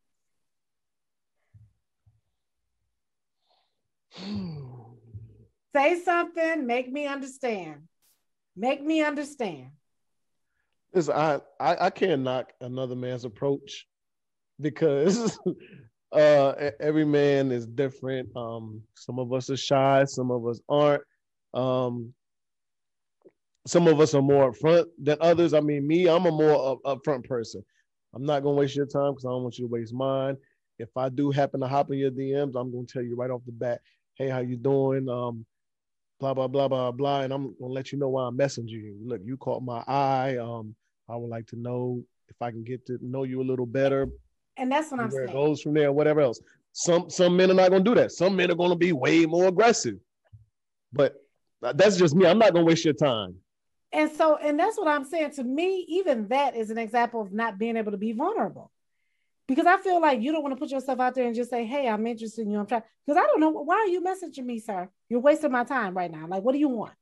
Say 5.76 6.00
something, 6.04 6.66
make 6.66 6.92
me 6.92 7.06
understand. 7.08 7.88
Make 8.56 8.82
me 8.82 9.04
understand. 9.04 9.72
Listen, 10.96 11.16
I, 11.16 11.42
I 11.60 11.88
I 11.88 11.92
can't 11.92 12.24
knock 12.24 12.54
another 12.62 12.96
man's 12.96 13.26
approach 13.26 13.88
because 14.62 15.38
uh 16.14 16.72
every 16.80 17.06
man 17.06 17.52
is 17.52 17.68
different. 17.68 18.30
Um, 18.36 18.82
some 18.96 19.20
of 19.20 19.34
us 19.34 19.50
are 19.50 19.58
shy, 19.58 20.06
some 20.06 20.32
of 20.32 20.48
us 20.48 20.62
aren't. 20.70 21.04
Um, 21.54 22.14
some 23.68 23.88
of 23.88 24.00
us 24.00 24.14
are 24.14 24.22
more 24.22 24.52
upfront 24.52 24.86
than 25.02 25.18
others. 25.22 25.54
I 25.54 25.60
mean, 25.62 25.88
me, 25.88 26.08
I'm 26.08 26.26
a 26.26 26.32
more 26.32 26.74
up, 26.74 26.80
upfront 26.86 27.26
person. 27.26 27.64
I'm 28.14 28.26
not 28.26 28.44
gonna 28.44 28.56
waste 28.56 28.76
your 28.76 28.86
time 28.88 29.14
because 29.14 29.26
I 29.26 29.30
don't 29.30 29.44
want 29.44 29.58
you 29.58 29.68
to 29.68 29.72
waste 29.72 29.94
mine. 29.94 30.38
If 30.80 30.90
I 30.98 31.10
do 31.10 31.32
happen 31.32 31.62
to 31.62 31.68
hop 31.68 31.92
in 31.92 32.00
your 32.00 32.12
DMs, 32.12 32.56
I'm 32.56 32.72
gonna 32.72 32.86
tell 32.88 33.04
you 33.04 33.16
right 33.16 33.32
off 33.32 33.42
the 33.46 33.52
bat, 33.52 33.82
hey, 34.16 34.30
how 34.30 34.40
you 34.40 34.58
doing? 34.58 35.10
Um, 35.10 35.46
blah 36.20 36.34
blah 36.34 36.48
blah 36.48 36.68
blah 36.68 36.92
blah, 36.92 37.22
and 37.22 37.34
I'm 37.34 37.56
gonna 37.60 37.74
let 37.74 37.92
you 37.92 38.00
know 38.00 38.10
why 38.10 38.26
I'm 38.28 38.38
messaging 38.38 38.70
you. 38.70 38.98
Look, 39.06 39.22
you 39.26 39.38
caught 39.38 39.64
my 39.64 39.84
eye. 39.88 40.38
Um, 40.38 40.76
I 41.10 41.16
would 41.16 41.30
like 41.30 41.48
to 41.48 41.56
know 41.56 42.04
if 42.28 42.42
I 42.42 42.52
can 42.52 42.64
get 42.64 42.86
to 42.88 42.98
know 43.02 43.24
you 43.24 43.42
a 43.42 43.44
little 43.44 43.66
better, 43.66 44.08
And 44.58 44.72
that's 44.72 44.92
what 44.92 45.00
I'm 45.00 45.10
where 45.12 45.24
it 45.24 45.28
saying. 45.28 45.38
goes 45.38 45.62
from 45.62 45.74
there, 45.74 45.92
whatever 45.92 46.22
else. 46.22 46.40
Some 46.72 47.10
some 47.10 47.38
men 47.38 47.52
are 47.52 47.54
not 47.54 47.70
gonna 47.72 47.84
do 47.84 47.96
that. 47.96 48.12
Some 48.12 48.36
men 48.36 48.52
are 48.52 48.56
gonna 48.56 48.76
be 48.76 48.92
way 48.92 49.26
more 49.26 49.48
aggressive. 49.48 49.96
But 50.92 51.16
that's 51.62 51.98
just 51.98 52.16
me. 52.16 52.26
I'm 52.26 52.38
not 52.40 52.54
gonna 52.54 52.66
waste 52.66 52.86
your 52.86 52.94
time. 52.94 53.36
And 53.92 54.12
so, 54.12 54.36
and 54.38 54.60
that's 54.60 54.78
what 54.78 54.88
I'm 54.88 55.06
saying. 55.06 55.32
To 55.32 55.44
me, 55.44 55.86
even 55.88 56.28
that 56.28 56.56
is 56.56 56.70
an 56.70 56.78
example 56.78 57.22
of 57.22 57.32
not 57.32 57.58
being 57.58 57.78
able 57.78 57.92
to 57.92 57.98
be 57.98 58.12
vulnerable. 58.12 58.72
Because 59.48 59.68
I 59.68 59.78
feel 59.78 60.02
like 60.02 60.22
you 60.22 60.32
don't 60.32 60.42
want 60.42 60.54
to 60.56 60.60
put 60.60 60.72
yourself 60.72 61.00
out 61.00 61.14
there 61.16 61.28
and 61.28 61.36
just 61.36 61.50
say, 61.52 61.66
Hey, 61.66 61.88
I'm 61.88 62.06
interested 62.08 62.42
in 62.42 62.52
you. 62.52 62.60
I'm 62.60 62.66
trying 62.66 62.82
because 63.06 63.22
I 63.22 63.26
don't 63.28 63.40
know 63.40 63.50
why 63.52 63.76
are 63.76 63.88
you 63.88 64.02
messaging 64.02 64.46
me, 64.46 64.60
sir? 64.60 64.90
You're 65.08 65.20
wasting 65.22 65.52
my 65.52 65.64
time 65.64 65.96
right 65.96 66.12
now. 66.12 66.28
Like, 66.28 66.44
what 66.44 66.54
do 66.54 66.58
you 66.58 66.70
want? 66.70 66.94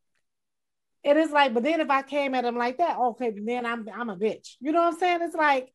It 1.04 1.18
is 1.18 1.32
like, 1.32 1.54
but 1.54 1.64
then 1.64 1.82
if 1.82 1.90
I 1.90 2.02
came 2.02 2.34
at 2.34 2.46
him 2.46 2.56
like 2.58 2.78
that, 2.78 2.98
okay, 2.98 3.34
then 3.38 3.66
I'm 3.66 3.88
I'm 3.94 4.10
a 4.10 4.16
bitch. 4.16 4.56
You 4.62 4.72
know 4.72 4.82
what 4.82 4.94
I'm 4.94 5.00
saying? 5.00 5.20
It's 5.22 5.36
like, 5.36 5.74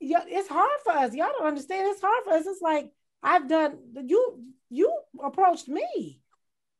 yeah, 0.00 0.22
it's 0.26 0.48
hard 0.48 0.78
for 0.84 0.92
us. 0.92 1.14
Y'all 1.14 1.32
don't 1.38 1.48
understand. 1.48 1.88
It's 1.88 2.00
hard 2.02 2.24
for 2.24 2.32
us. 2.34 2.46
It's 2.46 2.60
like 2.60 2.90
I've 3.22 3.48
done 3.48 3.78
you 4.04 4.42
you 4.68 4.92
approached 5.22 5.68
me. 5.68 6.20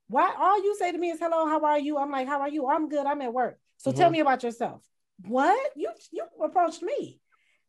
Why 0.09 0.35
all 0.39 0.63
you 0.63 0.77
say 0.77 0.93
to 0.93 0.99
me 0.99 1.11
is 1.11 1.19
hello, 1.19 1.47
how 1.47 1.65
are 1.65 1.79
you? 1.79 1.97
I'm 1.99 2.11
like, 2.11 2.29
how 2.29 2.41
are 2.41 2.49
you? 2.49 2.69
I'm 2.69 2.89
good. 2.89 3.07
I'm 3.07 3.23
at 3.23 3.33
work. 3.33 3.59
So 3.79 3.93
tell 3.93 4.09
Mhm. 4.09 4.13
me 4.13 4.21
about 4.21 4.43
yourself. 4.43 4.83
What? 5.27 5.73
You 5.75 5.91
you 6.13 6.25
approached 6.45 6.83
me. 6.83 7.21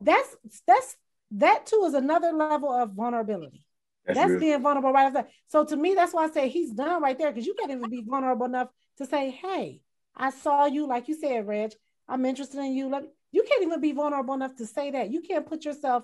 That's 0.02 0.36
that's 0.68 0.96
that 1.32 1.66
too 1.66 1.84
is 1.86 1.94
another 1.94 2.32
level 2.32 2.72
of 2.72 2.92
vulnerability. 2.92 3.64
That's, 4.06 4.20
That's, 4.20 4.40
being 4.40 4.62
vulnerable 4.62 4.94
right 4.94 5.08
after. 5.08 5.30
So 5.48 5.66
to 5.66 5.76
me, 5.76 5.94
that's 5.94 6.14
why 6.14 6.26
I 6.26 6.32
say 6.32 6.48
he's 6.48 6.72
done 6.72 7.02
right 7.02 7.18
there 7.18 7.30
because 7.32 7.46
you 7.46 7.56
can't 7.56 7.72
even 7.72 7.90
be 7.90 8.04
vulnerable 8.08 8.46
enough 8.46 8.70
to 8.98 9.06
say, 9.06 9.32
"Hey, 9.32 9.82
I 10.18 10.32
saw 10.32 10.66
you," 10.66 10.88
like 10.88 11.08
you 11.08 11.14
said, 11.16 11.48
Reg. 11.48 11.72
I'm 12.08 12.26
interested 12.26 12.60
in 12.60 12.74
you. 12.74 12.90
Let 12.90 13.04
me, 13.04 13.10
you 13.32 13.44
can't 13.44 13.64
even 13.64 13.80
be 13.82 13.92
vulnerable 13.92 14.34
enough 14.34 14.56
to 14.58 14.66
say 14.66 14.92
that. 14.92 15.12
You 15.12 15.22
can't 15.22 15.46
put 15.46 15.64
yourself 15.66 16.04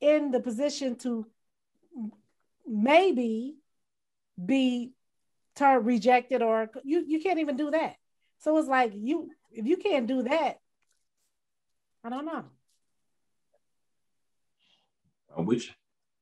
in 0.00 0.30
the 0.30 0.40
position 0.40 0.96
to 0.96 1.26
maybe 2.66 3.56
be 4.42 4.92
turned 5.56 5.84
rejected 5.84 6.40
or 6.42 6.70
you 6.84 7.04
you 7.06 7.20
can't 7.20 7.38
even 7.40 7.56
do 7.56 7.70
that. 7.70 7.96
So 8.38 8.56
it's 8.58 8.68
like 8.68 8.92
you 8.94 9.30
if 9.52 9.66
you 9.66 9.76
can't 9.76 10.06
do 10.06 10.22
that, 10.22 10.58
I 12.04 12.08
don't 12.08 12.24
know. 12.24 12.44
I'm 15.36 15.44
with 15.46 15.64
you. 15.66 15.72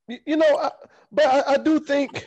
You- 0.08 0.20
You 0.26 0.36
know, 0.38 0.56
I, 0.56 0.70
but 1.12 1.26
I, 1.26 1.52
I 1.54 1.56
do 1.58 1.78
think, 1.78 2.26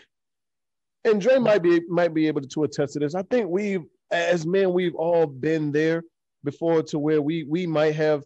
and 1.04 1.20
Dre 1.20 1.40
might 1.40 1.64
be 1.64 1.82
might 1.90 2.14
be 2.14 2.28
able 2.28 2.42
to 2.42 2.64
attest 2.64 2.94
to 2.94 3.00
this. 3.00 3.16
I 3.16 3.24
think 3.24 3.50
we've, 3.50 3.84
as 4.12 4.46
men, 4.46 4.74
we've 4.74 4.96
all 4.96 5.26
been 5.26 5.72
there 5.72 6.04
before, 6.44 6.84
to 6.84 7.00
where 7.00 7.22
we 7.22 7.44
we 7.44 7.66
might 7.68 7.96
have 7.96 8.24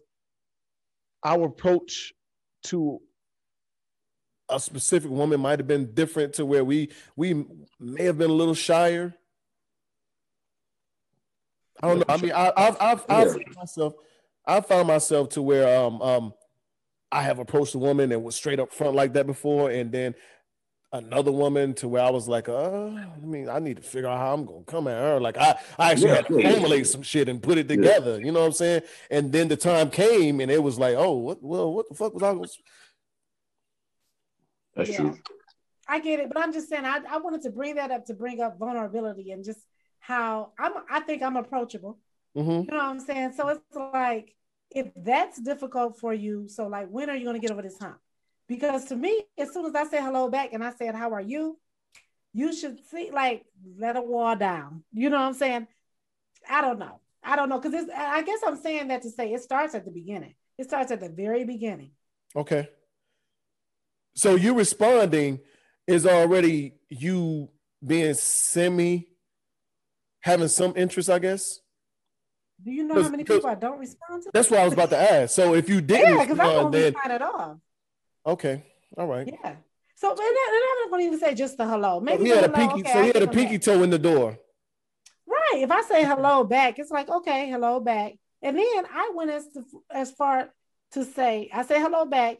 our 1.24 1.44
approach 1.44 2.12
to 2.64 3.00
a 4.48 4.60
specific 4.60 5.10
woman 5.10 5.40
might 5.40 5.58
have 5.58 5.66
been 5.66 5.92
different 5.94 6.34
to 6.34 6.46
where 6.46 6.64
we 6.64 6.90
we 7.16 7.44
may 7.80 8.04
have 8.04 8.18
been 8.18 8.30
a 8.30 8.34
little 8.34 8.54
shyer. 8.54 9.14
I 11.82 11.88
don't 11.88 11.98
know. 11.98 12.04
I 12.08 12.16
mean, 12.16 12.32
I, 12.32 12.52
I've 12.56 12.76
I've, 12.80 13.04
I've 13.08 13.26
Yeah. 13.26 13.32
found 13.32 13.56
myself 13.56 13.94
I 14.46 14.60
found 14.60 14.88
myself 14.88 15.28
to 15.30 15.42
where 15.42 15.80
um 15.84 16.00
um 16.00 16.34
I 17.12 17.22
have 17.22 17.38
approached 17.38 17.74
a 17.74 17.78
woman 17.78 18.12
and 18.12 18.22
was 18.24 18.36
straight 18.36 18.60
up 18.60 18.72
front 18.72 18.94
like 18.94 19.12
that 19.14 19.26
before, 19.26 19.70
and 19.70 19.92
then 19.92 20.14
another 20.92 21.32
woman 21.32 21.74
to 21.74 21.88
where 21.88 22.02
I 22.02 22.10
was 22.10 22.28
like, 22.28 22.48
uh, 22.48 22.86
I 22.86 23.18
mean, 23.22 23.48
I 23.48 23.58
need 23.58 23.76
to 23.76 23.82
figure 23.82 24.08
out 24.08 24.18
how 24.18 24.34
I'm 24.34 24.44
gonna 24.44 24.64
come 24.64 24.88
at 24.88 24.98
her. 24.98 25.20
Like 25.20 25.36
I, 25.36 25.58
I 25.78 25.92
actually 25.92 26.08
Yeah, 26.08 26.14
had 26.16 26.26
to 26.28 26.34
yeah, 26.34 26.40
yeah. 26.40 26.52
formulate 26.52 26.86
some 26.86 27.02
shit 27.02 27.28
and 27.28 27.42
put 27.42 27.58
it 27.58 27.68
together. 27.68 28.20
You 28.20 28.32
know 28.32 28.40
what 28.40 28.46
I'm 28.46 28.52
saying? 28.52 28.82
And 29.10 29.32
then 29.32 29.48
the 29.48 29.56
time 29.56 29.90
came, 29.90 30.40
and 30.40 30.50
it 30.50 30.62
was 30.62 30.78
like, 30.78 30.96
oh, 30.96 31.12
what? 31.12 31.42
Well, 31.42 31.72
what 31.72 31.88
the 31.88 31.94
fuck 31.94 32.14
was 32.14 32.22
I? 32.22 32.32
Gonna... 32.34 32.48
That's 34.74 34.90
Yeah. 34.90 34.96
true. 34.96 35.18
I 35.88 36.00
get 36.00 36.18
it, 36.18 36.28
but 36.32 36.42
I'm 36.42 36.52
just 36.52 36.68
saying 36.68 36.84
I, 36.84 37.00
I 37.08 37.18
wanted 37.18 37.42
to 37.42 37.50
bring 37.50 37.76
that 37.76 37.92
up 37.92 38.06
to 38.06 38.14
bring 38.14 38.40
up 38.40 38.58
vulnerability 38.58 39.30
and 39.30 39.44
just 39.44 39.60
how 40.00 40.52
I'm 40.58 40.72
I 40.90 41.00
think 41.00 41.22
I'm 41.22 41.36
approachable. 41.36 41.98
Mm-hmm. 42.36 42.50
You 42.50 42.66
know 42.70 42.76
what 42.76 42.84
I'm 42.84 43.00
saying? 43.00 43.32
So 43.36 43.48
it's 43.48 43.60
like 43.76 44.34
if 44.70 44.88
that's 44.96 45.40
difficult 45.40 45.98
for 45.98 46.12
you, 46.12 46.48
so 46.48 46.66
like 46.66 46.88
when 46.88 47.08
are 47.08 47.14
you 47.16 47.24
gonna 47.24 47.38
get 47.38 47.52
over 47.52 47.62
this 47.62 47.78
hump? 47.78 47.98
Because 48.48 48.84
to 48.86 48.96
me, 48.96 49.24
as 49.36 49.52
soon 49.52 49.66
as 49.66 49.74
I 49.74 49.84
say 49.84 50.00
hello 50.00 50.28
back 50.28 50.52
and 50.52 50.62
I 50.62 50.72
said, 50.72 50.94
How 50.94 51.12
are 51.12 51.20
you? 51.20 51.58
You 52.32 52.54
should 52.54 52.78
see 52.90 53.10
like 53.10 53.44
let 53.78 53.96
a 53.96 54.02
wall 54.02 54.36
down. 54.36 54.84
You 54.92 55.10
know 55.10 55.18
what 55.18 55.26
I'm 55.26 55.34
saying? 55.34 55.66
I 56.48 56.60
don't 56.60 56.78
know. 56.78 57.00
I 57.22 57.34
don't 57.34 57.48
know. 57.48 57.58
Cause 57.58 57.72
it's 57.72 57.90
I 57.90 58.22
guess 58.22 58.40
I'm 58.46 58.56
saying 58.56 58.88
that 58.88 59.02
to 59.02 59.10
say 59.10 59.32
it 59.32 59.42
starts 59.42 59.74
at 59.74 59.84
the 59.84 59.90
beginning. 59.90 60.34
It 60.58 60.64
starts 60.64 60.92
at 60.92 61.00
the 61.00 61.08
very 61.08 61.44
beginning. 61.44 61.92
Okay. 62.34 62.68
So 64.14 64.34
you 64.34 64.54
responding 64.54 65.40
is 65.86 66.06
already 66.06 66.74
you 66.88 67.50
being 67.84 68.14
semi 68.14 69.08
having 70.20 70.48
some 70.48 70.74
interest, 70.76 71.10
I 71.10 71.18
guess. 71.18 71.60
Do 72.62 72.70
you 72.70 72.84
know 72.84 73.02
how 73.02 73.08
many 73.10 73.24
people 73.24 73.46
I 73.46 73.54
don't 73.54 73.78
respond 73.78 74.22
to? 74.22 74.30
That's 74.32 74.50
what 74.50 74.60
I 74.60 74.64
was 74.64 74.72
about 74.72 74.90
to 74.90 74.98
ask. 74.98 75.34
So 75.34 75.54
if 75.54 75.68
you 75.68 75.80
didn't 75.80 76.16
Yeah, 76.16 76.24
because 76.24 76.38
I 76.38 76.52
don't 76.52 76.70
then 76.70 76.94
respond 76.94 77.12
at 77.12 77.22
all. 77.22 77.60
Okay, 78.26 78.62
all 78.96 79.06
right. 79.06 79.26
Yeah. 79.26 79.56
So 79.94 80.10
and, 80.10 80.20
I'm 80.20 80.78
not 80.82 80.90
going 80.90 81.02
to 81.02 81.06
even 81.06 81.18
say 81.18 81.34
just 81.34 81.56
the 81.56 81.66
hello. 81.66 82.00
Maybe 82.00 82.24
he 82.24 82.30
the 82.30 82.36
had 82.36 82.44
a 82.44 82.52
hello, 82.52 82.68
pinky. 82.68 82.80
okay, 82.82 82.92
so 82.92 83.00
he 83.02 83.06
had 83.08 83.22
a 83.22 83.28
pinky 83.28 83.56
that. 83.56 83.64
toe 83.64 83.82
in 83.82 83.90
the 83.90 83.98
door. 83.98 84.38
Right. 85.26 85.62
If 85.62 85.70
I 85.70 85.82
say 85.82 86.04
hello 86.04 86.44
back, 86.44 86.78
it's 86.78 86.90
like 86.90 87.08
okay, 87.08 87.48
hello 87.48 87.80
back, 87.80 88.12
and 88.42 88.56
then 88.58 88.84
I 88.92 89.12
went 89.14 89.30
as 89.30 89.46
to, 89.54 89.64
as 89.90 90.12
far 90.12 90.50
to 90.92 91.04
say 91.04 91.50
I 91.52 91.62
say 91.64 91.80
hello 91.80 92.04
back. 92.04 92.38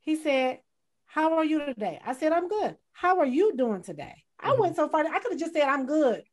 He 0.00 0.16
said, 0.16 0.60
"How 1.06 1.34
are 1.34 1.44
you 1.44 1.64
today?" 1.64 2.00
I 2.04 2.14
said, 2.14 2.32
"I'm 2.32 2.48
good." 2.48 2.76
How 2.92 3.18
are 3.20 3.26
you 3.26 3.54
doing 3.56 3.82
today? 3.82 4.24
I 4.40 4.50
Mhm. 4.50 4.58
went 4.60 4.76
so 4.76 4.88
far. 4.88 5.04
I 5.06 5.18
could 5.20 5.32
have 5.32 5.40
just 5.40 5.52
said, 5.52 5.68
"I'm 5.68 5.84
good," 5.86 6.24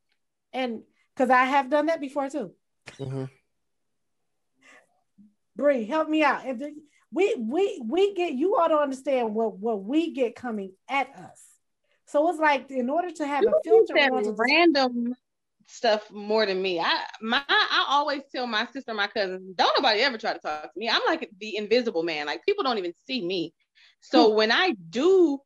and 0.52 0.82
because 1.14 1.30
I 1.30 1.44
have 1.44 1.68
done 1.70 1.86
that 1.86 2.00
before 2.00 2.30
too. 2.30 2.54
Mhm. 2.98 3.28
Bree, 5.54 5.84
help 5.84 6.08
me 6.08 6.22
out. 6.22 6.46
If 6.46 6.60
we 7.12 7.34
we 7.36 7.82
we 7.84 8.14
get 8.14 8.32
you 8.34 8.54
ought 8.56 8.68
to 8.68 8.76
understand 8.78 9.34
what 9.34 9.58
what 9.58 9.82
we 9.84 10.12
get 10.12 10.34
coming 10.34 10.72
at 10.88 11.08
us. 11.16 11.42
So 12.06 12.28
it's 12.30 12.38
like 12.38 12.70
in 12.70 12.88
order 12.90 13.10
to 13.10 13.26
have 13.26 13.44
a 13.44 13.52
filter, 13.64 13.94
we 13.94 14.00
said 14.00 14.10
want 14.10 14.24
to 14.24 14.30
just- 14.30 14.40
random 14.40 15.14
stuff 15.68 16.08
more 16.12 16.46
than 16.46 16.62
me. 16.62 16.78
I 16.78 17.02
my 17.20 17.42
I 17.48 17.86
always 17.88 18.22
tell 18.32 18.46
my 18.46 18.66
sister, 18.72 18.94
my 18.94 19.08
cousins, 19.08 19.54
don't 19.56 19.76
nobody 19.76 20.00
ever 20.00 20.18
try 20.18 20.32
to 20.32 20.38
talk 20.38 20.62
to 20.64 20.70
me. 20.78 20.88
I'm 20.88 21.02
like 21.06 21.28
the 21.38 21.56
invisible 21.56 22.02
man. 22.02 22.26
Like 22.26 22.44
people 22.44 22.62
don't 22.64 22.78
even 22.78 22.92
see 23.06 23.24
me. 23.24 23.52
So 24.00 24.30
Hmm. 24.30 24.36
when 24.36 24.52
I 24.52 24.74
do, 24.90 25.40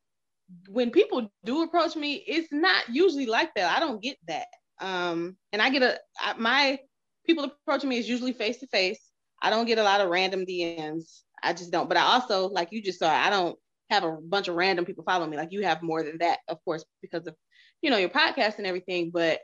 when 0.68 0.90
people 0.90 1.30
do 1.44 1.62
approach 1.62 1.96
me, 1.96 2.14
it's 2.26 2.52
not 2.52 2.88
usually 2.90 3.26
like 3.26 3.54
that. 3.54 3.74
I 3.74 3.80
don't 3.80 4.02
get 4.02 4.18
that. 4.26 4.46
Um, 4.80 5.36
and 5.52 5.62
I 5.62 5.70
get 5.70 5.82
a 5.82 5.98
I, 6.20 6.34
my 6.34 6.78
people 7.26 7.44
approaching 7.44 7.88
me 7.88 7.98
is 7.98 8.08
usually 8.08 8.32
face 8.32 8.58
to 8.58 8.66
face. 8.66 9.00
I 9.42 9.48
don't 9.48 9.64
get 9.66 9.78
a 9.78 9.82
lot 9.82 10.02
of 10.02 10.10
random 10.10 10.44
DMs. 10.44 11.22
I 11.42 11.52
just 11.52 11.70
don't. 11.70 11.88
But 11.88 11.98
I 11.98 12.02
also, 12.02 12.48
like 12.48 12.68
you 12.72 12.82
just 12.82 12.98
saw, 12.98 13.10
I 13.10 13.30
don't 13.30 13.58
have 13.90 14.04
a 14.04 14.12
bunch 14.12 14.48
of 14.48 14.54
random 14.54 14.84
people 14.84 15.04
following 15.04 15.30
me. 15.30 15.36
Like 15.36 15.52
you 15.52 15.62
have 15.64 15.82
more 15.82 16.02
than 16.02 16.18
that, 16.18 16.38
of 16.48 16.64
course, 16.64 16.84
because 17.02 17.26
of 17.26 17.34
you 17.82 17.90
know 17.90 17.96
your 17.96 18.08
podcast 18.08 18.58
and 18.58 18.66
everything. 18.66 19.10
But 19.10 19.40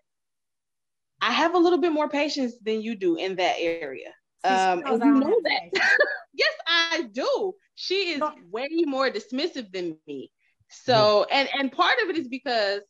I 1.20 1.32
have 1.32 1.54
a 1.54 1.58
little 1.58 1.78
bit 1.78 1.92
more 1.92 2.08
patience 2.08 2.54
than 2.62 2.82
you 2.82 2.94
do 2.94 3.16
in 3.16 3.36
that 3.36 3.56
area. 3.58 4.12
Um, 4.44 4.82
and 4.86 5.04
you 5.04 5.12
know 5.14 5.40
that. 5.44 5.70
yes, 6.34 6.52
I 6.68 7.08
do. 7.12 7.54
She 7.74 8.12
is 8.12 8.22
way 8.50 8.68
more 8.86 9.10
dismissive 9.10 9.72
than 9.72 9.96
me. 10.06 10.30
So, 10.68 11.26
and 11.30 11.48
and 11.58 11.72
part 11.72 11.96
of 12.02 12.10
it 12.10 12.18
is 12.18 12.28
because 12.28 12.82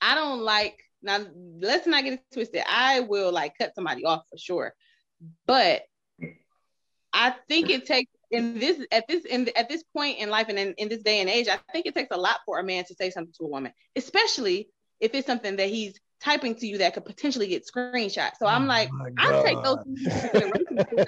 I 0.00 0.14
don't 0.14 0.40
like 0.40 0.78
now. 1.02 1.26
Let's 1.60 1.86
not 1.86 2.04
get 2.04 2.14
it 2.14 2.20
twisted. 2.32 2.62
I 2.68 3.00
will 3.00 3.32
like 3.32 3.54
cut 3.58 3.74
somebody 3.74 4.04
off 4.04 4.22
for 4.30 4.38
sure, 4.38 4.74
but 5.46 5.82
I 7.12 7.34
think 7.48 7.70
it 7.70 7.86
takes 7.86 8.10
in 8.30 8.58
this 8.58 8.84
at 8.92 9.08
this 9.08 9.24
in 9.24 9.48
at 9.56 9.68
this 9.68 9.82
point 9.94 10.18
in 10.18 10.30
life 10.30 10.48
and 10.48 10.58
in, 10.58 10.74
in 10.74 10.88
this 10.88 11.02
day 11.02 11.20
and 11.20 11.28
age, 11.28 11.48
I 11.48 11.58
think 11.72 11.86
it 11.86 11.94
takes 11.94 12.10
a 12.10 12.16
lot 12.16 12.38
for 12.46 12.58
a 12.58 12.64
man 12.64 12.84
to 12.84 12.94
say 12.94 13.10
something 13.10 13.34
to 13.38 13.44
a 13.44 13.48
woman, 13.48 13.72
especially 13.96 14.68
if 15.00 15.14
it's 15.14 15.26
something 15.26 15.56
that 15.56 15.68
he's 15.68 15.98
typing 16.20 16.54
to 16.54 16.66
you 16.66 16.78
that 16.78 16.94
could 16.94 17.04
potentially 17.04 17.48
get 17.48 17.66
screenshot. 17.66 18.30
So 18.38 18.46
I'm 18.46 18.64
oh 18.64 18.68
like, 18.68 18.90
Oh 18.92 19.08
I 19.18 19.42
take 19.42 19.62
those. 19.64 19.78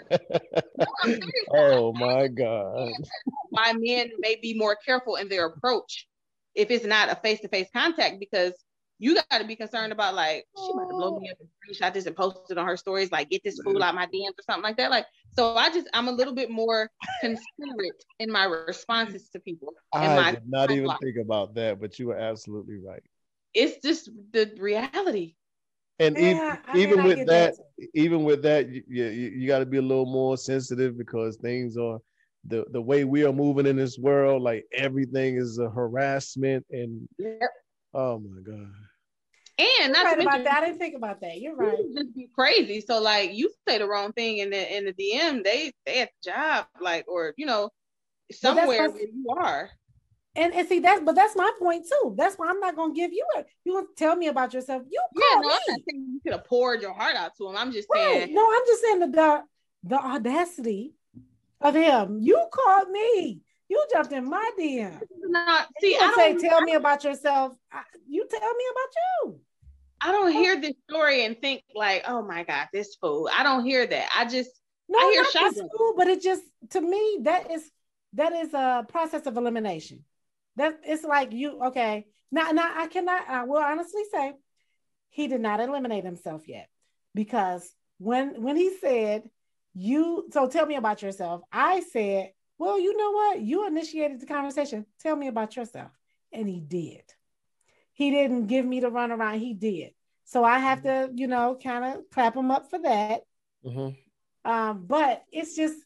No, 1.04 1.16
oh 1.52 1.92
my 1.92 2.28
god. 2.28 2.92
why 3.50 3.72
men 3.74 4.10
may 4.18 4.36
be 4.40 4.54
more 4.54 4.76
careful 4.84 5.16
in 5.16 5.28
their 5.28 5.46
approach 5.46 6.06
if 6.54 6.70
it's 6.70 6.84
not 6.84 7.10
a 7.10 7.16
face-to-face 7.16 7.68
contact 7.74 8.18
because 8.18 8.52
you 9.02 9.16
got 9.16 9.38
to 9.40 9.44
be 9.44 9.56
concerned 9.56 9.92
about 9.92 10.14
like 10.14 10.46
she 10.56 10.72
about 10.72 10.88
to 10.88 10.94
blow 10.94 11.18
me 11.18 11.30
up 11.30 11.38
and 11.40 11.48
screenshot 11.50 11.92
this 11.92 12.06
and 12.06 12.16
post 12.16 12.50
it 12.50 12.58
on 12.58 12.66
her 12.66 12.76
stories 12.76 13.10
like 13.10 13.30
get 13.30 13.42
this 13.44 13.58
fool 13.60 13.82
out 13.82 13.94
my 13.94 14.06
DMs 14.06 14.38
or 14.38 14.42
something 14.46 14.62
like 14.62 14.76
that 14.76 14.90
like 14.90 15.06
so 15.34 15.56
I 15.56 15.70
just 15.70 15.88
I'm 15.92 16.08
a 16.08 16.12
little 16.12 16.34
bit 16.34 16.50
more 16.50 16.88
considerate 17.20 18.04
in 18.20 18.30
my 18.30 18.44
responses 18.44 19.28
to 19.30 19.40
people 19.40 19.74
and 19.92 20.14
I 20.14 20.16
my 20.16 20.30
did 20.32 20.48
not 20.48 20.70
even 20.70 20.84
block. 20.84 21.00
think 21.02 21.16
about 21.16 21.54
that, 21.56 21.80
but 21.80 21.98
you 21.98 22.08
were 22.08 22.16
absolutely 22.16 22.78
right. 22.78 23.02
it's 23.54 23.82
just 23.82 24.10
the 24.32 24.52
reality 24.58 25.34
And 25.98 26.16
even 26.18 26.58
I 26.66 26.78
mean, 26.78 26.82
even 26.82 27.04
with 27.04 27.16
get 27.16 27.26
that, 27.28 27.54
even 27.94 28.24
with 28.24 28.42
that, 28.42 28.68
you, 28.68 28.82
you, 28.88 29.04
you 29.04 29.46
got 29.46 29.60
to 29.60 29.66
be 29.66 29.78
a 29.78 29.82
little 29.82 30.06
more 30.06 30.36
sensitive 30.36 30.96
because 30.98 31.36
things 31.36 31.76
are 31.76 31.98
the 32.44 32.64
the 32.72 32.80
way 32.80 33.04
we 33.04 33.24
are 33.24 33.32
moving 33.32 33.66
in 33.66 33.76
this 33.76 33.98
world. 33.98 34.42
Like 34.42 34.66
everything 34.72 35.36
is 35.36 35.58
a 35.58 35.68
harassment, 35.70 36.64
and 36.70 37.08
oh 37.94 38.18
my 38.18 38.40
god, 38.42 38.72
and 39.82 39.92
not 39.92 40.04
right 40.04 40.14
to 40.16 40.20
about 40.22 40.32
mention 40.32 40.44
that. 40.44 40.62
I 40.62 40.66
didn't 40.66 40.78
think 40.78 40.94
about 40.96 41.20
that. 41.20 41.40
You're 41.40 41.56
right. 41.56 41.76
just 41.94 42.14
be 42.14 42.28
crazy 42.34 42.80
so 42.80 43.00
like 43.00 43.34
you 43.34 43.50
say 43.66 43.78
the 43.78 43.86
wrong 43.86 44.12
thing 44.12 44.38
in 44.38 44.50
the 44.50 44.76
in 44.76 44.84
the 44.84 44.92
DM 44.92 45.42
they 45.44 45.72
they 45.86 46.02
at 46.02 46.10
the 46.22 46.30
job 46.30 46.66
like 46.80 47.04
or 47.08 47.34
you 47.36 47.46
know 47.46 47.70
somewhere 48.30 48.90
where 48.90 49.00
you 49.00 49.30
are 49.30 49.70
And 50.34 50.54
and 50.54 50.66
see 50.66 50.80
that's 50.80 51.02
but 51.02 51.14
that's 51.14 51.36
my 51.36 51.50
point 51.58 51.86
too. 51.86 52.14
That's 52.16 52.36
why 52.36 52.48
I'm 52.48 52.60
not 52.60 52.76
gonna 52.76 52.94
give 52.94 53.12
you 53.12 53.26
a 53.36 53.44
you 53.64 53.74
gonna 53.74 53.86
tell 53.96 54.16
me 54.16 54.28
about 54.28 54.54
yourself. 54.54 54.82
You 54.90 55.00
Yeah, 55.14 55.40
no, 55.40 55.48
me. 55.48 55.54
I'm 55.54 55.60
not 55.68 55.80
saying 55.88 56.06
you 56.14 56.20
could 56.24 56.32
have 56.32 56.44
poured 56.44 56.80
your 56.80 56.94
heart 56.94 57.16
out 57.16 57.32
to 57.36 57.48
him. 57.48 57.56
I'm 57.56 57.72
just 57.72 57.88
Right. 57.92 58.12
saying, 58.14 58.34
No, 58.34 58.42
I'm 58.50 58.62
just 58.66 58.82
saying 58.82 58.98
the, 59.00 59.06
the 59.08 59.42
the 59.84 59.96
audacity 59.96 60.94
of 61.60 61.74
him. 61.74 62.18
You 62.20 62.46
called 62.52 62.90
me. 62.90 63.40
You 63.68 63.84
jumped 63.92 64.12
in 64.12 64.28
my 64.28 64.50
DM. 64.58 65.00
not 65.28 65.68
See, 65.80 65.96
I 65.98 66.14
say, 66.16 66.48
tell 66.48 66.60
me 66.60 66.74
about 66.74 67.04
yourself. 67.04 67.56
I, 67.72 67.82
you 68.08 68.26
tell 68.30 68.40
me 68.40 68.64
about 68.70 68.94
you. 69.24 69.40
I 70.02 70.12
don't 70.12 70.32
hear 70.32 70.60
this 70.60 70.74
story 70.90 71.24
and 71.24 71.38
think 71.40 71.62
like, 71.74 72.04
oh 72.08 72.22
my 72.22 72.44
god, 72.44 72.68
this 72.72 72.96
fool. 73.00 73.28
I 73.32 73.42
don't 73.42 73.64
hear 73.64 73.86
that. 73.86 74.08
I 74.16 74.24
just, 74.24 74.50
No, 74.88 74.98
I 74.98 75.12
hear 75.12 75.22
not 75.22 75.54
this 75.54 75.64
fool, 75.76 75.94
but 75.96 76.08
it 76.08 76.22
just 76.22 76.42
to 76.70 76.80
me 76.80 77.18
that 77.22 77.50
is 77.50 77.70
that 78.14 78.32
is 78.32 78.52
a 78.52 78.84
process 78.88 79.26
of 79.26 79.36
elimination. 79.36 80.04
That 80.56 80.80
it's 80.84 81.04
like 81.04 81.32
you 81.32 81.62
okay. 81.68 82.06
Now, 82.30 82.50
now 82.50 82.72
I 82.76 82.86
cannot. 82.88 83.28
I 83.28 83.44
will 83.44 83.62
honestly 83.62 84.02
say, 84.12 84.32
he 85.10 85.28
did 85.28 85.40
not 85.40 85.60
eliminate 85.60 86.04
himself 86.04 86.48
yet, 86.48 86.68
because 87.14 87.72
when 87.98 88.42
when 88.42 88.56
he 88.56 88.76
said 88.78 89.22
you, 89.74 90.28
so 90.32 90.48
tell 90.48 90.66
me 90.66 90.76
about 90.76 91.00
yourself. 91.00 91.42
I 91.50 91.80
said, 91.80 92.32
well, 92.58 92.78
you 92.78 92.96
know 92.96 93.10
what? 93.12 93.40
You 93.40 93.66
initiated 93.66 94.20
the 94.20 94.26
conversation. 94.26 94.84
Tell 95.00 95.16
me 95.16 95.28
about 95.28 95.56
yourself, 95.56 95.92
and 96.32 96.48
he 96.48 96.60
did. 96.60 97.02
He 98.02 98.10
didn't 98.10 98.48
give 98.48 98.66
me 98.66 98.80
the 98.80 98.90
runaround. 98.90 99.38
He 99.38 99.54
did. 99.54 99.92
So 100.24 100.42
I 100.42 100.58
have 100.58 100.82
to, 100.82 101.08
you 101.14 101.28
know, 101.28 101.56
kind 101.62 101.84
of 101.84 102.10
clap 102.10 102.34
him 102.36 102.50
up 102.50 102.68
for 102.68 102.80
that. 102.80 103.22
Mhm. 103.64 103.96
Um, 104.44 104.86
but 104.88 105.24
it's 105.30 105.54
just 105.54 105.76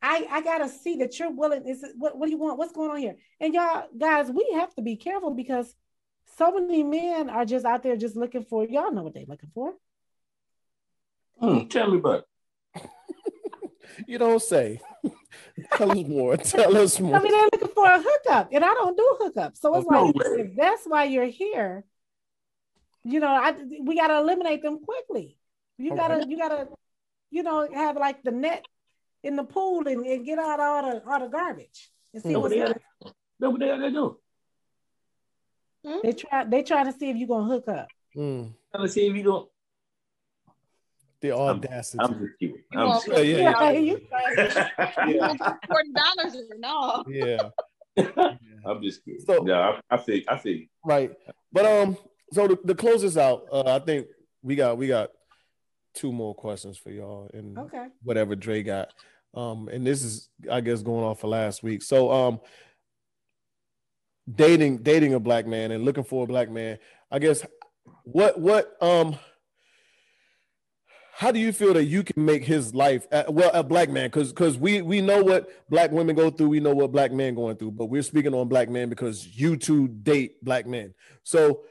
I 0.00 0.28
I 0.30 0.42
gotta 0.42 0.68
see 0.68 0.98
that 0.98 1.18
you're 1.18 1.32
willing. 1.32 1.66
Is 1.66 1.82
it, 1.82 1.90
what 1.96 2.16
what 2.16 2.26
do 2.26 2.30
you 2.30 2.38
want? 2.38 2.56
What's 2.56 2.70
going 2.70 2.92
on 2.92 2.98
here? 2.98 3.16
And 3.40 3.52
y'all 3.52 3.88
guys, 3.98 4.30
we 4.30 4.48
have 4.54 4.72
to 4.76 4.82
be 4.82 4.94
careful 4.94 5.32
because 5.32 5.74
so 6.36 6.52
many 6.52 6.84
men 6.84 7.28
are 7.30 7.44
just 7.44 7.66
out 7.66 7.82
there 7.82 7.96
just 7.96 8.14
looking 8.14 8.44
for 8.44 8.64
y'all 8.64 8.92
know 8.92 9.02
what 9.02 9.14
they're 9.14 9.24
looking 9.26 9.50
for. 9.52 9.74
Hmm, 11.40 11.66
tell 11.66 11.90
me 11.90 11.98
about 11.98 12.26
it. 12.76 12.90
you 14.06 14.18
don't 14.18 14.40
say. 14.40 14.80
Tell 15.74 15.90
us 15.92 16.06
more. 16.06 16.36
Tell 16.54 16.76
us 16.76 17.00
more. 17.00 17.16
I 17.16 17.22
mean, 17.22 17.32
they're 17.32 17.48
looking 17.52 17.68
for 17.74 17.86
a 17.86 18.00
hookup, 18.02 18.48
and 18.52 18.64
I 18.64 18.74
don't 18.74 18.96
do 18.96 19.16
hookups. 19.20 19.58
So 19.58 19.74
it's 19.76 19.86
Oh, 19.90 20.06
like 20.06 20.14
way. 20.14 20.40
if 20.42 20.56
that's 20.56 20.84
why 20.84 21.04
you're 21.04 21.26
here. 21.26 21.84
You 23.04 23.20
know, 23.20 23.28
I 23.28 23.54
we 23.82 23.96
gotta 23.96 24.18
eliminate 24.18 24.62
them 24.62 24.80
quickly. 24.80 25.38
You 25.78 25.90
All 25.92 25.96
gotta 25.96 26.14
right. 26.16 26.28
you 26.28 26.36
gotta, 26.36 26.68
you 27.30 27.42
know, 27.42 27.68
have 27.72 27.96
like 27.96 28.22
the 28.24 28.32
net 28.32 28.64
in 29.22 29.36
the 29.36 29.44
pool 29.44 29.86
and, 29.86 30.04
and 30.06 30.24
get 30.24 30.38
out 30.38 30.58
all 30.60 30.82
the 30.90 31.02
all 31.08 31.20
the 31.20 31.28
garbage 31.28 31.90
and 32.12 32.22
see 32.22 32.34
what's 32.34 32.54
Nobody 32.54 32.72
in 32.72 32.80
That's 33.38 33.50
what 33.52 33.60
they 33.60 33.66
gotta 33.68 33.90
do. 33.90 34.18
They 36.02 36.12
try 36.12 36.44
they 36.44 36.62
trying 36.64 36.86
to 36.86 36.98
see 36.98 37.10
if 37.10 37.16
you're 37.16 37.28
gonna 37.28 37.46
hook 37.52 37.68
up. 37.68 37.88
Mm, 38.16 38.52
Let's 38.76 38.94
see 38.94 39.06
if 39.06 39.14
you 39.16 39.22
don't. 39.22 39.48
The 41.28 41.36
audacity. 41.36 41.98
I'm 42.00 42.18
just 42.18 42.38
kidding. 42.38 42.62
I'm 42.74 42.88
want 42.88 43.06
just 43.06 43.24
yeah, 43.24 43.36
yeah, 43.36 43.70
Yeah, 43.70 43.78
you 43.78 44.00
You 45.08 45.18
want 45.18 45.40
forty 45.68 45.92
dollars 45.92 46.36
or 46.36 46.58
no? 46.58 47.04
yeah. 47.08 47.50
I'm 48.66 48.82
just 48.82 49.04
kidding. 49.04 49.20
So- 49.20 49.46
yeah, 49.46 49.78
I, 49.90 49.94
I 49.94 49.96
think 49.98 50.24
I 50.28 50.38
see. 50.38 50.68
Right. 50.84 51.12
But 51.52 51.66
um, 51.66 51.96
so 52.32 52.48
to, 52.48 52.56
to 52.66 52.74
close 52.74 53.02
this 53.02 53.16
out, 53.16 53.46
uh, 53.52 53.64
I 53.66 53.78
think 53.78 54.06
we 54.42 54.56
got 54.56 54.78
we 54.78 54.86
got 54.88 55.10
two 55.94 56.12
more 56.12 56.34
questions 56.34 56.76
for 56.76 56.90
y'all 56.90 57.30
and 57.32 57.58
okay. 57.58 57.86
whatever 58.02 58.36
Dre 58.36 58.62
got. 58.62 58.92
Um, 59.34 59.68
and 59.68 59.86
this 59.86 60.02
is 60.02 60.28
I 60.50 60.60
guess 60.60 60.82
going 60.82 61.04
off 61.04 61.20
for 61.20 61.28
last 61.28 61.62
week. 61.62 61.82
So 61.82 62.10
um 62.12 62.40
dating 64.32 64.78
dating 64.78 65.14
a 65.14 65.20
black 65.20 65.46
man 65.46 65.70
and 65.70 65.84
looking 65.84 66.04
for 66.04 66.24
a 66.24 66.26
black 66.26 66.50
man, 66.50 66.78
I 67.10 67.18
guess 67.18 67.44
what 68.04 68.38
what 68.38 68.76
um 68.82 69.16
how 71.18 71.32
do 71.32 71.38
you 71.40 71.50
feel 71.50 71.72
that 71.72 71.84
you 71.84 72.02
can 72.04 72.22
make 72.22 72.44
his 72.44 72.74
life 72.74 73.06
uh, 73.10 73.24
well 73.28 73.50
a 73.54 73.64
black 73.64 73.88
man 73.88 74.06
because 74.08 74.32
because 74.32 74.58
we 74.58 74.82
we 74.82 75.00
know 75.00 75.22
what 75.22 75.48
black 75.70 75.90
women 75.90 76.14
go 76.14 76.28
through 76.30 76.48
we 76.48 76.60
know 76.60 76.74
what 76.74 76.92
black 76.92 77.10
men 77.10 77.34
going 77.34 77.56
through 77.56 77.70
but 77.70 77.86
we're 77.86 78.02
speaking 78.02 78.34
on 78.34 78.48
black 78.48 78.68
men 78.68 78.90
because 78.90 79.26
you 79.26 79.56
two 79.56 79.88
date 79.88 80.42
black 80.44 80.66
men 80.66 80.92
so 81.22 81.62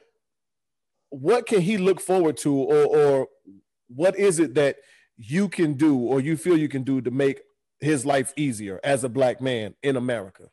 what 1.10 1.46
can 1.46 1.62
he 1.62 1.78
look 1.78 2.02
forward 2.02 2.36
to 2.38 2.52
or 2.56 2.98
or 2.98 3.28
what 3.88 4.18
is 4.18 4.40
it 4.40 4.56
that 4.56 4.78
you 5.18 5.48
can 5.48 5.74
do 5.76 5.96
or 6.00 6.20
you 6.20 6.36
feel 6.36 6.58
you 6.58 6.68
can 6.68 6.84
do 6.84 7.00
to 7.00 7.12
make 7.12 7.42
his 7.80 8.04
life 8.04 8.34
easier 8.36 8.80
as 8.84 9.04
a 9.04 9.10
black 9.10 9.40
man 9.42 9.76
in 9.84 9.96
america 9.96 10.50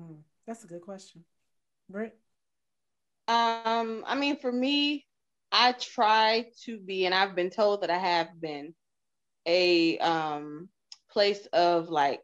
Hmm, 0.00 0.20
That's 0.46 0.62
a 0.62 0.68
good 0.68 0.82
question. 0.82 1.24
Britt? 1.90 2.16
Um, 3.26 4.04
I 4.06 4.14
mean, 4.14 4.36
for 4.36 4.52
me, 4.52 5.04
I 5.52 5.72
try 5.72 6.46
to 6.64 6.78
be, 6.78 7.06
and 7.06 7.14
I've 7.14 7.34
been 7.34 7.50
told 7.50 7.82
that 7.82 7.90
I 7.90 7.98
have 7.98 8.40
been 8.40 8.74
a 9.46 9.98
um 9.98 10.68
place 11.10 11.46
of 11.46 11.88
like 11.88 12.22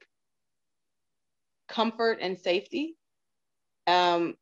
comfort 1.69 2.19
and 2.21 2.39
safety. 2.39 2.97
Um, 3.87 4.37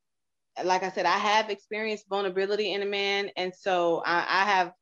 like 0.64 0.82
I 0.82 0.90
said, 0.90 1.06
I 1.06 1.18
have 1.18 1.50
experienced 1.50 2.08
vulnerability 2.08 2.72
in 2.72 2.82
a 2.82 2.86
man, 2.86 3.30
and 3.36 3.54
so 3.54 4.02
I, 4.04 4.18
I 4.20 4.44
have 4.44 4.72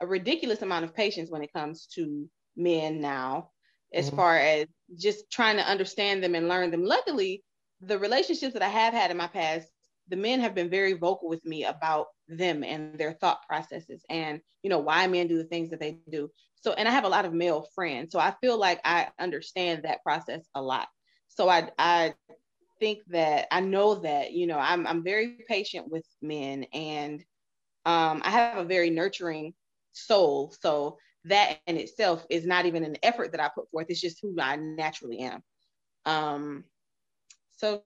a 0.00 0.06
ridiculous 0.06 0.62
amount 0.62 0.84
of 0.84 0.94
patience 0.94 1.30
when 1.30 1.42
it 1.42 1.52
comes 1.52 1.86
to 1.94 2.28
men 2.56 3.00
now, 3.00 3.52
as 3.94 4.10
Mhm. 4.10 4.16
far 4.16 4.36
as 4.36 4.66
just 4.96 5.30
trying 5.30 5.56
to 5.56 5.68
understand 5.68 6.22
them 6.24 6.34
and 6.34 6.48
learn 6.48 6.70
them. 6.70 6.84
Luckily, 6.84 7.44
the 7.80 7.98
relationships 7.98 8.54
that 8.54 8.62
I 8.62 8.68
have 8.68 8.94
had 8.94 9.10
in 9.10 9.16
my 9.16 9.28
past, 9.28 9.68
the 10.10 10.16
men 10.16 10.40
have 10.40 10.54
been 10.54 10.68
very 10.68 10.92
vocal 10.94 11.28
with 11.28 11.44
me 11.44 11.64
about 11.64 12.08
them 12.28 12.62
and 12.62 12.98
their 12.98 13.12
thought 13.12 13.40
processes 13.48 14.04
and 14.10 14.40
you 14.62 14.70
know 14.70 14.78
why 14.78 15.06
men 15.06 15.28
do 15.28 15.38
the 15.38 15.44
things 15.44 15.70
that 15.70 15.80
they 15.80 15.98
do. 16.10 16.30
So 16.60 16.72
and 16.72 16.86
I 16.86 16.92
have 16.92 17.04
a 17.04 17.08
lot 17.08 17.24
of 17.24 17.32
male 17.32 17.66
friends, 17.74 18.12
so 18.12 18.18
I 18.18 18.34
feel 18.40 18.58
like 18.58 18.80
I 18.84 19.08
understand 19.18 19.84
that 19.84 20.02
process 20.02 20.46
a 20.54 20.62
lot. 20.62 20.88
So 21.28 21.48
I 21.48 21.70
I 21.78 22.14
think 22.80 23.00
that 23.08 23.46
I 23.50 23.60
know 23.60 23.96
that 23.96 24.32
you 24.32 24.46
know 24.46 24.58
I'm 24.58 24.86
I'm 24.86 25.02
very 25.02 25.38
patient 25.48 25.90
with 25.90 26.04
men 26.20 26.64
and 26.72 27.24
um, 27.86 28.20
I 28.24 28.30
have 28.30 28.58
a 28.58 28.64
very 28.64 28.90
nurturing 28.90 29.54
soul. 29.92 30.54
So 30.60 30.98
that 31.24 31.58
in 31.66 31.76
itself 31.76 32.24
is 32.30 32.46
not 32.46 32.66
even 32.66 32.84
an 32.84 32.96
effort 33.02 33.32
that 33.32 33.40
I 33.40 33.50
put 33.54 33.70
forth. 33.70 33.86
It's 33.88 34.00
just 34.00 34.20
who 34.22 34.34
I 34.40 34.56
naturally 34.56 35.18
am. 35.20 35.42
Um, 36.06 36.64
so 37.56 37.82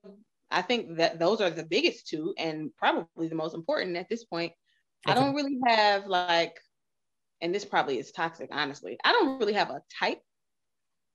I 0.51 0.61
think 0.61 0.97
that 0.97 1.19
those 1.19 1.41
are 1.41 1.49
the 1.49 1.65
biggest 1.65 2.07
two 2.07 2.33
and 2.37 2.69
probably 2.77 3.27
the 3.27 3.35
most 3.35 3.55
important 3.55 3.97
at 3.97 4.09
this 4.09 4.23
point. 4.25 4.53
I 5.05 5.13
don't 5.13 5.35
really 5.35 5.59
have 5.67 6.07
like, 6.07 6.59
and 7.41 7.53
this 7.53 7.65
probably 7.65 7.99
is 7.99 8.11
toxic, 8.11 8.49
honestly. 8.51 8.97
I 9.03 9.11
don't 9.11 9.39
really 9.39 9.53
have 9.53 9.69
a 9.69 9.81
type. 9.99 10.19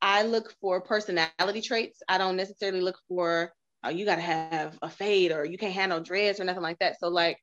I 0.03 0.23
look 0.23 0.55
for 0.61 0.81
personality 0.81 1.61
traits. 1.61 2.03
I 2.09 2.19
don't 2.19 2.37
necessarily 2.37 2.81
look 2.81 2.99
for, 3.09 3.53
oh, 3.85 3.91
you 3.91 4.05
got 4.05 4.17
to 4.17 4.23
have 4.23 4.79
a 4.83 4.89
fade 4.89 5.33
or 5.33 5.45
you 5.45 5.59
can't 5.59 5.75
handle 5.75 6.01
dreads 6.01 6.41
or 6.41 6.45
nothing 6.45 6.63
like 6.63 6.79
that. 6.79 6.99
So, 7.01 7.09
like, 7.09 7.39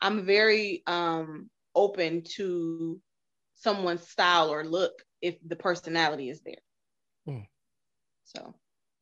I'm 0.00 0.24
very 0.24 0.82
um, 0.86 1.50
open 1.74 2.22
to 2.36 3.00
someone's 3.56 4.06
style 4.08 4.50
or 4.50 4.64
look 4.64 4.92
if 5.22 5.36
the 5.46 5.56
personality 5.56 6.28
is 6.28 6.40
there. 6.42 6.54
Hmm. 7.26 7.44
So, 8.24 8.54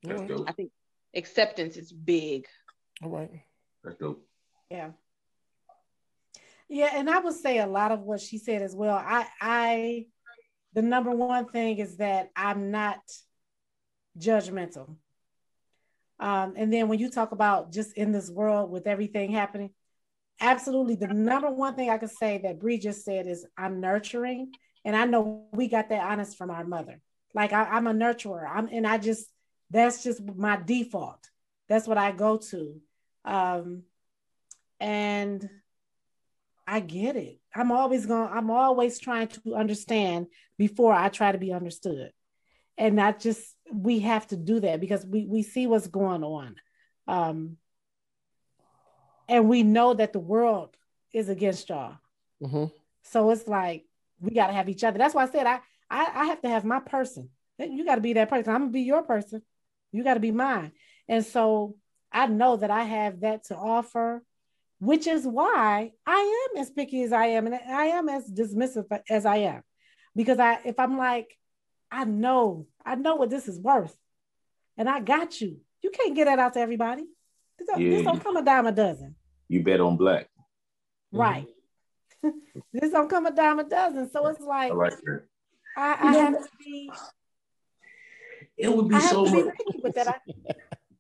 that's 0.02 0.20
all 0.20 0.27
right, 0.27 0.28
dope. 0.28 0.48
I 0.48 0.52
think 0.52 0.70
acceptance 1.16 1.77
is 1.77 1.93
big. 1.93 2.47
all 3.03 3.11
right. 3.11 3.31
That's 3.82 3.97
dope. 3.97 4.24
Yeah. 4.70 4.91
Yeah, 6.69 6.91
and 6.95 7.11
I 7.11 7.19
would 7.19 7.35
say 7.35 7.59
a 7.59 7.66
lot 7.66 7.93
of 7.93 8.01
what 8.01 8.20
she 8.20 8.39
said 8.39 8.62
as 8.62 8.74
well. 8.74 8.97
I 8.97 9.27
I 9.41 10.07
the 10.73 10.82
number 10.82 11.11
one 11.11 11.47
thing 11.47 11.78
is 11.78 11.99
that 11.99 12.31
I'm 12.35 12.70
not 12.70 12.99
judgmental. 14.19 14.97
Um, 16.19 16.55
and 16.57 16.73
then 16.73 16.89
when 16.89 16.99
you 16.99 17.11
talk 17.11 17.32
about 17.32 17.73
just 17.73 17.97
in 17.97 18.12
this 18.12 18.31
world 18.31 18.70
with 18.70 18.86
everything 18.86 19.31
happening, 19.31 19.70
absolutely 20.41 20.95
the 20.95 21.09
number 21.09 21.51
one 21.51 21.74
thing 21.74 21.91
I 21.91 21.99
could 21.99 22.11
say 22.11 22.39
that 22.39 22.61
Bree 22.61 22.78
just 22.78 23.05
said 23.05 23.27
is 23.27 23.47
I'm 23.59 23.81
nurturing, 23.81 24.53
and 24.85 24.97
I 24.97 25.05
know 25.05 25.47
we 25.53 25.69
got 25.69 25.91
that 25.91 26.03
honest 26.03 26.36
from 26.36 26.51
our 26.51 26.65
mother. 26.65 27.01
Like 27.35 27.53
I, 27.53 27.65
I'm 27.65 27.86
a 27.86 27.93
nurturer. 27.93 28.49
I'm 28.51 28.69
and 28.69 28.86
I 28.86 28.99
just 28.99 29.27
that's 29.70 30.03
just 30.03 30.23
my 30.23 30.57
default. 30.57 31.31
That's 31.69 31.86
what 31.86 31.99
I 31.99 32.12
go 32.12 32.36
to. 32.36 32.81
Um, 33.24 33.82
and 34.81 35.49
I 36.66 36.81
get 36.81 37.16
it. 37.16 37.41
I'm 37.55 37.73
always 37.73 38.07
going 38.07 38.28
I'm 38.32 38.51
always 38.51 38.99
trying 38.99 39.28
to 39.28 39.55
understand 39.55 40.27
before 40.59 40.93
I 40.93 41.09
try 41.09 41.32
to 41.32 41.39
be 41.39 41.53
understood. 41.53 42.11
And 42.77 42.97
not 42.97 43.20
just 43.20 43.55
we 43.73 44.01
have 44.01 44.27
to 44.28 44.36
do 44.36 44.61
that 44.61 44.81
because 44.81 45.05
we 45.07 45.27
we 45.27 45.43
see 45.43 45.66
what's 45.66 45.86
going 45.86 46.24
on. 46.24 46.57
Um 47.07 47.57
and 49.28 49.49
we 49.49 49.62
know 49.62 49.95
that 49.95 50.12
the 50.12 50.20
world 50.20 50.77
is 51.12 51.28
against 51.28 51.69
y'all. 51.69 51.97
Mhm. 52.43 52.73
So 53.03 53.31
it's 53.31 53.47
like 53.47 53.85
we 54.20 54.35
got 54.35 54.49
to 54.49 54.53
have 54.53 54.69
each 54.69 54.85
other. 54.85 54.99
That's 54.99 55.15
why 55.15 55.24
I 55.24 55.31
said 55.31 55.47
I 55.47 55.61
I, 55.91 56.11
I 56.15 56.24
have 56.27 56.41
to 56.43 56.49
have 56.49 56.65
my 56.65 56.81
person. 56.81 57.31
You 57.59 57.85
got 57.85 57.97
to 57.97 58.01
be 58.01 58.15
that 58.15 58.31
person. 58.31 58.53
I'm 58.53 58.62
gonna 58.62 58.73
be 58.73 58.82
your 58.82 59.03
person. 59.03 59.43
You 59.95 60.03
got 60.03 60.15
to 60.15 60.21
be 60.21 60.33
mine. 60.33 60.73
And 61.09 61.25
so 61.25 61.77
I 62.11 62.27
know 62.27 62.57
that 62.57 62.71
I 62.71 62.83
have 62.83 63.21
that 63.21 63.45
to 63.45 63.57
offer, 63.57 64.25
which 64.81 65.07
is 65.07 65.25
why 65.25 65.93
I 66.05 66.49
am 66.51 66.61
as 66.61 66.69
picky 66.71 67.05
as 67.05 67.12
I 67.12 67.27
am, 67.27 67.47
and 67.47 67.55
I 67.55 67.87
am 67.87 68.09
as 68.09 68.29
dismissive 68.29 68.87
as 69.09 69.25
I 69.25 69.37
am, 69.37 69.62
because 70.16 70.41
I 70.41 70.59
if 70.65 70.81
I'm 70.81 70.99
like, 70.99 71.39
I 71.93 72.05
know, 72.05 72.66
I 72.85 72.97
know 72.97 73.15
what 73.15 73.31
this 73.31 73.47
is 73.47 73.61
worth, 73.61 73.97
and 74.77 74.89
I 74.89 74.99
got 74.99 75.41
you. 75.41 75.61
You 75.81 75.91
can't 75.91 76.16
get 76.16 76.25
that 76.25 76.41
out 76.41 76.55
to 76.55 76.61
everybody. 76.61 77.05
This 77.57 77.69
don't, 77.69 77.79
this 77.79 78.03
don't 78.03 78.23
come 78.23 78.37
a 78.37 78.43
dime 78.43 78.66
a 78.66 78.73
dozen. 78.73 79.15
You 79.47 79.62
bet 79.62 79.81
on 79.81 79.97
black. 79.97 80.29
Right. 81.12 81.47
this 82.73 82.91
don't 82.91 83.09
come 83.09 83.27
a 83.27 83.31
dime 83.31 83.61
a 83.61 83.65
dozen. 83.65 84.11
So 84.11 84.27
it's 84.27 84.41
like 84.41 84.73
I 84.73 84.75
like. 84.75 84.95
I, 85.77 85.97
I 86.01 86.12
have 86.15 86.43
to 86.43 86.49
be 86.59 86.91
It 88.57 88.75
would 88.75 88.89
be 88.89 88.97
I 88.97 89.01
so 89.01 89.25
much. 89.25 89.55
with 89.83 89.95
that. 89.95 90.21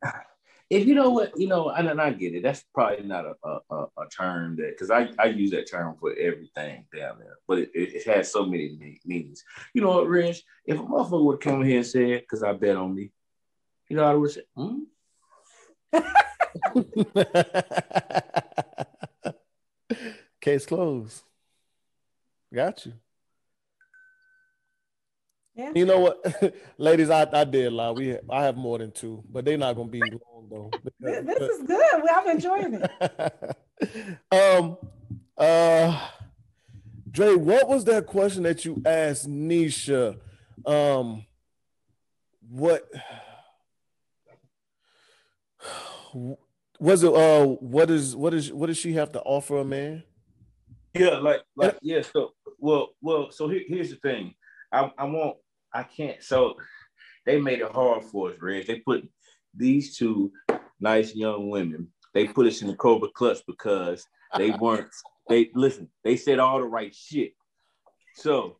I, 0.02 0.20
If 0.70 0.86
you 0.86 0.94
know 0.94 1.10
what, 1.10 1.38
you 1.38 1.46
know, 1.46 1.68
and, 1.68 1.88
and 1.88 2.00
I 2.00 2.10
get 2.10 2.34
it. 2.34 2.42
That's 2.42 2.64
probably 2.74 3.06
not 3.06 3.26
a, 3.26 3.34
a, 3.44 3.58
a, 3.70 3.86
a 3.98 4.08
term 4.10 4.56
that 4.56 4.70
because 4.70 4.90
I, 4.90 5.10
I 5.18 5.26
use 5.26 5.50
that 5.50 5.70
term 5.70 5.94
for 6.00 6.12
everything 6.12 6.86
down 6.94 7.18
there, 7.18 7.36
but 7.46 7.58
it, 7.58 7.70
it, 7.74 7.94
it 7.94 8.06
has 8.06 8.32
so 8.32 8.46
many 8.46 8.98
meanings. 9.04 9.44
You 9.74 9.82
know 9.82 9.90
what, 9.90 10.08
Rich? 10.08 10.42
If 10.64 10.78
a 10.78 10.82
motherfucker 10.82 11.22
would 11.22 11.40
come 11.40 11.62
here 11.62 11.76
and 11.76 11.86
said, 11.86 12.22
because 12.22 12.42
I 12.42 12.54
bet 12.54 12.76
on 12.76 12.94
me, 12.94 13.12
you 13.90 13.96
know, 13.96 14.04
I 14.04 14.14
would 14.14 14.30
say, 14.30 14.42
hmm? 14.56 14.84
Case 20.40 20.66
closed. 20.66 21.22
Got 22.52 22.86
you. 22.86 22.94
Yeah. 25.54 25.72
You 25.74 25.86
know 25.86 26.00
what, 26.00 26.54
ladies, 26.78 27.10
I, 27.10 27.28
I 27.32 27.44
did 27.44 27.72
lie. 27.72 27.90
We 27.90 28.08
have, 28.08 28.30
I 28.30 28.44
have 28.44 28.56
more 28.56 28.78
than 28.78 28.90
two, 28.90 29.22
but 29.30 29.44
they're 29.44 29.58
not 29.58 29.74
gonna 29.74 29.88
be 29.88 30.00
long 30.00 30.48
though. 30.50 30.70
This, 31.00 31.24
this 31.24 31.50
is 31.50 31.62
good. 31.66 32.02
Well, 32.02 32.14
I'm 32.14 32.28
enjoying 32.28 32.74
it. 32.74 33.56
um, 34.32 34.76
uh, 35.36 36.08
Dre, 37.10 37.34
what 37.34 37.68
was 37.68 37.84
that 37.84 38.06
question 38.06 38.42
that 38.44 38.64
you 38.64 38.82
asked 38.84 39.28
Nisha? 39.28 40.18
Um, 40.66 41.26
what 42.48 42.88
was 46.78 47.02
it? 47.02 47.14
Uh, 47.14 47.46
what 47.46 47.90
is 47.90 48.16
what 48.16 48.34
is 48.34 48.52
what 48.52 48.66
does 48.66 48.78
she 48.78 48.94
have 48.94 49.12
to 49.12 49.20
offer 49.22 49.58
a 49.58 49.64
man? 49.64 50.02
Yeah, 50.94 51.18
like 51.18 51.42
like 51.56 51.78
yeah. 51.82 52.02
So 52.02 52.32
well, 52.58 52.90
well. 53.00 53.30
So 53.30 53.48
here, 53.48 53.62
here's 53.66 53.90
the 53.90 53.96
thing. 53.96 54.34
I 54.72 54.90
I 54.96 55.04
won't. 55.04 55.36
I 55.74 55.82
can't. 55.82 56.22
So 56.22 56.54
they 57.26 57.40
made 57.40 57.60
it 57.60 57.72
hard 57.72 58.04
for 58.04 58.30
us, 58.30 58.36
Reg. 58.40 58.66
They 58.66 58.80
put 58.80 59.08
these 59.56 59.96
two 59.96 60.32
nice 60.80 61.14
young 61.14 61.50
women 61.50 61.88
they 62.14 62.28
put 62.28 62.46
us 62.46 62.62
in 62.62 62.68
the 62.68 62.76
Cobra 62.76 63.08
Clutch 63.12 63.40
because 63.46 64.06
they 64.38 64.50
weren't. 64.60 64.88
They 65.28 65.50
listen. 65.54 65.88
They 66.04 66.16
said 66.16 66.38
all 66.38 66.58
the 66.58 66.64
right 66.64 66.94
shit. 66.94 67.32
So, 68.14 68.58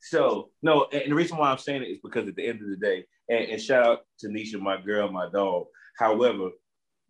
so 0.00 0.50
no, 0.62 0.86
and 0.90 1.10
the 1.10 1.14
reason 1.14 1.36
why 1.36 1.50
I'm 1.50 1.58
saying 1.58 1.82
it 1.82 1.90
is 1.90 1.98
because 2.02 2.26
at 2.26 2.36
the 2.36 2.46
end 2.46 2.62
of 2.62 2.70
the 2.70 2.76
day, 2.76 3.04
and, 3.28 3.50
and 3.50 3.60
shout 3.60 3.84
out 3.84 4.00
to 4.20 4.28
Nisha, 4.28 4.58
my 4.58 4.80
girl, 4.80 5.12
my 5.12 5.28
dog. 5.28 5.66
However, 5.98 6.50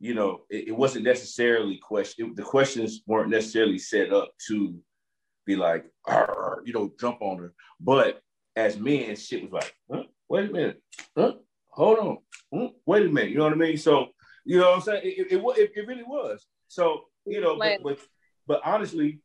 you 0.01 0.15
know, 0.15 0.43
it, 0.51 0.69
it 0.69 0.77
wasn't 0.77 1.05
necessarily 1.05 1.79
question. 1.79 2.35
The 2.35 2.43
questions 2.43 3.03
weren't 3.07 3.31
necessarily 3.31 3.79
set 3.79 4.13
up 4.13 4.33
to 4.49 4.77
be 5.47 5.55
like, 5.55 5.85
you 6.65 6.73
know, 6.73 6.91
jump 6.99 7.19
on 7.21 7.39
her. 7.39 7.55
But 7.81 8.21
as 8.59 8.77
men, 8.79 9.15
shit 9.15 9.43
was 9.43 9.53
like, 9.53 9.75
huh? 9.91 10.03
wait 10.29 10.51
a 10.51 10.53
minute, 10.53 10.83
huh? 11.17 11.35
hold 11.71 11.99
on, 11.99 12.19
huh? 12.53 12.69
wait 12.87 13.07
a 13.07 13.09
minute. 13.09 13.31
You 13.31 13.39
know 13.39 13.45
what 13.45 13.53
I 13.53 13.57
mean? 13.57 13.77
So, 13.77 14.09
you 14.45 14.59
know 14.59 14.71
what 14.71 14.77
I'm 14.77 14.83
saying? 14.83 15.03
It, 15.05 15.33
it, 15.33 15.43
it, 15.43 15.73
it 15.77 15.87
really 15.87 16.03
was. 16.03 16.45
So, 16.67 17.05
you 17.25 17.41
know, 17.41 17.57
but, 17.57 17.83
but, 17.85 17.99
but 18.47 18.61
honestly, 18.65 19.21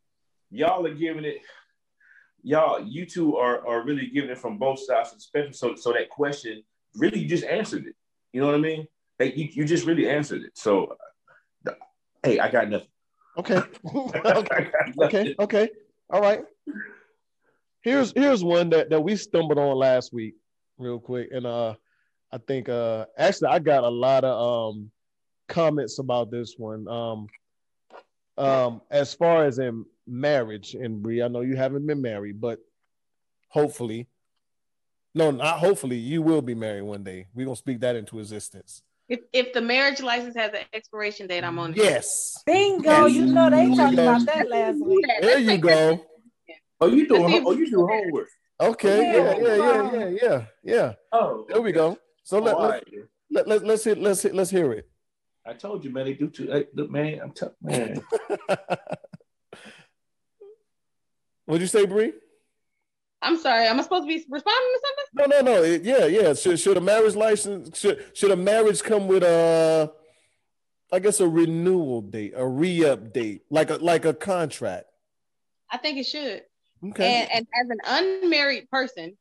y'all 0.51 0.85
are 0.85 0.93
giving 0.93 1.25
it, 1.25 1.37
y'all, 2.43 2.85
you 2.85 3.07
two 3.07 3.37
are, 3.37 3.67
are 3.67 3.83
really 3.83 4.07
giving 4.07 4.29
it 4.29 4.37
from 4.37 4.59
both 4.59 4.79
sides 4.79 5.11
of 5.11 5.17
the 5.17 5.21
spectrum. 5.21 5.53
So, 5.53 5.75
so 5.75 5.93
that 5.93 6.09
question, 6.09 6.63
really, 6.95 7.19
you 7.19 7.27
just 7.27 7.43
answered 7.43 7.87
it. 7.87 7.95
You 8.33 8.41
know 8.41 8.47
what 8.47 8.55
I 8.55 8.59
mean? 8.59 8.87
Hey, 9.17 9.33
you, 9.35 9.49
you 9.51 9.65
just 9.65 9.87
really 9.87 10.07
answered 10.07 10.43
it. 10.43 10.51
So, 10.55 10.95
hey, 12.21 12.39
I 12.39 12.51
got 12.51 12.69
nothing. 12.69 12.87
Okay. 13.37 13.61
okay. 13.95 14.71
okay. 15.01 15.35
Okay. 15.39 15.69
All 16.11 16.21
right. 16.21 16.41
Here's 17.83 18.13
here's 18.15 18.43
one 18.43 18.69
that, 18.69 18.89
that 18.89 19.01
we 19.01 19.15
stumbled 19.17 19.59
on 19.59 19.75
last 19.77 20.13
week, 20.13 20.35
real 20.77 20.99
quick. 20.99 21.29
And 21.31 21.45
uh 21.45 21.75
I 22.31 22.37
think 22.39 22.69
uh 22.69 23.05
actually 23.17 23.49
I 23.49 23.59
got 23.59 23.83
a 23.83 23.89
lot 23.89 24.23
of 24.23 24.73
um 24.73 24.89
comments 25.49 25.99
about 25.99 26.31
this 26.31 26.55
one. 26.57 26.87
Um 26.87 27.27
um 28.37 28.81
as 28.89 29.13
far 29.13 29.45
as 29.45 29.59
in 29.59 29.85
marriage 30.07 30.75
and 30.75 31.03
Bree, 31.03 31.21
I 31.21 31.27
know 31.27 31.41
you 31.41 31.57
haven't 31.57 31.85
been 31.85 32.01
married, 32.01 32.39
but 32.39 32.59
hopefully, 33.49 34.07
no, 35.13 35.31
not 35.31 35.59
hopefully, 35.59 35.97
you 35.97 36.21
will 36.21 36.41
be 36.41 36.55
married 36.55 36.83
one 36.83 37.03
day. 37.03 37.27
We're 37.33 37.45
gonna 37.45 37.57
speak 37.57 37.81
that 37.81 37.97
into 37.97 38.19
existence. 38.19 38.81
If, 39.09 39.19
if 39.33 39.51
the 39.51 39.61
marriage 39.61 40.01
license 40.01 40.35
has 40.37 40.53
an 40.53 40.61
expiration 40.71 41.27
date, 41.27 41.43
I'm 41.43 41.59
on. 41.59 41.73
Yes. 41.73 42.41
Bingo. 42.45 43.05
Yes. 43.05 43.13
You 43.13 43.25
know 43.25 43.49
they 43.49 43.75
talked 43.75 43.93
about 43.93 44.25
that 44.27 44.49
last 44.49 44.79
week. 44.83 45.05
There 45.21 45.39
you 45.39 45.57
go. 45.57 46.03
Oh, 46.81 46.87
oh, 46.87 46.87
you 46.87 47.07
do. 47.07 47.15
Oh, 47.17 47.51
you 47.51 47.69
do 47.69 47.87
homework. 47.87 48.29
Okay. 48.59 49.13
Yeah. 49.13 49.37
Yeah. 49.37 49.55
Yeah. 49.55 49.91
Yeah. 49.91 50.09
Yeah. 50.21 50.45
Yeah. 50.63 50.93
Oh, 51.11 51.45
there 51.49 51.61
we 51.61 51.71
go. 51.71 51.97
So 52.23 52.37
oh, 52.37 52.41
let, 52.41 52.59
let, 52.59 52.69
right. 52.69 52.83
let, 53.31 53.47
let, 53.47 53.63
let's 53.65 53.83
hit, 53.83 53.97
let's 53.97 54.21
hit, 54.21 54.35
let's 54.35 54.49
hear 54.49 54.71
it. 54.73 54.89
I 55.45 55.53
told 55.53 55.83
you, 55.83 55.91
man. 55.91 56.05
They 56.05 56.13
do 56.13 56.29
too. 56.29 56.47
Hey, 56.49 56.67
look, 56.73 56.89
man. 56.89 57.19
I'm 57.21 57.31
telling 57.31 57.55
man. 57.61 58.01
What'd 61.45 61.61
you 61.61 61.67
say, 61.67 61.85
Bree? 61.85 62.13
I'm 63.21 63.37
sorry. 63.37 63.65
Am 63.65 63.79
I 63.79 63.83
supposed 63.83 64.03
to 64.03 64.07
be 64.07 64.25
responding 64.29 64.73
to 64.73 64.81
something? 64.85 65.05
No, 65.13 65.25
no, 65.25 65.41
no. 65.41 65.63
It, 65.63 65.83
yeah, 65.83 66.05
yeah. 66.05 66.33
Should 66.33 66.59
should 66.59 66.77
a 66.77 66.81
marriage 66.81 67.15
license 67.15 67.77
should 67.79 68.05
should 68.13 68.31
a 68.31 68.35
marriage 68.35 68.81
come 68.81 69.07
with 69.07 69.23
a, 69.23 69.91
I 70.91 70.99
guess 70.99 71.19
a 71.19 71.27
renewal 71.27 72.01
date, 72.01 72.33
a 72.35 72.47
re-up 72.47 73.13
date, 73.13 73.43
like 73.49 73.69
a 73.69 73.75
like 73.75 74.05
a 74.05 74.13
contract? 74.13 74.85
I 75.69 75.77
think 75.77 75.97
it 75.97 76.05
should. 76.05 76.43
Okay. 76.89 77.27
And, 77.31 77.31
and 77.31 77.47
as 77.61 77.69
an 77.69 77.79
unmarried 77.85 78.69
person, 78.69 79.17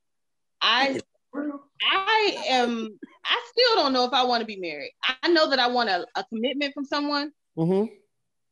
I 0.60 1.00
I 1.34 2.36
am 2.48 2.98
I 3.24 3.46
still 3.50 3.82
don't 3.82 3.92
know 3.92 4.04
if 4.04 4.12
I 4.12 4.24
want 4.24 4.40
to 4.40 4.46
be 4.46 4.58
married. 4.58 4.92
I 5.22 5.28
know 5.28 5.50
that 5.50 5.58
I 5.58 5.68
want 5.68 5.88
a, 5.88 6.06
a 6.14 6.24
commitment 6.24 6.74
from 6.74 6.84
someone. 6.84 7.32
Mm-hmm. 7.56 7.92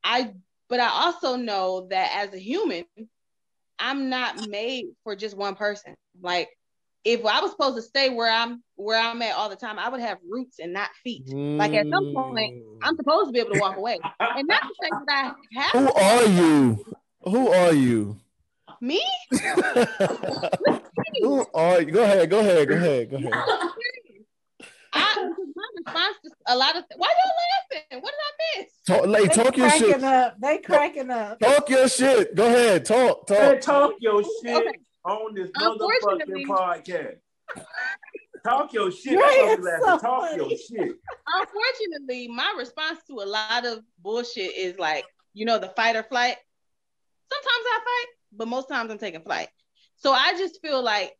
I 0.04 0.32
but 0.68 0.80
I 0.80 0.88
also 0.88 1.36
know 1.36 1.88
that 1.90 2.12
as 2.14 2.32
a 2.32 2.38
human, 2.38 2.84
I'm 3.78 4.08
not 4.08 4.48
made 4.48 4.86
for 5.04 5.16
just 5.16 5.36
one 5.36 5.56
person. 5.56 5.94
Like 6.20 6.48
if 7.04 7.24
I 7.24 7.40
was 7.40 7.50
supposed 7.50 7.76
to 7.76 7.82
stay 7.82 8.10
where 8.10 8.30
I'm 8.30 8.62
where 8.76 9.00
I'm 9.00 9.20
at 9.22 9.34
all 9.34 9.48
the 9.48 9.56
time, 9.56 9.78
I 9.78 9.88
would 9.88 10.00
have 10.00 10.18
roots 10.28 10.58
and 10.58 10.72
not 10.72 10.90
feet. 11.02 11.26
Mm. 11.26 11.58
Like 11.58 11.72
at 11.72 11.86
some 11.88 12.12
point, 12.14 12.62
I'm 12.82 12.96
supposed 12.96 13.28
to 13.28 13.32
be 13.32 13.40
able 13.40 13.54
to 13.54 13.60
walk 13.60 13.76
away. 13.76 13.98
And 14.20 14.46
not 14.46 14.62
to 14.62 14.74
say 14.82 14.90
that 15.06 15.34
I 15.54 15.60
have. 15.60 15.72
Who 15.72 15.92
are 15.92 16.24
you? 16.24 16.84
Who 17.24 17.48
are 17.48 17.72
you? 17.72 18.16
Me? 18.80 19.02
Who 21.20 21.44
are 21.52 21.82
you? 21.82 21.90
Go 21.90 22.02
ahead. 22.02 22.30
Go 22.30 22.40
ahead. 22.40 22.68
Go 22.68 22.76
ahead. 22.76 23.10
Go 23.10 23.16
ahead. 23.18 23.32
I, 24.92 25.30
my 25.54 25.64
response 25.76 26.16
to 26.24 26.30
a 26.48 26.56
lot 26.56 26.76
of 26.76 26.88
th- 26.88 26.96
why 26.96 27.08
y'all 27.08 27.80
laughing? 27.80 28.02
What 28.02 28.12
did 28.12 28.24
I 28.26 28.60
miss? 28.60 28.72
Talk, 28.86 29.06
like, 29.06 29.32
talk 29.32 29.56
your 29.56 29.70
shit. 29.70 30.02
Up. 30.02 30.36
They 30.40 30.58
cracking 30.58 31.10
up. 31.10 31.38
Talk 31.40 31.68
your 31.68 31.88
shit. 31.88 32.34
Go 32.34 32.46
ahead. 32.46 32.84
Talk. 32.84 33.26
Talk. 33.26 33.38
Hey, 33.38 33.58
talk 33.58 33.92
your 34.00 34.22
shit 34.22 34.56
okay. 34.56 34.78
on 35.04 35.34
this 35.34 35.50
motherfucking 35.50 36.46
podcast. 36.46 37.18
Talk 38.44 38.72
your 38.72 38.90
shit. 38.90 39.18
So 39.82 39.98
talk 39.98 40.36
your 40.36 40.50
shit. 40.50 40.96
Unfortunately, 41.26 42.28
my 42.28 42.54
response 42.56 43.00
to 43.08 43.20
a 43.20 43.26
lot 43.26 43.66
of 43.66 43.80
bullshit 44.02 44.56
is 44.56 44.78
like, 44.78 45.04
you 45.34 45.44
know, 45.44 45.58
the 45.58 45.68
fight 45.68 45.96
or 45.96 46.02
flight. 46.02 46.36
Sometimes 47.32 47.64
I 47.66 47.78
fight, 47.78 48.06
but 48.32 48.48
most 48.48 48.68
times 48.68 48.90
I'm 48.90 48.98
taking 48.98 49.22
flight. 49.22 49.48
So 49.96 50.12
I 50.12 50.32
just 50.32 50.60
feel 50.62 50.82
like 50.82 51.14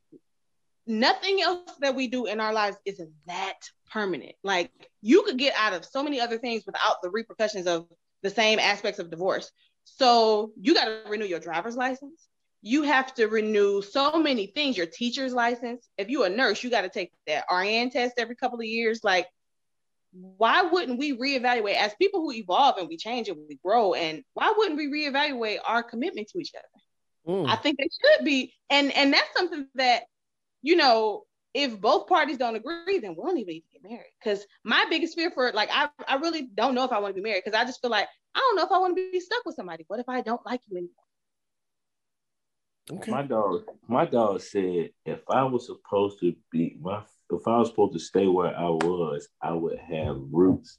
nothing 0.86 1.40
else 1.40 1.70
that 1.80 1.94
we 1.94 2.08
do 2.08 2.26
in 2.26 2.40
our 2.40 2.52
lives 2.52 2.76
is 2.84 3.00
that 3.26 3.58
permanent. 3.90 4.34
Like 4.42 4.70
you 5.02 5.22
could 5.22 5.38
get 5.38 5.54
out 5.56 5.72
of 5.72 5.84
so 5.84 6.02
many 6.02 6.20
other 6.20 6.38
things 6.38 6.64
without 6.66 7.02
the 7.02 7.10
repercussions 7.10 7.66
of 7.66 7.86
the 8.22 8.30
same 8.30 8.58
aspects 8.58 8.98
of 8.98 9.10
divorce. 9.10 9.50
So 9.84 10.52
you 10.60 10.74
got 10.74 10.84
to 10.84 11.02
renew 11.08 11.24
your 11.24 11.40
driver's 11.40 11.76
license. 11.76 12.26
You 12.62 12.82
have 12.82 13.14
to 13.14 13.26
renew 13.26 13.80
so 13.80 14.18
many 14.18 14.48
things, 14.48 14.76
your 14.76 14.86
teacher's 14.86 15.32
license. 15.32 15.88
If 15.96 16.10
you're 16.10 16.26
a 16.26 16.30
nurse, 16.30 16.62
you 16.62 16.70
got 16.70 16.82
to 16.82 16.90
take 16.90 17.12
that 17.26 17.44
RN 17.50 17.90
test 17.90 18.14
every 18.18 18.36
couple 18.36 18.58
of 18.58 18.66
years. 18.66 19.00
Like, 19.02 19.26
why 20.12 20.62
wouldn't 20.62 20.98
we 20.98 21.16
reevaluate 21.16 21.76
as 21.76 21.94
people 21.94 22.20
who 22.20 22.32
evolve 22.32 22.76
and 22.78 22.88
we 22.88 22.98
change 22.98 23.28
and 23.28 23.38
we 23.48 23.58
grow? 23.64 23.94
And 23.94 24.22
why 24.34 24.52
wouldn't 24.56 24.76
we 24.76 24.88
reevaluate 24.88 25.58
our 25.64 25.82
commitment 25.82 26.28
to 26.28 26.38
each 26.38 26.52
other? 26.54 26.82
Mm. 27.26 27.48
I 27.48 27.56
think 27.56 27.78
they 27.78 27.88
should 27.88 28.24
be. 28.24 28.52
And 28.70 28.94
and 28.96 29.12
that's 29.12 29.32
something 29.36 29.66
that 29.74 30.04
you 30.62 30.76
know, 30.76 31.24
if 31.54 31.80
both 31.80 32.06
parties 32.06 32.38
don't 32.38 32.54
agree, 32.54 32.98
then 32.98 33.16
we 33.16 33.24
don't 33.24 33.38
even 33.38 33.54
need 33.54 33.60
to 33.72 33.80
get 33.80 33.90
married. 33.90 34.12
Because 34.22 34.44
my 34.64 34.86
biggest 34.88 35.14
fear 35.14 35.30
for 35.30 35.50
like, 35.52 35.70
I, 35.72 35.88
I 36.06 36.16
really 36.16 36.48
don't 36.54 36.74
know 36.74 36.84
if 36.84 36.92
I 36.92 36.98
want 36.98 37.14
to 37.14 37.20
be 37.20 37.28
married 37.28 37.42
because 37.44 37.58
I 37.58 37.64
just 37.64 37.80
feel 37.80 37.90
like 37.90 38.08
I 38.34 38.38
don't 38.38 38.56
know 38.56 38.64
if 38.64 38.72
I 38.72 38.78
want 38.78 38.96
to 38.96 39.10
be 39.10 39.20
stuck 39.20 39.44
with 39.44 39.56
somebody. 39.56 39.84
What 39.88 40.00
if 40.00 40.08
I 40.08 40.20
don't 40.20 40.44
like 40.46 40.60
you 40.68 40.76
anymore? 40.76 40.94
Okay. 42.92 43.10
My 43.10 43.22
dog, 43.22 43.62
my 43.88 44.04
dog 44.04 44.40
said 44.40 44.90
if 45.04 45.20
I 45.28 45.44
was 45.44 45.66
supposed 45.66 46.18
to 46.20 46.34
be 46.50 46.76
my 46.80 47.02
if 47.30 47.46
I 47.46 47.58
was 47.58 47.68
supposed 47.68 47.92
to 47.92 48.00
stay 48.00 48.26
where 48.26 48.56
I 48.56 48.68
was, 48.68 49.28
I 49.40 49.52
would 49.52 49.78
have 49.78 50.16
roots 50.32 50.78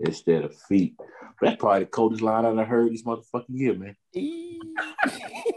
instead 0.00 0.44
of 0.44 0.56
feet. 0.62 0.96
That's 1.42 1.56
probably 1.56 1.80
the 1.80 1.86
coldest 1.86 2.22
line 2.22 2.46
I've 2.46 2.66
heard 2.66 2.92
this 2.92 3.02
motherfucking 3.02 3.44
year, 3.48 3.74
man. 3.74 3.96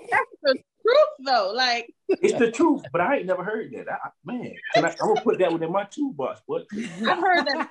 That's 0.90 1.07
the 1.16 1.26
truth 1.26 1.26
though. 1.26 1.53
Like 1.56 1.94
it's 2.07 2.40
the 2.40 2.52
truth, 2.52 2.84
but 2.91 3.02
I 3.02 3.18
ain't 3.18 3.26
never 3.26 3.44
heard 3.44 3.72
that. 3.74 3.88
I, 3.90 4.10
man, 4.26 4.53
I, 4.76 4.80
am 4.80 4.95
gonna 4.99 5.22
put 5.22 5.40
that 5.40 5.52
within 5.52 5.72
my 5.72 5.86
toolbox. 5.86 6.41
What? 6.45 6.66
I've 6.74 7.20
heard 7.20 7.45
that 7.48 7.70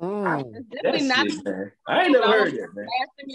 mm. 0.00 0.64
That's 0.82 1.04
not, 1.04 1.26
it, 1.26 1.44
man. 1.44 1.72
I 1.86 2.02
ain't 2.02 2.12
never 2.12 2.26
heard 2.26 2.52
that, 2.52 2.68
man. 2.74 2.86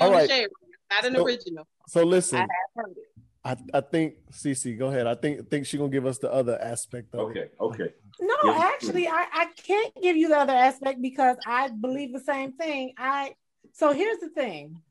All 0.01 0.11
right. 0.11 0.47
not 0.91 1.05
an 1.05 1.15
so, 1.15 1.25
original. 1.25 1.67
So 1.87 2.03
listen. 2.03 2.39
I 2.39 2.41
have 2.41 2.49
heard 2.75 2.97
it. 2.97 3.15
I, 3.45 3.55
I 3.75 3.81
think 3.81 4.15
Cece, 4.31 4.77
go 4.77 4.87
ahead. 4.87 5.05
I 5.05 5.13
think 5.13 5.49
think 5.49 5.67
she's 5.67 5.79
gonna 5.79 5.91
give 5.91 6.07
us 6.07 6.17
the 6.17 6.33
other 6.33 6.59
aspect 6.59 7.13
of 7.13 7.29
okay, 7.29 7.41
it. 7.41 7.55
Okay, 7.59 7.83
okay. 7.83 7.93
No, 8.19 8.35
yeah. 8.43 8.71
actually, 8.73 9.07
I, 9.07 9.27
I 9.31 9.45
can't 9.55 9.93
give 10.01 10.17
you 10.17 10.29
the 10.29 10.37
other 10.37 10.53
aspect 10.53 11.01
because 11.01 11.37
I 11.45 11.69
believe 11.69 12.11
the 12.11 12.19
same 12.19 12.53
thing. 12.53 12.93
I 12.97 13.35
so 13.73 13.91
here's 13.91 14.17
the 14.17 14.29
thing. 14.29 14.81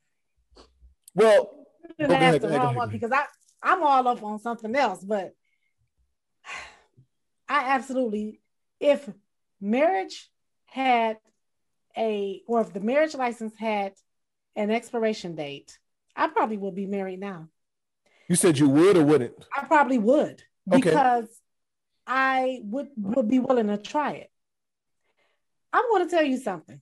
Well, 1.16 1.66
I'm 1.98 2.06
gonna 2.06 2.24
ask 2.24 2.40
the 2.40 2.48
wrong 2.48 2.76
one 2.76 2.90
because 2.90 3.10
I 3.10 3.24
I'm 3.64 3.82
all 3.82 4.06
up 4.06 4.22
on 4.22 4.38
something 4.38 4.76
else, 4.76 5.02
but 5.02 5.32
I 7.48 7.70
absolutely, 7.74 8.40
if 8.78 9.08
marriage 9.60 10.30
had 10.66 11.16
a, 11.96 12.42
or 12.46 12.60
if 12.60 12.72
the 12.72 12.80
marriage 12.80 13.14
license 13.14 13.54
had 13.58 13.94
an 14.54 14.70
expiration 14.70 15.34
date, 15.34 15.78
I 16.14 16.28
probably 16.28 16.58
would 16.58 16.74
be 16.74 16.86
married 16.86 17.20
now. 17.20 17.48
You 18.28 18.36
said 18.36 18.58
you 18.58 18.68
would 18.68 18.96
or 18.96 19.04
wouldn't? 19.04 19.34
I 19.56 19.64
probably 19.64 19.98
would 19.98 20.42
because 20.68 21.24
okay. 21.24 21.32
I 22.06 22.60
would 22.64 22.88
would 22.96 23.28
be 23.28 23.38
willing 23.38 23.68
to 23.68 23.78
try 23.78 24.12
it. 24.12 24.30
I'm 25.72 25.84
going 25.90 26.04
to 26.04 26.10
tell 26.10 26.24
you 26.24 26.38
something, 26.38 26.80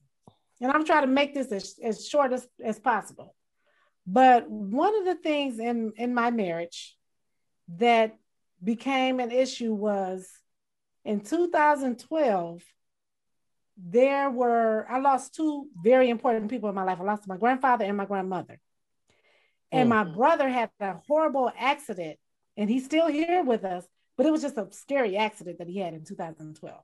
and 0.61 0.71
I'm 0.71 0.85
trying 0.85 1.01
to 1.03 1.07
make 1.07 1.33
this 1.33 1.51
as, 1.51 1.75
as 1.83 2.07
short 2.07 2.31
as, 2.31 2.47
as 2.63 2.79
possible. 2.79 3.35
But 4.05 4.49
one 4.49 4.95
of 4.97 5.05
the 5.05 5.15
things 5.15 5.59
in, 5.59 5.93
in 5.95 6.13
my 6.13 6.29
marriage 6.29 6.95
that 7.77 8.17
became 8.61 9.19
an 9.19 9.31
issue 9.31 9.73
was 9.73 10.27
in 11.05 11.21
2012, 11.21 12.63
there 13.77 14.29
were 14.29 14.85
I 14.89 14.99
lost 14.99 15.35
two 15.35 15.67
very 15.81 16.09
important 16.09 16.49
people 16.49 16.69
in 16.69 16.75
my 16.75 16.83
life. 16.83 16.99
I 16.99 17.03
lost 17.03 17.27
my 17.27 17.37
grandfather 17.37 17.85
and 17.85 17.97
my 17.97 18.05
grandmother. 18.05 18.59
And 19.71 19.89
my 19.89 20.03
brother 20.03 20.47
had 20.47 20.69
a 20.79 20.97
horrible 21.07 21.51
accident, 21.57 22.19
and 22.55 22.69
he's 22.69 22.85
still 22.85 23.07
here 23.07 23.43
with 23.43 23.65
us, 23.65 23.83
but 24.15 24.27
it 24.27 24.31
was 24.31 24.43
just 24.43 24.57
a 24.57 24.67
scary 24.69 25.17
accident 25.17 25.57
that 25.57 25.67
he 25.67 25.79
had 25.79 25.95
in 25.95 26.05
2012. 26.05 26.79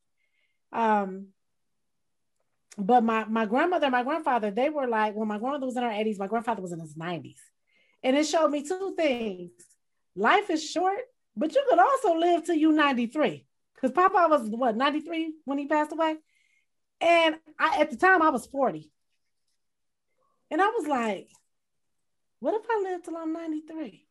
Um, 0.71 1.27
but 2.79 3.03
my 3.03 3.25
my 3.25 3.45
grandmother 3.45 3.85
and 3.85 3.91
my 3.91 4.03
grandfather, 4.03 4.51
they 4.51 4.69
were 4.69 4.87
like, 4.87 5.15
when 5.15 5.27
my 5.27 5.37
grandmother 5.37 5.65
was 5.65 5.77
in 5.77 5.83
her 5.83 5.89
80s, 5.89 6.19
my 6.19 6.27
grandfather 6.27 6.61
was 6.61 6.71
in 6.71 6.79
his 6.79 6.95
90s. 6.95 7.39
And 8.03 8.15
it 8.15 8.25
showed 8.25 8.49
me 8.49 8.63
two 8.63 8.93
things. 8.95 9.51
Life 10.15 10.49
is 10.49 10.67
short, 10.69 10.99
but 11.35 11.53
you 11.53 11.63
could 11.69 11.79
also 11.79 12.15
live 12.15 12.45
till 12.45 12.55
you 12.55 12.71
93. 12.71 13.45
Because 13.75 13.91
Papa 13.91 14.27
was 14.29 14.49
what 14.49 14.75
93 14.75 15.33
when 15.45 15.57
he 15.57 15.67
passed 15.67 15.91
away. 15.91 16.15
And 17.01 17.35
I, 17.57 17.81
at 17.81 17.91
the 17.91 17.97
time, 17.97 18.21
I 18.21 18.29
was 18.29 18.45
40. 18.45 18.91
And 20.51 20.61
I 20.61 20.67
was 20.67 20.87
like, 20.87 21.29
what 22.39 22.55
if 22.55 22.65
I 22.69 22.81
live 22.83 23.03
till 23.03 23.17
I'm 23.17 23.33
93? 23.33 24.05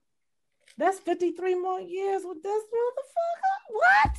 That's 0.77 0.99
53 1.01 1.55
more 1.57 1.81
years 1.81 2.23
with 2.25 2.43
this 2.43 2.63
motherfucker. 2.63 3.75
What? 3.75 4.17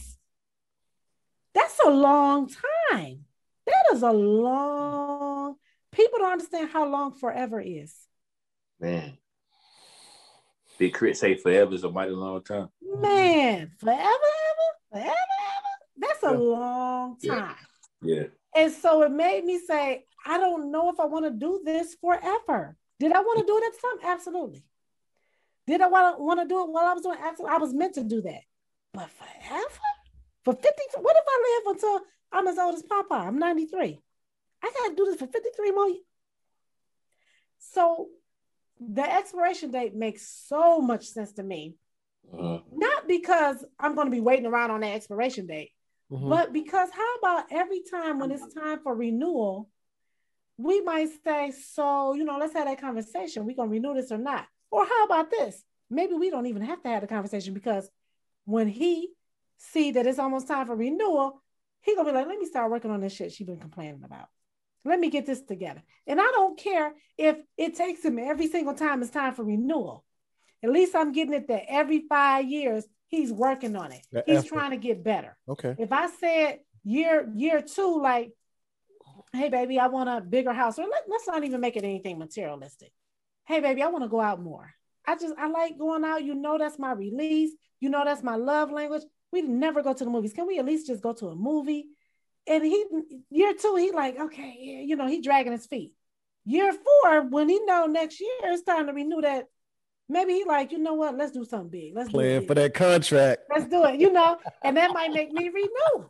That's 1.53 1.79
a 1.85 1.89
long 1.89 2.49
time. 2.91 3.25
That 3.69 3.95
is 3.95 4.01
a 4.01 4.11
long. 4.11 5.55
People 5.91 6.19
don't 6.19 6.31
understand 6.33 6.69
how 6.71 6.85
long 6.87 7.13
forever 7.13 7.61
is. 7.61 7.95
Man. 8.79 9.17
Big 10.77 10.93
Crit 10.93 11.17
say 11.17 11.35
forever 11.35 11.73
is 11.73 11.83
a 11.83 11.91
mighty 11.91 12.11
long 12.11 12.43
time. 12.43 12.69
Man, 12.81 13.71
forever, 13.79 13.99
ever, 14.01 14.67
forever, 14.91 15.09
ever. 15.09 15.73
That's 15.97 16.23
a 16.23 16.31
Yeah. 16.31 16.37
long 16.37 17.17
Yeah. 17.21 17.35
time. 17.35 17.55
Yeah. 18.01 18.23
And 18.55 18.71
so 18.71 19.03
it 19.03 19.11
made 19.11 19.43
me 19.45 19.59
say, 19.59 20.05
I 20.25 20.37
don't 20.37 20.71
know 20.71 20.89
if 20.89 20.99
I 20.99 21.05
want 21.05 21.25
to 21.25 21.31
do 21.31 21.61
this 21.65 21.95
forever. 21.95 22.77
Did 22.99 23.11
I 23.11 23.19
want 23.21 23.39
to 23.39 23.45
do 23.45 23.57
it 23.57 23.63
at 23.65 23.73
the 23.73 23.87
time? 23.87 24.11
Absolutely. 24.13 24.63
Did 25.67 25.81
I 25.81 25.87
want 25.87 26.39
to 26.39 26.47
do 26.47 26.63
it 26.63 26.69
while 26.69 26.85
I 26.87 26.93
was 26.93 27.03
doing 27.03 27.19
absolutely? 27.21 27.55
I 27.55 27.59
was 27.59 27.73
meant 27.73 27.95
to 27.95 28.03
do 28.03 28.21
that. 28.21 28.41
But 28.93 29.09
forever? 29.11 29.69
For 30.45 30.53
50, 30.53 30.69
what 31.01 31.15
if 31.17 31.23
I 31.27 31.61
live 31.65 31.75
until 31.75 32.01
I'm 32.31 32.47
as 32.47 32.57
old 32.57 32.75
as 32.75 32.83
Papa? 32.83 33.13
I'm 33.15 33.39
93. 33.39 33.99
I 34.63 34.71
got 34.71 34.89
to 34.89 34.95
do 34.95 35.05
this 35.05 35.15
for 35.19 35.27
53 35.27 35.71
more 35.71 35.87
years. 35.87 35.99
So 37.59 38.07
the 38.79 39.01
expiration 39.01 39.71
date 39.71 39.95
makes 39.95 40.27
so 40.47 40.79
much 40.81 41.05
sense 41.07 41.33
to 41.33 41.43
me. 41.43 41.75
Uh, 42.31 42.59
Not 42.71 43.07
because 43.07 43.63
I'm 43.79 43.95
going 43.95 44.07
to 44.07 44.11
be 44.11 44.21
waiting 44.21 44.45
around 44.45 44.71
on 44.71 44.81
that 44.81 44.95
expiration 44.95 45.47
date, 45.47 45.71
Mhm. 46.11 46.29
but 46.29 46.53
because 46.53 46.89
how 46.91 47.15
about 47.15 47.45
every 47.51 47.81
time 47.81 48.19
when 48.19 48.31
it's 48.31 48.53
time 48.53 48.79
for 48.83 48.95
renewal, 48.95 49.69
we 50.57 50.81
might 50.81 51.09
say, 51.23 51.51
so, 51.51 52.13
you 52.13 52.23
know, 52.25 52.37
let's 52.37 52.53
have 52.53 52.65
that 52.67 52.79
conversation. 52.81 53.45
We're 53.45 53.55
going 53.55 53.69
to 53.69 53.73
renew 53.73 53.93
this 53.93 54.11
or 54.11 54.17
not. 54.17 54.45
Or 54.71 54.85
how 54.85 55.05
about 55.05 55.31
this? 55.31 55.63
Maybe 55.89 56.13
we 56.13 56.29
don't 56.29 56.45
even 56.45 56.61
have 56.63 56.81
to 56.83 56.89
have 56.89 57.01
the 57.01 57.07
conversation 57.07 57.53
because 57.53 57.89
when 58.45 58.67
he 58.67 59.09
see 59.57 59.91
that 59.91 60.05
it's 60.05 60.19
almost 60.19 60.47
time 60.47 60.67
for 60.67 60.75
renewal, 60.75 61.41
he 61.81 61.95
going 61.95 62.07
to 62.07 62.11
be 62.11 62.17
like, 62.17 62.27
let 62.27 62.39
me 62.39 62.45
start 62.45 62.71
working 62.71 62.91
on 62.91 63.01
this 63.01 63.13
shit 63.13 63.31
she's 63.31 63.47
been 63.47 63.59
complaining 63.59 64.01
about. 64.03 64.27
Let 64.85 64.99
me 64.99 65.09
get 65.09 65.25
this 65.25 65.41
together. 65.41 65.83
And 66.07 66.19
I 66.19 66.31
don't 66.31 66.57
care 66.57 66.93
if 67.17 67.37
it 67.57 67.75
takes 67.75 68.03
him 68.03 68.17
every 68.17 68.47
single 68.47 68.73
time 68.73 69.01
it's 69.01 69.11
time 69.11 69.33
for 69.33 69.43
renewal. 69.43 70.05
At 70.63 70.71
least 70.71 70.95
I'm 70.95 71.11
getting 71.11 71.33
it 71.33 71.47
that 71.47 71.63
every 71.69 72.05
five 72.07 72.45
years 72.45 72.85
he's 73.07 73.31
working 73.31 73.75
on 73.75 73.91
it. 73.91 74.05
He's 74.25 74.39
effort. 74.39 74.47
trying 74.47 74.71
to 74.71 74.77
get 74.77 75.03
better. 75.03 75.37
Okay. 75.47 75.75
If 75.77 75.91
I 75.91 76.07
said 76.07 76.59
year 76.83 77.29
year 77.35 77.61
two, 77.61 78.01
like, 78.01 78.31
hey 79.33 79.49
baby, 79.49 79.79
I 79.79 79.87
want 79.87 80.09
a 80.09 80.21
bigger 80.21 80.53
house, 80.53 80.79
or 80.79 80.83
let, 80.83 81.03
let's 81.07 81.27
not 81.27 81.43
even 81.43 81.61
make 81.61 81.75
it 81.75 81.83
anything 81.83 82.17
materialistic. 82.17 82.91
Hey 83.45 83.59
baby, 83.59 83.81
I 83.83 83.87
want 83.87 84.03
to 84.03 84.09
go 84.09 84.21
out 84.21 84.41
more. 84.41 84.73
I 85.05 85.15
just 85.15 85.33
I 85.37 85.47
like 85.47 85.77
going 85.77 86.05
out. 86.05 86.23
You 86.23 86.35
know 86.35 86.57
that's 86.57 86.79
my 86.79 86.91
release. 86.91 87.51
You 87.79 87.89
know 87.89 88.03
that's 88.05 88.23
my 88.23 88.35
love 88.35 88.71
language. 88.71 89.03
We 89.31 89.41
never 89.41 89.81
go 89.81 89.93
to 89.93 90.03
the 90.03 90.09
movies. 90.09 90.33
Can 90.33 90.47
we 90.47 90.59
at 90.59 90.65
least 90.65 90.87
just 90.87 91.03
go 91.03 91.13
to 91.13 91.27
a 91.27 91.35
movie? 91.35 91.87
And 92.47 92.63
he 92.63 92.85
year 93.29 93.53
two, 93.53 93.75
he 93.75 93.91
like, 93.91 94.19
okay, 94.19 94.55
yeah, 94.59 94.79
you 94.81 94.95
know, 94.95 95.07
he 95.07 95.21
dragging 95.21 95.51
his 95.51 95.67
feet. 95.67 95.93
Year 96.45 96.73
four, 96.73 97.27
when 97.27 97.47
he 97.47 97.59
know 97.65 97.85
next 97.85 98.19
year 98.19 98.29
it's 98.43 98.63
time 98.63 98.87
to 98.87 98.93
renew 98.93 99.21
that, 99.21 99.45
maybe 100.07 100.33
he 100.33 100.45
like, 100.45 100.71
you 100.71 100.79
know 100.79 100.95
what? 100.95 101.15
Let's 101.15 101.31
do 101.31 101.45
something 101.45 101.69
big. 101.69 101.95
Let's 101.95 102.09
do 102.09 102.17
it 102.17 102.17
Playing 102.17 102.39
big. 102.39 102.47
for 102.47 102.53
that 102.55 102.73
contract. 102.73 103.41
Let's 103.53 103.69
do 103.69 103.83
it, 103.85 103.99
you 103.99 104.11
know, 104.11 104.37
and 104.63 104.77
that 104.77 104.93
might 104.93 105.11
make 105.11 105.31
me 105.31 105.49
renew. 105.49 106.09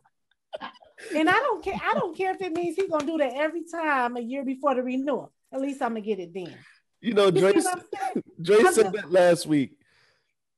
And 1.16 1.30
I 1.30 1.34
don't 1.34 1.64
care. 1.64 1.80
I 1.82 1.94
don't 1.94 2.16
care 2.16 2.32
if 2.32 2.42
it 2.42 2.54
means 2.54 2.76
he's 2.76 2.90
gonna 2.90 3.06
do 3.06 3.18
that 3.18 3.34
every 3.34 3.64
time 3.64 4.18
a 4.18 4.22
year 4.22 4.44
before 4.46 4.76
the 4.76 4.84
renewal. 4.84 5.32
At 5.52 5.62
least 5.62 5.82
I'm 5.82 5.90
gonna 5.90 6.02
get 6.02 6.20
it 6.20 6.34
then. 6.34 6.54
You 7.02 7.14
know, 7.14 7.26
You 7.26 7.32
Dre, 7.32 7.54
see 7.54 7.62
what 7.62 7.86
Dre 8.42 8.64
said 8.72 8.92
that 8.94 9.12
last 9.12 9.46
week. 9.46 9.79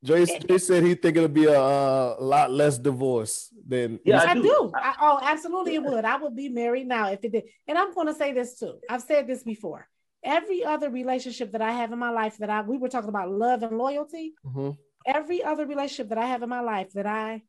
Dre, 0.03 0.25
Dre 0.25 0.57
said 0.57 0.83
he 0.83 0.95
think 0.95 1.15
it'll 1.17 1.29
be 1.29 1.45
a 1.45 1.61
uh, 1.61 2.15
lot 2.19 2.51
less 2.51 2.79
divorce 2.79 3.53
than 3.67 3.99
Yeah, 4.03 4.21
I 4.21 4.31
I 4.31 4.33
do. 4.33 4.41
do. 4.41 4.71
I, 4.73 4.95
oh, 4.99 5.19
absolutely, 5.21 5.75
it 5.75 5.83
would. 5.83 6.05
I 6.05 6.17
would 6.17 6.35
be 6.35 6.49
married 6.49 6.87
now 6.87 7.11
if 7.11 7.23
it 7.23 7.31
did. 7.31 7.43
And 7.67 7.77
I'm 7.77 7.93
going 7.93 8.07
to 8.07 8.15
say 8.15 8.33
this 8.33 8.57
too. 8.57 8.79
I've 8.89 9.03
said 9.03 9.27
this 9.27 9.43
before. 9.43 9.87
Every 10.23 10.63
other 10.65 10.89
relationship 10.89 11.51
that 11.51 11.61
I 11.61 11.71
have 11.71 11.91
in 11.91 11.99
my 11.99 12.09
life 12.09 12.37
that 12.37 12.49
I 12.49 12.61
we 12.61 12.77
were 12.77 12.89
talking 12.89 13.09
about 13.09 13.29
love 13.31 13.61
and 13.61 13.77
loyalty. 13.77 14.33
Mhm. 14.45 14.77
Every 15.05 15.43
other 15.43 15.65
relationship 15.67 16.09
that 16.09 16.17
I 16.17 16.25
have 16.27 16.41
in 16.41 16.49
my 16.49 16.61
life 16.61 16.91
that 16.93 17.05
I, 17.05 17.43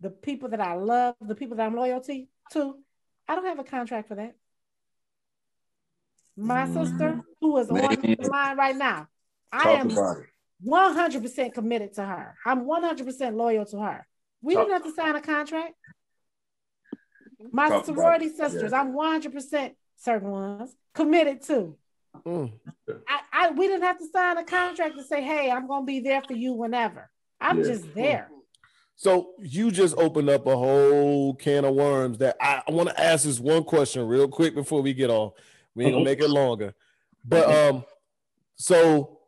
the 0.00 0.10
people 0.10 0.50
that 0.50 0.60
I 0.60 0.74
love, 0.74 1.16
the 1.20 1.34
people 1.34 1.56
that 1.56 1.66
I'm 1.66 1.76
loyalty 1.76 2.30
to, 2.52 2.76
I 3.28 3.34
don't 3.34 3.46
have 3.46 3.58
a 3.58 3.64
contract 3.64 4.08
for 4.08 4.14
that. 4.16 4.36
My 6.36 6.66
sister, 6.66 7.20
who 7.40 7.58
is 7.58 7.68
on 7.68 7.76
Man. 7.76 8.00
the 8.00 8.28
line 8.30 8.56
right 8.56 8.76
now, 8.76 9.08
I 9.52 9.72
am 9.72 9.90
about 9.90 10.18
it. 10.18 10.26
100% 10.66 11.54
committed 11.54 11.94
to 11.94 12.04
her. 12.04 12.34
I'm 12.44 12.64
100% 12.66 13.34
loyal 13.34 13.64
to 13.66 13.78
her. 13.80 14.06
We 14.42 14.54
Talk- 14.54 14.66
didn't 14.66 14.82
have 14.82 14.94
to 14.94 14.94
sign 14.94 15.16
a 15.16 15.20
contract. 15.20 15.74
My 17.52 17.68
Talk 17.68 17.86
sorority 17.86 18.28
sisters, 18.28 18.72
yeah. 18.72 18.80
I'm 18.80 18.92
100% 18.92 19.74
certain 19.96 20.30
ones 20.30 20.74
committed 20.94 21.42
to. 21.44 21.76
Mm. 22.26 22.52
I, 23.08 23.20
I 23.32 23.50
we 23.50 23.68
didn't 23.68 23.84
have 23.84 23.98
to 23.98 24.06
sign 24.12 24.36
a 24.36 24.44
contract 24.44 24.96
to 24.96 25.04
say, 25.04 25.22
hey, 25.22 25.50
I'm 25.50 25.66
gonna 25.68 25.86
be 25.86 26.00
there 26.00 26.20
for 26.26 26.34
you 26.34 26.52
whenever. 26.52 27.08
I'm 27.40 27.58
Yeah. 27.58 27.64
just 27.64 27.94
there. 27.94 28.28
So 28.96 29.30
you 29.38 29.70
just 29.70 29.96
opened 29.96 30.28
up 30.28 30.46
a 30.46 30.54
whole 30.56 31.34
can 31.34 31.64
of 31.64 31.74
worms 31.74 32.18
that 32.18 32.36
I, 32.40 32.62
I 32.66 32.70
want 32.72 32.90
to 32.90 33.00
ask 33.00 33.24
this 33.24 33.40
one 33.40 33.64
question 33.64 34.06
real 34.06 34.28
quick 34.28 34.54
before 34.54 34.82
we 34.82 34.92
get 34.92 35.08
off. 35.08 35.34
We 35.74 35.84
ain't 35.84 35.94
gonna 35.94 36.02
Mhm. 36.02 36.04
make 36.04 36.20
it 36.20 36.28
longer. 36.28 36.74
But 37.24 37.48
um, 37.48 37.84
so 38.56 39.19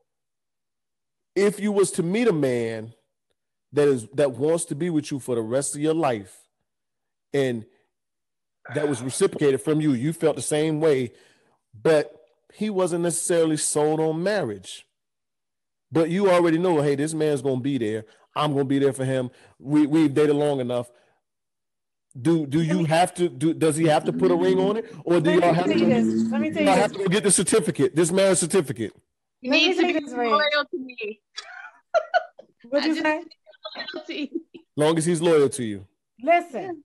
if 1.35 1.61
you 1.61 1.73
was 1.73 1.91
to 1.93 2.03
meet 2.03 2.29
a 2.29 2.33
man 2.33 2.95
that 3.73 3.89
is 3.89 4.07
that 4.15 4.33
wants 4.33 4.65
to 4.67 4.75
be 4.75 4.91
with 4.91 5.11
you 5.11 5.19
for 5.19 5.35
the 5.35 5.43
rest 5.43 5.75
of 5.75 5.81
your 5.81 5.95
life, 5.95 6.37
and 7.33 7.65
that 8.75 8.89
was 8.89 9.03
reciprocated 9.03 9.61
from 9.61 9.81
you, 9.81 9.93
you 9.93 10.13
felt 10.13 10.37
the 10.37 10.43
same 10.43 10.81
way, 10.81 11.13
but 11.81 12.15
he 12.53 12.71
wasn't 12.71 13.03
necessarily 13.03 13.57
sold 13.57 13.99
on 13.99 14.23
marriage. 14.23 14.87
But 15.91 16.11
you 16.11 16.31
already 16.31 16.59
know, 16.59 16.81
hey, 16.81 16.95
this 16.95 17.15
man's 17.15 17.43
gonna 17.43 17.61
be 17.61 17.79
there. 17.79 18.05
I'm 18.35 18.53
gonna 18.53 18.65
be 18.65 18.79
there 18.79 18.93
for 18.93 19.05
him. 19.05 19.31
We 19.59 19.87
we've 19.87 20.13
dated 20.13 20.37
long 20.37 20.61
enough. 20.61 20.91
Do 22.21 22.47
do 22.47 22.63
you 22.63 22.85
have 22.85 23.15
to 23.15 23.29
do? 23.29 23.55
Does 23.55 23.77
he 23.77 23.87
have 23.87 24.05
to 24.05 24.13
put 24.13 24.31
a 24.31 24.35
ring 24.35 24.59
on 24.59 24.77
it, 24.77 24.95
or 25.05 25.21
do 25.21 25.33
y'all 25.33 25.55
have 25.55 25.65
to? 25.65 25.75
this. 25.75 26.31
Let 26.31 26.41
me 26.41 26.51
tell 26.51 26.63
Y'all 26.63 26.75
have 26.75 26.93
to 26.93 27.09
get 27.09 27.25
the 27.25 27.31
certificate, 27.31 27.97
this 27.97 28.13
marriage 28.13 28.39
certificate. 28.39 28.95
You 29.43 29.51
Let 29.51 29.57
need 29.77 29.77
to 29.77 29.87
be 29.87 29.93
this, 30.07 30.15
Ray. 30.15 30.31
loyal 30.31 30.65
to 30.71 30.79
me. 30.79 31.21
What'd 32.71 32.87
you 32.87 33.03
say? 33.03 33.25
Loyalty. 33.95 34.33
Long 34.77 34.97
as 34.97 35.05
he's 35.05 35.21
loyal 35.21 35.49
to 35.51 35.65
you. 35.65 35.87
Listen, 36.23 36.85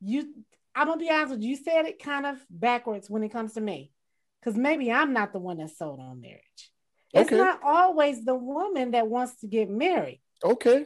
you 0.00 0.34
I'm 0.74 0.88
gonna 0.88 0.98
be 1.00 1.08
honest 1.10 1.30
with 1.30 1.42
you. 1.42 1.50
You 1.50 1.56
said 1.56 1.86
it 1.86 2.02
kind 2.02 2.26
of 2.26 2.36
backwards 2.50 3.08
when 3.08 3.22
it 3.22 3.30
comes 3.30 3.54
to 3.54 3.60
me. 3.60 3.92
Because 4.40 4.58
maybe 4.58 4.90
I'm 4.92 5.12
not 5.12 5.32
the 5.32 5.38
one 5.38 5.56
that's 5.58 5.78
sold 5.78 6.00
on 6.00 6.20
marriage. 6.20 6.70
It's 7.14 7.28
Okay. 7.28 7.36
not 7.36 7.60
always 7.64 8.24
the 8.24 8.34
woman 8.34 8.90
that 8.90 9.06
wants 9.06 9.36
to 9.36 9.46
get 9.46 9.70
married. 9.70 10.20
Okay. 10.44 10.84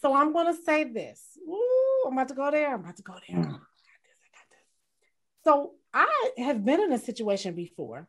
So 0.00 0.14
I'm 0.14 0.32
gonna 0.32 0.56
say 0.64 0.84
this. 0.84 1.22
Ooh, 1.46 2.04
I'm 2.06 2.14
about 2.14 2.28
to 2.28 2.34
go 2.34 2.50
there. 2.50 2.72
I'm 2.74 2.80
about 2.80 2.96
to 2.96 3.02
go 3.02 3.14
there. 3.28 3.36
Mm. 3.38 3.42
I 3.44 3.50
got 3.50 3.60
this, 3.60 4.18
I 4.22 4.30
got 4.38 4.48
this. 4.50 5.44
So 5.44 5.72
I 5.92 6.30
have 6.38 6.64
been 6.64 6.80
in 6.80 6.92
a 6.92 6.98
situation 6.98 7.54
before 7.54 8.08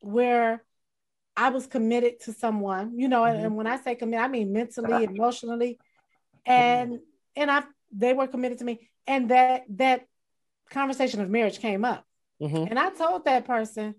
where 0.00 0.62
I 1.36 1.50
was 1.50 1.66
committed 1.66 2.20
to 2.20 2.32
someone, 2.32 2.98
you 2.98 3.08
know, 3.08 3.24
and, 3.24 3.38
and 3.38 3.56
when 3.56 3.66
I 3.66 3.76
say 3.78 3.94
commit, 3.94 4.20
I 4.20 4.28
mean 4.28 4.52
mentally, 4.52 5.04
emotionally, 5.04 5.78
and 6.46 6.98
and 7.34 7.50
I 7.50 7.64
they 7.92 8.12
were 8.14 8.26
committed 8.26 8.58
to 8.58 8.64
me, 8.64 8.88
and 9.06 9.30
that 9.30 9.64
that 9.70 10.06
conversation 10.70 11.20
of 11.20 11.28
marriage 11.30 11.58
came 11.60 11.84
up, 11.84 12.04
Mhm. 12.40 12.68
and 12.70 12.78
I 12.78 12.90
told 12.90 13.24
that 13.24 13.44
person, 13.44 13.94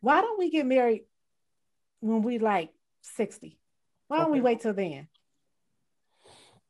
why 0.00 0.20
don't 0.20 0.38
we 0.38 0.50
get 0.50 0.66
married 0.66 1.04
when 2.00 2.22
we 2.22 2.38
like 2.38 2.70
60? 3.02 3.58
Why 4.08 4.18
don't 4.18 4.30
we 4.32 4.40
wait 4.42 4.60
till 4.60 4.74
then? 4.74 5.08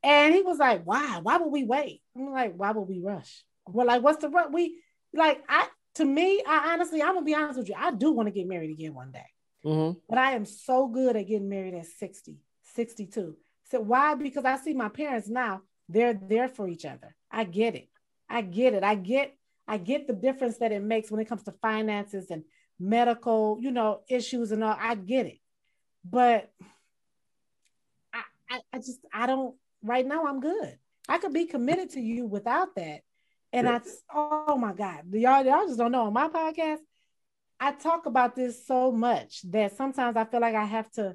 And 0.04 0.34
he 0.34 0.42
was 0.42 0.59
like, 0.59 0.82
why? 0.84 1.20
Why 1.22 1.36
would 1.38 1.50
we 1.52 1.64
wait? 1.64 2.02
I'm 2.16 2.30
like, 2.32 2.54
why 2.54 2.72
would 2.72 2.88
we 2.88 3.00
rush? 3.00 3.44
Well, 3.66 3.86
like, 3.86 4.02
what's 4.02 4.20
the 4.20 4.28
run? 4.28 4.52
We 4.52 4.80
like 5.14 5.42
I 5.48 5.68
to 5.94 6.05
me, 6.05 6.43
I 6.47 6.73
honestly, 6.73 7.02
I'm 7.02 7.14
gonna 7.14 7.24
be 7.24 7.35
honest 7.35 7.59
with 7.59 7.69
you. 7.69 7.74
I 7.77 7.90
do 7.93 8.12
want 8.12 8.27
to 8.28 8.32
get 8.32 8.47
married 8.47 8.70
again 8.70 8.94
one 8.94 9.12
day. 9.12 9.27
Mhm. 9.64 10.01
But 10.09 10.19
I 10.19 10.32
am 10.32 10.44
so 10.44 10.89
good 10.89 11.16
at 11.16 11.27
getting 11.27 11.48
married 11.48 11.74
at 11.74 11.86
60, 11.86 12.39
62. 12.62 13.36
So 13.64 13.81
why? 13.81 14.14
Because 14.14 14.44
I 14.44 14.56
see 14.56 14.74
my 14.74 14.89
parents 14.89 15.28
now, 15.28 15.62
they're 15.89 16.14
there 16.14 16.48
for 16.48 16.69
each 16.69 16.85
other. 16.85 17.14
I 17.31 17.44
get 17.44 17.74
it. 17.74 17.89
I 18.28 18.43
get 18.43 18.74
it. 18.74 18.82
I 18.82 18.94
get 18.94 19.36
I 19.69 19.78
get 19.78 20.06
the 20.06 20.12
difference 20.12 20.59
that 20.59 20.73
it 20.73 20.82
makes 20.82 21.10
when 21.10 21.20
it 21.20 21.28
comes 21.28 21.44
to 21.44 21.52
finances 21.52 22.31
and 22.31 22.44
medical, 22.78 23.59
you 23.60 23.70
know, 23.70 24.02
issues 24.09 24.51
and 24.51 24.64
all. 24.64 24.77
I 24.78 24.94
get 24.97 25.27
it. 25.27 25.39
But 26.05 26.51
I, 28.12 28.23
I, 28.51 28.60
I 28.73 28.78
just 28.78 28.98
I 29.12 29.27
don't 29.27 29.55
right 29.82 30.06
now 30.06 30.27
I'm 30.27 30.40
good. 30.40 30.78
I 31.09 31.19
could 31.19 31.32
be 31.32 31.47
committed 31.47 31.90
to 31.90 32.01
you 32.01 32.27
without 32.27 32.74
that. 32.77 33.02
And 33.53 33.69
I 33.69 33.81
oh 34.15 34.57
my 34.57 34.73
God, 34.73 35.05
y'all, 35.12 35.45
y'all 35.45 35.66
just 35.66 35.79
don't 35.79 35.93
know 35.93 36.07
on 36.07 36.12
my 36.12 36.29
podcast. 36.29 36.79
I 37.61 37.73
talk 37.73 38.07
about 38.07 38.35
this 38.35 38.66
so 38.66 38.91
much 38.91 39.43
that 39.51 39.77
sometimes 39.77 40.16
I 40.16 40.24
feel 40.24 40.41
like 40.41 40.55
I 40.55 40.65
have 40.65 40.91
to 40.93 41.15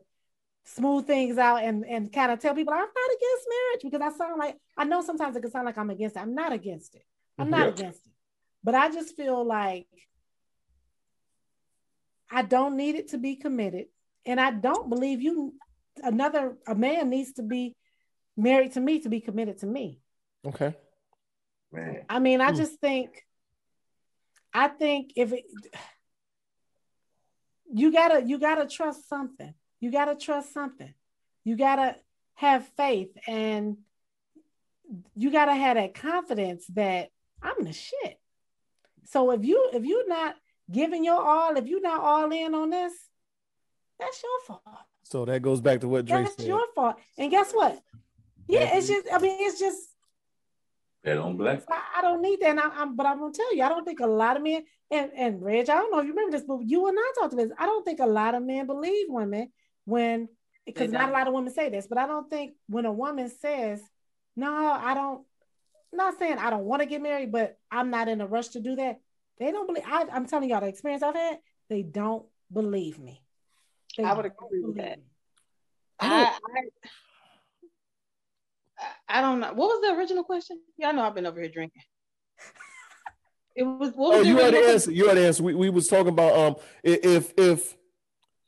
smooth 0.64 1.08
things 1.08 1.38
out 1.38 1.64
and, 1.64 1.86
and 1.86 2.12
kind 2.12 2.32
of 2.32 2.40
tell 2.40 2.54
people 2.54 2.74
I'm 2.74 2.80
not 2.80 2.88
against 2.90 3.48
marriage 3.50 3.82
because 3.84 4.02
I 4.02 4.18
sound 4.18 4.40
like 4.40 4.58
I 4.78 4.84
know 4.86 5.02
sometimes 5.02 5.36
it 5.36 5.42
can 5.42 5.52
sound 5.52 5.66
like 5.66 5.78
I'm 5.78 5.90
against 5.90 6.16
it. 6.16 6.20
I'm 6.20 6.36
not 6.36 6.54
against 6.54 6.96
it. 6.96 7.04
I'm 7.38 7.50
not 7.50 7.68
Yeah. 7.68 7.74
against 7.74 8.06
it. 8.06 8.12
But 8.64 8.76
I 8.76 8.92
just 8.92 9.16
feel 9.16 9.46
like 9.46 9.88
I 12.30 12.42
don't 12.42 12.76
need 12.76 12.96
it 12.96 13.10
to 13.10 13.18
be 13.18 13.36
committed. 13.36 13.86
And 14.26 14.40
I 14.40 14.52
don't 14.52 14.90
believe 14.90 15.22
you 15.22 15.54
another 16.04 16.58
a 16.68 16.76
man 16.76 17.10
needs 17.10 17.34
to 17.34 17.44
be 17.44 17.76
married 18.36 18.74
to 18.74 18.82
me 18.82 19.00
to 19.00 19.10
be 19.10 19.22
committed 19.22 19.60
to 19.60 19.66
me. 19.66 20.02
Okay. 20.46 20.76
Man. 21.72 22.06
I 22.10 22.19
mean, 22.19 22.41
I 22.41 22.52
Hmm. 22.52 22.57
just 22.57 22.80
think, 22.80 23.26
I 24.53 24.68
think 24.69 25.14
if 25.15 25.34
it, 25.34 25.45
you 27.73 27.91
gotta, 27.91 28.23
you 28.26 28.39
gotta 28.39 28.65
trust 28.68 29.07
something. 29.10 29.53
You 29.80 29.91
gotta 29.91 30.15
trust 30.15 30.53
something. 30.53 30.94
You 31.44 31.56
gotta 31.56 31.95
have 32.35 32.68
faith, 32.77 33.15
and 33.27 33.77
you 35.15 35.31
gotta 35.31 35.53
have 35.53 35.76
that 35.76 35.94
confidence 35.94 36.65
that 36.68 37.10
I'm 37.41 37.64
the 37.64 37.73
shit. 37.73 38.19
So 39.06 39.31
if 39.31 39.45
you 39.45 39.69
if 39.73 39.85
you're 39.85 40.07
not 40.07 40.35
giving 40.72 41.03
your 41.06 41.22
all, 41.22 41.56
if 41.57 41.68
you're 41.68 41.81
not 41.81 42.02
all 42.02 42.31
in 42.31 42.53
on 42.56 42.69
this, 42.69 42.94
that's 43.99 44.22
your 44.23 44.39
fault. 44.45 44.77
So 45.03 45.26
that 45.26 45.41
goes 45.41 45.61
back 45.61 45.81
to 45.81 45.88
what 45.88 46.06
Dre 46.06 46.23
That's 46.23 46.35
said. 46.35 46.48
your 46.48 46.64
fault. 46.76 46.98
And 47.18 47.31
guess 47.31 47.52
what? 47.53 47.81
Yeah, 48.48 48.76
it's 48.76 48.88
just. 48.88 49.07
I 49.14 49.19
mean, 49.19 49.38
it's 49.39 49.60
just. 49.60 49.80
Bet 51.03 51.18
on 51.18 51.38
black. 51.38 51.64
I, 51.69 51.99
I 51.99 52.02
don't 52.02 52.22
need 52.22 52.40
that. 52.41 52.49
And 52.49 52.60
I, 52.60 52.82
am 52.82 52.95
but 52.95 53.06
I'm 53.06 53.19
gonna 53.19 53.34
tell 53.34 53.56
you, 53.56 53.64
I 53.64 53.69
don't 53.69 53.86
think 53.86 53.99
a 53.99 54.07
lot 54.07 54.38
of 54.38 54.44
men 54.44 54.64
and 54.91 55.11
and 55.15 55.41
Reg, 55.41 55.69
I 55.69 55.76
don't 55.76 55.91
know 55.91 55.99
if 55.99 56.06
you 56.06 56.11
remember 56.11 56.38
this, 56.38 56.45
but 56.45 56.60
you 56.65 56.88
and 56.88 56.98
I 56.98 57.14
talked 57.19 57.34
about 57.34 57.49
this. 57.49 57.57
I 57.60 57.65
don't 57.65 57.86
think 57.86 57.99
a 57.99 58.06
lot 58.06 58.36
of 58.36 58.44
men 58.44 58.65
believe 58.65 59.07
women 59.10 59.52
when 59.86 60.30
because 60.65 60.91
not 60.91 61.10
a 61.10 61.14
lot 61.14 61.28
of 61.28 61.34
women 61.34 61.53
say 61.53 61.69
this, 61.69 61.88
but 61.88 61.98
I 61.98 62.07
don't 62.07 62.30
think 62.30 62.53
when 62.68 62.86
a 62.86 62.91
woman 62.91 63.30
says, 63.30 63.82
"No, 64.36 64.53
I 64.53 64.94
don't," 64.94 65.26
not 65.94 66.19
saying 66.19 66.38
I 66.38 66.49
don't 66.49 66.65
want 66.65 66.82
to 66.82 66.88
get 66.88 67.02
married, 67.02 67.32
but 67.32 67.57
I'm 67.72 67.90
not 67.90 68.07
in 68.10 68.22
a 68.22 68.28
rush 68.28 68.49
to 68.49 68.60
do 68.60 68.76
that. 68.76 68.99
They 69.40 69.52
don't 69.52 69.68
believe. 69.68 69.84
I, 69.88 70.06
I'm 70.11 70.26
telling 70.26 70.49
y'all 70.49 70.61
the 70.61 70.68
experience 70.68 71.03
I've 71.03 71.15
had. 71.15 71.40
They 71.69 71.84
don't 71.84 72.26
believe 72.52 72.99
me. 72.99 73.22
They 73.98 74.03
I 74.03 74.14
would 74.14 74.26
agree 74.26 74.61
with 74.61 74.78
that. 74.78 74.98
me. 74.98 75.03
I, 75.99 76.38
I, 76.56 76.61
I 79.10 79.22
don't 79.22 79.40
know. 79.40 79.54
What 79.54 79.68
was 79.68 79.82
the 79.82 79.98
original 79.98 80.24
question? 80.24 80.60
Y'all 80.78 80.94
know 80.94 81.04
I've 81.04 81.16
been 81.16 81.26
over 81.26 81.40
here 81.40 81.50
drinking. 81.50 81.84
It 83.56 83.64
was 83.64 83.90
what 83.96 84.20
was 84.20 84.20
Oh, 84.20 84.22
you 84.22 84.38
had 84.38 84.54
to 84.54 84.60
answered. 84.60 84.94
You 84.94 85.06
already 85.06 85.26
answered. 85.26 85.44
We, 85.44 85.56
we 85.56 85.72
was 85.72 85.88
talking 85.88 86.10
about 86.10 86.38
um 86.38 86.56
if 86.84 87.34
if 87.36 87.76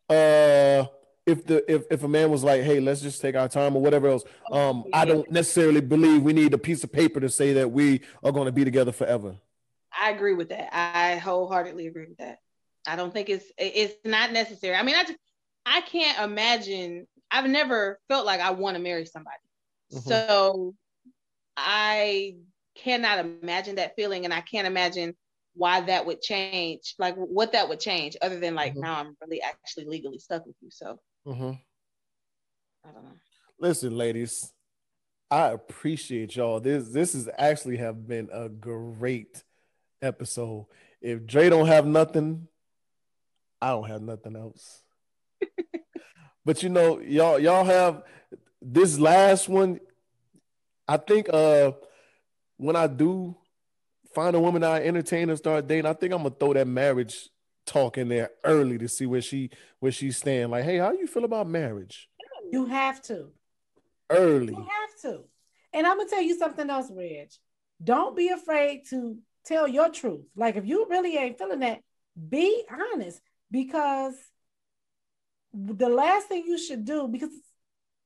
uh 0.07 0.85
if 1.25 1.45
the 1.45 1.63
if, 1.71 1.83
if 1.89 2.03
a 2.03 2.07
man 2.07 2.29
was 2.29 2.43
like, 2.43 2.61
hey, 2.61 2.79
let's 2.79 3.01
just 3.01 3.19
take 3.19 3.35
our 3.35 3.47
time 3.47 3.75
or 3.75 3.81
whatever 3.81 4.07
else. 4.07 4.23
Um, 4.51 4.85
I 4.93 5.05
don't 5.05 5.29
necessarily 5.31 5.81
believe 5.81 6.21
we 6.21 6.33
need 6.33 6.53
a 6.53 6.57
piece 6.57 6.83
of 6.83 6.91
paper 6.91 7.19
to 7.19 7.29
say 7.29 7.53
that 7.53 7.71
we 7.71 8.01
are 8.23 8.31
going 8.31 8.45
to 8.45 8.51
be 8.51 8.63
together 8.63 8.91
forever. 8.91 9.35
I 9.97 10.11
agree 10.11 10.35
with 10.35 10.49
that. 10.49 10.69
I 10.71 11.15
wholeheartedly 11.15 11.87
agree 11.87 12.05
with 12.07 12.17
that. 12.17 12.37
I 12.87 12.95
don't 12.95 13.13
think 13.13 13.29
it's 13.29 13.45
it's 13.57 13.95
not 14.05 14.31
necessary. 14.31 14.75
I 14.75 14.83
mean, 14.83 14.95
I 14.95 15.03
just 15.03 15.17
I 15.65 15.81
can't 15.81 16.19
imagine. 16.19 17.07
I've 17.31 17.49
never 17.49 17.99
felt 18.09 18.25
like 18.25 18.41
I 18.41 18.51
want 18.51 18.75
to 18.77 18.81
marry 18.81 19.05
somebody. 19.05 19.37
Mhm. 19.91 20.03
So 20.07 20.75
I 21.57 22.35
cannot 22.75 23.25
imagine 23.25 23.75
that 23.75 23.95
feeling, 23.95 24.25
and 24.25 24.33
I 24.33 24.41
can't 24.41 24.67
imagine 24.67 25.15
why 25.55 25.81
that 25.81 26.05
would 26.05 26.21
change. 26.21 26.95
Like 26.99 27.15
what 27.15 27.51
that 27.53 27.67
would 27.67 27.79
change, 27.79 28.15
other 28.21 28.39
than 28.39 28.55
like 28.55 28.75
Mhm. 28.75 28.81
now 28.81 28.99
I'm 28.99 29.17
really 29.21 29.41
actually 29.41 29.85
legally 29.85 30.19
stuck 30.19 30.45
with 30.45 30.55
you. 30.61 30.69
So 30.71 30.99
Mhm. 31.25 31.59
I 32.85 32.91
don't 32.91 33.03
know. 33.03 33.17
Listen, 33.59 33.97
ladies, 33.97 34.53
I 35.29 35.49
appreciate 35.49 36.35
y'all. 36.35 36.59
This 36.59 36.89
this 36.89 37.13
is 37.13 37.27
actually 37.37 37.77
have 37.77 38.07
been 38.07 38.29
a 38.31 38.47
great 38.47 39.43
episode. 40.01 40.67
If 41.01 41.25
Dre 41.25 41.49
don't 41.49 41.67
have 41.67 41.85
nothing, 41.85 42.47
I 43.61 43.69
don't 43.71 43.87
have 43.89 44.01
nothing 44.01 44.35
else. 44.35 44.83
but 46.45 46.63
you 46.63 46.69
know, 46.69 46.99
y'all 46.99 47.37
y'all 47.39 47.65
have 47.65 48.03
this 48.61 48.99
last 48.99 49.49
one. 49.49 49.79
I 50.87 50.97
think 50.97 51.27
uh 51.31 51.73
when 52.57 52.75
I 52.75 52.87
do 52.87 53.37
find 54.13 54.35
a 54.35 54.39
woman 54.39 54.63
I 54.63 54.83
entertain 54.83 55.29
and 55.29 55.37
start 55.37 55.67
dating, 55.67 55.85
I 55.85 55.93
think 55.93 56.13
I'm 56.13 56.23
gonna 56.23 56.35
throw 56.35 56.53
that 56.53 56.67
marriage 56.67 57.29
talk 57.65 57.97
in 57.97 58.09
there 58.09 58.31
early 58.43 58.77
to 58.79 58.87
see 58.87 59.05
where 59.05 59.21
she 59.21 59.51
where 59.79 59.91
she's 59.91 60.17
staying. 60.17 60.49
Like, 60.49 60.65
hey, 60.65 60.77
how 60.77 60.91
you 60.91 61.07
feel 61.07 61.23
about 61.23 61.47
marriage? 61.47 62.09
You 62.51 62.65
have 62.65 63.01
to. 63.03 63.29
Early. 64.09 64.53
You 64.53 64.59
have 64.59 65.01
to. 65.03 65.23
And 65.73 65.85
I'm 65.85 65.97
gonna 65.97 66.09
tell 66.09 66.21
you 66.21 66.37
something 66.37 66.69
else, 66.69 66.89
Reg. 66.91 67.29
Don't 67.81 68.17
be 68.17 68.29
afraid 68.29 68.81
to 68.89 69.17
tell 69.45 69.67
your 69.67 69.89
truth. 69.89 70.25
Like 70.35 70.55
if 70.55 70.65
you 70.65 70.87
really 70.89 71.15
ain't 71.15 71.37
feeling 71.37 71.59
that, 71.59 71.81
be 72.29 72.63
honest. 72.71 73.21
Because 73.51 74.15
the 75.53 75.89
last 75.89 76.27
thing 76.27 76.43
you 76.45 76.57
should 76.57 76.85
do, 76.85 77.07
because 77.07 77.29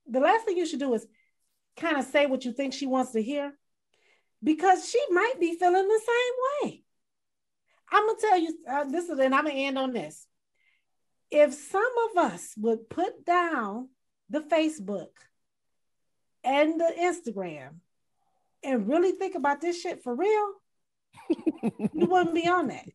the 0.08 0.20
last 0.20 0.46
thing 0.46 0.58
you 0.58 0.66
should 0.66 0.80
do 0.80 0.94
is 0.94 1.06
kind 1.78 1.98
of 1.98 2.06
say 2.06 2.26
what 2.26 2.46
you 2.46 2.52
think 2.52 2.74
she 2.74 2.86
wants 2.88 3.12
to 3.14 3.22
hear. 3.22 3.54
Because 4.44 4.90
she 4.90 5.00
might 5.10 5.40
be 5.40 5.56
feeling 5.58 5.88
the 5.88 6.02
same 6.06 6.70
way. 6.72 6.84
I'm 7.92 8.06
gonna 8.08 8.20
tell 8.20 8.38
you 8.38 8.58
uh, 8.70 8.84
this 8.86 9.06
is, 9.10 9.18
and 9.20 9.34
I'm 9.34 9.46
gonna 9.46 9.56
end 9.56 9.78
on 9.78 9.94
this. 9.94 10.28
If 11.32 11.54
some 11.54 11.92
of 12.12 12.24
us 12.26 12.54
would 12.58 12.90
put 12.90 13.26
down 13.26 13.90
the 14.30 14.42
Facebook 14.42 15.08
and 16.44 16.80
the 16.80 16.92
Instagram 17.00 17.76
and 18.64 18.88
really 18.90 19.14
think 19.14 19.36
about 19.36 19.62
this 19.62 19.80
shit 19.80 20.04
for 20.04 20.14
real, 20.16 20.54
you 21.94 22.06
wouldn't 22.08 22.36
be 22.36 22.48
on 22.48 22.68
that. 22.68 22.86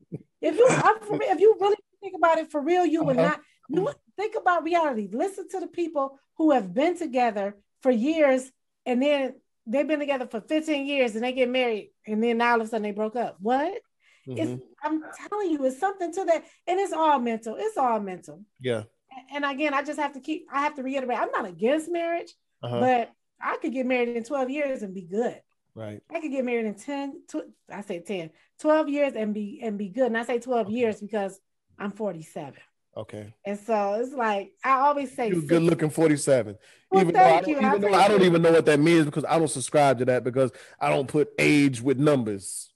If 0.43 0.56
you 0.56 0.66
I'm 0.68 1.01
for, 1.01 1.16
real- 1.18 1.30
if 1.30 1.40
you 1.40 1.56
really 1.60 1.76
think 2.01 2.14
about 2.16 2.39
it 2.39 2.51
for 2.51 2.60
real, 2.60 2.85
you 2.85 3.02
would 3.05 3.16
Uh-huh. 3.18 3.28
not. 3.28 3.40
You 3.68 3.82
would 3.82 3.96
think 4.16 4.34
about 4.36 4.64
reality. 4.64 5.08
Listen 5.12 5.48
to 5.50 5.60
the 5.60 5.66
people 5.66 6.18
who 6.36 6.52
have 6.52 6.72
been 6.74 6.96
together 6.96 7.56
for 7.82 7.90
years 7.90 8.50
and 8.86 9.02
then 9.02 9.34
they've 9.66 9.86
been 9.86 9.98
together 10.00 10.26
for 10.26 10.40
15 10.40 10.86
years 10.86 11.14
and 11.14 11.22
they 11.24 11.32
get 11.32 11.48
married 11.50 11.90
and 12.06 12.22
then 12.22 12.38
now 12.38 12.52
all 12.52 12.60
of 12.60 12.66
a 12.66 12.70
sudden 12.70 12.82
they 12.84 12.92
broke 12.92 13.16
up. 13.16 13.36
What? 13.40 13.80
Mhm. 14.26 14.38
It's 14.38 14.62
I'm 14.82 15.02
telling 15.28 15.50
you, 15.50 15.64
it's 15.64 15.78
something 15.80 16.12
to 16.12 16.24
that, 16.26 16.44
and 16.66 16.78
it's 16.78 16.92
all 16.92 17.18
mental. 17.18 17.56
It's 17.58 17.76
all 17.78 17.98
mental. 18.00 18.44
Yeah. 18.60 18.84
And 19.32 19.44
again, 19.44 19.72
I 19.74 19.82
just 19.82 19.98
have 19.98 20.12
to 20.12 20.20
keep. 20.20 20.46
I 20.52 20.60
have 20.60 20.74
to 20.76 20.82
reiterate. 20.82 21.18
I'm 21.18 21.30
not 21.30 21.46
against 21.46 21.90
marriage, 21.90 22.32
Uh-huh. 22.62 22.78
but 22.80 23.12
I 23.40 23.56
could 23.56 23.72
get 23.72 23.86
married 23.86 24.10
in 24.16 24.24
12 24.24 24.50
years 24.50 24.82
and 24.82 24.92
be 24.94 25.02
good. 25.02 25.40
right. 25.74 26.02
I 26.10 26.20
could 26.20 26.30
get 26.30 26.44
married 26.44 26.66
in 26.66 26.74
10, 26.74 27.22
tw- 27.28 27.52
I 27.70 27.80
say 27.82 28.00
10, 28.00 28.30
12 28.60 28.88
years 28.88 29.14
and 29.14 29.32
be 29.32 29.60
and 29.62 29.78
be 29.78 29.88
good. 29.88 30.06
And 30.08 30.18
I 30.18 30.24
say 30.24 30.38
12 30.40 30.70
years 30.70 31.00
because 31.00 31.40
I'm 31.78 31.90
47. 31.92 32.54
Okay. 32.97 33.32
And 33.44 33.59
so 33.59 33.94
it's 33.94 34.12
like 34.12 34.52
I 34.65 34.81
always 34.81 35.15
say 35.15 35.28
You're 35.31 35.43
good 35.43 35.62
looking 35.62 35.90
47. 35.90 36.56
Well, 36.90 37.01
even 37.02 37.15
though, 37.15 37.24
I 37.24 37.40
don't, 37.40 37.48
you. 37.48 37.59
I 37.59 37.69
even 37.69 37.81
though 37.81 37.94
I 37.94 38.09
don't 38.09 38.23
even 38.23 38.43
know 38.43 38.52
what 38.52 38.66
that 38.66 38.81
means 38.81 39.05
because 39.05 39.24
I 39.24 39.39
don't 39.39 39.48
subscribe 39.48 39.98
to 39.98 40.05
that 40.06 40.24
because 40.24 40.51
I 40.81 40.90
don't 40.90 41.06
put 41.06 41.31
age 41.39 41.81
with 41.81 41.98
numbers. 41.98 42.73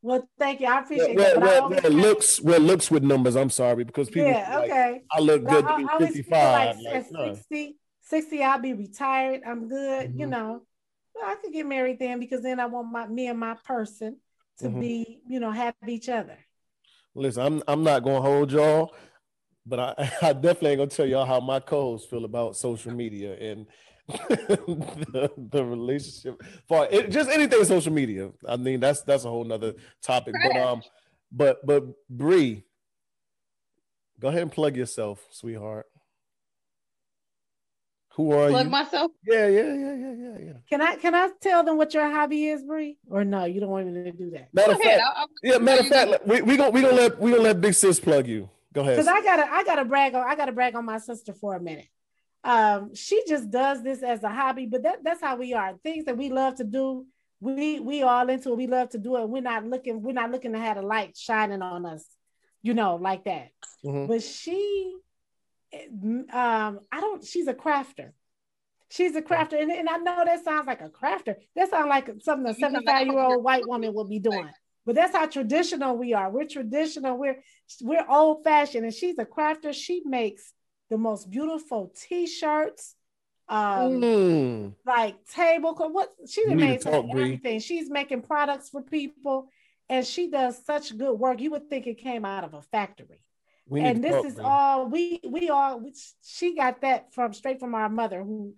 Well, 0.00 0.28
thank 0.38 0.60
you. 0.60 0.66
I 0.66 0.80
appreciate 0.80 1.16
well, 1.16 1.40
that. 1.40 1.42
Well, 1.42 1.70
well, 1.70 1.92
looks 1.92 2.40
well 2.40 2.60
looks 2.60 2.90
with 2.90 3.02
numbers. 3.02 3.36
I'm 3.36 3.50
sorry 3.50 3.84
because 3.84 4.08
people 4.08 4.30
yeah, 4.30 4.50
feel 4.50 4.60
like 4.60 4.70
okay. 4.70 5.02
I 5.10 5.20
look 5.20 5.44
good 5.44 5.64
I, 5.64 5.70
to 5.72 5.76
be 5.76 5.84
I 5.84 5.92
always 5.92 6.12
feel 6.12 6.22
55. 6.22 6.76
like 6.76 6.84
Like, 6.84 6.94
at 6.94 7.12
no. 7.12 7.34
60, 7.34 7.76
60, 8.02 8.42
I'll 8.42 8.60
be 8.60 8.74
retired. 8.74 9.42
I'm 9.46 9.68
good, 9.68 10.12
you 10.14 10.26
Mhm. 10.26 10.30
know. 10.30 10.62
Well, 11.14 11.24
I 11.24 11.34
could 11.36 11.52
get 11.52 11.66
married 11.66 11.98
then 11.98 12.20
because 12.20 12.42
then 12.42 12.60
I 12.60 12.66
want 12.66 12.92
my 12.92 13.06
me 13.06 13.26
and 13.26 13.38
my 13.38 13.54
person 13.64 14.18
to 14.60 14.68
Mhm. 14.68 14.80
be, 14.80 15.20
you 15.28 15.40
know, 15.40 15.50
have 15.50 15.74
each 15.86 16.08
other. 16.08 16.38
Listen, 17.14 17.42
I'm 17.42 17.62
I'm 17.66 17.82
not 17.82 18.04
gonna 18.04 18.20
hold 18.20 18.52
y'all, 18.52 18.94
but 19.68 19.78
I, 19.80 20.12
I 20.22 20.32
definitely 20.32 20.70
ain't 20.70 20.78
gonna 20.78 20.90
tell 20.90 21.06
y'all 21.06 21.26
how 21.26 21.40
my 21.40 21.60
co-hosts 21.60 22.08
feel 22.08 22.24
about 22.24 22.56
social 22.56 22.92
media. 22.92 23.34
And 23.34 23.66
the, 24.08 25.30
the 25.36 25.64
relationship 25.64 26.40
for 26.66 26.88
it, 26.90 27.10
just 27.10 27.28
anything 27.30 27.62
social 27.64 27.92
media. 27.92 28.30
I 28.48 28.56
mean, 28.56 28.80
that's 28.80 29.02
that's 29.02 29.24
a 29.24 29.28
whole 29.28 29.44
nother 29.44 29.74
topic. 30.02 30.34
But 30.42 30.56
um, 30.56 30.82
but 31.30 31.64
but 31.66 31.84
Bree, 32.08 32.64
go 34.18 34.28
ahead 34.28 34.42
and 34.42 34.50
plug 34.52 34.76
yourself, 34.76 35.26
sweetheart. 35.30 35.86
Who 38.14 38.32
are 38.32 38.48
Plug 38.48 38.64
you? 38.64 38.70
Plug 38.70 38.70
myself. 38.70 39.10
yeah, 39.26 39.46
yeah, 39.46 39.62
yeah, 39.74 39.94
yeah, 39.94 40.14
yeah, 40.18 40.38
yeah. 40.46 40.52
Can 40.68 40.80
I 40.80 40.96
can 40.96 41.14
I 41.14 41.28
tell 41.40 41.62
them 41.62 41.76
what 41.76 41.92
your 41.94 42.08
hobby 42.10 42.48
is, 42.48 42.62
Bree? 42.64 42.96
Or 43.08 43.24
no, 43.24 43.44
you 43.44 43.60
don't 43.60 43.70
want 43.70 43.86
me 43.86 44.04
to 44.04 44.12
do 44.12 44.30
that? 44.30 44.48
Matter 44.54 44.68
Go 44.68 44.74
of 44.74 44.80
ahead. 44.80 45.00
fact, 45.00 45.02
I'll- 45.16 45.22
I'll- 45.22 45.28
yeah. 45.42 45.58
Matter 45.58 45.80
of 45.82 45.86
fact, 45.88 46.26
we 46.26 46.42
we 46.42 46.56
gonna 46.56 46.70
we 46.70 46.80
gonna 46.80 46.96
let 46.96 47.20
we 47.20 47.30
gonna 47.30 47.42
let 47.42 47.60
Big 47.60 47.74
Sis 47.74 48.00
plug 48.00 48.26
you. 48.26 48.48
Go 48.72 48.82
ahead. 48.82 48.96
Because 48.96 49.08
I 49.08 49.22
gotta 49.22 49.50
I 49.50 49.64
gotta 49.64 49.84
brag 49.84 50.14
on 50.14 50.28
I 50.28 50.34
gotta 50.36 50.52
brag 50.52 50.74
on 50.74 50.84
my 50.84 50.98
sister 50.98 51.32
for 51.32 51.54
a 51.54 51.60
minute. 51.60 51.88
Um, 52.44 52.94
she 52.94 53.22
just 53.26 53.50
does 53.50 53.82
this 53.82 54.02
as 54.02 54.22
a 54.22 54.28
hobby, 54.28 54.66
but 54.66 54.84
that, 54.84 55.02
that's 55.02 55.20
how 55.20 55.36
we 55.36 55.54
are. 55.54 55.74
Things 55.82 56.04
that 56.04 56.16
we 56.16 56.30
love 56.30 56.54
to 56.56 56.64
do, 56.64 57.06
we 57.40 57.80
we 57.80 58.02
all 58.02 58.28
into 58.28 58.52
it. 58.52 58.56
We 58.56 58.66
love 58.66 58.90
to 58.90 58.98
do 58.98 59.16
it. 59.16 59.28
We're 59.28 59.42
not 59.42 59.64
looking, 59.66 60.02
we're 60.02 60.12
not 60.12 60.30
looking 60.30 60.52
to 60.52 60.58
have 60.58 60.76
a 60.76 60.82
light 60.82 61.16
shining 61.16 61.62
on 61.62 61.84
us, 61.84 62.04
you 62.62 62.74
know, 62.74 62.96
like 62.96 63.24
that. 63.24 63.48
Mhm. 63.84 64.06
But 64.08 64.22
she 64.22 64.94
um, 66.32 66.80
I 66.90 67.00
don't, 67.00 67.24
she's 67.24 67.46
a 67.46 67.54
crafter. 67.54 68.12
She's 68.90 69.14
a 69.16 69.22
crafter. 69.22 69.60
And, 69.60 69.70
and 69.70 69.88
I 69.88 69.98
know 69.98 70.24
that 70.24 70.44
sounds 70.44 70.66
like 70.66 70.80
a 70.80 70.88
crafter. 70.88 71.34
That 71.54 71.70
sounds 71.70 71.88
like 71.88 72.10
something 72.22 72.50
a 72.50 72.54
75 72.54 73.06
year 73.06 73.18
old 73.18 73.44
white 73.44 73.66
woman 73.66 73.92
would 73.94 74.08
be 74.08 74.18
doing. 74.18 74.48
But 74.88 74.96
that's 74.96 75.14
how 75.14 75.26
traditional 75.26 75.96
we 75.98 76.14
are. 76.14 76.30
We're 76.30 76.46
traditional. 76.58 77.18
We're 77.18 77.38
we're 77.82 78.06
old 78.08 78.42
fashioned. 78.42 78.84
And 78.86 78.94
she's 79.00 79.18
a 79.18 79.26
crafter. 79.26 79.74
She 79.74 79.96
makes 80.04 80.44
the 80.88 80.96
most 80.96 81.28
beautiful 81.30 81.92
t-shirts, 81.94 82.96
um, 83.50 84.00
Mm. 84.00 84.74
like 84.86 85.16
tablecloth. 85.26 85.92
What 85.92 86.08
she 86.26 86.40
You 86.40 86.54
need 86.54 86.60
to 86.60 86.66
makes 86.66 86.86
everything. 86.86 87.60
She's 87.60 87.90
making 87.90 88.22
products 88.22 88.70
for 88.70 88.80
people, 88.82 89.50
and 89.90 90.06
she 90.06 90.30
does 90.30 90.54
such 90.64 90.96
good 90.96 91.12
work. 91.18 91.38
You 91.42 91.50
would 91.50 91.68
think 91.68 91.86
it 91.86 91.98
came 91.98 92.24
out 92.24 92.44
of 92.44 92.54
a 92.54 92.62
factory 92.62 93.20
We 93.68 93.82
and 93.82 94.02
this 94.02 94.16
talk, 94.16 94.24
is 94.30 94.34
Bree. 94.36 94.44
all 94.44 94.86
we 94.94 95.20
we 95.36 95.50
all 95.50 95.72
she 96.22 96.56
got 96.62 96.80
that 96.80 97.12
from 97.12 97.34
straight 97.34 97.60
from 97.60 97.74
our 97.74 97.90
mother 97.90 98.20
who 98.28 98.54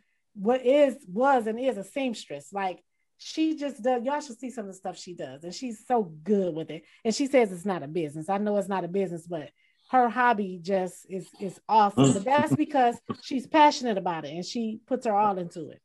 what 0.48 0.60
is 0.64 0.92
was 1.08 1.48
and 1.48 1.58
is 1.58 1.76
a 1.76 1.82
seamstress 1.94 2.52
like 2.52 2.78
she 3.22 3.54
just 3.54 3.82
does 3.82 4.02
y'all 4.02 4.20
should 4.20 4.38
see 4.38 4.50
some 4.50 4.64
of 4.64 4.72
the 4.72 4.76
stuff 4.76 4.98
she 4.98 5.14
does 5.14 5.44
and 5.44 5.54
she's 5.54 5.86
so 5.86 6.04
good 6.24 6.54
with 6.54 6.70
it 6.70 6.82
and 7.04 7.14
she 7.14 7.26
says 7.26 7.52
it's 7.52 7.66
not 7.66 7.82
a 7.82 7.88
business 7.88 8.30
i 8.30 8.38
know 8.38 8.56
it's 8.56 8.68
not 8.68 8.82
a 8.82 8.88
business 8.88 9.26
but 9.26 9.50
her 9.90 10.08
hobby 10.08 10.58
just 10.62 11.04
is 11.10 11.28
is 11.38 11.60
awesome 11.68 12.14
but 12.14 12.24
that's 12.24 12.54
because 12.56 12.96
she's 13.22 13.46
passionate 13.46 13.98
about 13.98 14.24
it 14.24 14.30
and 14.30 14.44
she 14.44 14.80
puts 14.86 15.04
her 15.04 15.14
all 15.14 15.38
into 15.38 15.68
it 15.68 15.82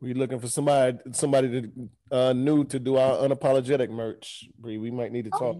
We 0.00 0.14
looking 0.14 0.40
for 0.40 0.48
somebody 0.48 0.98
somebody 1.12 1.48
to 1.48 1.88
uh, 2.10 2.32
new 2.32 2.64
to 2.64 2.78
do 2.78 2.96
our 2.96 3.16
unapologetic 3.18 3.88
merch. 3.88 4.48
Bree, 4.58 4.78
we 4.78 4.90
might 4.90 5.12
need 5.12 5.24
to 5.26 5.30
talk. 5.30 5.56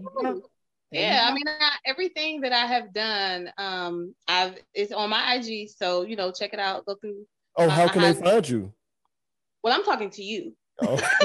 Yeah, 0.91 1.27
I 1.27 1.33
mean, 1.33 1.47
I, 1.47 1.71
everything 1.85 2.41
that 2.41 2.53
I 2.53 2.65
have 2.67 2.93
done, 2.93 3.51
um, 3.57 4.13
I've 4.27 4.55
it's 4.73 4.91
on 4.91 5.09
my 5.09 5.35
IG. 5.35 5.69
So 5.69 6.03
you 6.03 6.15
know, 6.15 6.31
check 6.31 6.53
it 6.53 6.59
out. 6.59 6.85
Go 6.85 6.95
through. 6.95 7.25
Oh, 7.57 7.69
how 7.69 7.87
can 7.87 8.01
they 8.01 8.13
find 8.13 8.47
you? 8.47 8.71
Well, 9.63 9.73
I'm 9.73 9.83
talking 9.83 10.11
to 10.11 10.23
you. 10.23 10.55
Oh. 10.81 10.93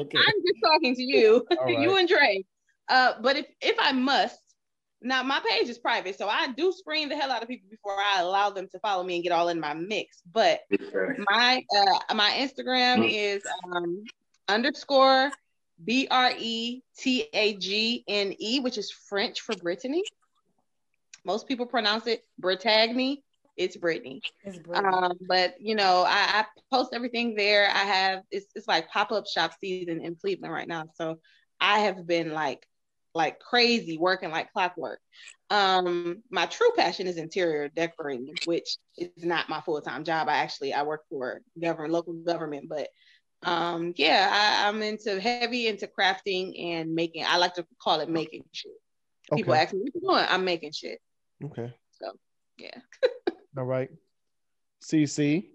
okay. 0.00 0.18
I'm 0.18 0.34
just 0.46 0.60
talking 0.64 0.94
to 0.94 1.02
you, 1.02 1.46
right. 1.60 1.78
you 1.78 1.96
and 1.96 2.08
Dre. 2.08 2.44
Uh, 2.88 3.12
but 3.20 3.36
if 3.36 3.46
if 3.60 3.76
I 3.78 3.92
must, 3.92 4.40
now 5.02 5.22
my 5.22 5.40
page 5.48 5.68
is 5.68 5.78
private, 5.78 6.16
so 6.18 6.28
I 6.28 6.48
do 6.48 6.72
screen 6.72 7.08
the 7.08 7.16
hell 7.16 7.30
out 7.30 7.42
of 7.42 7.48
people 7.48 7.68
before 7.70 7.96
I 7.98 8.20
allow 8.20 8.50
them 8.50 8.68
to 8.72 8.78
follow 8.80 9.04
me 9.04 9.14
and 9.16 9.22
get 9.22 9.32
all 9.32 9.48
in 9.48 9.60
my 9.60 9.74
mix. 9.74 10.22
But 10.32 10.60
my 11.30 11.64
uh 11.76 12.14
my 12.14 12.30
Instagram 12.32 12.98
Mm. 12.98 13.10
is 13.12 13.42
um 13.72 14.04
underscore 14.48 15.30
B 15.84 16.08
R 16.10 16.32
E 16.38 16.82
T 16.98 17.26
A 17.32 17.54
G 17.56 18.04
N 18.08 18.34
E, 18.38 18.60
which 18.60 18.78
is 18.78 18.90
French 18.90 19.40
for 19.40 19.54
Brittany. 19.56 20.02
Most 21.24 21.46
people 21.46 21.66
pronounce 21.66 22.06
it 22.06 22.24
Brittany. 22.38 23.22
It's 23.56 23.76
Brittany. 23.76 24.22
it's 24.44 24.58
brilliant. 24.58 24.94
Um, 24.94 25.12
but 25.28 25.54
you 25.60 25.74
know, 25.74 26.04
I, 26.06 26.40
I 26.40 26.44
post 26.72 26.90
everything 26.94 27.34
there. 27.34 27.68
I 27.68 27.84
have 27.84 28.22
it's 28.30 28.46
it's 28.54 28.68
like 28.68 28.88
pop-up 28.88 29.26
shop 29.26 29.52
season 29.60 30.00
in 30.00 30.16
Cleveland 30.16 30.52
right 30.52 30.68
now. 30.68 30.84
So 30.94 31.18
I 31.60 31.80
have 31.80 32.06
been 32.06 32.32
like 32.32 32.66
like 33.14 33.38
crazy 33.40 33.98
working 33.98 34.30
like 34.30 34.52
clockwork. 34.52 35.00
Um, 35.50 36.22
my 36.30 36.46
true 36.46 36.70
passion 36.76 37.08
is 37.08 37.16
interior 37.16 37.68
decorating, 37.68 38.36
which 38.46 38.76
is 38.96 39.24
not 39.24 39.48
my 39.48 39.60
full-time 39.60 40.04
job. 40.04 40.28
I 40.28 40.36
actually 40.36 40.72
I 40.72 40.84
work 40.84 41.02
for 41.10 41.40
government, 41.60 41.92
local 41.92 42.12
government, 42.14 42.68
but 42.68 42.88
um 43.42 43.94
yeah, 43.96 44.28
I, 44.30 44.68
I'm 44.68 44.80
into 44.82 45.20
heavy 45.20 45.66
into 45.66 45.88
crafting 45.88 46.52
and 46.74 46.94
making. 46.94 47.24
I 47.26 47.36
like 47.38 47.54
to 47.54 47.66
call 47.82 48.00
it 48.00 48.08
making 48.08 48.44
shit. 48.52 48.72
People 49.34 49.54
Okay. 49.54 49.62
ask 49.62 49.74
me 49.74 49.80
what 49.80 49.94
you 49.94 50.00
doing, 50.08 50.26
I'm 50.28 50.44
making 50.44 50.72
shit. 50.72 51.00
Okay. 51.44 51.74
So 52.00 52.12
yeah. 52.58 52.78
All 53.56 53.64
right. 53.64 53.90
Cece. 54.82 55.46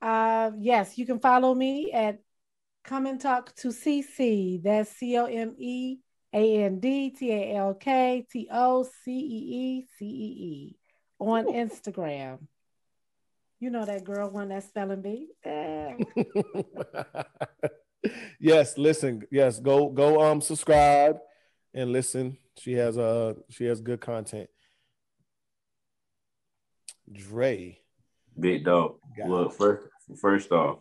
Uh, 0.00 0.52
yes, 0.58 0.96
you 0.96 1.04
can 1.04 1.18
follow 1.18 1.54
me 1.54 1.92
at 1.92 2.20
Come 2.84 3.06
and 3.06 3.20
Talk 3.20 3.54
to 3.56 3.68
Cece. 3.68 4.62
That's 4.62 4.90
C 4.90 5.18
O 5.18 5.26
M 5.26 5.54
E 5.58 5.98
A 6.32 6.64
N 6.64 6.80
D 6.80 7.10
T 7.10 7.30
A 7.30 7.56
L 7.56 7.74
K 7.74 8.26
T 8.30 8.48
O 8.50 8.84
C 8.84 9.12
E 9.12 9.12
E 9.12 9.86
C 9.98 10.06
E 10.06 10.08
E 10.08 10.76
on 11.18 11.44
Instagram. 11.46 12.38
You 13.58 13.70
know 13.70 13.84
that 13.84 14.04
girl 14.04 14.30
won 14.30 14.48
that 14.48 14.64
spelling 14.64 15.02
bee. 15.02 15.28
Yes, 18.38 18.78
listen. 18.78 19.22
Yes, 19.30 19.60
go 19.60 19.90
go 19.90 20.22
um 20.22 20.40
subscribe 20.40 21.18
and 21.74 21.92
listen. 21.92 22.38
She 22.58 22.72
has 22.72 22.96
uh 22.96 23.34
she 23.50 23.66
has 23.66 23.80
good 23.80 24.00
content. 24.00 24.48
Dre. 27.12 27.78
Big 28.38 28.64
dog. 28.64 28.96
Got 29.16 29.28
Look, 29.28 29.52
first, 29.54 29.86
first 30.20 30.52
off, 30.52 30.78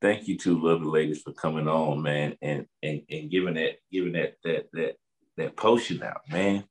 thank 0.00 0.26
you 0.28 0.36
to 0.38 0.58
lovely 0.60 0.86
ladies 0.88 1.22
for 1.22 1.32
coming 1.32 1.68
on, 1.68 2.02
man, 2.02 2.36
and 2.42 2.66
and 2.82 3.02
and 3.10 3.30
giving 3.30 3.54
that 3.54 3.76
giving 3.92 4.12
that 4.12 4.34
that 4.44 4.66
that 4.72 4.96
that 5.36 5.56
potion 5.56 6.02
out, 6.02 6.22
man. 6.30 6.64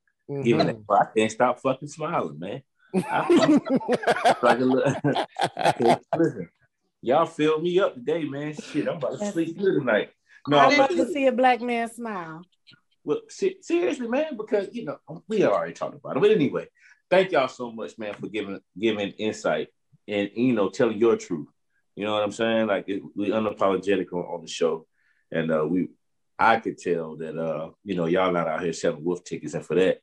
Giving 0.44 0.68
Mhm. 0.68 0.86
that, 0.88 0.96
I 0.96 1.06
can't 1.18 1.32
stop 1.32 1.60
fucking 1.60 1.88
smiling, 1.88 2.40
man. 2.40 2.62
I, 2.96 3.60
like 4.42 4.60
a 4.60 4.66
little, 4.66 4.96
listen, 6.18 6.50
y'all 7.02 7.26
fill 7.26 7.60
me 7.62 7.80
up 7.80 7.94
today, 7.96 8.24
man. 8.24 8.54
Shit, 8.54 8.88
I'm 8.88 8.98
about 8.98 9.14
to 9.20 9.26
Yes. 9.26 9.34
sleep 9.34 9.58
good 9.58 9.80
tonight. 9.80 10.12
No, 10.48 10.58
I 10.58 10.70
but 10.70 10.78
love 10.78 10.90
to 11.08 11.14
see 11.14 11.28
a 11.28 11.32
black 11.32 11.62
man 11.62 11.90
smile. 11.92 12.42
well, 13.04 13.22
se- 13.30 13.58
seriously, 13.62 14.08
man, 14.08 14.38
because 14.38 14.70
you 14.74 14.86
know 14.86 14.98
we 15.28 15.44
already 15.44 15.74
talked 15.74 15.96
about 15.96 16.18
it. 16.18 16.20
But 16.22 16.32
anyway, 16.32 16.68
thank 17.10 17.32
y'all 17.32 17.48
so 17.48 17.72
much, 17.72 17.98
man, 17.98 18.14
for 18.14 18.28
giving 18.28 18.60
giving 18.78 19.12
insight 19.12 19.70
and 20.08 20.30
you 20.36 20.54
know 20.54 20.70
telling 20.70 20.98
your 20.98 21.18
truth. 21.18 21.48
You 21.96 22.06
know 22.06 22.14
what 22.14 22.24
I'm 22.24 22.32
saying? 22.32 22.68
Like 22.68 22.86
it, 22.88 23.02
we 23.16 23.30
unapologetic 23.30 24.14
on, 24.14 24.22
on 24.22 24.42
the 24.42 24.48
show, 24.48 24.86
and 25.32 25.52
uh, 25.52 25.66
we 25.68 25.90
I 26.38 26.58
could 26.58 26.78
tell 26.78 27.18
that 27.18 27.38
uh, 27.38 27.72
you 27.84 27.96
know 27.96 28.06
y'all 28.06 28.32
not 28.32 28.48
out 28.48 28.64
here 28.64 28.74
selling 28.74 29.04
wolf 29.04 29.24
tickets, 29.24 29.54
and 29.54 29.66
for 29.66 29.76
that. 29.76 30.00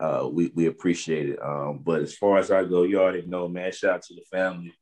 Uh, 0.00 0.28
we, 0.30 0.50
we 0.56 0.66
appreciate 0.66 1.28
it. 1.28 1.38
Um, 1.40 1.78
but 1.78 2.02
as 2.02 2.16
far 2.16 2.38
as 2.38 2.50
I 2.50 2.64
go, 2.64 2.82
you 2.82 3.00
already 3.00 3.22
know, 3.22 3.46
man. 3.46 3.70
Shout 3.70 3.94
out 3.94 4.02
to 4.02 4.14
the 4.14 4.24
family. 4.30 4.74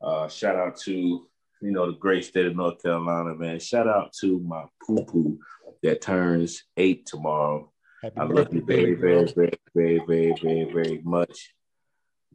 Uh, 0.00 0.28
shout 0.28 0.54
out 0.54 0.76
to 0.82 0.92
you 0.92 1.70
know 1.70 1.90
the 1.90 1.98
great 1.98 2.24
state 2.24 2.46
of 2.46 2.56
North 2.56 2.80
Carolina, 2.82 3.34
man. 3.34 3.58
Shout 3.58 3.88
out 3.88 4.12
to 4.20 4.38
my 4.40 4.64
poo 4.86 5.04
poo 5.04 5.38
that 5.82 6.00
turns 6.00 6.64
eight 6.76 7.06
tomorrow. 7.06 7.71
Happy 8.02 8.16
I 8.18 8.24
love 8.24 8.52
you 8.52 8.62
very, 8.64 8.94
very, 8.94 9.32
very, 9.32 9.52
very, 9.74 10.00
very, 10.06 10.34
very, 10.42 10.64
very 10.72 11.00
much. 11.04 11.54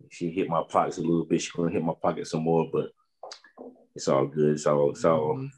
She 0.09 0.29
hit 0.29 0.47
my 0.47 0.63
pockets 0.69 0.97
a 0.97 1.01
little 1.01 1.25
bit. 1.25 1.41
She's 1.41 1.51
gonna 1.51 1.71
hit 1.71 1.83
my 1.83 1.93
pocket 2.01 2.25
some 2.27 2.43
more, 2.43 2.69
but 2.71 2.91
it's 3.93 4.07
all 4.07 4.27
good. 4.27 4.53
It's 4.53 4.65
all 4.65 4.91
it's 4.91 5.03
all 5.03 5.35
Mhm. 5.35 5.49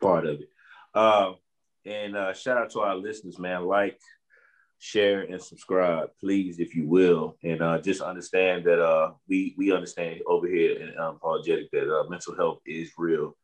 part 0.00 0.26
of 0.26 0.40
it. 0.40 0.48
Uh, 0.94 1.34
and 1.84 2.16
uh, 2.16 2.32
shout 2.32 2.56
out 2.56 2.70
to 2.70 2.80
our 2.80 2.96
listeners, 2.96 3.38
man. 3.38 3.66
Like, 3.66 3.98
share, 4.78 5.22
and 5.22 5.42
subscribe, 5.42 6.08
please, 6.18 6.58
if 6.58 6.74
you 6.74 6.88
will. 6.88 7.36
And 7.42 7.60
uh, 7.60 7.80
just 7.82 8.00
understand 8.00 8.64
that 8.64 8.80
uh, 8.80 9.12
we 9.28 9.54
we 9.58 9.72
understand 9.72 10.22
over 10.26 10.46
here 10.46 10.94
Unapologetic 10.98 11.68
that 11.72 11.94
uh, 11.94 12.08
mental 12.08 12.34
health 12.34 12.60
is 12.64 12.92
real. 12.96 13.36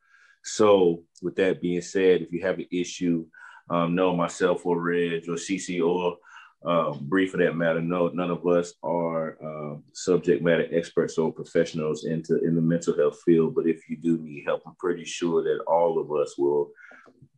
So, 0.43 1.05
with 1.21 1.37
that 1.37 1.61
being 1.61 1.83
said, 1.83 2.23
if 2.23 2.33
you 2.33 2.41
have 2.41 2.59
an 2.59 2.69
issue, 2.71 3.27
um, 3.71 3.95
know 3.95 4.15
myself 4.15 4.65
or 4.65 4.81
Reg 4.81 5.29
or 5.29 5.35
Cece 5.35 5.85
or 5.85 6.19
uh, 6.65 6.93
for 7.31 7.37
that 7.37 7.55
matter, 7.55 7.81
no, 7.81 8.09
none 8.09 8.31
of 8.31 8.45
us 8.47 8.75
are 8.83 9.39
uh, 9.45 9.77
subject 9.93 10.43
matter 10.43 10.67
experts 10.73 11.17
or 11.17 11.33
professionals 11.33 12.05
into 12.05 12.43
in 12.45 12.57
the 12.57 12.61
mental 12.61 12.97
health 12.97 13.21
field. 13.25 13.55
But 13.55 13.67
if 13.67 13.89
you 13.89 13.97
do 13.97 14.19
need 14.19 14.45
help, 14.47 14.63
I'm 14.67 14.75
pretty 14.75 15.05
sure 15.05 15.43
that 15.45 15.63
all 15.67 15.99
of 15.99 16.11
us 16.11 16.37
will 16.37 16.71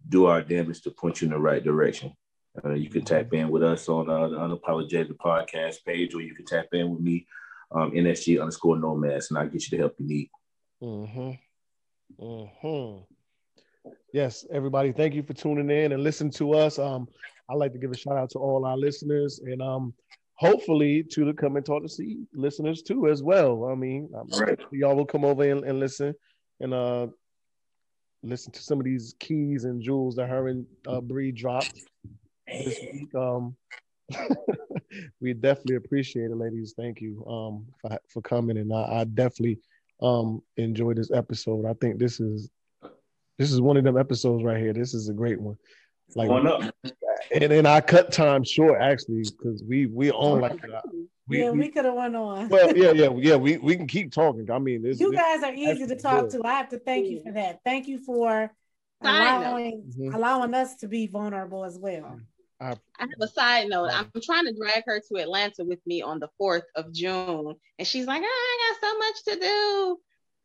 do 0.09 0.27
our 0.27 0.41
damage 0.41 0.81
to 0.83 0.91
point 0.91 1.21
you 1.21 1.27
in 1.27 1.33
the 1.33 1.39
right 1.39 1.63
direction. 1.63 2.15
Uh, 2.65 2.71
you 2.71 2.89
can 2.89 3.05
tap 3.05 3.33
in 3.35 3.51
with 3.51 3.63
us 3.63 3.89
on 3.89 4.09
uh, 4.09 4.29
the 4.29 4.37
Unapologetic 4.37 5.17
podcast 5.17 5.85
page, 5.85 6.15
or 6.15 6.23
you 6.23 6.35
can 6.35 6.47
tap 6.47 6.69
in 6.73 6.91
with 6.91 7.01
me 7.01 7.27
um, 7.71 7.91
NSG 7.91 8.41
underscore 8.41 8.79
nomads, 8.79 9.31
and 9.31 9.39
I'll 9.39 9.49
get 9.49 9.71
you 9.71 9.77
the 9.77 9.83
help 9.83 9.95
you 9.99 10.07
need. 10.07 10.31
Mm-hmm. 10.83 11.31
Mm-hmm. 12.25 13.03
Yes, 14.13 14.47
everybody, 14.51 14.93
thank 14.93 15.15
you 15.15 15.23
for 15.23 15.35
tuning 15.35 15.71
in 15.71 15.93
and 15.93 16.03
listening 16.03 16.33
to 16.33 16.55
us. 16.55 16.79
Um, 16.79 17.09
I'd 17.51 17.59
like 17.59 17.73
to 17.73 17.79
give 17.79 17.91
a 17.91 17.97
shout 17.97 18.17
out 18.17 18.31
to 18.31 18.39
all 18.39 18.65
our 18.65 18.77
listeners 18.77 19.41
and 19.41 19.61
um, 19.61 19.93
hopefully 20.35 21.03
to 21.03 21.27
the 21.27 21.33
come 21.35 21.57
and 21.57 21.67
talk 21.67 21.83
to 21.83 21.89
see 21.89 22.25
listeners 22.33 22.81
too 22.81 23.09
as 23.09 23.23
well. 23.23 23.67
I 23.71 23.75
mean, 23.75 24.09
right. 24.39 24.59
y'all 24.73 24.97
will 24.97 25.05
come 25.05 25.27
over 25.27 25.43
and, 25.43 25.63
and 25.65 25.79
listen 25.79 26.15
and 26.61 26.73
uh, 26.73 27.09
listen 28.23 28.51
to 28.53 28.63
some 28.63 28.79
of 28.79 28.87
these 28.87 29.15
keys 29.21 29.65
and 29.65 29.83
jewels 29.83 30.17
that 30.17 30.29
her 30.29 30.49
and 30.49 30.65
uh, 30.87 31.03
Bree 31.03 31.31
dropped 31.31 31.75
this 32.47 32.79
week. 32.91 33.15
Um, 33.15 33.57
we 35.21 35.35
definitely 35.35 35.77
appreciate 35.77 36.31
it, 36.31 36.37
ladies. 36.37 36.73
Thank 36.79 37.03
you 37.03 37.23
um, 37.27 37.67
for, 37.83 37.99
for 38.09 38.23
coming, 38.23 38.57
and 38.57 38.73
I, 38.73 39.01
I 39.01 39.05
definitely 39.05 39.59
um, 40.01 40.41
enjoyed 40.57 40.97
this 40.97 41.11
episode. 41.11 41.67
I 41.67 41.75
think 41.75 41.99
this 41.99 42.21
is 42.21 42.49
this 43.39 43.53
is 43.53 43.61
one 43.61 43.77
of 43.77 43.85
them 43.85 43.97
episodes 43.97 44.45
right 44.45 44.59
here. 44.59 44.73
This 44.73 44.95
is 44.95 45.09
a 45.09 45.15
great 45.15 45.41
one. 45.41 45.57
Like, 46.15 46.31
and 47.35 47.51
then 47.51 47.67
I 47.67 47.81
cut 47.81 48.13
time 48.13 48.43
short 48.43 48.81
actually 48.81 49.23
because 49.25 49.63
we 49.67 49.87
we 49.87 50.11
own 50.11 50.41
like 50.41 50.61
we, 51.29 51.41
yeah, 51.41 51.51
we, 51.51 51.59
we 51.59 51.69
could 51.69 51.85
have 51.85 51.95
went 51.95 52.17
on. 52.17 52.49
Well, 52.49 52.75
yeah, 52.77 52.93
yeah, 52.95 53.11
yeah. 53.17 53.37
We, 53.37 53.59
we 53.59 53.77
can 53.77 53.87
keep 53.87 54.13
talking. 54.13 54.51
I 54.51 54.59
mean, 54.59 54.83
this, 54.83 54.99
you 54.99 55.13
guys 55.13 55.43
are 55.43 55.53
easy 55.53 55.87
to 55.87 55.97
talk 55.97 56.31
good. 56.31 56.43
to. 56.43 56.47
I 56.47 56.55
have 56.55 56.71
to 56.71 56.79
thank 56.79 57.07
you 57.07 57.23
for 57.23 57.33
that. 57.33 57.61
Thank 57.65 57.87
you 57.87 57.99
for 57.99 58.51
allowing 59.03 59.83
mm-hmm. 59.83 60.15
allowing 60.15 60.55
us 60.55 60.77
to 60.77 60.89
be 60.89 61.07
vulnerable 61.07 61.65
as 61.65 61.79
well. 61.79 62.19
I, 62.61 62.71
I 62.99 63.01
have 63.01 63.11
a 63.21 63.29
side 63.29 63.69
note. 63.69 63.91
I'm 63.93 64.11
trying 64.23 64.47
to 64.47 64.53
drag 64.53 64.85
her 64.87 65.01
to 65.01 65.23
Atlanta 65.23 65.65
with 65.65 65.79
me 65.87 66.03
on 66.03 66.19
the 66.19 66.29
4th 66.41 66.63
of 66.75 66.93
June. 66.93 67.55
And 67.79 67.87
she's 67.87 68.07
like, 68.07 68.23
oh, 68.25 68.27
I 68.27 68.75
got 68.81 68.89
so 68.89 68.99
much 68.99 69.25
to 69.25 69.47
do. 69.47 69.99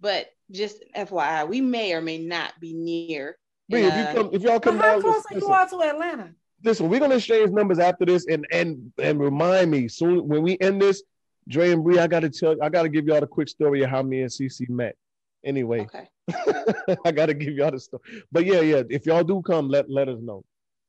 But 0.03 0.27
just 0.51 0.83
FYI, 0.93 1.47
we 1.47 1.61
may 1.61 1.93
or 1.93 2.01
may 2.01 2.17
not 2.17 2.59
be 2.59 2.73
near. 2.73 3.37
Wait, 3.69 3.85
if, 3.85 3.95
you 3.95 4.13
come, 4.13 4.29
if 4.33 4.41
y'all 4.41 4.59
come 4.59 4.75
how 4.75 4.99
down, 4.99 5.01
close 5.01 5.23
are 5.31 5.37
you 5.39 5.47
all 5.47 5.65
to 5.65 5.81
Atlanta? 5.81 6.35
Listen, 6.61 6.89
we're 6.89 6.99
gonna 6.99 7.15
exchange 7.15 7.51
numbers 7.51 7.79
after 7.79 8.05
this, 8.05 8.27
and 8.27 8.45
and 8.51 8.91
and 9.01 9.17
remind 9.17 9.71
me 9.71 9.87
soon 9.87 10.27
when 10.27 10.43
we 10.43 10.57
end 10.59 10.81
this, 10.81 11.03
Dre 11.47 11.71
and 11.71 11.85
Bree, 11.85 11.99
I 11.99 12.07
gotta 12.07 12.29
tell, 12.29 12.61
I 12.61 12.67
gotta 12.67 12.89
give 12.89 13.05
y'all 13.05 13.21
the 13.21 13.27
quick 13.27 13.47
story 13.47 13.81
of 13.81 13.89
how 13.89 14.03
me 14.03 14.21
and 14.21 14.29
Cece 14.29 14.69
met. 14.69 14.97
Anyway, 15.45 15.79
okay. 15.79 16.09
I 17.05 17.11
gotta 17.13 17.33
give 17.33 17.53
y'all 17.53 17.71
the 17.71 17.79
story. 17.79 18.03
But 18.29 18.45
yeah, 18.45 18.59
yeah, 18.59 18.83
if 18.89 19.05
y'all 19.05 19.23
do 19.23 19.41
come, 19.41 19.69
let 19.69 19.89
let 19.89 20.09
us 20.09 20.19
know. 20.21 20.43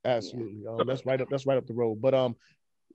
Absolutely. 0.04 0.62
Yeah. 0.64 0.70
Um, 0.70 0.88
that's 0.88 1.06
right 1.06 1.20
up. 1.20 1.28
That's 1.30 1.46
right 1.46 1.56
up 1.56 1.68
the 1.68 1.74
road. 1.74 2.02
But 2.02 2.14
um, 2.14 2.34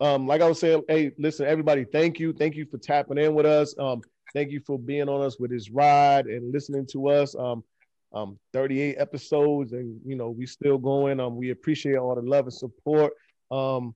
um, 0.02 0.28
like 0.28 0.42
I 0.42 0.50
was 0.50 0.60
saying, 0.60 0.84
hey, 0.90 1.12
listen, 1.18 1.46
everybody, 1.46 1.86
thank 1.86 2.20
you, 2.20 2.34
thank 2.34 2.56
you 2.56 2.66
for 2.66 2.78
tapping 2.78 3.18
in 3.18 3.34
with 3.34 3.46
us. 3.46 3.74
Um, 3.80 4.02
thank 4.34 4.52
you 4.52 4.62
for 4.66 4.78
being 4.78 5.10
on 5.10 5.22
us 5.22 5.40
with 5.40 5.52
this 5.52 5.70
ride 5.70 6.26
and 6.26 6.52
listening 6.52 6.86
to 6.92 7.10
us. 7.10 7.36
Um, 7.36 7.64
um, 8.12 8.40
38 8.54 8.96
episodes, 8.98 9.74
and 9.74 10.00
you 10.06 10.16
know 10.16 10.30
we 10.30 10.46
still 10.46 10.78
going. 10.78 11.20
Um, 11.20 11.36
we 11.36 11.52
appreciate 11.52 11.98
all 11.98 12.16
the 12.16 12.22
love 12.22 12.46
and 12.46 12.54
support. 12.54 13.14
Um, 13.52 13.96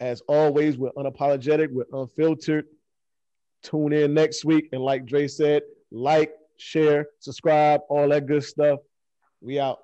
as 0.00 0.20
always, 0.28 0.76
we're 0.76 0.92
unapologetic, 0.92 1.70
we're 1.70 1.84
unfiltered. 1.92 2.66
Tune 3.62 3.92
in 3.92 4.14
next 4.14 4.44
week, 4.44 4.68
and 4.72 4.82
like 4.82 5.06
Dre 5.06 5.26
said, 5.26 5.62
like, 5.90 6.32
share, 6.58 7.06
subscribe, 7.20 7.80
all 7.88 8.08
that 8.08 8.26
good 8.26 8.44
stuff. 8.44 8.80
We 9.40 9.58
out. 9.58 9.78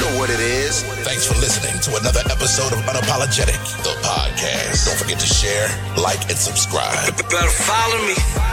You, 0.00 0.06
know 0.06 0.18
what 0.18 0.30
it 0.30 0.40
is. 0.40 0.82
Thanks 1.04 1.26
for 1.26 1.34
listening 1.34 1.78
to 1.82 2.00
another 2.00 2.20
episode 2.30 2.72
of 2.72 2.78
Unapologetic, 2.86 3.60
the 3.82 3.90
podcast. 4.00 4.86
Don't 4.86 4.96
forget 4.96 5.18
to 5.20 5.26
share, 5.26 5.68
like, 6.00 6.22
and 6.30 6.38
subscribe. 6.38 7.16
Better 7.28 7.50
follow 7.50 8.06
me. 8.06 8.49